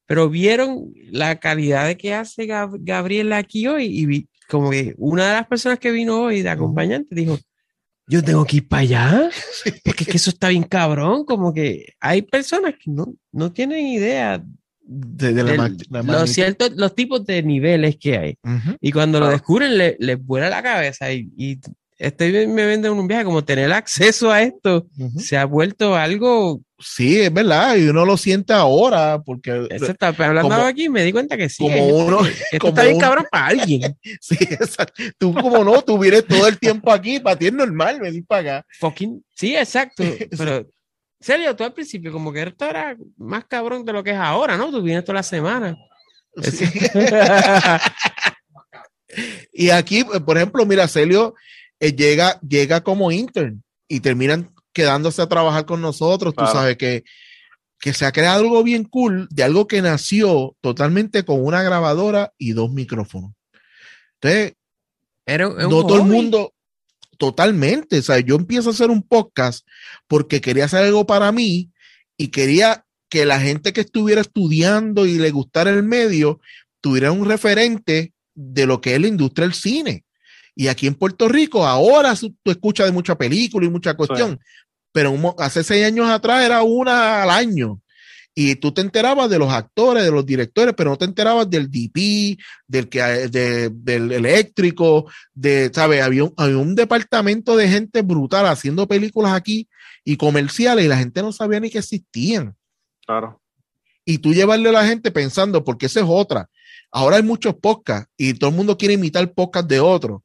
Pero 0.08 0.30
vieron 0.32 0.92
la 1.12 1.40
calidad 1.40 1.86
de 1.86 1.96
que 1.96 2.16
hace 2.16 2.48
Gab- 2.48 2.78
Gabriel 2.80 3.34
aquí 3.34 3.68
hoy 3.68 3.86
y 3.86 4.08
vi- 4.08 4.28
como 4.50 4.72
que 4.72 4.96
una 4.98 5.28
de 5.28 5.34
las 5.34 5.48
personas 5.48 5.78
que 5.78 5.92
vino 5.92 6.24
hoy 6.24 6.42
de 6.42 6.50
acompañante 6.50 7.14
dijo, 7.14 7.38
yo 8.08 8.24
tengo 8.24 8.46
que 8.46 8.58
ir 8.58 8.68
para 8.68 8.82
allá, 8.82 9.30
porque 9.86 10.04
es 10.04 10.10
que 10.10 10.18
eso 10.18 10.30
está 10.30 10.50
bien 10.50 10.64
cabrón, 10.64 11.26
como 11.26 11.54
que 11.54 11.94
hay 12.00 12.22
personas 12.22 12.74
que 12.74 12.92
no, 12.92 13.14
no 13.32 13.52
tienen 13.52 13.86
idea 13.88 14.44
de, 14.86 15.34
de 15.34 15.44
la 15.44 15.52
del- 15.52 15.60
mag- 15.60 15.86
la 15.90 16.04
los 16.04 16.30
ciertos, 16.30 16.72
los 16.76 16.94
tipos 16.96 17.26
de 17.26 17.42
niveles 17.44 17.96
que 17.98 18.18
hay. 18.18 18.38
Y 18.82 18.92
cuando 18.92 19.20
lo 19.20 19.30
descubren, 19.30 19.78
le- 19.78 19.96
les 20.00 20.22
vuela 20.24 20.50
la 20.50 20.62
cabeza. 20.62 21.12
Y, 21.14 21.32
y 21.38 21.60
estoy 22.06 22.48
me 22.48 22.66
venden 22.66 22.92
un 22.94 23.08
viaje, 23.08 23.24
como 23.24 23.44
tener 23.44 23.72
acceso 23.72 24.32
a 24.32 24.42
esto, 24.42 24.86
Ujú. 24.98 25.20
se 25.20 25.38
ha 25.38 25.46
vuelto 25.46 25.96
algo. 25.96 26.62
Sí, 26.80 27.22
es 27.22 27.34
verdad, 27.34 27.78
y 27.78 27.88
uno 27.88 28.06
lo 28.06 28.18
siente 28.18 28.52
ahora, 28.52 29.22
porque 29.26 29.68
Eso 29.70 29.86
está, 29.86 30.08
hablando 30.08 30.42
como- 30.42 30.56
aquí, 30.64 30.90
me 30.90 31.04
di 31.04 31.14
cuenta 31.14 31.38
que 31.38 31.48
sí. 31.48 31.64
como 31.64 31.88
uno- 31.88 32.26
esto 32.26 32.58
como 32.60 32.70
está 32.70 32.84
bien 32.84 32.96
un- 32.96 33.02
cabrón 33.02 33.26
para 33.32 33.46
alguien. 33.48 33.98
sí, 34.22 34.36
exacto. 34.42 35.02
tú 35.18 35.34
como 35.34 35.64
no, 35.64 35.82
tú 35.82 35.98
vienes 35.98 36.26
todo 36.28 36.48
el 36.48 36.60
tiempo 36.60 36.92
aquí, 36.92 37.20
para 37.20 37.38
ti 37.38 37.48
es 37.48 37.54
normal 37.54 38.00
venir 38.02 38.26
para 38.26 38.58
acá. 38.58 38.68
Fucking. 38.80 39.24
Sí, 39.36 39.56
exacto. 39.56 40.04
Pero, 40.38 40.68
serio, 41.22 41.56
tú 41.56 41.64
al 41.64 41.74
principio, 41.74 42.12
como 42.12 42.34
que 42.34 42.44
esto 42.44 42.66
era 42.66 42.98
más 43.18 43.46
cabrón 43.46 43.86
de 43.86 43.94
lo 43.94 44.04
que 44.04 44.12
es 44.12 44.18
ahora, 44.18 44.58
¿no? 44.58 44.70
Tú 44.70 44.82
vienes 44.82 45.06
toda 45.06 45.16
la 45.20 45.24
semana. 45.24 45.78
Sí. 46.42 46.66
y 49.54 49.70
aquí, 49.70 50.04
por 50.26 50.38
ejemplo, 50.38 50.66
mira, 50.66 50.88
Celio 50.88 51.36
eh, 51.80 51.96
llega, 51.96 52.40
llega 52.42 52.82
como 52.82 53.12
intern 53.12 53.64
y 53.88 54.00
terminan 54.00 54.54
quedándose 54.74 55.22
a 55.22 55.30
trabajar 55.30 55.66
con 55.66 55.82
nosotros. 55.82 56.34
Claro. 56.34 56.52
Tú 56.52 56.58
sabes 56.58 56.78
que, 56.78 57.04
que 57.80 57.94
se 57.94 58.06
ha 58.06 58.12
creado 58.12 58.42
algo 58.42 58.64
bien 58.64 58.84
cool 58.86 59.28
de 59.30 59.44
algo 59.44 59.68
que 59.68 59.82
nació 59.82 60.56
totalmente 60.62 61.24
con 61.24 61.44
una 61.44 61.64
grabadora 61.64 62.34
y 62.38 62.54
dos 62.54 62.72
micrófonos. 62.72 63.34
Entonces, 64.22 64.54
no 65.28 65.86
todo 65.86 65.98
el 65.98 66.04
mundo, 66.04 66.54
totalmente. 67.18 68.00
O 68.00 68.02
sea, 68.02 68.20
yo 68.20 68.36
empiezo 68.36 68.70
a 68.70 68.74
hacer 68.74 68.90
un 68.90 69.04
podcast 69.04 69.68
porque 70.08 70.42
quería 70.42 70.66
hacer 70.66 70.84
algo 70.84 71.06
para 71.06 71.32
mí 71.32 71.72
y 72.18 72.30
quería 72.30 72.86
que 73.10 73.26
la 73.26 73.40
gente 73.40 73.74
que 73.74 73.82
estuviera 73.82 74.22
estudiando 74.22 75.06
y 75.06 75.20
le 75.20 75.32
gustara 75.32 75.70
el 75.70 75.84
medio 75.84 76.40
tuviera 76.82 77.12
un 77.12 77.26
referente 77.26 78.14
de 78.34 78.66
lo 78.66 78.82
que 78.82 78.96
es 78.96 79.02
la 79.02 79.08
industria 79.08 79.46
del 79.48 79.54
cine. 79.54 80.04
Y 80.56 80.68
aquí 80.68 80.88
en 80.88 80.96
Puerto 80.96 81.28
Rico, 81.28 81.66
ahora 81.66 82.16
su- 82.16 82.36
tú 82.44 82.52
escuchas 82.52 82.86
de 82.86 82.92
mucha 82.92 83.18
película 83.18 83.66
y 83.66 83.70
mucha 83.70 83.96
cuestión, 83.96 84.40
pero 84.92 85.12
un 85.12 85.34
hace 85.40 85.64
seis 85.64 85.86
años 85.86 86.08
atrás 86.10 86.46
era 86.46 86.62
una 86.64 87.24
al 87.24 87.30
año. 87.30 87.80
y 88.36 88.56
tú 88.56 88.72
te 88.72 88.82
enterabas 88.82 89.30
de 89.30 89.38
los 89.38 89.54
actores, 89.54 90.04
de 90.04 90.10
los 90.10 90.26
directores, 90.26 90.74
pero 90.76 90.90
no 90.90 90.98
te 90.98 91.06
enterabas 91.06 91.48
del 91.48 91.70
DP, 91.70 92.36
del, 92.68 92.90
que, 92.90 93.00
de- 93.30 93.70
del 93.70 94.12
eléctrico, 94.12 95.08
de, 95.36 95.70
¿sabes? 95.72 96.02
Había 96.02 96.24
un, 96.24 96.34
había 96.38 96.58
un 96.58 96.74
departamento 96.74 97.56
de 97.56 97.68
gente 97.70 98.02
brutal 98.02 98.48
haciendo 98.48 98.88
películas 98.88 99.34
aquí 99.34 99.68
y 100.04 100.18
comerciales 100.18 100.84
y 100.84 100.88
la 100.88 100.98
gente 100.98 101.22
no 101.22 101.32
sabía 101.32 101.60
ni 101.60 101.70
que 101.70 101.78
existían. 101.78 102.56
Claro. 103.06 103.40
Y 104.04 104.18
tú 104.18 104.34
llevarle 104.34 104.70
a 104.70 104.74
la 104.74 104.88
gente 104.88 105.12
pensando, 105.12 105.64
porque 105.64 105.86
esa 105.86 106.00
es 106.00 106.06
otra. 106.10 106.50
Ahora 106.92 107.18
hay 107.18 107.24
muchos 107.24 107.54
podcasts 107.54 108.12
y 108.18 108.34
todo 108.34 108.50
el 108.50 108.56
mundo 108.56 108.80
quiere 108.80 108.96
imitar 108.96 109.32
podcasts 109.32 109.68
de 109.70 109.80
otros, 109.80 110.22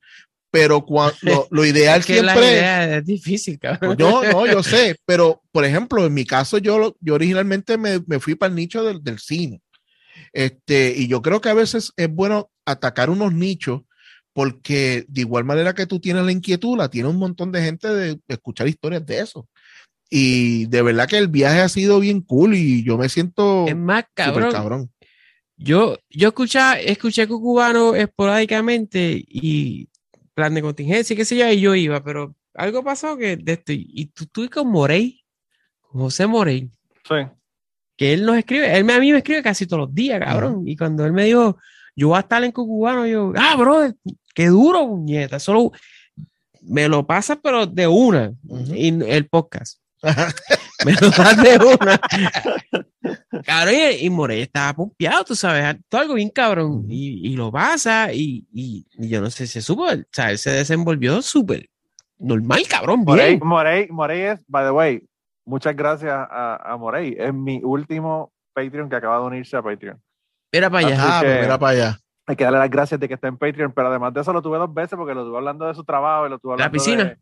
pero 0.51 0.85
cua- 0.85 1.15
lo, 1.23 1.47
lo 1.51 1.65
ideal 1.65 2.01
Es 2.01 2.07
que 2.07 2.23
la 2.23 2.33
siempre 2.33 2.49
es... 2.51 2.55
idea 2.59 2.97
es 2.99 3.05
difícil, 3.05 3.59
cabrón. 3.59 3.97
No, 3.99 4.23
no, 4.25 4.47
yo 4.47 4.63
sé, 4.63 4.97
pero 5.07 5.43
por 5.53 5.65
ejemplo, 5.65 6.05
en 6.07 6.15
mi 6.15 6.25
caso, 6.25 6.59
yo, 6.59 6.97
yo 7.01 7.15
originalmente 7.15 7.77
me, 7.77 8.01
me 8.07 8.19
fui 8.21 8.35
para 8.35 8.51
el 8.51 8.57
nicho 8.57 8.83
del, 8.83 9.03
del 9.03 9.19
cine. 9.19 9.61
Este, 10.33 10.95
y 10.97 11.09
yo 11.09 11.23
creo 11.23 11.41
que 11.41 11.49
a 11.49 11.55
veces 11.55 11.93
es 11.97 12.09
bueno 12.13 12.51
atacar 12.65 13.11
unos 13.11 13.33
nichos, 13.33 13.83
porque 14.33 15.05
de 15.09 15.23
igual 15.23 15.45
manera 15.45 15.75
que 15.75 15.87
tú 15.87 16.01
tienes 16.01 16.25
la 16.25 16.33
inquietud, 16.33 16.77
la 16.77 16.89
tiene 16.89 17.09
un 17.09 17.17
montón 17.17 17.51
de 17.51 17.63
gente 17.63 17.89
de, 17.89 18.19
escuchar 18.29 18.69
historias 18.69 19.05
de 19.05 19.21
eso. 19.21 19.49
Y 20.11 20.67
de 20.67 20.83
verdad 20.83 21.09
que 21.09 21.19
el 21.19 21.29
viaje 21.29 21.61
ha 21.61 21.69
sido 21.69 22.01
bien 22.01 22.21
cool 22.23 22.55
y 22.55 22.83
yo 22.85 22.97
me 22.97 23.09
siento 23.09 23.67
Es 23.67 23.77
más, 23.77 24.05
cabrón. 24.15 24.53
cabrón. 24.53 24.91
Yo, 25.57 25.99
yo 26.09 26.29
escuchaba, 26.29 26.79
escuché 26.79 27.27
cubano 27.27 27.95
esporádicamente 27.97 29.25
y 29.27 29.89
plan 30.39 30.55
de 30.55 30.63
contingencia, 30.63 31.17
qué 31.17 31.25
sé 31.25 31.37
yo, 31.37 31.51
y 31.51 31.61
yo 31.61 31.75
iba, 31.75 32.01
pero 32.05 32.33
algo 32.55 32.85
pasó 32.85 33.17
que 33.17 33.37
de 33.37 33.53
esto, 33.55 33.73
y 33.73 34.07
tú 34.15 34.23
estuve 34.23 34.49
con 34.49 34.69
Morey, 34.69 35.21
con 35.81 36.03
José 36.03 36.29
Morey, 36.29 36.71
Sí. 37.09 37.17
que 37.97 38.13
él 38.13 38.25
nos 38.25 38.37
escribe, 38.39 38.73
él 38.77 38.85
me- 38.85 38.93
a 38.93 39.01
mí 39.01 39.11
me 39.11 39.19
escribe 39.19 39.43
casi 39.43 39.67
todos 39.67 39.87
los 39.87 39.93
días, 39.95 40.21
cabrón, 40.21 40.63
y 40.65 40.77
cuando 40.77 41.05
él 41.05 41.13
me 41.13 41.25
dijo, 41.25 41.59
yo 41.97 42.09
voy 42.09 42.19
a 42.19 42.21
estar 42.21 42.45
en 42.45 42.53
Cucubano, 42.53 43.05
yo, 43.05 43.33
ah, 43.37 43.57
bro, 43.57 43.93
qué 44.33 44.47
duro, 44.47 44.87
puñeta, 44.87 45.41
solo 45.41 45.73
me 46.63 46.87
lo 46.89 47.05
pasas, 47.05 47.39
pero 47.43 47.67
de 47.67 47.89
una, 47.89 48.33
Ujú. 48.47 48.75
y 48.77 48.89
el 49.09 49.27
podcast. 49.27 49.81
me 50.85 50.93
lo 50.93 51.11
das 51.11 51.37
de 51.43 51.59
una. 51.59 52.01
cabrón, 53.45 53.75
y, 53.75 54.07
y 54.07 54.11
Morey 54.11 54.43
estaba 54.43 54.73
pompeado, 54.75 55.25
tú 55.25 55.35
sabes, 55.35 55.77
todo 55.89 56.01
algo 56.01 56.15
bien 56.15 56.31
cabrón, 56.31 56.85
y, 56.89 57.29
y 57.33 57.37
lo 57.37 57.51
pasa, 57.51 58.13
y, 58.13 58.47
y- 58.53 58.87
y 58.99 59.09
yo 59.09 59.21
no 59.21 59.31
sé, 59.31 59.47
se 59.47 59.61
supo, 59.63 59.85
o 59.85 59.91
sea, 60.13 60.31
él 60.31 60.39
se 60.39 60.51
desenvolvió 60.51 61.21
súper 61.23 61.69
normal, 62.19 62.63
cabrón, 62.69 63.01
Morey. 63.05 63.39
Morey, 63.43 63.89
Morey 63.91 64.21
es, 64.23 64.41
by 64.49 64.65
the 64.65 64.71
way, 64.73 65.03
muchas 65.45 65.75
gracias 65.77 66.13
a, 66.13 66.57
a 66.73 66.77
Morey. 66.77 67.15
Es 67.19 67.33
mi 67.33 67.61
último 67.63 68.33
Patreon 68.55 68.89
que 68.89 68.97
acaba 68.97 69.19
de 69.21 69.27
unirse 69.27 69.57
a 69.57 69.63
Patreon. 69.63 70.01
Mira 70.53 70.69
para 70.71 70.87
allá. 70.87 70.97
Ah, 71.01 71.21
que- 71.21 71.27
pues 71.29 71.41
mira 71.43 71.59
para 71.59 71.73
allá. 71.73 71.99
Hay 72.27 72.37
que 72.37 72.45
darle 72.45 72.59
las 72.59 72.69
gracias 72.71 73.01
de 73.01 73.09
que 73.09 73.15
está 73.15 73.29
en 73.29 73.39
Patreon, 73.39 73.73
pero 73.73 73.89
además 73.89 74.13
de 74.13 74.21
eso 74.21 74.33
lo 74.35 74.43
tuve 74.43 74.59
dos 74.59 74.73
veces 74.75 74.97
porque 74.99 75.15
lo 75.15 75.25
tuve 75.25 75.39
hablando 75.39 75.67
de 75.67 75.75
su 75.75 75.83
trabajo 75.85 76.27
y 76.27 76.31
lo 76.31 76.39
tuve 76.39 76.51
La 76.59 76.65
hablando 76.65 76.73
piscina. 76.73 77.05
De, 77.05 77.17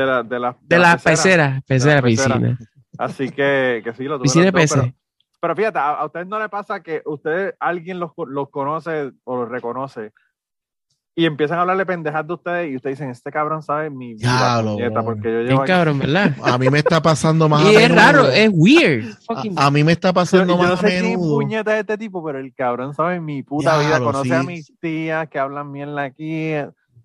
de 0.00 0.06
la, 0.06 0.22
de 0.22 0.38
la, 0.38 0.56
De 0.60 0.76
la 0.78 0.82
las 0.92 1.02
peceras, 1.02 1.62
pecera, 1.64 2.00
pecera. 2.02 2.34
piscina. 2.36 2.58
Así 2.98 3.30
que, 3.30 3.80
que 3.84 3.92
sí, 3.94 4.04
lo 4.04 4.18
de 4.18 4.24
dos, 4.24 4.52
peces. 4.52 4.78
pero, 4.82 4.94
pero 5.40 5.56
fíjate, 5.56 5.78
a, 5.78 5.90
a 5.94 6.04
ustedes 6.06 6.26
no 6.26 6.38
le 6.38 6.48
pasa 6.48 6.82
que 6.82 7.02
ustedes, 7.04 7.54
alguien 7.60 7.98
los, 8.00 8.12
los 8.28 8.48
conoce 8.50 9.12
o 9.24 9.36
los 9.36 9.48
reconoce 9.48 10.12
y 11.16 11.26
empiezan 11.26 11.58
a 11.58 11.60
hablarle 11.60 11.86
pendejas 11.86 12.26
de 12.26 12.34
ustedes 12.34 12.72
y 12.72 12.76
ustedes 12.76 12.98
dicen, 12.98 13.10
este 13.10 13.30
cabrón 13.30 13.62
sabe 13.62 13.88
mi 13.88 14.14
vida, 14.14 14.60
puñeta, 14.64 15.02
porque 15.04 15.30
yo 15.32 15.40
llevo 15.42 15.62
aquí- 15.62 15.70
cabrón, 15.70 15.98
¿verdad? 16.00 16.34
A 16.44 16.58
mí 16.58 16.68
me 16.70 16.78
está 16.80 17.00
pasando 17.00 17.48
más 17.48 17.64
a 17.64 17.72
y 17.72 17.76
es 17.76 17.82
menudo. 17.82 17.96
raro, 18.00 18.28
es 18.30 18.50
weird. 18.52 19.04
A, 19.56 19.66
a 19.66 19.70
mí 19.70 19.84
me 19.84 19.92
está 19.92 20.08
Yo, 20.08 20.14
pasando 20.14 20.54
yo 20.54 20.58
más 20.58 20.68
no 20.68 20.74
a 20.74 20.76
sé 20.78 20.86
quién 20.88 21.04
menudo. 21.10 21.36
puñeta 21.38 21.74
es 21.74 21.80
este 21.82 21.98
tipo, 21.98 22.24
pero 22.24 22.38
el 22.40 22.52
cabrón 22.52 22.94
sabe 22.94 23.20
mi 23.20 23.42
puta 23.44 23.78
vida, 23.78 24.00
conoce 24.00 24.28
sí. 24.28 24.34
a 24.34 24.42
mis 24.42 24.72
tías 24.80 25.28
que 25.28 25.38
hablan 25.38 25.70
mierda 25.70 26.02
aquí 26.02 26.52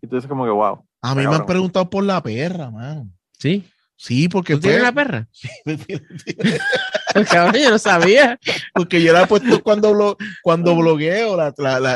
y 0.02 0.08
tú 0.08 0.16
dices 0.16 0.28
como 0.28 0.44
que 0.46 0.50
wow. 0.52 0.84
A 1.02 1.10
mí 1.14 1.18
me 1.22 1.26
han 1.26 1.32
Cabrón. 1.32 1.46
preguntado 1.48 1.90
por 1.90 2.04
la 2.04 2.22
perra, 2.24 2.72
man. 2.72 3.12
sí. 3.38 3.64
Sí, 4.02 4.30
porque 4.30 4.54
¿Tú 4.54 4.62
tienes 4.62 4.80
fue- 4.80 4.86
la 4.88 4.92
perra? 4.94 5.28
cabrón, 7.30 7.62
yo 7.62 7.70
no 7.72 7.80
sabía. 7.80 8.40
porque 8.74 9.02
yo 9.02 9.12
la 9.12 9.24
he 9.24 9.28
puesto 9.28 9.62
cuando 9.62 9.92
blo- 9.94 10.16
cuando 10.42 10.74
blogueo 10.76 11.36
la, 11.36 11.54
la- 11.58 11.80
la- 11.80 11.96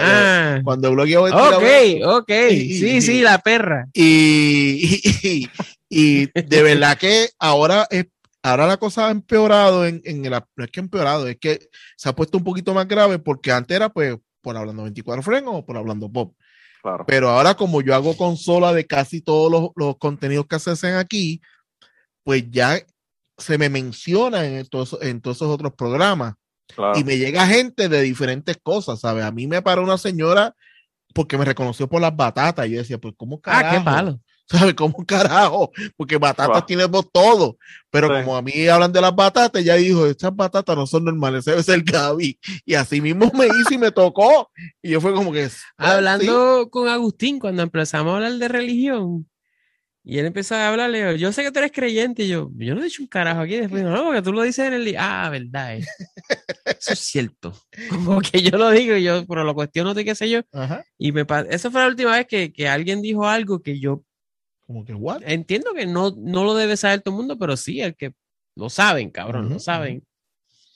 Ah. 0.55 0.61
cuando 0.63 0.91
blogueo 0.91 1.23
Ok, 1.23 1.63
ok. 2.05 2.31
Sí, 2.49 3.01
sí, 3.01 3.21
la 3.21 3.37
perra. 3.39 3.87
y, 3.93 4.99
y, 5.23 5.49
y 5.89 6.25
de 6.25 6.63
verdad 6.63 6.97
que 6.97 7.29
ahora 7.39 7.87
es 7.89 8.07
ahora 8.41 8.67
la 8.67 8.75
cosa 8.75 9.07
ha 9.07 9.11
empeorado 9.11 9.85
en, 9.85 10.01
en 10.03 10.25
el, 10.25 10.31
no 10.31 10.63
es 10.65 10.71
que 10.71 10.81
ha 10.81 10.83
empeorado, 10.83 11.27
es 11.29 11.37
que 11.37 11.69
se 11.95 12.09
ha 12.09 12.13
puesto 12.15 12.37
un 12.37 12.43
poquito 12.43 12.73
más 12.73 12.85
grave 12.87 13.17
porque 13.19 13.51
antes 13.53 13.75
era 13.77 13.87
pues 13.87 14.17
por 14.41 14.57
hablando 14.57 14.83
24 14.83 15.23
frenos 15.23 15.53
o 15.55 15.65
por 15.65 15.77
hablando 15.77 16.11
pop. 16.11 16.35
Claro. 16.81 17.05
Pero 17.07 17.29
ahora, 17.29 17.55
como 17.55 17.79
yo 17.81 17.95
hago 17.95 18.17
consola 18.17 18.73
de 18.73 18.85
casi 18.85 19.21
todos 19.21 19.49
los, 19.49 19.69
los 19.77 19.97
contenidos 19.97 20.47
que 20.47 20.59
se 20.59 20.71
hacen 20.71 20.95
aquí, 20.95 21.39
pues 22.23 22.45
ya 22.51 22.79
se 23.37 23.57
me 23.57 23.69
menciona 23.69 24.45
en 24.45 24.65
todos, 24.67 24.97
en 25.01 25.21
todos 25.21 25.37
esos 25.37 25.49
otros 25.49 25.73
programas. 25.73 26.35
claro. 26.75 26.97
Y 26.97 27.03
me 27.03 27.17
llega 27.17 27.45
gente 27.47 27.89
de 27.89 28.01
diferentes 28.01 28.57
cosas, 28.63 28.99
¿sabes? 29.01 29.23
A 29.25 29.31
mí 29.31 29.47
me 29.47 29.61
paró 29.61 29.83
una 29.83 29.97
señora 29.97 30.55
porque 31.13 31.37
me 31.37 31.45
reconoció 31.45 31.87
por 31.87 32.01
las 32.01 32.15
batatas. 32.15 32.65
Y 32.67 32.71
yo 32.71 32.77
decía, 32.79 32.97
pues, 32.97 33.13
¿cómo 33.17 33.39
carajo? 33.41 33.65
Ah, 33.67 33.77
qué 33.77 33.83
palo. 33.83 34.19
¿Sabes? 34.49 34.73
¿Cómo 34.73 35.05
carajo? 35.05 35.71
Porque 35.95 36.17
batatas 36.17 36.57
Wow. 36.61 36.65
tenemos 36.65 37.11
todo. 37.11 37.57
Pero 37.91 38.07
Sí. 38.07 38.13
como 38.23 38.35
a 38.35 38.41
mí 38.41 38.67
hablan 38.67 38.91
de 38.91 38.99
las 39.01 39.15
batatas, 39.15 39.61
ella 39.61 39.75
dijo, 39.75 40.05
estas 40.05 40.35
batatas 40.35 40.75
no 40.75 40.85
son 40.87 41.05
normales, 41.05 41.41
ese 41.41 41.51
debe 41.51 41.63
ser 41.63 41.81
Gaby. 41.83 42.39
Y 42.65 42.73
así 42.75 42.99
mismo 43.01 43.31
me 43.33 43.45
hizo 43.47 43.73
y 43.73 43.77
me 43.77 43.91
tocó. 43.91 44.49
Y 44.81 44.91
yo 44.91 45.01
fue 45.01 45.13
como 45.13 45.31
que... 45.31 45.45
"Ah, 45.45 45.49
sí". 45.49 45.57
Hablando 45.77 46.69
con 46.69 46.87
Agustín, 46.89 47.39
cuando 47.39 47.63
empezamos 47.63 48.11
a 48.11 48.15
hablar 48.17 48.33
de 48.33 48.47
religión, 48.47 49.29
y 50.03 50.19
él 50.19 50.25
empezó 50.25 50.55
a 50.55 50.67
hablarle, 50.69 51.17
yo 51.17 51.31
sé 51.31 51.43
que 51.43 51.51
tú 51.51 51.59
eres 51.59 51.71
creyente, 51.71 52.23
y 52.23 52.27
yo, 52.29 52.49
yo 52.55 52.75
no 52.75 52.81
he 52.81 52.85
dicho 52.85 53.01
un 53.01 53.07
carajo 53.07 53.41
aquí, 53.41 53.55
después, 53.57 53.83
no, 53.83 54.03
porque 54.05 54.21
tú 54.21 54.33
lo 54.33 54.41
dices 54.43 54.67
en 54.67 54.73
el 54.73 54.83
li-". 54.83 54.95
Ah, 54.97 55.29
verdad, 55.29 55.77
eh. 55.77 55.85
eso 56.65 56.93
es 56.93 56.99
cierto. 56.99 57.53
Como 57.89 58.19
que 58.21 58.41
yo 58.41 58.57
lo 58.57 58.69
digo, 58.71 58.95
y 58.95 59.03
yo, 59.03 59.25
pero 59.25 59.43
lo 59.43 59.53
cuestiono 59.55 59.93
de 59.93 60.03
qué 60.03 60.13
sé 60.15 60.29
yo, 60.29 60.41
Ajá. 60.51 60.83
y 60.97 61.11
me 61.11 61.25
esa 61.49 61.71
fue 61.71 61.81
la 61.81 61.87
última 61.87 62.11
vez 62.11 62.27
que, 62.27 62.51
que 62.51 62.67
alguien 62.67 63.01
dijo 63.01 63.25
algo 63.27 63.61
que 63.61 63.79
yo 63.79 64.03
Como 64.67 64.83
que, 64.83 64.93
¿what? 64.93 65.21
entiendo 65.25 65.73
que 65.73 65.85
no, 65.85 66.13
no 66.17 66.43
lo 66.43 66.53
debe 66.55 66.75
saber 66.75 67.01
todo 67.01 67.15
el 67.15 67.19
mundo, 67.19 67.37
pero 67.39 67.55
sí, 67.55 67.79
el 67.81 67.95
que 67.95 68.13
lo 68.55 68.69
saben, 68.69 69.09
cabrón, 69.09 69.45
Ujú, 69.45 69.53
lo 69.53 69.59
saben. 69.59 70.03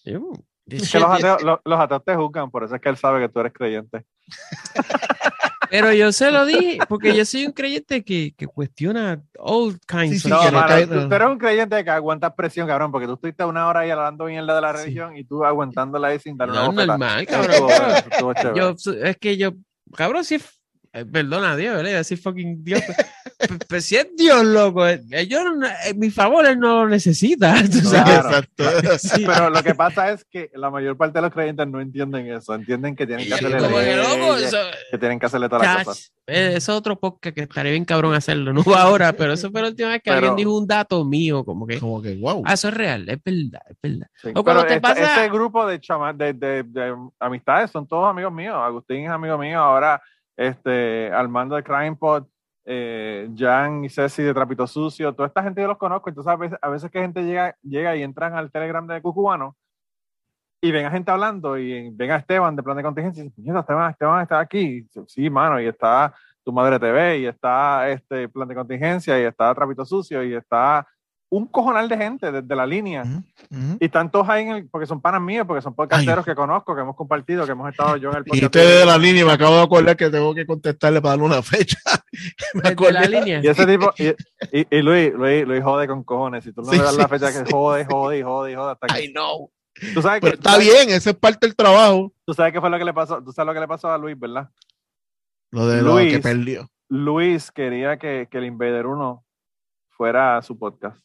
Yo, 0.06 0.32
Es 0.68 0.90
que 0.92 1.00
los 1.00 1.12
ateos, 1.12 1.44
los, 1.44 1.60
los 1.66 1.80
ateos 1.80 2.04
te 2.06 2.16
juzgan, 2.16 2.50
por 2.50 2.64
eso 2.64 2.76
es 2.76 2.82
que 2.82 2.90
él 2.90 2.98
sabe 2.98 3.20
que 3.22 3.30
tú 3.30 3.40
eres 3.42 3.54
creyente. 3.54 4.06
Pero 5.70 5.92
yo 5.94 6.12
se 6.12 6.32
lo 6.32 6.46
dije, 6.46 6.80
porque 6.88 7.16
yo 7.16 7.26
soy 7.26 7.46
un 7.46 7.52
creyente 7.52 8.04
que, 8.04 8.34
que 8.38 8.48
cuestiona 8.48 9.22
all 9.38 9.78
kinds 9.88 10.22
Sí, 10.24 10.32
of 10.32 10.40
que 10.46 10.52
no 10.52 10.52
mano, 10.60 10.68
cae- 10.68 10.88
tú, 10.88 11.10
tú 11.10 11.16
eres 11.16 11.28
un 11.28 11.38
creyente 11.38 11.84
que 11.84 11.90
aguantas 11.90 12.34
presión, 12.36 12.68
cabrón, 12.68 12.92
porque 12.92 13.08
tú 13.08 13.14
estuviste 13.14 13.44
una 13.46 13.68
hora 13.68 13.82
ahí 13.82 13.90
hablando 13.90 14.26
mierda 14.26 14.56
de 14.56 14.62
la 14.62 14.72
Sí. 14.74 14.84
religión 14.84 15.18
y 15.18 15.24
tú 15.24 15.44
aguantándola 15.44 16.08
ahí 16.10 16.20
sin 16.20 16.38
darle 16.38 16.54
una 16.54 16.62
No, 16.64 16.72
bofetada. 16.72 16.98
normal, 16.98 17.26
cabrón. 17.28 18.56
Yo, 18.56 18.76
es 19.04 19.18
que 19.18 19.38
yo, 19.38 19.52
cabrón, 19.96 20.24
si 20.24 20.36
es- 20.36 20.57
eh, 21.00 21.06
perdona 21.06 21.52
a 21.52 21.56
Dios, 21.56 21.76
¿verdad? 21.76 21.90
Iba 21.90 21.98
a 21.98 22.00
decir 22.00 22.18
fucking 22.18 22.64
Dios. 22.64 22.82
Pero, 23.40 23.56
pero 23.68 23.82
si 23.82 23.96
es 23.96 24.08
Dios, 24.18 24.44
loco, 24.44 24.88
eh, 24.88 25.02
yo 25.30 25.44
no- 25.44 25.68
eh, 25.68 25.94
mi 25.96 26.10
favor 26.10 26.46
él 26.48 26.60
no 26.60 26.84
lo 26.84 26.90
necesita. 26.90 27.54
tú 27.72 27.80
sabes. 27.80 28.04
Claro. 28.20 28.28
Exacto. 28.30 28.64
Sí. 29.00 29.24
Pero 29.26 29.50
lo 29.50 29.62
que 29.64 29.76
pasa 29.76 30.12
es 30.12 30.26
que 30.26 30.50
la 30.56 30.70
mayor 30.72 30.98
parte 30.98 31.20
de 31.20 31.22
los 31.22 31.32
creyentes 31.32 31.68
no 31.68 31.80
entienden 31.80 32.32
eso, 32.32 32.54
entienden 32.56 32.96
que 32.96 33.06
tienen 33.06 33.26
que 33.26 33.30
yo, 33.30 33.36
hacerle 33.36 33.58
que 33.58 33.96
loco, 33.96 34.36
eso, 34.38 34.58
que 34.92 34.98
tienen 34.98 35.20
que 35.20 35.26
hacerle 35.28 35.50
todas 35.50 35.64
las 35.64 35.84
cosas. 35.86 36.12
eh, 36.26 36.54
eso 36.56 36.72
es 36.72 36.78
otro 36.78 37.00
podcast 37.00 37.36
que 37.36 37.42
estaría 37.44 37.72
bien 37.72 37.86
cabrón 37.86 38.14
hacerlo, 38.16 38.54
no 38.54 38.64
ahora, 38.76 39.14
pero 39.14 39.34
eso 39.34 39.52
fue 39.52 39.62
la 39.62 39.68
última 39.70 39.90
vez 39.90 39.98
que 40.02 40.10
Pero- 40.10 40.18
alguien 40.18 40.36
dijo 40.36 40.58
un 40.58 40.68
dato 40.68 41.06
mío, 41.06 41.44
como 41.46 41.68
que, 41.68 41.80
Como 41.80 42.02
que, 42.02 42.16
wow. 42.16 42.42
ah, 42.46 42.54
eso 42.54 42.70
es 42.70 42.74
real, 42.74 43.08
es 43.08 43.20
verdad, 43.24 43.62
es 43.70 43.78
verdad. 43.82 44.08
Sí. 44.22 44.30
O 44.34 44.44
cuando 44.44 44.64
Pero 44.64 44.68
te 44.68 44.76
esta- 44.76 44.90
pasa- 44.96 45.22
ese 45.22 45.30
grupo 45.30 45.68
de, 45.68 45.80
chama- 45.80 46.14
de, 46.14 46.34
de- 46.34 46.64
de 46.64 46.96
amistades 47.20 47.70
son 47.72 47.88
todos 47.88 48.10
amigos 48.10 48.34
míos. 48.34 48.56
Agustín 48.58 49.04
es 49.06 49.10
amigo 49.12 49.38
mío, 49.38 49.60
ahora 49.60 50.02
este, 50.38 51.12
Armando 51.12 51.56
de 51.56 51.64
Crime 51.64 51.96
Pod, 51.96 52.26
eh, 52.64 53.30
Jan 53.36 53.84
y 53.84 53.90
Ceci 53.90 54.24
de 54.24 54.34
Trapito 54.34 54.68
Sucio, 54.68 55.14
toda 55.14 55.28
esta 55.28 55.44
gente 55.44 55.62
yo 55.62 55.68
los 55.68 55.78
conozco. 55.78 56.10
Entonces, 56.10 56.32
a 56.32 56.36
veces, 56.36 56.60
a 56.62 56.70
veces 56.70 56.92
que 56.92 57.02
gente 57.02 57.24
llega, 57.24 57.58
llega 57.64 57.96
y 57.96 58.04
entran 58.04 58.36
al 58.36 58.52
Telegram 58.52 58.86
de 58.86 59.02
Cucubano 59.02 59.56
y 60.62 60.72
ven 60.72 60.86
a 60.86 60.92
gente 60.92 61.12
hablando 61.12 61.58
y 61.58 61.90
ven 61.92 62.12
a 62.12 62.18
Esteban 62.18 62.56
de 62.56 62.64
Plan 62.64 62.78
de 62.78 62.84
Contingencia 62.84 63.22
y 63.22 63.28
dicen, 63.28 63.44
"Mierda, 63.44 63.62
Esteban, 63.62 63.92
Esteban 63.92 64.22
está 64.24 64.40
aquí. 64.40 64.82
Dice, 64.82 65.04
sí, 65.08 65.30
mano, 65.30 65.62
y 65.62 65.68
está 65.68 66.14
Tu 66.44 66.52
Madre 66.52 66.80
TV 66.80 67.20
y 67.20 67.26
está 67.28 67.90
este 67.90 68.30
Plan 68.30 68.48
de 68.48 68.56
Contingencia 68.56 69.20
y 69.20 69.24
está 69.24 69.54
Trapito 69.54 69.86
Sucio 69.86 70.24
y 70.24 70.34
está 70.34 70.86
un 71.30 71.46
cojonal 71.48 71.90
de 71.90 71.98
gente 71.98 72.32
desde 72.32 72.56
la 72.56 72.66
línea. 72.66 73.04
Y 73.80 73.86
están 73.86 74.10
todos 74.12 74.30
ahí 74.30 74.44
en 74.46 74.50
el- 74.52 74.70
porque 74.70 74.86
son 74.88 75.02
panas 75.02 75.22
míos, 75.22 75.46
porque 75.46 75.62
son 75.62 75.76
podcasteros 75.76 76.24
que 76.24 76.34
conozco, 76.36 76.74
que 76.74 76.82
hemos 76.82 76.96
compartido, 76.96 77.46
que 77.46 77.52
hemos 77.52 77.70
estado 77.70 77.98
yo 77.98 78.10
en 78.12 78.18
el 78.18 78.22
Y 78.22 78.30
podcast. 78.30 78.44
usted 78.46 78.80
de 78.80 78.86
la 78.86 78.98
línea 78.98 79.26
me 79.26 79.34
acabo 79.34 79.56
de 79.58 79.62
acordar 79.64 79.98
que 79.98 80.10
tengo 80.10 80.34
que 80.34 80.46
contestarle 80.46 81.02
para 81.02 81.12
darle 81.14 81.26
una 81.26 81.42
fecha. 81.42 81.78
me 82.54 82.70
acordé. 82.70 82.94
la 82.94 83.02
línea. 83.20 83.42
Y 83.44 83.48
ese 83.48 83.66
tipo, 83.66 83.94
y, 83.98 84.08
y, 84.58 84.68
y 84.78 84.82
Luis, 84.82 85.14
Luis, 85.14 85.46
Luis 85.46 85.64
jode 85.64 85.88
con 85.88 86.04
cojones. 86.04 86.44
Si 86.46 86.54
tú 86.54 86.62
no 86.62 86.72
Sí, 86.72 86.78
le 86.78 86.84
das 86.84 86.94
sí, 86.96 87.02
la 87.02 87.08
fecha 87.10 87.32
sí. 87.32 87.44
que 87.44 87.52
jode, 87.52 87.86
jode, 87.86 88.20
y 88.20 88.24
jode, 88.24 88.52
y 88.52 88.56
jode 88.56 88.72
hasta 88.72 88.88
que. 88.88 89.04
I 89.04 89.12
know. 89.12 89.52
Tú 89.94 90.02
sabes 90.02 90.22
Pero 90.22 90.32
que, 90.32 90.38
está 90.38 90.58
bien, 90.58 90.90
ese 90.90 91.10
es 91.12 91.16
parte 91.16 91.46
del 91.46 91.56
trabajo. 91.56 92.12
Tú 92.26 92.34
sabes 92.34 92.52
qué 92.54 92.60
fue 92.62 92.70
lo 92.70 92.78
que 92.80 92.86
le 92.86 92.94
pasó. 92.94 93.22
Tú 93.24 93.32
sabes 93.32 93.48
lo 93.48 93.54
que 93.54 93.60
le 93.60 93.68
pasó 93.68 93.92
a 93.92 93.98
Luis, 93.98 94.18
¿verdad? 94.18 94.50
Lo 95.52 95.68
de 95.68 95.82
lo 95.82 95.98
que 95.98 96.04
Luis. 96.06 96.20
perdió. 96.20 96.70
Luis 96.90 97.52
quería 97.52 97.98
que, 97.98 98.28
que 98.32 98.38
el 98.40 98.46
Invader 98.46 98.86
1 98.88 99.24
fuera 99.90 100.42
su 100.42 100.58
podcast. 100.58 101.00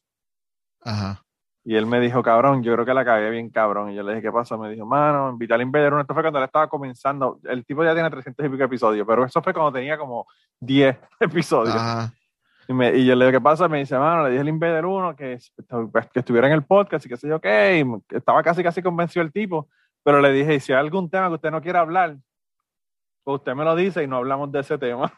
Ajá. 0.84 1.22
Y 1.64 1.76
él 1.76 1.86
me 1.86 2.00
dijo, 2.00 2.22
cabrón, 2.24 2.62
yo 2.64 2.72
creo 2.74 2.84
que 2.84 2.92
la 2.94 3.04
cagué 3.04 3.30
bien 3.30 3.48
cabrón. 3.48 3.90
Y 3.90 3.94
yo 3.94 4.02
le 4.02 4.12
dije, 4.14 4.22
¿qué 4.22 4.32
pasó? 4.32 4.58
Me 4.58 4.68
dijo, 4.70 4.84
mano, 4.84 5.30
invita 5.30 5.54
al 5.54 5.62
Invader 5.62 5.92
1. 5.92 6.00
Esto 6.02 6.14
fue 6.14 6.22
cuando 6.24 6.40
él 6.40 6.44
estaba 6.46 6.68
comenzando. 6.68 7.38
El 7.44 7.64
tipo 7.64 7.84
ya 7.84 7.94
tiene 7.94 8.10
300 8.10 8.44
y 8.44 8.48
pico 8.48 8.64
episodios, 8.64 9.06
pero 9.06 9.24
eso 9.24 9.40
fue 9.40 9.52
cuando 9.54 9.72
tenía 9.72 9.96
como 9.96 10.26
10 10.58 10.96
episodios. 11.20 11.76
Ajá. 11.76 12.12
Y, 12.66 12.72
me- 12.72 12.96
y 12.96 13.04
yo 13.06 13.14
le 13.14 13.26
digo, 13.26 13.38
¿qué 13.38 13.40
pasa? 13.40 13.68
Me 13.68 13.78
dice, 13.78 13.96
mano, 13.96 14.24
le 14.24 14.30
dije 14.30 14.40
al 14.40 14.48
Invader 14.48 14.84
1 14.86 15.14
que, 15.14 15.38
pues, 15.92 16.10
que 16.10 16.18
estuviera 16.18 16.48
en 16.48 16.52
el 16.54 16.64
podcast 16.64 17.06
y 17.06 17.08
qué 17.08 17.16
sé 17.16 17.28
yo 17.28 17.40
qué. 17.40 17.78
Y 17.78 17.84
me- 17.84 18.00
estaba 18.10 18.42
casi, 18.42 18.62
casi 18.64 18.82
convencido 18.82 19.24
el 19.24 19.32
tipo. 19.32 19.68
Pero 20.02 20.20
le 20.20 20.32
dije, 20.32 20.58
si 20.58 20.72
hay 20.72 20.80
algún 20.80 21.08
tema 21.08 21.28
que 21.28 21.34
usted 21.34 21.50
no 21.52 21.62
quiera 21.62 21.78
hablar, 21.78 22.16
pues 23.22 23.36
usted 23.38 23.54
me 23.54 23.62
lo 23.64 23.76
dice 23.76 24.02
y 24.02 24.08
no 24.08 24.16
hablamos 24.16 24.50
de 24.50 24.58
ese 24.60 24.78
tema. 24.78 25.12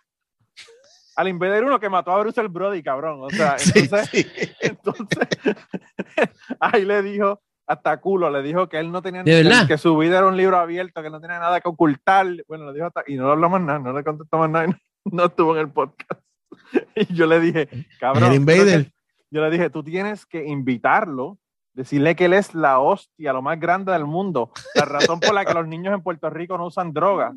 Al 1.17 1.29
Invader 1.29 1.65
1 1.65 1.79
que 1.81 1.89
mató 1.89 2.11
a 2.13 2.19
Bruce 2.21 2.41
el 2.41 2.49
Brody, 2.49 2.83
cabrón. 2.83 3.21
O 3.23 3.31
sea, 3.31 3.59
Sí, 3.59 3.73
entonces, 3.81 4.09
sí. 4.11 4.27
entonces 4.61 5.29
ahí 6.61 6.85
le 6.85 7.03
dijo, 7.03 7.41
hasta 7.67 8.01
culo, 8.01 8.31
le 8.31 8.43
dijo 8.43 8.69
que 8.69 8.79
él 8.79 8.91
no 8.93 9.01
tenía 9.03 9.23
¿De 9.23 9.31
que- 9.31 9.43
verdad? 9.49 9.67
que 9.67 9.79
su 9.79 9.97
vida 9.97 10.19
era 10.19 10.27
un 10.27 10.37
libro 10.37 10.57
abierto, 10.59 11.03
que 11.03 11.11
no 11.11 11.21
tenía 11.21 11.39
nada 11.39 11.61
que 11.61 11.69
ocultar. 11.69 12.27
Bueno, 12.49 12.67
le 12.67 12.75
dijo 12.75 12.87
hasta, 12.87 13.03
y 13.07 13.17
no 13.17 13.27
le 13.27 13.33
habló 13.33 13.49
más 13.51 13.61
nada, 13.61 13.79
no 13.79 13.93
le 13.93 14.05
contestó 14.05 14.39
más 14.39 14.51
nada, 14.51 14.67
y 14.67 14.69
no, 14.69 14.77
no 15.13 15.25
estuvo 15.27 15.55
en 15.55 15.61
el 15.63 15.71
podcast. 15.71 16.21
Y 16.95 17.13
yo 17.15 17.27
le 17.27 17.41
dije, 17.41 17.69
cabrón. 18.01 18.25
El 18.31 18.35
Invader. 18.37 18.91
Yo 19.31 19.43
le 19.43 19.51
dije, 19.51 19.71
tú 19.71 19.83
tienes 19.83 20.27
que 20.27 20.45
invitarlo, 20.45 21.39
decirle 21.75 22.15
que 22.17 22.27
él 22.27 22.33
es 22.33 22.55
la 22.55 22.79
hostia, 22.79 23.33
lo 23.33 23.43
más 23.43 23.59
grande 23.61 23.93
del 23.93 24.05
mundo, 24.07 24.51
la 24.75 24.85
razón 24.85 25.21
por 25.21 25.35
la 25.35 25.45
que 25.45 25.53
los 25.55 25.67
niños 25.67 25.93
en 25.93 26.03
Puerto 26.03 26.31
Rico 26.31 26.57
no 26.57 26.67
usan 26.67 26.93
droga. 26.93 27.33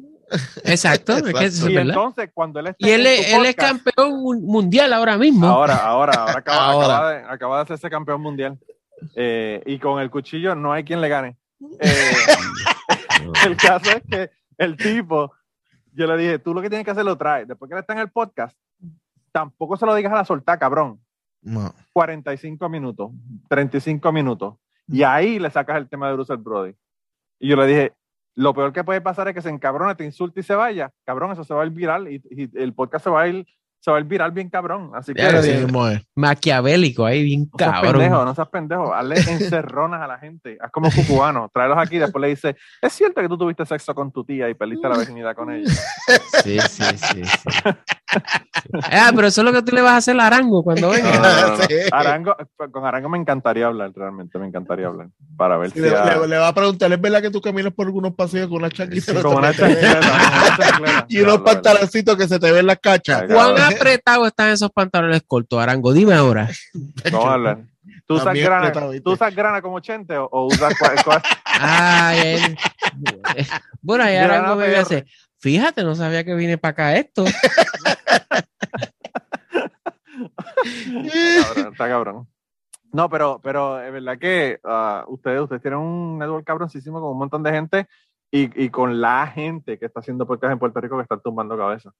Exacto, 0.64 1.18
es 1.18 1.24
que 1.34 1.46
eso 1.46 1.70
y 1.70 1.76
verdad. 1.76 1.90
entonces, 1.90 2.30
cuando 2.34 2.60
él 2.60 2.68
está 2.68 2.88
Y 2.88 2.92
él, 2.92 3.06
en 3.08 3.46
es, 3.46 3.56
campeón 3.56 4.22
mun- 4.22 4.44
mundial 4.46 4.94
ahora 4.94 5.18
mismo. 5.18 5.48
Ahora, 5.48 5.76
ahora, 5.78 6.14
ahora 6.14 6.38
acaba, 6.38 6.66
Ahora. 6.72 6.86
acaba 6.96 7.10
de, 7.12 7.24
acaba 7.34 7.56
de 7.58 7.62
hacerse 7.64 7.90
campeón 7.90 8.22
mundial. 8.22 8.58
Eh, 9.16 9.62
y 9.66 9.78
con 9.80 10.00
el 10.02 10.10
cuchillo 10.10 10.56
no 10.56 10.72
hay 10.74 10.84
quien 10.84 11.02
le 11.02 11.10
gane. 11.10 11.38
Eh, 11.80 11.90
el 13.46 13.58
caso 13.58 13.90
es 13.92 14.04
que 14.10 14.30
el 14.58 14.76
tipo, 14.78 15.32
yo 15.94 16.08
le 16.08 16.18
dije, 16.18 16.40
tú 16.40 16.54
lo 16.54 16.62
que 16.62 16.70
tienes 16.70 16.86
que 16.86 16.92
hacer 16.92 17.06
lo 17.06 17.18
traes. 17.18 17.48
Después 17.48 17.70
que 17.70 17.76
él 17.76 17.80
está 17.82 17.94
en 17.94 18.00
el 18.00 18.10
podcast, 18.12 18.58
tampoco 19.32 19.78
se 19.78 19.86
lo 19.86 19.96
digas 19.96 20.12
a 20.14 20.18
la 20.18 20.26
soltar, 20.26 20.58
cabrón. 20.60 21.00
No. 21.42 21.74
45 21.94 22.70
minutos, 22.70 23.12
35 23.50 24.12
minutos. 24.12 24.56
Y 24.88 25.04
ahí 25.04 25.40
le 25.40 25.50
sacas 25.50 25.78
el 25.78 25.90
tema 25.90 26.08
de 26.08 26.14
Bruce 26.14 26.36
Brody. 26.36 26.76
Y 27.40 27.50
yo 27.50 27.56
le 27.56 27.68
dije, 27.68 27.94
lo 28.36 28.54
peor 28.54 28.72
que 28.72 28.84
puede 28.84 29.02
pasar 29.02 29.28
es 29.28 29.34
que 29.34 29.42
se 29.42 29.50
encabrone, 29.50 29.96
te 29.96 30.06
insulte 30.06 30.42
y 30.42 30.44
se 30.44 30.56
vaya. 30.56 30.94
Cabrón, 31.06 31.32
eso 31.32 31.44
se 31.44 31.54
va 31.54 31.64
a 31.64 31.66
ir 31.66 31.72
viral 31.72 32.08
y, 32.08 32.22
y 32.30 32.50
el 32.62 32.74
podcast 32.74 33.04
se 33.04 33.10
va 33.10 33.22
a 33.22 33.28
ir, 33.28 33.48
se 33.88 33.92
va 33.92 33.98
a 34.00 34.00
ir 34.02 34.06
viral 34.06 34.32
bien 34.32 34.50
cabrón. 34.50 34.92
Así 34.94 35.14
que 35.14 35.24
no. 35.72 35.90
Maquiavélico 36.16 37.06
ahí, 37.06 37.24
bien 37.24 37.50
seas 37.58 37.72
cabrón. 37.72 37.94
pendejo, 37.94 38.26
no 38.26 38.36
seas 38.36 38.50
pendejo. 38.50 38.94
Hazle 38.94 39.16
encerronas 39.32 40.02
a 40.02 40.08
la 40.08 40.18
gente. 40.20 40.58
Haz 40.60 40.72
como 40.72 40.90
cubano. 41.08 41.50
Tráelos 41.54 41.78
aquí 41.78 41.96
y 41.96 42.00
después 42.00 42.22
le 42.22 42.28
dice, 42.28 42.58
es 42.82 42.92
cierto 42.92 43.22
que 43.22 43.30
tú 43.30 43.38
tuviste 43.38 43.66
sexo 43.66 43.96
con 43.96 44.12
tu 44.12 44.26
tía 44.26 44.50
y 44.50 44.56
perdiste 44.56 44.90
la 44.90 44.98
virginidad 44.98 45.36
con 45.36 45.52
ella. 45.54 45.72
Sí, 46.44 46.58
sí, 46.60 46.84
sí, 46.96 47.24
sí. 47.26 47.62
Ah, 48.92 49.12
pero 49.16 49.28
eso 49.28 49.42
es 49.42 49.46
lo 49.46 49.52
que 49.52 49.62
tú 49.62 49.76
le 49.76 49.82
vas 49.82 49.94
a 49.94 49.98
hacer 49.98 50.18
a 50.20 50.28
Arango 50.28 50.64
cuando 50.64 50.88
No, 50.88 50.94
venga. 50.94 51.12
no, 51.12 51.22
no, 51.22 51.58
no. 51.58 51.64
Sí. 51.68 51.76
Arango, 51.92 52.36
con 52.72 52.86
Arango 52.86 53.10
me 53.10 53.18
encantaría 53.18 53.66
hablar, 53.68 53.92
realmente 53.96 54.38
me 54.40 54.48
encantaría 54.48 54.88
hablar. 54.88 55.08
Para 55.36 55.58
ver 55.58 55.72
Sí, 55.72 55.80
si... 55.80 55.82
le, 55.82 56.38
va 56.38 56.48
a 56.48 56.54
preguntar, 56.54 56.92
¿es 56.92 57.02
verdad 57.02 57.22
que 57.22 57.30
tú 57.32 57.42
caminas 57.42 57.74
por 57.74 57.88
algunos 57.88 58.14
paseos 58.16 58.48
con 58.48 58.58
una 58.58 58.70
chaquita? 58.70 59.14
Sí, 59.14 59.22
como 59.22 59.38
una 59.38 59.54
chancleta. 59.54 61.06
y 61.10 61.20
unos 61.20 61.40
pantaloncitos 61.42 62.16
que 62.18 62.28
se 62.28 62.40
te 62.40 62.52
ven 62.52 62.66
las 62.68 62.80
cachas. 62.80 63.24
Ay, 63.24 63.28
¿Cuán 63.30 63.56
cabrón. 63.56 63.77
Apretados 63.78 64.28
están 64.28 64.50
esos 64.50 64.72
pantalones 64.72 65.22
cortos, 65.26 65.60
Arango? 65.60 65.94
Dime 65.94 66.14
ahora. 66.14 66.50
Vamos 67.12 67.26
a 67.26 67.34
hablar. 67.34 67.60
¿Tú 68.06 68.16
usas, 68.16 68.34
grana. 68.36 68.72
¿Tú 69.04 69.12
usas 69.12 69.36
grana 69.36 69.62
como 69.62 69.80
Chente 69.80 70.18
o, 70.18 70.26
o 70.32 70.46
usas 70.48 70.74
cuál- 70.80 71.04
cuál- 71.04 71.22
Ay, 71.46 72.20
él- 72.36 72.58
Bueno, 73.82 74.04
ahí 74.04 74.16
Arango 74.18 74.48
no, 74.50 74.56
me 74.58 74.66
pero- 74.68 74.80
dice, 74.80 75.06
fíjate, 75.40 75.84
no 75.84 75.96
sabía 75.96 76.24
que 76.24 76.36
vine 76.36 76.58
para 76.58 76.72
acá 76.72 76.96
esto. 76.96 77.26
Cabrón, 81.44 81.72
está 81.74 81.88
cabrón. 81.88 82.28
No, 82.94 83.10
pero, 83.10 83.40
pero 83.44 83.82
es 83.82 83.92
verdad 83.92 84.18
que 84.18 84.60
ah, 84.64 85.04
ustedes, 85.08 85.42
ustedes 85.42 85.62
tienen 85.62 85.80
un 85.80 86.18
network 86.18 86.46
cabroncísimo 86.46 87.00
con 87.02 87.12
un 87.12 87.18
montón 87.18 87.44
de 87.44 87.52
gente 87.52 87.88
y, 88.32 88.64
y 88.64 88.70
con 88.70 89.00
la 89.02 89.28
gente 89.28 89.78
que 89.78 89.86
está 89.86 90.00
haciendo 90.00 90.26
podcast 90.26 90.54
en 90.54 90.60
Puerto 90.60 90.80
Rico 90.82 90.96
que 90.98 91.04
están 91.04 91.22
tumbando 91.22 91.58
cabeza. 91.58 91.92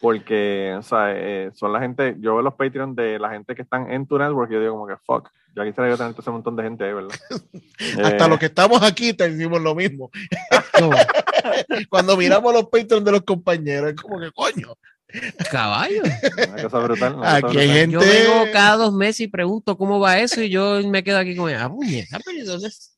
Porque, 0.00 0.74
o 0.78 0.82
sea, 0.82 1.12
eh, 1.12 1.50
son 1.54 1.72
la 1.72 1.80
gente, 1.80 2.14
yo 2.20 2.34
veo 2.34 2.42
los 2.42 2.54
Patreon 2.54 2.94
de 2.94 3.18
la 3.18 3.30
gente 3.30 3.54
que 3.56 3.62
están 3.62 3.90
en 3.90 4.06
tu 4.06 4.16
network 4.16 4.48
y 4.50 4.54
yo 4.54 4.60
digo 4.60 4.74
como 4.74 4.86
que 4.86 4.96
fuck, 4.96 5.28
ya 5.56 5.64
quisiera 5.64 5.88
yo 5.90 5.96
tener 5.96 6.14
ese 6.16 6.30
montón 6.30 6.54
de 6.54 6.62
gente 6.62 6.84
ahí, 6.84 6.92
¿verdad? 6.92 7.16
Hasta 8.04 8.26
Eh, 8.26 8.28
los 8.28 8.38
que 8.38 8.46
estamos 8.46 8.80
aquí 8.82 9.12
te 9.12 9.28
decimos 9.28 9.60
lo 9.60 9.74
mismo. 9.74 10.10
No, 10.80 10.90
Cuando 11.90 12.16
miramos 12.16 12.52
los 12.52 12.66
Patreons 12.68 13.04
de 13.04 13.10
los 13.12 13.22
compañeros, 13.22 13.90
es 13.90 13.96
como 14.00 14.20
que 14.20 14.30
coño. 14.30 14.74
caballo. 15.50 16.02
Una 16.48 16.62
cosa 16.62 16.78
brutal. 16.78 17.14
una 17.14 17.22
cosa 17.24 17.36
Aquí 17.38 17.58
hay 17.58 17.66
brutal. 17.66 17.76
gente. 17.76 17.92
Yo 17.92 18.00
vengo 18.00 18.52
cada 18.52 18.76
dos 18.76 18.92
meses 18.94 19.20
y 19.22 19.28
pregunto 19.28 19.76
cómo 19.76 19.98
va 19.98 20.20
eso 20.20 20.40
y 20.42 20.48
yo 20.50 20.80
me 20.88 21.02
quedo 21.02 21.18
aquí 21.18 21.34
como, 21.34 21.48
ah, 21.48 21.68
puñeta, 21.68 22.18
pero 22.24 22.38
¿y 22.38 22.42
dónde 22.42 22.68
es? 22.68 22.94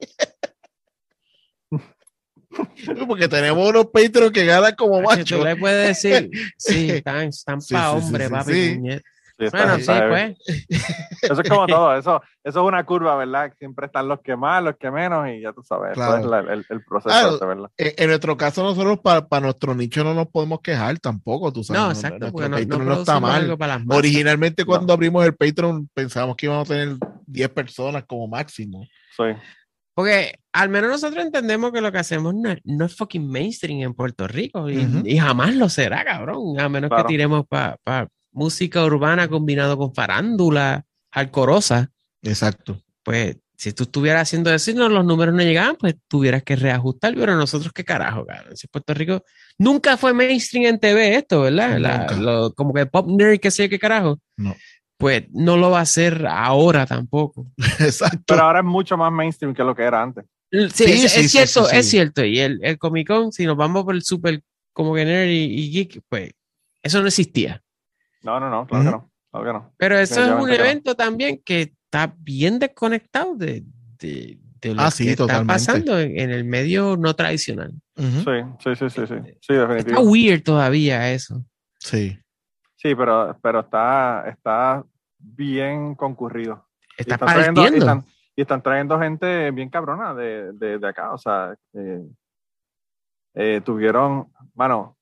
Porque 3.08 3.28
tenemos 3.28 3.68
unos 3.68 3.86
Patreons 3.86 4.32
que 4.32 4.44
ganan 4.44 4.74
como 4.76 4.96
Que 4.98 5.02
machos. 5.06 5.38
tú 5.38 5.44
le 5.44 5.56
puedes 5.56 5.88
decir, 5.88 6.30
sí, 6.56 6.90
están, 6.90 7.28
están 7.28 7.60
Sí, 7.60 7.74
para 7.74 7.92
sí, 7.92 7.98
sí, 8.00 8.06
hombre, 8.06 8.24
sí, 8.26 8.30
papi. 8.30 8.52
sí. 8.52 8.80
Sí, 9.40 9.46
Bueno, 9.52 9.78
sí, 9.78 9.86
pues. 10.10 10.36
Eso 11.22 11.40
es 11.40 11.48
como 11.48 11.66
todo, 11.66 11.96
eso, 11.96 12.20
eso 12.44 12.60
es 12.60 12.66
una 12.68 12.84
curva, 12.84 13.16
¿verdad? 13.16 13.50
Siempre 13.58 13.86
están 13.86 14.06
los 14.06 14.20
que 14.20 14.36
más, 14.36 14.62
los 14.62 14.76
que 14.76 14.90
menos, 14.90 15.26
y 15.30 15.40
ya 15.40 15.54
tú 15.54 15.62
sabes, 15.62 15.94
Claro. 15.94 16.16
eso 16.18 16.24
es 16.24 16.30
la- 16.30 16.52
el, 16.52 16.66
el 16.68 16.84
proceso, 16.84 17.08
Claro. 17.08 17.36
ese, 17.36 17.46
¿verdad? 17.46 17.70
En, 17.78 17.92
en 17.96 18.06
nuestro 18.08 18.36
caso, 18.36 18.62
nosotros 18.62 18.98
para 19.00 19.40
nuestro 19.40 19.74
nicho 19.74 20.04
no 20.04 20.12
nos 20.12 20.26
podemos 20.28 20.60
quejar 20.60 20.98
tampoco, 20.98 21.50
tú 21.54 21.64
sabes. 21.64 21.80
No, 21.80 21.86
Nuestro 21.86 22.08
exacto, 22.08 22.32
porque 22.32 22.48
no, 22.50 22.56
no 22.58 22.62
Patreon 22.62 22.86
no 22.86 22.94
está 23.00 23.18
mal. 23.20 23.56
Originalmente 23.88 24.64
cuando 24.66 24.92
abrimos 24.92 25.24
el 25.24 25.34
Patreon 25.34 25.88
pensábamos 25.94 26.36
que 26.36 26.44
íbamos 26.44 26.68
a 26.70 26.74
tener 26.74 26.96
10 27.26 27.48
personas 27.48 28.04
como 28.06 28.28
máximo. 28.28 28.86
Soy. 29.16 29.34
Porque 30.00 30.34
al 30.52 30.68
menos 30.68 30.90
nosotros 30.90 31.24
entendemos 31.24 31.72
que 31.72 31.80
lo 31.80 31.92
que 31.92 31.98
hacemos 31.98 32.34
no, 32.34 32.50
es- 32.50 32.60
no 32.64 32.84
es 32.86 32.96
fucking 32.96 33.28
mainstream 33.28 33.80
en 33.82 33.94
Puerto 33.94 34.26
Rico 34.26 34.68
y, 34.70 35.18
jamás 35.18 35.54
lo 35.54 35.68
será, 35.68 36.04
cabrón. 36.04 36.58
A 36.58 36.68
menos 36.68 36.88
Claro. 36.88 37.04
que 37.04 37.08
tiremos 37.12 37.46
para 37.46 37.76
música 38.32 38.84
urbana 38.84 39.28
combinado 39.28 39.76
con 39.76 39.94
farándula, 39.94 40.84
alcorosa. 41.10 41.90
Exacto. 42.22 42.80
Pues 43.02 43.36
si 43.56 43.72
tú 43.72 43.82
estuvieras 43.82 44.22
haciendo 44.22 44.52
eso 44.54 44.70
y 44.70 44.74
no, 44.74 44.88
los 44.88 45.04
números 45.04 45.34
no 45.34 45.42
llegaban, 45.42 45.76
pues 45.76 45.94
tuvieras 46.08 46.42
que 46.42 46.56
reajustar. 46.56 47.14
Pero 47.14 47.36
nosotros, 47.36 47.72
qué 47.74 47.84
carajo, 47.84 48.24
cabrón. 48.24 48.56
Si 48.56 48.66
Puerto 48.68 48.94
Rico 48.94 49.22
nunca 49.58 49.96
fue 49.98 50.14
mainstream 50.14 50.64
en 50.66 50.80
TV 50.80 51.16
esto, 51.16 51.42
¿verdad? 51.42 51.78
La- 51.78 51.98
Nunca. 51.98 52.16
lo- 52.16 52.54
como 52.54 52.72
que 52.72 52.86
pop 52.86 53.06
nerd, 53.08 53.38
que 53.38 53.50
sé 53.50 53.64
yo 53.64 53.68
qué 53.70 53.78
carajo. 53.78 54.18
No. 54.36 54.54
Pues 55.00 55.24
no 55.32 55.56
lo 55.56 55.70
va 55.70 55.78
a 55.78 55.82
hacer 55.82 56.26
ahora 56.26 56.84
tampoco. 56.84 57.46
Exacto. 57.80 58.22
Pero 58.26 58.42
ahora 58.42 58.58
es 58.58 58.66
mucho 58.66 58.98
más 58.98 59.10
mainstream 59.10 59.54
que 59.54 59.64
lo 59.64 59.74
que 59.74 59.82
era 59.82 60.02
antes. 60.02 60.26
Sí, 60.52 60.68
Sí, 60.68 60.84
es, 60.84 61.00
sí, 61.00 61.06
es 61.06 61.12
sí, 61.12 61.28
cierto, 61.28 61.64
sí, 61.64 61.76
es 61.76 61.88
cierto. 61.88 62.22
Y 62.22 62.38
el, 62.38 62.60
el 62.62 62.76
Comic 62.76 63.08
Con, 63.08 63.32
si 63.32 63.46
nos 63.46 63.56
vamos 63.56 63.84
por 63.84 63.94
el 63.94 64.02
super 64.02 64.42
como 64.74 64.94
que 64.94 65.06
nerd 65.06 65.28
y, 65.28 65.44
y 65.44 65.70
geek, 65.70 66.02
pues 66.06 66.32
eso 66.82 67.00
no 67.00 67.06
existía. 67.06 67.62
No, 68.22 68.38
no, 68.38 68.50
no, 68.50 68.66
claro 68.66 68.84
que 68.84 68.90
no. 68.90 69.10
Claro 69.30 69.46
que 69.46 69.52
no. 69.54 69.74
Pero 69.78 69.98
eso 69.98 70.22
es 70.22 70.30
un 70.30 70.48
no. 70.48 70.54
evento 70.54 70.94
también 70.94 71.40
que 71.42 71.62
está 71.62 72.14
bien 72.18 72.58
desconectado 72.58 73.36
de, 73.36 73.64
de, 73.98 74.38
de 74.60 74.74
lo 74.74 74.82
Ah, 74.82 74.90
sí, 74.90 75.04
que 75.04 75.12
está 75.12 75.44
pasando 75.44 75.98
en, 75.98 76.18
en 76.18 76.30
el 76.30 76.44
medio 76.44 76.98
no 76.98 77.16
tradicional. 77.16 77.72
Ujú. 77.96 78.20
Sí, 78.20 78.74
sí, 78.74 78.76
sí, 78.76 78.90
sí, 78.90 79.06
sí. 79.06 79.14
Sí, 79.40 79.54
Está 79.54 80.00
weird 80.00 80.42
todavía 80.42 81.10
eso. 81.10 81.42
Sí. 81.78 82.18
Sí, 82.76 82.94
pero, 82.94 83.38
pero 83.42 83.60
está, 83.60 84.24
está 84.26 84.82
bien 85.20 85.94
concurrido. 85.94 86.66
Y 86.98 87.02
Está 87.02 87.14
están, 87.14 87.28
trayendo, 87.28 87.62
y, 87.62 87.78
están, 87.78 88.04
y 88.36 88.40
están 88.42 88.62
trayendo 88.62 88.98
gente 88.98 89.50
bien 89.52 89.70
cabrona 89.70 90.14
de, 90.14 90.52
de, 90.52 90.78
de 90.78 90.88
acá. 90.88 91.12
O 91.12 91.18
sea, 91.18 91.54
eh, 91.74 92.02
eh, 93.34 93.60
tuvieron, 93.64 94.32
mano, 94.54 94.96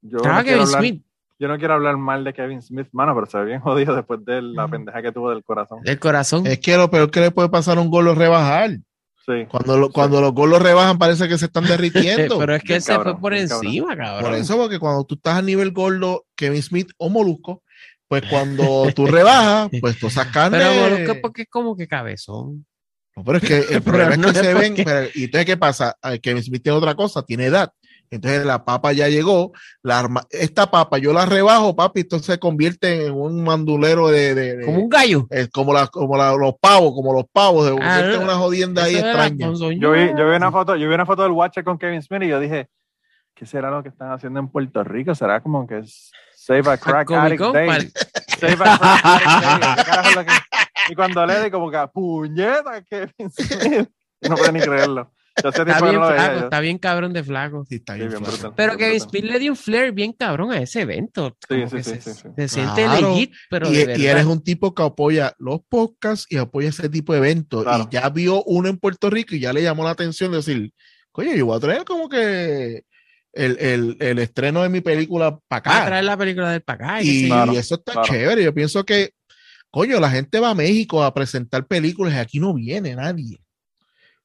yo 0.00 0.18
no, 0.18 0.22
quiero 0.22 0.42
Kevin 0.44 0.60
hablar, 0.62 0.80
Smith 0.80 1.04
yo 1.42 1.48
no 1.48 1.58
quiero 1.58 1.74
hablar 1.74 1.96
mal 1.96 2.22
de 2.22 2.32
Kevin 2.32 2.62
Smith, 2.62 2.86
mano, 2.92 3.16
pero 3.16 3.26
se 3.26 3.36
ve 3.38 3.46
bien 3.46 3.60
jodido 3.62 3.96
después 3.96 4.24
de 4.24 4.40
la 4.42 4.68
pendeja 4.68 5.02
que 5.02 5.10
tuvo 5.10 5.30
del 5.30 5.42
corazón. 5.42 5.82
del 5.82 5.98
corazón. 5.98 6.46
Es 6.46 6.60
que 6.60 6.76
lo 6.76 6.88
peor 6.88 7.10
que 7.10 7.18
le 7.18 7.30
puede 7.32 7.48
pasar 7.48 7.78
a 7.78 7.80
un 7.80 7.90
gol 7.90 8.06
es 8.06 8.16
rebajar. 8.16 8.70
Sí. 9.26 9.46
Cuando, 9.50 9.76
lo- 9.76 9.90
cuando 9.90 10.20
los 10.20 10.32
golos 10.34 10.62
rebajan 10.62 10.98
parece 10.98 11.28
que 11.28 11.38
se 11.38 11.46
están 11.46 11.64
derritiendo. 11.64 12.38
Pero 12.38 12.54
es 12.54 12.62
que 12.62 12.76
él 12.76 12.82
se 12.82 12.92
cabrón, 12.92 13.14
fue 13.14 13.20
por 13.20 13.34
encima, 13.34 13.96
cabrón. 13.96 14.30
Por 14.30 14.34
eso, 14.38 14.56
porque 14.56 14.78
cuando 14.78 15.04
tú 15.04 15.16
estás 15.16 15.36
a 15.36 15.42
nivel 15.42 15.72
gordo, 15.72 16.26
Kevin 16.36 16.62
Smith 16.62 16.90
o 16.96 17.08
Molusco, 17.08 17.61
pues 18.20 18.24
cuando 18.28 18.92
tú 18.94 19.06
rebajas, 19.06 19.70
pues 19.80 19.98
tú 19.98 20.08
esas 20.08 20.26
carnes. 20.26 20.60
Pero 20.62 20.90
Molusco, 20.90 21.14
porque 21.22 21.42
es 21.42 21.48
como 21.48 21.74
que 21.74 21.88
cabezón. 21.88 22.66
No, 23.16 23.24
pero 23.24 23.38
es 23.38 23.44
que 23.44 23.74
el 23.74 23.82
problema 23.82 24.16
no 24.18 24.28
es 24.28 24.34
que 24.34 24.40
es 24.40 24.46
se 24.46 24.52
ven. 24.54 24.74
pero- 24.84 25.08
y 25.14 25.24
entonces, 25.24 25.46
¿qué 25.46 25.56
pasa? 25.56 25.96
Ah, 26.02 26.18
Kevin 26.18 26.42
Smith 26.42 26.62
tiene 26.62 26.76
otra 26.76 26.94
cosa, 26.94 27.22
tiene 27.22 27.46
edad. 27.46 27.72
Entonces 28.10 28.44
la 28.44 28.62
papa 28.66 28.92
ya 28.92 29.08
llegó, 29.08 29.52
la 29.82 30.00
arma- 30.00 30.26
esta 30.28 30.70
papa 30.70 30.98
yo 30.98 31.14
la 31.14 31.24
rebajo, 31.24 31.74
papi, 31.74 32.00
entonces 32.00 32.26
se 32.26 32.38
convierte 32.38 33.06
en 33.06 33.14
un 33.14 33.42
mandulero 33.42 34.08
de, 34.08 34.34
de- 34.34 34.56
de- 34.58 34.64
Como 34.66 34.80
un 34.82 34.88
gallo. 34.90 35.26
eh, 35.30 35.48
como, 35.50 35.72
la- 35.72 35.86
como 35.86 36.18
la- 36.18 36.36
los 36.36 36.52
pavos, 36.60 36.92
como 36.92 37.14
los 37.14 37.24
pavos, 37.32 37.66
en 37.70 37.76
no. 37.78 38.20
una 38.20 38.34
jodienda 38.34 38.84
ahí 38.84 38.96
extraña. 38.96 39.50
Yo 39.78 39.92
vi, 39.92 40.10
yo 40.18 40.28
vi 40.28 40.36
una 40.36 40.52
foto, 40.52 40.76
yo 40.76 40.86
vi 40.86 40.94
una 40.94 41.06
foto 41.06 41.22
del 41.22 41.32
Watcher 41.32 41.64
con 41.64 41.78
Kevin 41.78 42.02
Smith 42.02 42.24
y 42.24 42.28
yo 42.28 42.38
dije, 42.38 42.68
¿qué 43.34 43.46
será 43.46 43.70
lo 43.70 43.82
que 43.82 43.88
están 43.88 44.12
haciendo 44.12 44.40
en 44.40 44.48
Puerto 44.48 44.84
Rico? 44.84 45.14
¿Será 45.14 45.40
como 45.42 45.66
que 45.66 45.78
es 45.78 46.10
Save 46.46 46.70
a 46.70 46.76
Crack 46.76 47.10
Addict 47.12 47.42
Day? 47.52 47.90
Save 48.40 48.52
a 48.60 48.78
Crack 48.78 49.00
Addict 49.04 49.62
Day. 49.62 49.74
¿Qué 49.76 49.84
carajo 49.84 50.08
es 50.08 50.16
lo 50.16 50.24
que- 50.24 50.32
Y 50.90 50.94
cuando 50.94 51.26
le 51.26 51.44
di 51.44 51.50
como 51.50 51.70
que, 51.70 51.78
puñeta. 51.92 52.78
Y 52.78 54.28
no 54.28 54.36
puedo 54.36 54.52
ni 54.52 54.60
creerlo. 54.60 55.12
Yo 55.42 55.48
Está 55.48 55.64
que 55.64 55.82
bien 55.82 55.94
no 56.00 56.06
flaco, 56.08 56.38
está 56.40 56.60
bien 56.60 56.78
cabrón 56.78 57.12
de 57.14 57.24
flaco. 57.24 57.64
Sí, 57.66 57.76
está 57.76 57.94
Sí, 57.94 58.00
bien 58.00 58.10
bien 58.10 58.24
flaco. 58.24 58.54
Pero 58.54 58.76
bien 58.76 58.78
Kevin 58.80 58.98
brutal. 58.98 59.10
Smith 59.10 59.24
le 59.32 59.38
dio 59.38 59.52
un 59.52 59.56
flair 59.56 59.92
bien 59.92 60.12
cabrón 60.12 60.52
a 60.52 60.58
ese 60.58 60.82
evento. 60.82 61.38
Sí, 61.48 61.54
sí, 61.70 61.76
que 61.76 61.82
sí, 61.84 62.00
se, 62.02 62.14
se 62.14 62.48
siente 62.48 62.84
Claro. 62.84 63.08
legit, 63.14 63.32
pero 63.48 63.68
y, 63.70 63.72
de 63.76 63.80
y 63.82 63.86
verdad. 63.86 64.04
eres 64.04 64.24
un 64.26 64.42
tipo 64.44 64.74
que 64.74 64.82
apoya 64.82 65.34
los 65.38 65.60
podcasts 65.66 66.26
y 66.28 66.36
apoya 66.36 66.68
ese 66.68 66.88
tipo 66.90 67.12
de 67.14 67.20
eventos. 67.20 67.62
Claro. 67.64 67.88
Y 67.90 67.94
ya 67.94 68.10
vio 68.10 68.42
uno 68.44 68.68
en 68.68 68.76
Puerto 68.76 69.08
Rico 69.08 69.34
y 69.34 69.40
ya 69.40 69.54
le 69.54 69.62
llamó 69.62 69.84
la 69.84 69.90
atención 69.90 70.32
de 70.32 70.36
decir, 70.38 70.70
coño, 71.12 71.32
yo 71.32 71.46
voy 71.46 71.56
a 71.56 71.60
traer 71.60 71.84
como 71.86 72.10
que 72.10 72.82
el, 73.32 73.56
el- 73.58 73.96
el 74.00 74.18
estreno 74.18 74.62
de 74.62 74.68
mi 74.68 74.80
película 74.80 75.38
para 75.48 75.62
Va 75.70 75.74
a 75.74 75.78
acá. 75.78 75.86
traer 75.86 76.04
la 76.04 76.16
película 76.16 76.50
del 76.50 76.62
para 76.62 76.84
acá. 76.96 77.02
y. 77.02 77.26
Claro, 77.26 77.52
eso 77.52 77.74
está 77.76 77.92
claro. 77.92 78.08
chévere. 78.08 78.44
Yo 78.44 78.52
pienso 78.54 78.84
que, 78.84 79.10
coño, 79.70 79.98
la 80.00 80.10
gente 80.10 80.38
va 80.40 80.50
a 80.50 80.54
México 80.54 81.02
a 81.02 81.12
presentar 81.14 81.66
películas 81.66 82.14
y 82.14 82.18
aquí 82.18 82.38
no 82.40 82.52
viene 82.54 82.94
nadie. 82.94 83.38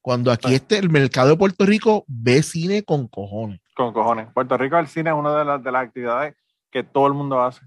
Cuando 0.00 0.30
aquí 0.30 0.48
Sí. 0.48 0.54
este, 0.54 0.78
el 0.78 0.90
mercado 0.90 1.30
de 1.30 1.36
Puerto 1.36 1.66
Rico 1.66 2.04
ve 2.06 2.42
cine 2.42 2.82
con 2.82 3.08
cojones. 3.08 3.60
Con 3.74 3.92
cojones. 3.92 4.28
Puerto 4.32 4.56
Rico, 4.56 4.78
el 4.78 4.86
cine 4.88 5.10
es 5.10 5.16
una 5.16 5.36
de 5.38 5.44
las, 5.44 5.62
de 5.62 5.72
las 5.72 5.82
actividades 5.84 6.34
que 6.70 6.82
todo 6.82 7.06
el 7.08 7.14
mundo 7.14 7.42
hace. 7.42 7.60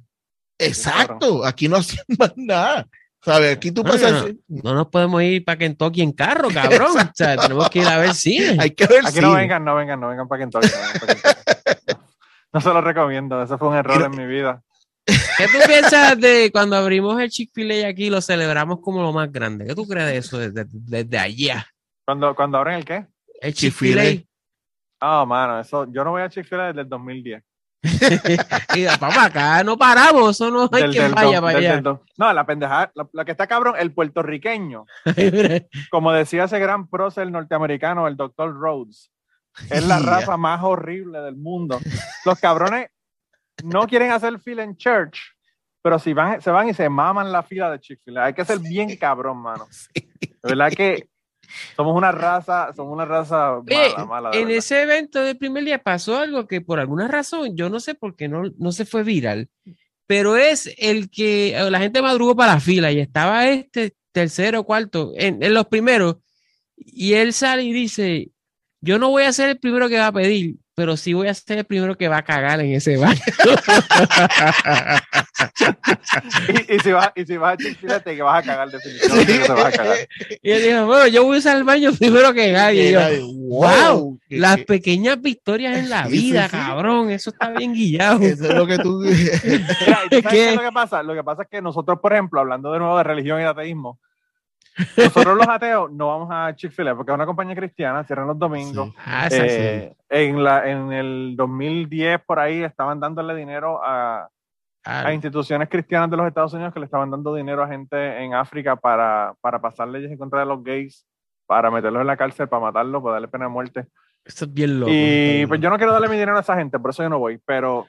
Exacto, 0.58 1.46
aquí 1.46 1.68
no 1.68 1.78
hacen 1.78 2.00
más 2.20 2.34
nada. 2.36 2.88
¿Sabes? 3.24 3.56
Aquí 3.56 3.72
tú 3.72 3.84
No, 3.84 3.94
no, 3.94 4.26
no 4.48 4.74
nos 4.74 4.88
podemos 4.88 5.22
ir 5.22 5.46
para 5.46 5.58
Kentucky 5.58 6.02
en 6.02 6.12
carro, 6.12 6.50
cabrón. 6.54 6.98
o 6.98 7.12
sea, 7.14 7.38
tenemos 7.38 7.70
que 7.70 7.80
ir 7.80 7.88
a 7.88 7.98
ver 7.98 8.14
cine. 8.14 8.58
Hay 8.60 8.72
que 8.72 8.88
ver 8.88 9.06
Aquí 9.06 9.20
no 9.22 9.34
vengan, 9.34 9.64
no 9.64 9.76
vengan, 9.76 10.00
no 10.00 10.10
vengan 10.10 10.28
para 10.28 10.42
Kentucky. 10.42 10.68
No, 10.68 10.78
vengan 10.78 11.00
pa' 11.00 11.08
Kentucky. 11.08 11.98
No 12.54 12.60
se 12.60 12.68
lo 12.68 12.82
recomiendo, 12.82 13.42
ese 13.42 13.58
fue 13.58 13.70
un 13.70 13.76
error 13.78 14.02
en 14.04 14.12
mi 14.12 14.26
vida. 14.26 14.62
¿Qué 15.06 15.48
tú 15.48 15.58
piensas 15.66 16.20
de 16.20 16.50
cuando 16.52 16.76
abrimos 16.76 17.18
el 17.22 17.30
Chick-fil-A 17.30 17.88
aquí 17.88 18.08
y 18.08 18.10
lo 18.10 18.20
celebramos 18.20 18.82
como 18.82 19.02
lo 19.02 19.14
más 19.14 19.32
grande? 19.32 19.66
¿Qué 19.66 19.74
tú 19.74 19.88
crees 19.88 20.08
de 20.08 20.18
eso 20.18 20.38
desde, 20.38 20.66
desde 20.70 21.18
allá? 21.18 21.66
Cuando, 22.04 22.36
cuando 22.36 22.58
abren 22.58 22.80
el 22.80 22.84
qué? 22.84 23.08
El 23.40 23.54
Chick-fil-A. 23.54 24.22
Ah, 25.00 25.26
mano, 25.26 25.62
eso, 25.62 25.88
yo 25.94 26.04
no 26.04 26.12
voy 26.12 26.24
a 26.24 26.30
Chick-fil-A 26.30 26.68
desde 26.68 26.82
el 26.82 26.90
2010. 26.90 27.42
y 28.76 28.86
papá, 28.86 29.26
acá 29.26 29.64
no 29.64 29.78
paramos, 29.78 30.32
eso 30.32 30.52
no 30.52 30.70
hay 30.72 30.84
Del- 30.84 30.92
quien 30.92 31.04
del 31.06 31.14
vaya 31.16 31.42
para 31.42 31.58
allá. 31.58 31.82
No, 32.18 32.34
la 32.34 32.46
pendejada, 32.46 32.92
la, 32.94 33.10
la 33.12 33.26
que 33.26 33.32
está 33.32 33.48
cabrón, 33.48 33.76
el 33.78 33.94
puertorriqueño, 33.94 34.86
como 35.92 36.12
decía 36.12 36.44
ese 36.44 36.60
gran 36.60 36.88
prócer 36.88 37.32
norteamericano, 37.32 38.08
el 38.08 38.16
doctor 38.16 38.54
Rhodes, 38.54 39.12
es 39.70 39.86
la 39.88 40.00
raza 40.00 40.38
más 40.38 40.62
horrible 40.64 41.22
del 41.22 41.36
mundo. 41.38 41.80
Los 42.26 42.40
cabrones 42.40 42.90
no 43.64 43.88
quieren 43.88 44.12
hacer 44.12 44.40
fila 44.40 44.64
en 44.64 44.78
church, 44.78 45.18
pero 45.82 45.98
si 45.98 46.14
van, 46.14 46.42
se 46.42 46.52
van 46.52 46.70
y 46.70 46.74
se 46.74 46.88
maman 46.88 47.32
la 47.32 47.42
fila 47.42 47.72
de 47.72 47.80
Chick-fil-A. 47.80 48.26
Hay 48.26 48.34
que 48.34 48.46
ser 48.46 48.60
bien 48.60 48.96
cabrón, 48.98 49.42
mano. 49.42 49.68
De 49.96 50.36
verdad 50.44 50.72
que 50.72 51.10
somos 51.76 51.96
una 51.96 52.12
raza, 52.12 52.72
somos 52.76 52.94
una 52.94 53.06
raza 53.06 53.58
Oye, 53.58 53.94
mala, 54.08 54.30
en 54.34 54.42
verdad. 54.42 54.58
ese 54.58 54.82
evento 54.82 55.24
del 55.24 55.38
primer 55.38 55.64
día 55.64 55.82
pasó 55.82 56.18
algo 56.18 56.48
que 56.48 56.62
por 56.62 56.80
alguna 56.80 57.08
razón, 57.08 57.56
yo 57.56 57.70
no 57.70 57.80
sé 57.80 57.96
por 57.96 58.16
qué 58.16 58.28
no, 58.28 58.44
no 58.58 58.72
se 58.72 58.86
fue 58.86 59.04
viral, 59.04 59.50
pero 60.08 60.38
es 60.38 60.74
el 60.78 61.10
que 61.10 61.58
eh, 61.58 61.72
la 61.72 61.80
gente 61.80 62.02
madrugó 62.02 62.36
para 62.36 62.56
la 62.56 62.60
fila 62.60 62.92
y 62.92 63.00
estaba 63.00 63.48
este 63.48 63.96
tercero, 64.12 64.64
cuarto, 64.64 65.14
en, 65.16 65.42
en 65.42 65.54
los 65.54 65.68
primeros, 65.68 66.18
y 66.76 67.14
él 67.14 67.34
sale 67.34 67.64
y 67.64 67.72
dice, 67.72 68.32
yo 68.82 69.00
no 69.00 69.10
voy 69.10 69.24
a 69.24 69.34
ser 69.34 69.50
el 69.50 69.60
primero 69.60 69.88
que 69.88 70.00
va 70.00 70.08
a 70.08 70.12
pedir, 70.12 70.56
pero 70.74 70.98
sí 70.98 71.14
voy 71.14 71.28
a 71.28 71.34
ser 71.34 71.60
el 71.60 71.66
primero 71.66 71.98
que 71.98 72.08
va 72.08 72.18
a 72.18 72.24
cagar 72.24 72.60
en 72.60 72.74
ese 72.74 72.98
baño. 72.98 73.22
y, 76.70 76.76
y 76.76 76.80
si 76.80 76.92
vas, 76.92 77.12
y 77.16 77.26
si 77.26 77.38
vas 77.38 77.54
a 77.54 77.58
Chick-fil-A, 77.58 78.00
te 78.00 78.16
que 78.16 78.22
vas 78.22 78.44
a 78.44 78.46
cagar 78.46 78.70
definitivamente 78.70 79.34
que 79.40 79.46
te 79.46 79.52
vas 79.52 79.66
a 79.66 79.72
cagar. 79.72 79.98
y 80.42 80.52
él 80.52 80.64
dijo, 80.64 80.86
bueno, 80.86 81.08
yo 81.08 81.24
voy 81.24 81.36
a 81.36 81.40
usar 81.40 81.58
el 81.58 81.64
baño 81.64 81.92
primero 81.94 82.34
que 82.34 82.52
nadie. 82.52 82.90
Y 82.90 82.92
yo, 82.92 83.00
wow, 83.50 84.20
las 84.30 84.60
pequeñas 84.66 85.22
victorias 85.22 85.78
en 85.78 85.90
la 85.90 86.06
Sí, 86.06 86.12
vida, 86.12 86.46
sí. 86.46 86.52
cabrón, 86.58 87.10
eso 87.10 87.30
está 87.30 87.50
bien 87.52 87.74
guillado. 87.76 88.22
Eso 88.22 88.46
es 88.46 88.56
lo 88.56 88.68
que 88.68 88.78
tú. 88.78 89.00
Mira, 89.04 89.16
¿y 89.16 89.60
tú 89.60 89.84
sabes 89.86 90.10
¿Qué? 90.10 90.22
qué 90.24 90.50
es 90.50 90.56
lo 90.56 90.62
que 90.62 90.72
pasa? 90.72 91.04
Lo 91.04 91.14
que 91.14 91.24
pasa 91.24 91.44
es 91.44 91.50
que 91.50 91.62
nosotros, 91.62 92.00
por 92.02 92.14
ejemplo, 92.14 92.40
hablando 92.40 92.72
de 92.72 92.80
nuevo 92.80 92.98
de 92.98 93.04
religión 93.04 93.40
y 93.40 93.44
de 93.44 93.50
ateísmo, 93.50 94.00
nosotros 94.96 95.36
los 95.38 95.48
ateos 95.48 95.92
no 95.92 96.08
vamos 96.08 96.30
a 96.32 96.56
Chick-fil-A 96.56 96.96
porque 96.96 97.12
es 97.12 97.16
una 97.16 97.26
compañía 97.26 97.56
cristiana, 97.56 98.04
cierran 98.06 98.28
los 98.28 98.40
domingos. 98.40 98.90
Sí. 98.90 98.96
Ah, 99.06 99.28
esa 99.28 99.38
sí. 99.38 99.44
Eh, 99.50 99.94
en, 100.10 100.44
la, 100.44 100.70
en 100.70 100.92
el 100.94 101.34
2010, 101.36 102.22
por 102.26 102.40
ahí, 102.40 102.64
estaban 102.64 103.00
dándole 103.00 103.36
dinero 103.36 103.82
a, 103.84 104.30
Ah, 104.84 105.06
a 105.08 105.14
instituciones 105.14 105.70
cristianas 105.70 106.10
de 106.10 106.18
los 106.18 106.28
Estados 106.28 106.54
Unidos 106.54 106.74
que 106.74 106.80
le 106.80 106.86
estaban 106.86 107.12
dando 107.12 107.36
dinero 107.36 107.62
a 107.64 107.68
gente 107.68 108.24
en 108.24 108.34
África 108.34 108.76
para, 108.76 109.36
para 109.40 109.62
pasar 109.62 109.88
leyes 109.88 110.12
en 110.12 110.18
contra 110.18 110.40
de 110.40 110.48
los 110.48 110.64
gays, 110.64 111.06
para 111.46 111.70
meterlos 111.70 112.02
en 112.02 112.08
la 112.08 112.18
cárcel, 112.18 112.48
para 112.50 112.64
matarlos, 112.64 113.02
para 113.04 113.14
darle 113.14 113.28
pena 113.28 113.46
de 113.46 113.52
muerte. 113.52 113.88
Eso 114.26 114.46
es 114.46 114.54
bien 114.54 114.80
loco. 114.80 114.92
Y 114.92 115.46
pues 115.46 115.62
yo 115.62 115.70
no 115.70 115.78
quiero 115.78 115.94
darle 115.94 116.08
mi 116.10 116.16
dinero 116.16 116.36
a 116.36 116.42
esa 116.42 116.56
gente, 116.56 116.80
por 116.80 116.90
eso 116.90 117.04
yo 117.04 117.10
no 117.10 117.20
voy, 117.20 117.40
pero, 117.46 117.88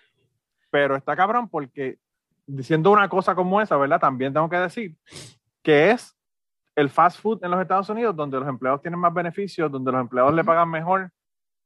pero 0.70 0.94
está 0.97 1.16
cabrón 1.16 1.48
porque 1.48 1.97
diciendo 2.47 2.90
una 2.90 3.09
cosa 3.09 3.35
como 3.35 3.60
esa, 3.60 3.77
¿verdad? 3.78 4.01
También 4.01 4.35
tengo 4.35 4.51
que 4.51 4.56
decir 4.56 4.94
que 5.62 5.93
es 5.93 6.14
el 6.77 6.90
fast 6.90 7.20
food 7.20 7.43
en 7.44 7.51
los 7.51 7.60
Estados 7.62 7.89
Unidos 7.89 8.14
donde 8.14 8.39
los 8.39 8.48
empleados 8.48 8.82
tienen 8.82 9.01
más 9.01 9.14
beneficios, 9.14 9.70
donde 9.70 9.93
los 9.93 10.01
empleados 10.02 10.35
le 10.35 10.44
pagan 10.44 10.70
mejor. 10.70 11.10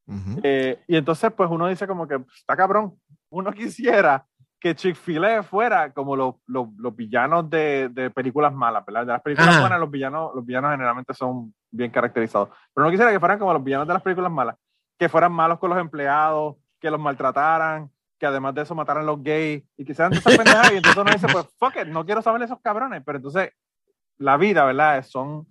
Ujú. 0.08 0.38
eh, 0.44 0.78
y 0.86 0.94
entonces 0.94 1.32
pues 1.32 1.50
uno 1.50 1.66
dice 1.66 1.84
como 1.84 2.06
que 2.06 2.16
"Pues, 2.20 2.36
está 2.38 2.56
cabrón, 2.56 2.94
uno 3.28 3.50
quisiera 3.52 4.24
que 4.58 4.74
Chick-fil-A 4.74 5.42
fuera 5.42 5.92
como 5.92 6.16
los, 6.16 6.36
los, 6.46 6.68
los 6.78 6.96
villanos 6.96 7.48
de, 7.50 7.88
de 7.90 8.10
películas 8.10 8.52
malas, 8.52 8.84
¿verdad? 8.84 9.06
De 9.06 9.12
las 9.12 9.22
películas 9.22 9.50
Ajá. 9.50 9.60
buenas, 9.60 9.80
los 9.80 9.90
villanos, 9.90 10.34
los 10.34 10.44
villanos 10.44 10.70
generalmente 10.72 11.14
son 11.14 11.54
bien 11.70 11.90
caracterizados. 11.90 12.48
Pero 12.74 12.84
no 12.84 12.90
quisiera 12.90 13.12
que 13.12 13.20
fueran 13.20 13.38
como 13.38 13.52
los 13.52 13.62
villanos 13.62 13.86
de 13.86 13.94
las 13.94 14.02
películas 14.02 14.32
malas, 14.32 14.56
que 14.98 15.08
fueran 15.08 15.32
malos 15.32 15.58
con 15.58 15.70
los 15.70 15.78
empleados, 15.78 16.56
que 16.80 16.90
los 16.90 17.00
maltrataran, 17.00 17.90
que 18.18 18.26
además 18.26 18.54
de 18.54 18.62
eso 18.62 18.74
mataran 18.74 19.02
a 19.02 19.06
los 19.06 19.22
gays 19.22 19.62
y 19.76 19.84
que 19.84 19.94
sean 19.94 20.10
de 20.10 20.18
esas 20.18 20.36
pendejadas. 20.36 20.72
Y 20.72 20.76
entonces 20.76 21.02
uno 21.02 21.12
dice, 21.12 21.28
pues 21.28 21.46
fuck 21.58 21.76
it, 21.76 21.88
no 21.88 22.04
quiero 22.06 22.22
saber 22.22 22.38
de 22.40 22.46
esos 22.46 22.60
cabrones. 22.60 23.02
Pero 23.04 23.18
entonces 23.18 23.50
la 24.18 24.36
vida, 24.38 24.64
¿verdad? 24.64 25.04
Son 25.04 25.46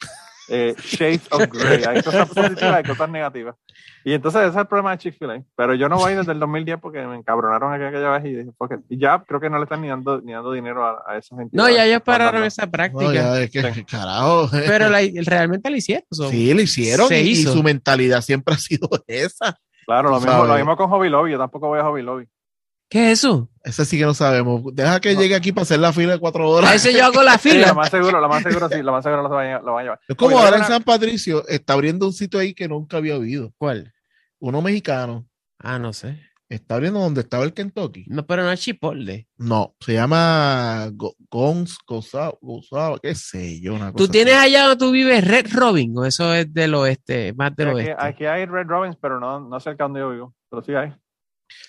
eh, 0.48 0.76
shades 0.84 1.28
of 1.32 1.48
gray. 1.52 1.84
Hay 1.84 2.02
cosas 2.04 2.28
positivas, 2.30 2.76
hay 2.76 2.84
cosas 2.84 3.10
negativas. 3.10 3.56
Y 4.04 4.14
entonces 4.14 4.42
ese 4.42 4.50
es 4.52 4.56
el 4.58 4.68
problema 4.68 4.92
de 4.92 4.98
Chick-fil-A. 5.00 5.42
Pero 5.56 5.74
yo 5.74 5.90
no 5.90 5.98
voy 5.98 6.14
desde 6.14 6.32
el 6.32 6.40
2010 6.40 6.80
porque 6.80 7.02
me 7.06 7.16
encabronaron 7.16 7.74
aquella, 7.74 7.90
aquella 7.90 8.10
vez 8.12 8.26
y 8.26 8.36
dije, 8.36 8.52
ya 8.90 9.24
creo 9.28 9.40
que 9.40 9.50
no 9.50 9.58
le 9.58 9.64
están 9.64 9.82
ni 9.82 9.88
dando, 9.88 10.22
ni 10.22 10.34
dando 10.34 10.52
dinero 10.52 10.86
a, 10.86 11.04
a 11.08 11.18
esa 11.18 11.36
gente. 11.36 11.56
No, 11.58 11.68
ya 11.70 11.86
ellos 11.86 12.02
pararon 12.04 12.44
esa 12.44 12.68
práctica. 12.68 13.04
No, 13.04 13.14
ya, 13.14 13.42
es 13.42 13.50
que, 13.50 13.74
Sí. 13.74 13.84
carajo. 13.86 14.48
Pero 14.52 14.90
la- 14.90 15.00
realmente 15.26 15.70
lo 15.72 15.76
hicieron. 15.78 16.04
so- 16.12 16.30
Sí, 16.30 16.54
lo 16.54 16.62
hicieron 16.62 17.08
Se 17.08 17.22
y, 17.24 17.30
y 17.32 17.36
su 17.44 17.64
mentalidad 17.64 18.22
siempre 18.22 18.54
ha 18.54 18.58
sido 18.58 18.88
esa. 19.08 19.58
Claro, 19.88 20.10
lo 20.10 20.20
mismo, 20.20 20.46
lo 20.46 20.56
mismo 20.56 20.78
con 20.78 20.90
Hobby 20.90 21.10
Lobby. 21.10 21.32
Yo 21.32 21.38
tampoco 21.40 21.68
voy 21.68 21.80
a 21.80 21.84
Hobby 21.84 22.02
Lobby. 22.04 22.28
¿Qué 22.90 23.12
es 23.12 23.20
eso? 23.20 23.50
Esa 23.64 23.84
sí 23.84 23.98
que 23.98 24.06
no 24.06 24.14
sabemos. 24.14 24.62
Deja 24.74 25.00
que 25.00 25.16
llegue 25.16 25.36
aquí 25.36 25.52
para 25.52 25.64
hacer 25.64 25.80
la 25.80 25.92
fila 25.92 26.14
de 26.14 26.20
cuatro 26.20 26.50
horas. 26.50 26.70
A 26.72 26.76
ese 26.76 26.94
yo 26.94 27.04
hago 27.06 27.24
la 27.24 27.38
Sí, 27.38 27.50
fila. 27.50 27.68
lo 27.70 27.76
más 27.76 27.90
seguro, 27.90 28.20
lo 28.22 28.30
más 28.30 28.44
seguro 28.44 28.70
sí, 28.70 28.82
lo 28.84 28.92
más 28.92 29.04
seguro 29.04 29.24
lo 29.24 29.30
van 29.30 29.66
lo 29.66 29.74
van 29.74 29.80
a 29.80 29.84
llevar. 29.84 30.00
Es 30.08 30.16
como 30.16 30.38
ahora 30.40 30.58
en 30.58 30.64
San 30.66 30.84
Patricio 30.84 31.48
está 31.48 31.74
abriendo 31.74 32.06
un 32.06 32.14
sitio 32.14 32.40
ahí 32.40 32.54
que 32.54 32.68
nunca 32.68 32.98
había 32.98 33.16
habido. 33.16 33.52
¿Cuál? 33.58 33.92
Uno 34.40 34.62
mexicano. 34.62 35.28
Ah, 35.60 35.80
no 35.80 35.94
sé. 35.94 36.20
Está 36.48 36.76
abriendo 36.76 37.00
donde 37.00 37.22
estaba 37.22 37.44
el 37.44 37.54
Kentucky. 37.54 38.06
No, 38.08 38.24
pero 38.28 38.44
no 38.44 38.52
es 38.52 38.60
Chipotle. 38.62 39.28
No, 39.38 39.76
se 39.80 39.94
llama 39.94 40.90
Go- 40.94 41.16
Gons, 41.32 41.80
Gozao, 41.88 42.38
qué 43.02 43.16
sé 43.16 43.60
yo. 43.60 43.74
Una 43.74 43.88
¿Tú 43.92 43.98
cosa 44.04 44.12
tienes 44.12 44.36
así. 44.36 44.46
allá 44.46 44.68
donde 44.68 44.78
tú 44.86 44.92
vives 44.92 45.28
Red 45.28 45.48
Robin 45.52 45.98
o 45.98 46.06
eso 46.06 46.36
es 46.36 46.54
del 46.54 46.76
oeste, 46.76 47.34
más 47.34 47.56
del 47.56 47.70
Aquí, 47.70 47.78
oeste? 47.78 47.96
aquí 47.98 48.26
hay 48.26 48.46
Red 48.46 48.68
Robins, 48.68 48.96
pero 49.02 49.20
no, 49.20 49.40
no 49.40 49.60
cerca 49.60 49.86
donde 49.86 50.02
yo 50.02 50.12
vivo. 50.12 50.36
Pero 50.52 50.62
sí 50.62 50.76
hay. 50.76 50.94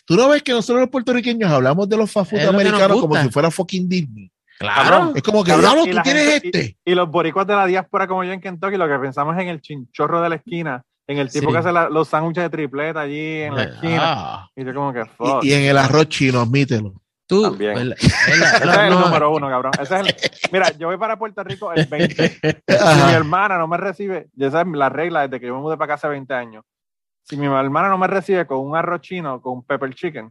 Tú 0.04 0.14
no 0.16 0.28
ves 0.28 0.42
que 0.42 0.52
nosotros 0.52 0.80
los 0.80 0.90
puertorriqueños 0.90 1.50
hablamos 1.50 1.88
de 1.88 1.96
los 1.96 2.10
fast 2.10 2.30
food 2.30 2.40
americanos 2.40 3.00
como 3.00 3.16
si 3.20 3.28
fuera 3.30 3.50
fucking 3.50 3.88
Disney. 3.88 4.30
Claro. 4.58 5.12
Es 5.14 5.22
como 5.22 5.44
que, 5.44 5.52
y 5.52 5.54
tú 5.90 6.00
tienes 6.02 6.40
gente- 6.40 6.58
este. 6.60 6.78
Y 6.84 6.94
los 6.94 7.10
boricuas 7.10 7.46
de 7.46 7.54
la 7.54 7.66
diáspora 7.66 8.06
como 8.06 8.24
yo 8.24 8.32
en 8.32 8.40
Kentucky, 8.40 8.76
lo 8.76 8.88
que 8.88 8.98
pensamos 8.98 9.36
es 9.36 9.42
en 9.42 9.48
el 9.48 9.60
chinchorro 9.60 10.22
de 10.22 10.30
la 10.30 10.34
esquina, 10.36 10.82
en 11.06 11.18
el 11.18 11.30
tipo 11.30 11.46
Sí. 11.48 11.52
que 11.52 11.58
hace 11.58 11.72
la- 11.72 11.90
los 11.90 12.08
sándwiches 12.08 12.44
de 12.44 12.50
tripleta 12.50 13.00
allí 13.00 13.42
en 13.42 13.54
la 13.54 13.64
esquina. 13.64 14.00
Ah. 14.02 14.48
Y 14.56 14.64
yo 14.64 14.72
como 14.72 14.92
que, 14.94 15.04
fuck. 15.04 15.44
Y, 15.44 15.50
y 15.50 15.52
en 15.52 15.64
el 15.64 15.76
arroz 15.76 16.08
chino, 16.08 16.40
admítelo. 16.40 16.94
Tú, 17.28 17.42
También. 17.42 17.92
Ese 17.98 18.06
es 18.06 18.62
el 18.62 18.90
No, 18.90 19.00
número 19.00 19.30
uno, 19.34 19.48
cabrón. 19.48 19.72
Ese 19.80 19.94
es 19.94 20.00
el- 20.06 20.14
Mira, 20.52 20.70
yo 20.78 20.86
voy 20.86 20.96
para 20.96 21.18
Puerto 21.18 21.42
Rico 21.44 21.72
el 21.72 21.84
20. 21.86 22.28
Si 22.28 22.38
mi 23.06 23.12
hermana 23.12 23.58
no 23.58 23.66
me 23.68 23.76
recibe, 23.76 24.28
y 24.36 24.44
esa 24.44 24.62
es 24.62 24.66
la 24.68 24.88
regla 24.88 25.22
desde 25.28 25.40
que 25.40 25.48
yo 25.48 25.54
me 25.56 25.60
mudé 25.60 25.76
para 25.76 25.84
acá 25.86 25.94
hace 25.94 26.08
20 26.08 26.32
años. 26.32 26.64
Si 27.28 27.36
mi 27.36 27.46
hermana 27.46 27.88
no 27.88 27.98
me 27.98 28.06
recibe 28.06 28.46
con 28.46 28.58
un 28.58 28.76
arroz 28.76 29.00
chino, 29.00 29.40
con 29.42 29.54
un 29.54 29.64
pepper 29.64 29.92
chicken, 29.94 30.30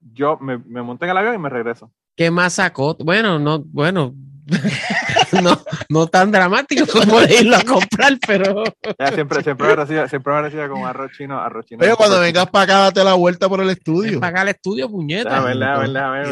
yo 0.00 0.38
me, 0.40 0.56
me 0.58 0.80
monto 0.82 1.04
en 1.04 1.10
el 1.10 1.16
avión 1.18 1.34
y 1.34 1.38
me 1.38 1.48
regreso. 1.50 1.92
¿Qué 2.16 2.30
más 2.30 2.54
sacó? 2.54 2.94
Bueno, 2.98 3.38
no, 3.38 3.62
bueno, 3.66 4.14
no, 5.42 5.58
no 5.88 6.06
tan 6.06 6.32
dramático 6.32 6.84
como 6.90 7.20
de 7.20 7.34
irlo 7.40 7.56
a 7.56 7.62
comprar, 7.62 8.18
pero 8.26 8.64
Ella 8.98 9.12
siempre, 9.14 9.42
siempre, 9.42 9.68
me 9.68 9.76
recibe, 9.76 10.08
siempre 10.08 10.32
me 10.32 10.42
recibe 10.42 10.68
con 10.68 10.84
arroz 10.84 11.12
chino, 11.12 11.38
arroz 11.38 11.66
chino. 11.66 11.78
Pero 11.80 11.96
cuando 11.96 12.18
vengas 12.20 12.48
para 12.50 12.64
acá, 12.64 12.78
date 12.84 13.04
la 13.04 13.14
vuelta 13.14 13.48
por 13.48 13.60
el 13.60 13.70
estudio. 13.70 14.18
pagar 14.20 14.48
el 14.48 14.54
estudio, 14.54 14.88
puñeta. 14.90 15.40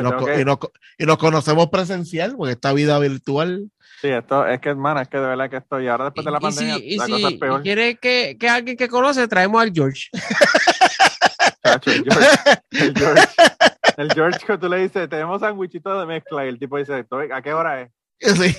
Nos, 0.02 0.24
que- 0.26 0.44
nos 0.44 0.58
y 0.98 1.04
nos 1.06 1.18
conocemos 1.18 1.68
presencial, 1.68 2.34
porque 2.36 2.52
esta 2.52 2.72
vida 2.72 2.98
virtual. 2.98 3.70
Sí, 4.00 4.08
esto 4.08 4.46
es 4.46 4.60
que, 4.60 4.68
hermana, 4.70 5.02
es 5.02 5.08
que 5.08 5.18
de 5.18 5.26
verdad 5.26 5.50
que 5.50 5.56
estoy. 5.58 5.86
Ahora 5.88 6.04
después 6.04 6.24
de 6.24 6.30
la 6.30 6.38
Y 6.38 6.40
pandemia, 6.40 6.74
si, 6.76 6.82
y 6.84 6.96
la 6.96 7.04
si 7.06 7.12
cosa 7.12 7.28
es 7.28 7.34
peor. 7.34 7.62
quiere 7.62 7.96
que, 7.96 8.36
que 8.40 8.48
alguien 8.48 8.76
que 8.76 8.88
conoce, 8.88 9.28
traemos 9.28 9.60
al 9.60 9.72
George. 9.74 10.08
Chacho, 11.62 11.90
el 11.90 12.04
George, 12.04 12.28
el 12.72 12.94
George, 12.96 13.28
el 13.98 14.12
George 14.12 14.38
que 14.46 14.58
tú 14.58 14.68
le 14.68 14.78
dices, 14.78 15.08
tenemos 15.08 15.40
sandwichito 15.40 15.98
de 16.00 16.06
mezcla 16.06 16.44
y 16.46 16.48
el 16.48 16.58
tipo 16.58 16.78
dice, 16.78 16.98
"Estoy- 17.00 17.30
¿a 17.32 17.42
qué 17.42 17.52
hora 17.52 17.82
es? 17.82 17.90
Sí, 18.18 18.54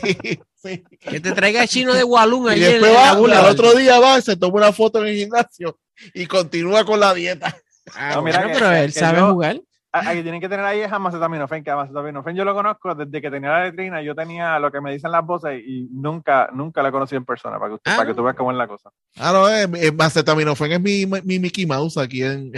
sí. 0.64 0.84
Que 1.00 1.20
te 1.20 1.32
traiga 1.32 1.64
el 1.64 1.68
chino 1.70 1.94
de 1.94 2.04
Walloon 2.04 2.56
Y 2.56 2.60
después 2.60 2.94
va, 2.96 3.12
al 3.12 3.46
otro 3.46 3.74
día 3.74 4.00
va, 4.00 4.22
se 4.22 4.36
toma 4.38 4.58
una 4.58 4.72
foto 4.74 5.00
en 5.02 5.08
el 5.08 5.16
gimnasio 5.16 5.80
y 6.14 6.26
continúa 6.28 6.84
con 6.86 7.00
la 7.00 7.14
dieta. 7.14 7.56
Ah, 7.96 8.12
No, 8.16 8.22
mira 8.22 8.40
bueno, 8.40 8.54
que- 8.54 8.60
pero 8.60 8.72
él 8.72 8.94
que 8.94 9.00
sabe 9.00 9.20
yo- 9.20 9.32
jugar. 9.34 9.60
Ah, 9.94 10.04
ah, 10.08 10.14
que 10.14 10.22
tienen 10.24 10.40
que 10.40 10.48
tener 10.48 10.66
ahí 10.66 10.80
es 10.80 10.92
amacetaminofen, 10.92 11.64
que 11.66 11.70
amacetaminofen 11.70 12.34
yo 12.34 12.46
lo 12.46 12.54
conozco 12.54 12.96
desde 12.96 13.22
que 13.22 13.30
tenía 13.30 13.50
la 13.50 13.64
letrina, 13.66 14.02
yo 14.02 14.16
tenía 14.16 14.58
lo 14.58 14.72
que 14.72 14.80
me 14.80 14.94
dicen 14.94 15.12
las 15.12 15.26
voces 15.26 15.62
y 15.66 15.90
nunca, 15.92 16.50
nunca 16.54 16.82
lo 16.82 16.88
he 16.88 16.92
conocido 16.94 17.18
en 17.18 17.26
persona, 17.26 17.58
para 17.60 17.70
que, 17.72 17.76
usted- 17.76 17.92
Ah, 17.92 17.96
para 17.98 18.06
que 18.06 18.12
¿no? 18.12 18.16
tú 18.16 18.24
veas 18.24 18.36
cómo 18.38 18.52
es 18.52 18.58
la 18.58 18.68
cosa. 18.68 18.90
Ah, 19.18 19.32
no, 19.34 19.50
es, 19.50 19.68
es 19.74 19.92
acetaminofén 20.00 20.72
es 20.72 20.80
mi, 20.82 21.06
mi 21.26 21.40
Mickey 21.40 21.66
Mouse 21.66 21.98
aquí 21.98 22.24
en, 22.24 22.52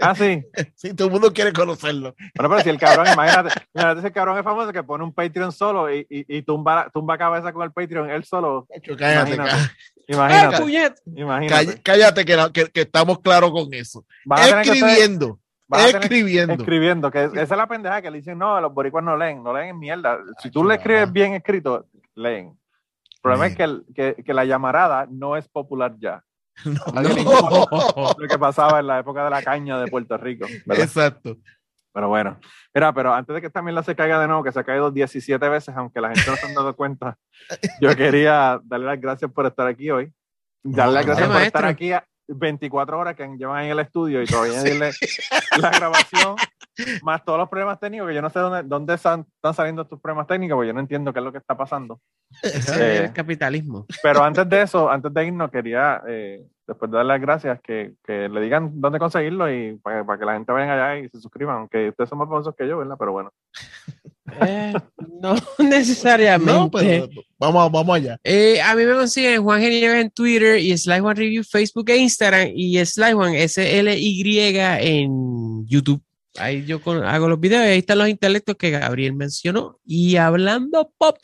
Ah, 0.00 0.14
sí. 0.14 0.42
Sí, 0.74 0.94
todo 0.94 1.08
el 1.08 1.12
mundo 1.12 1.32
quiere 1.34 1.52
conocerlo. 1.52 2.14
Bueno, 2.34 2.48
pero 2.54 2.60
si 2.62 2.70
el 2.70 2.78
cabrón, 2.78 3.08
imagínate, 3.12 3.50
imagínate 3.74 4.00
si 4.00 4.06
el 4.06 4.12
cabrón 4.14 4.38
es 4.38 4.44
famoso 4.44 4.72
que 4.72 4.82
pone 4.82 5.04
un 5.04 5.12
Patreon 5.12 5.52
solo 5.52 5.92
y, 5.92 6.06
y, 6.08 6.38
y 6.38 6.42
tumba, 6.42 6.88
tumba 6.94 7.18
cabeza 7.18 7.52
con 7.52 7.62
el 7.64 7.72
Patreon 7.72 8.10
él 8.10 8.24
solo. 8.24 8.66
Cállate, 8.98 9.34
Imagínate. 9.34 9.50
¡Ah, 9.52 9.70
Imagínate, 10.06 10.56
cállate, 11.48 11.82
cállate 11.82 12.24
que, 12.24 12.36
la- 12.36 12.50
que- 12.52 12.66
que 12.70 12.80
estamos 12.82 13.20
claros 13.20 13.50
con 13.52 13.72
eso. 13.72 14.04
A 14.30 14.48
Escribiendo, 14.48 15.38
a 15.40 15.43
escribiendo. 15.72 16.54
escribiendo, 16.54 17.10
que 17.10 17.24
es- 17.24 17.32
esa 17.32 17.42
es 17.54 17.58
la 17.58 17.66
pendeja 17.66 18.02
que 18.02 18.10
le 18.10 18.18
dicen, 18.18 18.38
no, 18.38 18.60
los 18.60 18.72
boricuas 18.72 19.04
no 19.04 19.16
leen, 19.16 19.42
no 19.42 19.52
leen 19.52 19.78
mierda. 19.78 20.18
Si 20.38 20.50
tú 20.50 20.60
Acho, 20.60 20.68
le 20.68 20.74
escribes 20.76 21.12
bien 21.12 21.34
escrito, 21.34 21.86
leen. 22.14 22.46
El 22.48 23.20
problema 23.22 23.46
es 23.46 23.56
que, 23.56 23.62
el- 23.62 23.84
que, 23.94 24.14
que 24.24 24.34
la 24.34 24.44
llamarada 24.44 25.06
no 25.10 25.36
es 25.36 25.48
popular 25.48 25.94
ya. 25.98 26.22
No. 26.64 28.14
Lo 28.18 28.28
que 28.28 28.38
pasaba 28.38 28.78
en 28.80 28.86
la 28.86 28.98
época 29.00 29.24
de 29.24 29.30
la 29.30 29.42
caña 29.42 29.78
de 29.80 29.90
Puerto 29.90 30.16
Rico. 30.16 30.46
¿verdad? 30.66 30.84
Exacto. 30.84 31.36
Pero 31.92 32.08
bueno, 32.08 32.38
mira, 32.74 32.92
pero 32.92 33.14
antes 33.14 33.32
de 33.34 33.40
que 33.40 33.46
esta 33.46 33.62
mierda 33.62 33.82
se 33.84 33.94
caiga 33.94 34.18
de 34.20 34.26
nuevo, 34.26 34.42
que 34.42 34.50
se 34.50 34.58
ha 34.58 34.64
caído 34.64 34.90
17 34.90 35.48
veces, 35.48 35.74
aunque 35.76 36.00
la 36.00 36.08
gente 36.08 36.28
no 36.28 36.36
se 36.36 36.46
han 36.46 36.54
dado 36.54 36.74
cuenta, 36.74 37.16
yo 37.80 37.94
quería 37.96 38.60
darle 38.64 38.86
las 38.86 39.00
gracias 39.00 39.30
por 39.30 39.46
estar 39.46 39.66
aquí 39.68 39.90
hoy. 39.90 40.12
Darle 40.64 40.94
las 40.94 41.06
No, 41.06 41.08
gracias 41.10 41.28
no, 41.28 41.34
por 41.34 41.42
estar 41.42 41.64
aquí 41.66 41.92
a 41.92 42.04
24 42.28 42.98
horas 42.98 43.16
que 43.16 43.26
llevan 43.36 43.64
en 43.64 43.70
el 43.72 43.78
estudio 43.80 44.22
y 44.22 44.26
todavía 44.26 44.62
dirle 44.64 44.90
la 45.58 45.70
grabación, 45.70 46.36
más 47.02 47.24
todos 47.24 47.38
los 47.38 47.48
problemas 47.48 47.78
técnicos, 47.78 48.08
que 48.08 48.14
yo 48.14 48.22
no 48.22 48.30
sé 48.30 48.38
dónde, 48.38 48.62
dónde 48.64 48.94
están, 48.94 49.26
están 49.36 49.54
saliendo 49.54 49.82
estos 49.82 50.00
problemas 50.00 50.26
técnicos, 50.26 50.56
porque 50.56 50.68
yo 50.68 50.74
no 50.74 50.80
entiendo 50.80 51.12
qué 51.12 51.20
es 51.20 51.24
lo 51.24 51.32
que 51.32 51.38
está 51.38 51.56
pasando. 51.56 52.00
Ese 52.42 52.58
es 52.58 52.78
Eh, 52.78 53.04
el 53.04 53.12
capitalismo. 53.12 53.86
Pero 54.02 54.22
antes 54.22 54.48
de 54.48 54.62
eso, 54.62 54.90
antes 54.90 55.12
de 55.12 55.26
irnos, 55.26 55.50
quería, 55.50 56.02
eh, 56.08 56.44
después 56.66 56.90
de 56.90 56.96
darle 56.96 57.14
las 57.14 57.20
gracias, 57.20 57.60
que, 57.62 57.94
que 58.04 58.28
le 58.28 58.40
digan 58.40 58.80
dónde 58.80 58.98
conseguirlo 58.98 59.52
y 59.52 59.76
para, 59.78 60.04
para 60.04 60.18
que 60.18 60.24
la 60.24 60.34
gente 60.34 60.52
vaya 60.52 60.72
allá 60.72 60.98
y 61.04 61.08
se 61.08 61.20
suscriban, 61.20 61.56
aunque 61.58 61.90
ustedes 61.90 62.10
son 62.10 62.18
más 62.18 62.28
famosos 62.28 62.54
que 62.56 62.66
yo, 62.66 62.78
¿verdad? 62.78 62.96
Pero 62.98 63.12
bueno. 63.12 63.32
Eh, 64.40 64.72
no 65.20 65.34
necesariamente. 65.58 66.52
No, 66.52 66.70
pero 66.70 67.08
vamos, 67.38 67.70
vamos 67.70 67.96
allá. 67.96 68.18
Eh, 68.24 68.60
a 68.60 68.74
mí 68.74 68.84
me 68.84 68.94
consiguen 68.94 69.42
Juan 69.42 69.60
Genieves 69.60 70.02
en 70.02 70.10
Twitter 70.10 70.58
y 70.58 70.76
Sly 70.76 71.00
Juan 71.00 71.14
Review 71.14 71.44
Facebook 71.44 71.88
e 71.90 71.98
Instagram 71.98 72.48
y 72.54 72.84
Sly 72.84 73.12
Juan 73.12 73.34
S-L-Y 73.34 74.58
en 74.58 75.66
YouTube. 75.66 76.02
Ahí 76.38 76.64
yo 76.64 76.80
con- 76.80 77.04
hago 77.04 77.28
los 77.28 77.38
videos 77.40 77.64
y 77.64 77.68
ahí 77.68 77.78
están 77.78 77.98
los 77.98 78.08
intelectos 78.08 78.56
que 78.56 78.70
Gabriel 78.70 79.14
mencionó. 79.14 79.78
Y 79.84 80.16
hablando 80.16 80.92
pop 80.98 81.16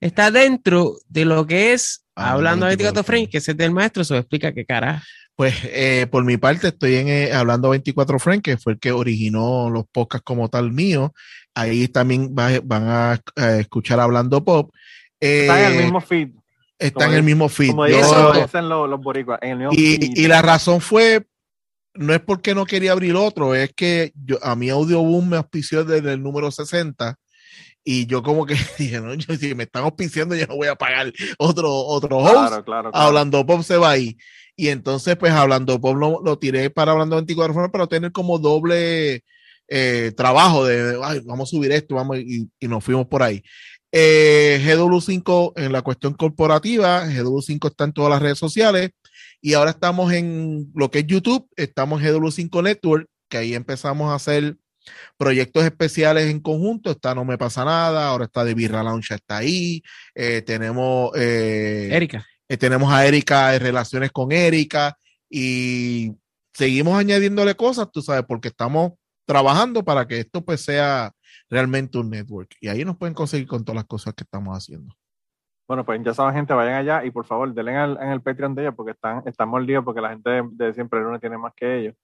está 0.00 0.30
dentro 0.30 0.96
de 1.08 1.24
lo 1.24 1.46
que 1.46 1.72
es 1.72 2.04
Ah, 2.16 2.32
hablando 2.32 2.66
de 2.66 2.70
24 2.76 3.02
24 3.02 3.04
frames, 3.04 3.28
que 3.30 3.38
es 3.38 3.56
del 3.56 3.70
maestro, 3.72 4.04
se 4.04 4.14
lo 4.14 4.20
explica 4.20 4.52
qué 4.52 4.64
cara. 4.66 5.02
Pues 5.36 5.54
eh, 5.64 6.06
por 6.10 6.22
mi 6.24 6.36
parte 6.36 6.68
estoy 6.68 6.96
en 6.96 7.08
eh, 7.08 7.32
Hablando 7.32 7.70
24 7.70 8.18
Frank, 8.18 8.42
que 8.42 8.58
fue 8.58 8.74
el 8.74 8.78
que 8.78 8.92
originó 8.92 9.70
los 9.70 9.84
podcasts 9.90 10.24
como 10.24 10.50
tal 10.50 10.70
mío. 10.70 11.14
Ahí 11.54 11.88
también 11.88 12.34
va- 12.38 12.60
van 12.62 12.88
a, 12.88 13.20
a 13.36 13.56
escuchar 13.56 14.00
Hablando 14.00 14.44
Pop. 14.44 14.70
Eh, 15.18 15.42
Está 15.42 15.66
en 15.66 15.72
el 15.76 15.82
mismo 15.84 16.00
feed, 16.02 16.28
está 16.78 17.06
en 17.06 17.14
el 17.14 17.22
mismo 17.22 17.48
feed. 17.48 17.70
como 17.70 17.84
dicen, 17.86 18.02
dicen 18.34 18.68
los, 18.68 18.88
los 18.90 19.00
boricuas, 19.00 19.38
en 19.42 19.50
el 19.52 19.56
mismo 19.58 19.72
feed. 19.72 20.12
y 20.16 20.26
la 20.26 20.42
razón 20.42 20.80
fue, 20.82 21.24
no 21.94 22.14
es 22.14 22.20
porque 22.20 22.54
no 22.54 22.66
quería 22.66 22.92
abrir 22.92 23.16
otro, 23.16 23.54
es 23.54 23.72
que 23.74 24.12
yo, 24.14 24.38
a 24.42 24.54
mi 24.56 24.70
Audioboom 24.70 25.28
me 25.28 25.36
auspició 25.36 25.84
desde 25.84 26.12
el 26.12 26.22
número 26.22 26.50
60 26.50 27.16
y 27.84 28.06
yo 28.06 28.22
como 28.22 28.46
que 28.46 28.54
dije, 28.78 29.00
no, 29.00 29.14
yo, 29.14 29.34
si 29.36 29.54
me 29.54 29.64
están 29.64 29.84
auspiciando 29.84 30.34
yo 30.34 30.46
no 30.46 30.56
voy 30.56 30.68
a 30.68 30.76
pagar 30.76 31.12
otro, 31.38 31.72
otro 31.72 32.18
host. 32.18 32.32
Claro, 32.32 32.64
claro, 32.64 32.90
claro. 32.90 33.06
Hablando 33.06 33.44
Pop 33.46 33.62
se 33.62 33.76
va 33.76 33.90
ahí. 33.90 34.16
Y 34.56 34.68
entonces, 34.68 35.16
pues 35.16 35.32
Hablando 35.32 35.80
Pop 35.80 35.96
lo, 35.96 36.20
lo 36.22 36.38
tiré 36.38 36.70
para 36.70 36.92
Hablando 36.92 37.16
24 37.16 37.54
Formas, 37.54 37.70
pero 37.72 37.88
tener 37.88 38.12
como 38.12 38.38
doble 38.38 39.22
eh, 39.68 40.12
trabajo 40.16 40.66
de, 40.66 40.98
ay, 41.02 41.20
vamos 41.24 41.48
a 41.48 41.50
subir 41.50 41.72
esto, 41.72 41.94
vamos, 41.94 42.18
y, 42.18 42.50
y 42.58 42.68
nos 42.68 42.84
fuimos 42.84 43.06
por 43.06 43.22
ahí. 43.22 43.42
Eh, 43.92 44.62
GW5 44.64 45.54
en 45.56 45.72
la 45.72 45.82
cuestión 45.82 46.14
corporativa, 46.14 47.06
GW5 47.06 47.68
está 47.68 47.84
en 47.84 47.92
todas 47.92 48.10
las 48.10 48.22
redes 48.22 48.38
sociales 48.38 48.90
y 49.40 49.54
ahora 49.54 49.70
estamos 49.70 50.12
en 50.12 50.70
lo 50.74 50.90
que 50.90 51.00
es 51.00 51.06
YouTube, 51.06 51.48
estamos 51.56 52.02
en 52.02 52.14
GW5 52.14 52.62
Network, 52.62 53.08
que 53.28 53.38
ahí 53.38 53.54
empezamos 53.54 54.10
a 54.10 54.14
hacer 54.14 54.56
proyectos 55.16 55.64
especiales 55.64 56.30
en 56.30 56.40
conjunto, 56.40 56.90
está 56.90 57.14
No 57.14 57.24
Me 57.24 57.38
Pasa 57.38 57.64
Nada, 57.64 58.08
ahora 58.08 58.24
está 58.24 58.44
de 58.44 58.54
Birra 58.54 58.82
Lounge, 58.82 59.14
está 59.14 59.38
ahí, 59.38 59.82
eh, 60.14 60.42
tenemos... 60.42 61.12
eh, 61.16 61.88
Erika. 61.92 62.26
eh, 62.48 62.56
tenemos 62.56 62.92
a 62.92 63.06
Erika 63.06 63.54
en 63.54 63.60
relaciones 63.60 64.10
con 64.10 64.32
Erika 64.32 64.98
y 65.28 66.12
seguimos 66.52 66.98
añadiéndole 66.98 67.54
cosas, 67.54 67.88
tú 67.92 68.02
sabes, 68.02 68.24
porque 68.26 68.48
estamos 68.48 68.92
trabajando 69.26 69.84
para 69.84 70.06
que 70.08 70.18
esto 70.18 70.44
pues 70.44 70.60
sea 70.62 71.12
realmente 71.48 71.98
un 71.98 72.10
network. 72.10 72.54
Y 72.60 72.68
ahí 72.68 72.84
nos 72.84 72.96
pueden 72.96 73.14
conseguir 73.14 73.46
con 73.46 73.64
todas 73.64 73.76
las 73.76 73.86
cosas 73.86 74.14
que 74.14 74.24
estamos 74.24 74.56
haciendo. 74.56 74.94
Bueno, 75.70 75.84
pues 75.84 76.02
ya 76.02 76.12
saben, 76.12 76.34
gente, 76.34 76.52
vayan 76.52 76.74
allá 76.74 77.04
y 77.04 77.12
por 77.12 77.24
favor, 77.24 77.54
denle 77.54 77.76
al- 77.76 77.96
en 78.02 78.08
el 78.08 78.20
Patreon 78.20 78.56
de 78.56 78.62
ellos 78.62 78.74
porque 78.76 78.90
están, 78.90 79.22
están 79.24 79.48
mordidos 79.48 79.84
porque 79.84 80.00
la 80.00 80.08
gente 80.08 80.28
de, 80.28 80.42
de 80.50 80.74
siempre 80.74 80.98
el 80.98 81.04
lunes 81.04 81.20
tiene 81.20 81.38
más 81.38 81.52
que 81.54 81.78
ellos. 81.78 81.94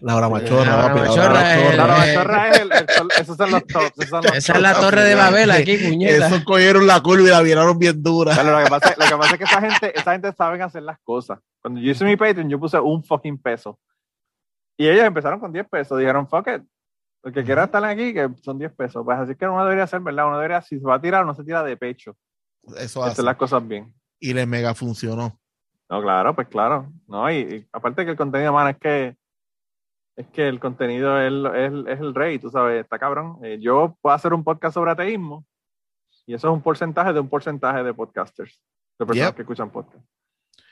Laura 0.00 0.28
Machorra, 0.28 0.64
Laura 0.64 0.88
papi, 0.88 0.98
Laura 0.98 1.08
Machorra, 1.14 1.40
Machorra. 1.40 1.96
Machorra 1.98 2.48
es 2.50 2.58
el, 2.58 2.72
el 2.72 2.88
sol- 2.88 3.08
esos 3.16 3.36
son 3.36 3.50
los 3.52 3.66
tops. 3.68 3.92
Esos 3.98 4.08
son 4.08 4.22
los 4.24 4.34
Esa 4.36 4.52
es 4.54 4.60
la 4.60 4.74
torre 4.74 5.02
de 5.04 5.14
Babel 5.14 5.50
aquí, 5.52 5.76
puñeta. 5.76 6.26
Esos 6.26 6.42
cogieron 6.44 6.88
la 6.88 7.00
curva 7.00 7.22
y 7.22 7.30
la 7.30 7.40
viraron 7.40 7.78
bien 7.78 8.02
dura. 8.02 8.34
Claro, 8.34 8.58
lo, 8.58 8.64
que 8.64 8.70
pasa, 8.70 8.94
lo 8.98 9.06
que 9.06 9.16
pasa 9.16 9.32
es 9.34 9.38
que 9.38 9.44
esa 9.44 9.60
gente, 9.60 9.96
esa 9.96 10.10
gente 10.12 10.32
saben 10.32 10.62
hacer 10.62 10.82
las 10.82 10.98
cosas. 11.04 11.38
Cuando 11.62 11.80
yo 11.80 11.92
hice 11.92 12.04
mi 12.04 12.16
Patreon, 12.16 12.50
yo 12.50 12.58
puse 12.58 12.80
un 12.80 13.04
fucking 13.04 13.38
peso. 13.40 13.78
Y 14.76 14.88
ellos 14.88 15.04
empezaron 15.04 15.38
con 15.38 15.52
10 15.52 15.68
pesos. 15.68 15.96
Dijeron, 16.00 16.26
fuck 16.26 16.48
it. 16.48 16.62
El 17.22 17.32
que 17.32 17.44
quiera 17.44 17.62
estar 17.62 17.84
aquí, 17.84 18.12
que 18.12 18.28
son 18.42 18.58
10 18.58 18.72
pesos. 18.74 19.04
Pues 19.04 19.16
así 19.20 19.36
que 19.36 19.46
uno 19.46 19.62
debería 19.62 19.84
hacer, 19.84 20.00
¿verdad? 20.00 20.26
Uno 20.26 20.36
debería, 20.38 20.60
si 20.62 20.80
se 20.80 20.84
va 20.84 20.96
a 20.96 21.00
tirar, 21.00 21.24
no 21.24 21.32
se 21.32 21.44
tira 21.44 21.62
de 21.62 21.76
pecho. 21.76 22.16
Eso 22.78 23.00
Hacer 23.02 23.12
hace. 23.12 23.22
las 23.22 23.36
cosas 23.36 23.66
bien. 23.66 23.94
Y 24.20 24.32
le 24.34 24.46
mega 24.46 24.74
funcionó. 24.74 25.38
No, 25.90 26.00
claro, 26.02 26.34
pues 26.34 26.48
claro. 26.48 26.90
No, 27.06 27.30
y, 27.30 27.34
y 27.36 27.68
aparte 27.72 28.04
que 28.04 28.10
el 28.12 28.16
contenido, 28.16 28.52
mano, 28.52 28.70
es 28.70 28.78
que 28.78 29.16
es 30.16 30.26
que 30.28 30.46
el 30.48 30.60
contenido 30.60 31.20
es, 31.20 31.32
es 31.56 31.72
es 31.88 32.00
el 32.00 32.14
rey, 32.14 32.38
tú 32.38 32.48
sabes, 32.48 32.82
está 32.82 32.98
cabrón. 32.98 33.38
Eh, 33.42 33.58
yo 33.60 33.96
puedo 34.00 34.14
hacer 34.14 34.32
un 34.32 34.44
podcast 34.44 34.74
sobre 34.74 34.92
ateísmo 34.92 35.44
y 36.26 36.34
eso 36.34 36.48
es 36.48 36.54
un 36.54 36.62
porcentaje 36.62 37.12
de 37.12 37.20
un 37.20 37.28
porcentaje 37.28 37.82
de 37.82 37.92
podcasters, 37.92 38.62
de 38.98 39.06
personas 39.06 39.30
Yep. 39.30 39.36
que 39.36 39.42
escuchan 39.42 39.70
podcast. 39.70 40.04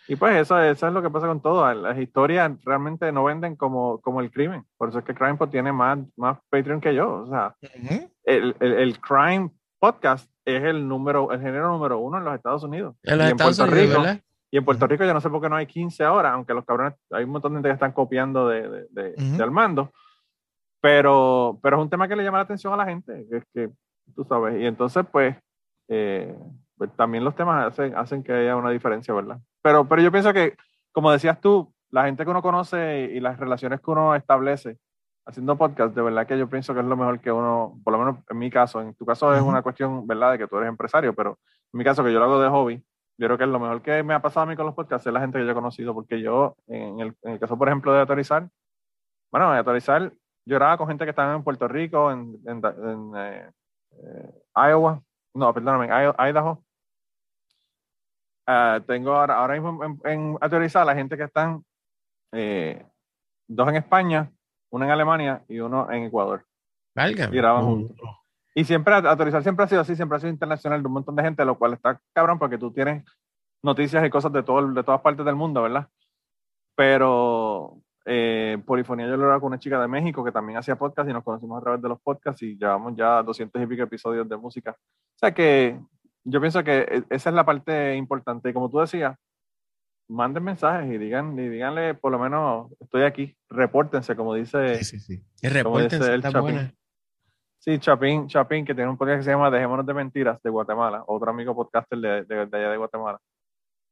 Y 0.08 0.16
pues 0.16 0.36
eso, 0.36 0.60
eso 0.60 0.86
es 0.88 0.92
lo 0.92 1.02
que 1.02 1.10
pasa 1.10 1.26
con 1.26 1.40
todo. 1.40 1.72
Las 1.74 1.98
historias 1.98 2.52
realmente 2.64 3.10
no 3.12 3.24
venden 3.24 3.54
como, 3.56 4.00
como 4.00 4.20
el 4.20 4.30
crimen. 4.30 4.64
Por 4.76 4.88
eso 4.88 4.98
es 4.98 5.04
que 5.04 5.14
CrimePod 5.14 5.48
tiene 5.50 5.72
más, 5.72 5.98
más 6.16 6.38
Patreon 6.50 6.80
que 6.80 6.94
yo. 6.94 7.22
O 7.22 7.26
sea, 7.28 7.54
el, 8.24 8.54
el, 8.60 8.72
el 8.72 9.00
crime 9.00 9.50
podcast 9.82 10.30
es 10.44 10.62
el 10.62 10.86
número, 10.86 11.32
el 11.32 11.40
género 11.40 11.68
número 11.72 11.98
uno 11.98 12.18
en 12.18 12.24
los 12.24 12.34
Estados 12.36 12.62
Unidos. 12.62 12.94
En 13.02 13.18
los 13.18 13.26
Y 13.26 13.30
Estados 13.32 13.56
Puerto 13.58 13.72
Unidos, 13.74 13.88
Rico, 13.90 14.02
¿verdad? 14.02 14.20
y 14.52 14.56
en 14.58 14.64
Puerto 14.64 14.86
Rico 14.86 15.04
yo 15.04 15.12
no 15.14 15.20
sé 15.20 15.28
por 15.28 15.40
qué 15.42 15.48
no 15.48 15.56
hay 15.56 15.66
15 15.66 16.04
ahora, 16.04 16.32
aunque 16.34 16.54
los 16.54 16.64
cabrones, 16.64 16.94
hay 17.10 17.24
un 17.24 17.30
montón 17.30 17.52
de 17.52 17.56
gente 17.56 17.68
que 17.70 17.74
están 17.74 17.92
copiando 17.92 18.46
de, 18.48 18.68
de, 18.68 18.86
de- 18.90 19.14
Ujú. 19.18 19.36
de 19.36 19.42
Armando. 19.42 19.90
Pero, 20.80 21.58
pero 21.62 21.76
es 21.78 21.82
un 21.82 21.90
tema 21.90 22.06
que 22.08 22.16
le 22.16 22.24
llama 22.24 22.38
la 22.38 22.44
atención 22.44 22.72
a 22.72 22.76
la 22.76 22.84
gente, 22.86 23.26
que 23.30 23.36
es 23.38 23.44
que, 23.52 23.70
tú 24.14 24.24
sabes, 24.24 24.60
y 24.60 24.66
entonces 24.66 25.04
pues, 25.10 25.36
eh, 25.88 26.36
pues 26.76 26.90
también 26.96 27.24
los 27.24 27.34
temas 27.34 27.66
hacen, 27.66 27.96
hacen 27.96 28.22
que 28.22 28.32
haya 28.32 28.56
una 28.56 28.70
diferencia, 28.70 29.12
¿verdad? 29.14 29.38
Pero, 29.62 29.88
pero 29.88 30.02
yo 30.02 30.10
pienso 30.12 30.32
que, 30.32 30.56
como 30.92 31.10
decías 31.12 31.40
tú, 31.40 31.72
la 31.90 32.04
gente 32.06 32.24
que 32.24 32.30
uno 32.30 32.42
conoce 32.42 33.10
y 33.14 33.20
las 33.20 33.38
relaciones 33.38 33.80
que 33.80 33.90
uno 33.90 34.14
establece 34.14 34.78
haciendo 35.24 35.56
podcast, 35.56 35.94
de 35.94 36.02
verdad 36.02 36.26
que 36.26 36.38
yo 36.38 36.48
pienso 36.48 36.74
que 36.74 36.80
es 36.80 36.86
lo 36.86 36.96
mejor 36.96 37.20
que 37.20 37.30
uno, 37.30 37.80
por 37.84 37.92
lo 37.92 37.98
menos 37.98 38.16
en 38.28 38.38
mi 38.38 38.50
caso, 38.50 38.80
en 38.80 38.94
tu 38.94 39.06
caso 39.06 39.34
es 39.34 39.42
una 39.42 39.62
cuestión, 39.62 40.06
¿verdad?, 40.06 40.32
de 40.32 40.38
que 40.38 40.48
tú 40.48 40.56
eres 40.56 40.68
empresario, 40.68 41.14
pero 41.14 41.38
en 41.72 41.78
mi 41.78 41.84
caso 41.84 42.02
que 42.02 42.12
yo 42.12 42.18
lo 42.18 42.24
hago 42.24 42.40
de 42.40 42.48
hobby, 42.48 42.84
yo 43.18 43.26
creo 43.28 43.38
que 43.38 43.46
lo 43.46 43.60
mejor 43.60 43.82
que 43.82 44.02
me 44.02 44.14
ha 44.14 44.22
pasado 44.22 44.44
a 44.44 44.46
mí 44.46 44.56
con 44.56 44.66
los 44.66 44.74
podcasts 44.74 45.06
es 45.06 45.12
la 45.12 45.20
gente 45.20 45.38
que 45.38 45.44
yo 45.44 45.50
he 45.52 45.54
conocido, 45.54 45.94
porque 45.94 46.20
yo, 46.20 46.56
en 46.66 47.00
el, 47.00 47.16
en 47.22 47.32
el 47.32 47.38
caso, 47.38 47.56
por 47.56 47.68
ejemplo, 47.68 47.92
de 47.92 48.00
Autorizar, 48.00 48.48
bueno, 49.30 49.52
de 49.52 49.58
Autorizar, 49.58 50.12
yo 50.44 50.56
grababa 50.56 50.78
con 50.78 50.88
gente 50.88 51.04
que 51.04 51.10
estaba 51.10 51.34
en 51.34 51.44
Puerto 51.44 51.68
Rico, 51.68 52.10
en, 52.10 52.36
en, 52.46 52.62
en, 52.64 53.12
eh, 53.16 53.50
eh, 53.92 54.42
Iowa, 54.56 55.00
no, 55.34 55.54
perdóname, 55.54 55.86
en 55.86 56.14
Idaho. 56.18 56.64
Ah, 58.46 58.80
tengo 58.84 59.14
ahora, 59.14 59.38
ahora 59.38 59.54
mismo 59.54 59.84
en, 59.84 60.00
en 60.04 60.38
Autorizar 60.40 60.84
la 60.84 60.94
gente 60.94 61.16
que 61.16 61.24
están, 61.24 61.64
eh, 62.32 62.84
dos 63.46 63.68
en 63.68 63.76
España, 63.76 64.32
uno 64.72 64.84
en 64.84 64.90
Alemania 64.90 65.42
y 65.48 65.60
uno 65.60 65.90
en 65.90 66.04
Ecuador. 66.04 66.44
Valga. 66.94 67.28
Y 67.30 67.36
graban 67.36 67.64
juntos. 67.64 68.08
Y 68.54 68.64
siempre, 68.64 68.94
autorizar 68.94 69.42
siempre 69.42 69.64
ha 69.64 69.68
sido 69.68 69.80
así, 69.80 69.96
siempre 69.96 70.16
ha 70.16 70.20
sido 70.20 70.32
internacional 70.32 70.82
de 70.82 70.86
un 70.86 70.94
montón 70.94 71.16
de 71.16 71.22
gente, 71.22 71.44
lo 71.44 71.56
cual 71.56 71.74
está 71.74 72.00
cabrón 72.12 72.38
porque 72.38 72.58
tú 72.58 72.70
tienes 72.70 73.04
noticias 73.62 74.04
y 74.04 74.10
cosas 74.10 74.32
de, 74.32 74.42
todo, 74.42 74.66
de 74.72 74.82
todas 74.82 75.00
partes 75.00 75.24
del 75.24 75.36
mundo, 75.36 75.62
¿verdad? 75.62 75.88
Pero 76.74 77.78
eh, 78.04 78.60
Polifonía 78.66 79.06
yo 79.06 79.16
lo 79.16 79.26
era 79.26 79.38
con 79.40 79.48
una 79.48 79.58
chica 79.58 79.80
de 79.80 79.88
México 79.88 80.24
que 80.24 80.32
también 80.32 80.58
hacía 80.58 80.76
podcast 80.76 81.08
y 81.08 81.12
nos 81.12 81.22
conocimos 81.24 81.58
a 81.58 81.62
través 81.62 81.82
de 81.82 81.88
los 81.88 82.00
podcasts 82.00 82.42
y 82.42 82.56
llevamos 82.58 82.94
ya 82.96 83.22
200 83.22 83.62
y 83.62 83.66
pico 83.66 83.82
episodios 83.84 84.28
de 84.28 84.36
música. 84.36 84.72
O 84.72 85.18
sea 85.18 85.32
que 85.32 85.78
yo 86.24 86.40
pienso 86.40 86.62
que 86.64 86.78
e- 86.80 87.04
esa 87.10 87.30
es 87.30 87.34
la 87.34 87.44
parte 87.44 87.94
importante. 87.96 88.50
Y 88.50 88.52
como 88.52 88.68
tú 88.70 88.78
decías, 88.80 89.16
manden 90.12 90.44
mensajes 90.44 90.92
y 90.92 90.98
digan 90.98 91.38
y 91.38 91.48
díganle, 91.48 91.94
por 91.94 92.12
lo 92.12 92.18
menos, 92.18 92.70
estoy 92.80 93.02
aquí, 93.02 93.36
repórtense, 93.48 94.14
como 94.14 94.34
dice... 94.34 94.76
Sí, 94.76 94.98
sí, 94.98 95.22
sí. 95.40 95.62
Como 95.62 95.80
dice 95.80 95.96
el 95.96 96.22
Chapín. 96.22 96.40
buena. 96.40 96.74
Sí, 97.58 97.78
Chapín, 97.78 98.26
Chapín, 98.26 98.64
que 98.64 98.74
tiene 98.74 98.90
un 98.90 98.96
podcast 98.96 99.18
que 99.18 99.24
se 99.24 99.30
llama 99.30 99.50
Dejémonos 99.50 99.86
de 99.86 99.94
Mentiras 99.94 100.42
de 100.42 100.50
Guatemala, 100.50 101.04
otro 101.06 101.30
amigo 101.30 101.54
podcaster 101.54 101.98
de, 101.98 102.24
de, 102.24 102.46
de 102.46 102.56
allá 102.56 102.70
de 102.70 102.76
Guatemala. 102.76 103.18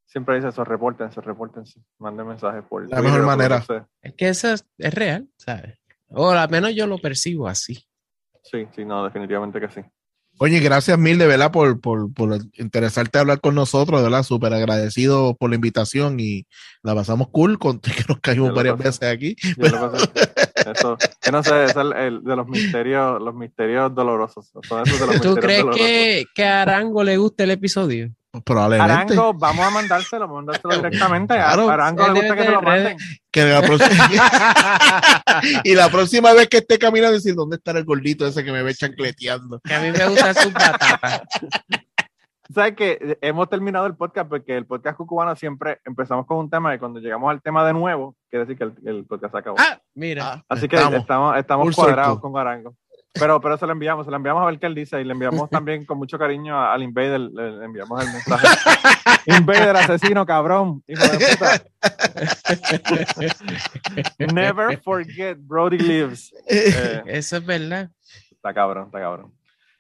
Siempre 0.06 0.34
dice 0.34 0.48
eso, 0.48 0.64
repórtense, 0.64 1.20
repórtense, 1.20 1.80
manden 1.98 2.26
mensajes 2.26 2.64
por 2.64 2.88
La 2.90 3.00
mejor 3.00 3.22
manera. 3.22 3.62
Es 4.02 4.14
que 4.14 4.28
eso 4.28 4.52
es, 4.52 4.68
es 4.76 4.92
real, 4.92 5.28
¿sabes? 5.36 5.78
O 6.08 6.30
al 6.30 6.50
menos 6.50 6.74
yo 6.74 6.88
lo 6.88 6.98
percibo 6.98 7.46
así. 7.46 7.86
Sí, 8.42 8.66
sí, 8.72 8.84
no, 8.84 9.04
definitivamente 9.04 9.60
que 9.60 9.68
sí. 9.68 9.80
Oye, 10.42 10.58
gracias 10.60 10.98
mil 10.98 11.18
de 11.18 11.26
verdad 11.26 11.52
por, 11.52 11.80
por, 11.82 12.10
por 12.14 12.38
interesarte 12.54 13.18
a 13.18 13.20
hablar 13.20 13.40
con 13.42 13.54
nosotros, 13.54 14.00
de 14.00 14.04
verdad, 14.04 14.22
súper 14.22 14.54
agradecido 14.54 15.34
por 15.38 15.50
la 15.50 15.56
invitación 15.56 16.18
y 16.18 16.46
la 16.82 16.94
pasamos 16.94 17.28
cool, 17.30 17.58
con 17.58 17.78
que 17.80 17.92
nos 18.08 18.20
caímos 18.20 18.54
varias 18.54 18.76
pasé. 18.76 18.88
veces 18.88 19.02
aquí. 19.14 19.36
Yo 19.58 19.68
lo 19.68 19.92
pasé- 19.92 20.10
eso, 20.74 20.96
que 21.20 21.30
no 21.30 21.42
sé, 21.42 21.64
es 21.64 21.76
el, 21.76 21.92
el 21.92 22.24
de 22.24 22.36
los 22.36 22.46
misterios, 22.46 23.20
los 23.20 23.34
misterios 23.34 23.94
dolorosos. 23.94 24.50
De 24.52 24.60
los 24.78 24.98
¿Tú 24.98 25.04
misterios 25.10 25.34
crees 25.40 25.58
dolorosos. 25.60 25.86
que, 25.86 26.24
que 26.34 26.44
a 26.44 26.62
Arango 26.62 27.04
le 27.04 27.16
gusta 27.18 27.44
el 27.44 27.50
episodio? 27.50 28.10
Probablemente. 28.44 28.92
Arango, 28.92 29.34
vamos 29.34 29.66
a 29.66 29.70
mandárselo, 29.70 30.20
vamos 30.28 30.34
a 30.34 30.42
mandárselo 30.42 30.76
directamente. 30.76 31.34
Claro. 31.34 31.68
a 31.68 31.72
Arango 31.74 32.06
le 32.08 32.12
gusta 32.20 32.36
que 32.36 32.44
se 32.44 32.50
lo 32.50 32.62
manden. 32.62 32.96
Que 33.32 33.44
la 33.44 33.62
próxima- 33.62 34.08
y 35.64 35.74
la 35.74 35.88
próxima 35.88 36.32
vez 36.32 36.48
que 36.48 36.58
esté 36.58 36.78
caminando, 36.78 37.14
decir, 37.14 37.34
¿dónde 37.34 37.56
está 37.56 37.70
el 37.72 37.84
gordito 37.84 38.26
ese 38.26 38.44
que 38.44 38.50
me 38.52 38.62
ve 38.62 38.74
chancleteando? 38.74 39.60
Que 39.60 39.74
a 39.74 39.80
mí 39.80 39.90
me 39.92 40.08
gustan 40.08 40.34
sus 40.34 40.52
batatas. 40.52 41.22
¿Sabes 42.52 42.74
que 42.74 43.18
Hemos 43.20 43.48
terminado 43.48 43.86
el 43.86 43.94
podcast 43.94 44.28
porque 44.28 44.56
el 44.56 44.66
podcast 44.66 44.96
cucubano 44.96 45.36
siempre 45.36 45.78
empezamos 45.84 46.26
con 46.26 46.38
un 46.38 46.50
tema 46.50 46.74
y 46.74 46.80
cuando 46.80 46.98
llegamos 46.98 47.30
al 47.30 47.40
tema 47.40 47.64
de 47.64 47.72
nuevo, 47.72 48.16
quiere 48.28 48.44
decir 48.44 48.58
que 48.58 48.64
el, 48.64 48.88
el 48.96 49.04
podcast 49.06 49.32
se 49.32 49.38
acabó. 49.38 49.56
Ah, 49.60 49.78
mira. 49.94 50.32
Ah, 50.32 50.44
Así 50.48 50.66
que 50.66 50.74
estamos. 50.74 51.00
estamos, 51.00 51.36
estamos, 51.38 51.76
cuadrados 51.76 52.14
circle. 52.14 52.20
con 52.32 52.40
Arango. 52.40 52.74
Pero, 53.12 53.40
pero 53.40 53.56
se 53.58 53.66
lo 53.66 53.72
enviamos, 53.72 54.04
se 54.06 54.10
lo 54.10 54.16
enviamos 54.16 54.42
a 54.42 54.46
ver 54.46 54.58
qué 54.60 54.66
él 54.66 54.74
dice 54.74 55.00
y 55.00 55.04
le 55.04 55.12
enviamos 55.12 55.50
también 55.50 55.84
con 55.84 55.98
mucho 55.98 56.16
cariño 56.18 56.56
a- 56.56 56.72
al 56.72 56.82
Invader, 56.82 57.20
le, 57.20 57.50
le 57.58 57.64
enviamos 57.64 58.00
el 58.04 58.12
mensaje. 58.12 58.46
Invader, 59.26 59.76
asesino, 59.76 60.24
cabrón, 60.24 60.82
hijo 60.86 61.02
de 61.02 61.18
puta. 61.36 61.62
Never 64.32 64.80
forget 64.82 65.38
Brody 65.40 65.78
lives. 65.78 66.32
Eh, 66.48 67.02
Eso 67.06 67.36
es 67.38 67.44
verdad. 67.46 67.90
Está 68.30 68.54
cabrón, 68.54 68.86
está 68.86 69.00
cabrón. 69.00 69.34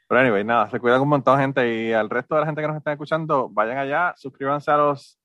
Pero 0.08 0.20
anyway, 0.20 0.42
nada, 0.44 0.68
se 0.68 0.80
cuidan 0.80 1.00
un 1.00 1.08
montón 1.08 1.36
de 1.38 1.44
gente 1.44 1.74
y 1.88 1.92
al 1.92 2.10
resto 2.10 2.34
de 2.34 2.40
la 2.40 2.46
gente 2.46 2.60
que 2.60 2.66
nos 2.68 2.76
está 2.76 2.92
escuchando, 2.92 3.48
vayan 3.48 3.78
allá, 3.78 4.12
suscríbanse 4.16 4.70
a 4.72 4.76
los, 4.76 5.18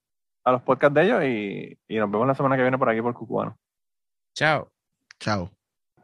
a 0.43 0.51
los 0.51 0.61
podcasts 0.61 0.93
de 0.93 1.03
ellos 1.03 1.23
y, 1.23 1.77
y 1.87 1.97
nos 1.97 2.11
vemos 2.11 2.27
la 2.27 2.35
semana 2.35 2.55
que 2.55 2.61
viene 2.61 2.77
por 2.77 2.87
aquí 2.89 3.01
por 3.01 3.15
Cucubano. 3.15 3.57
Chao. 4.35 4.71
Chao. 5.19 5.49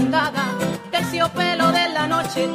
Puntada. 0.00 0.44
Terciopelo 0.90 1.70
de 1.72 1.88
la 1.90 2.06
noche, 2.06 2.48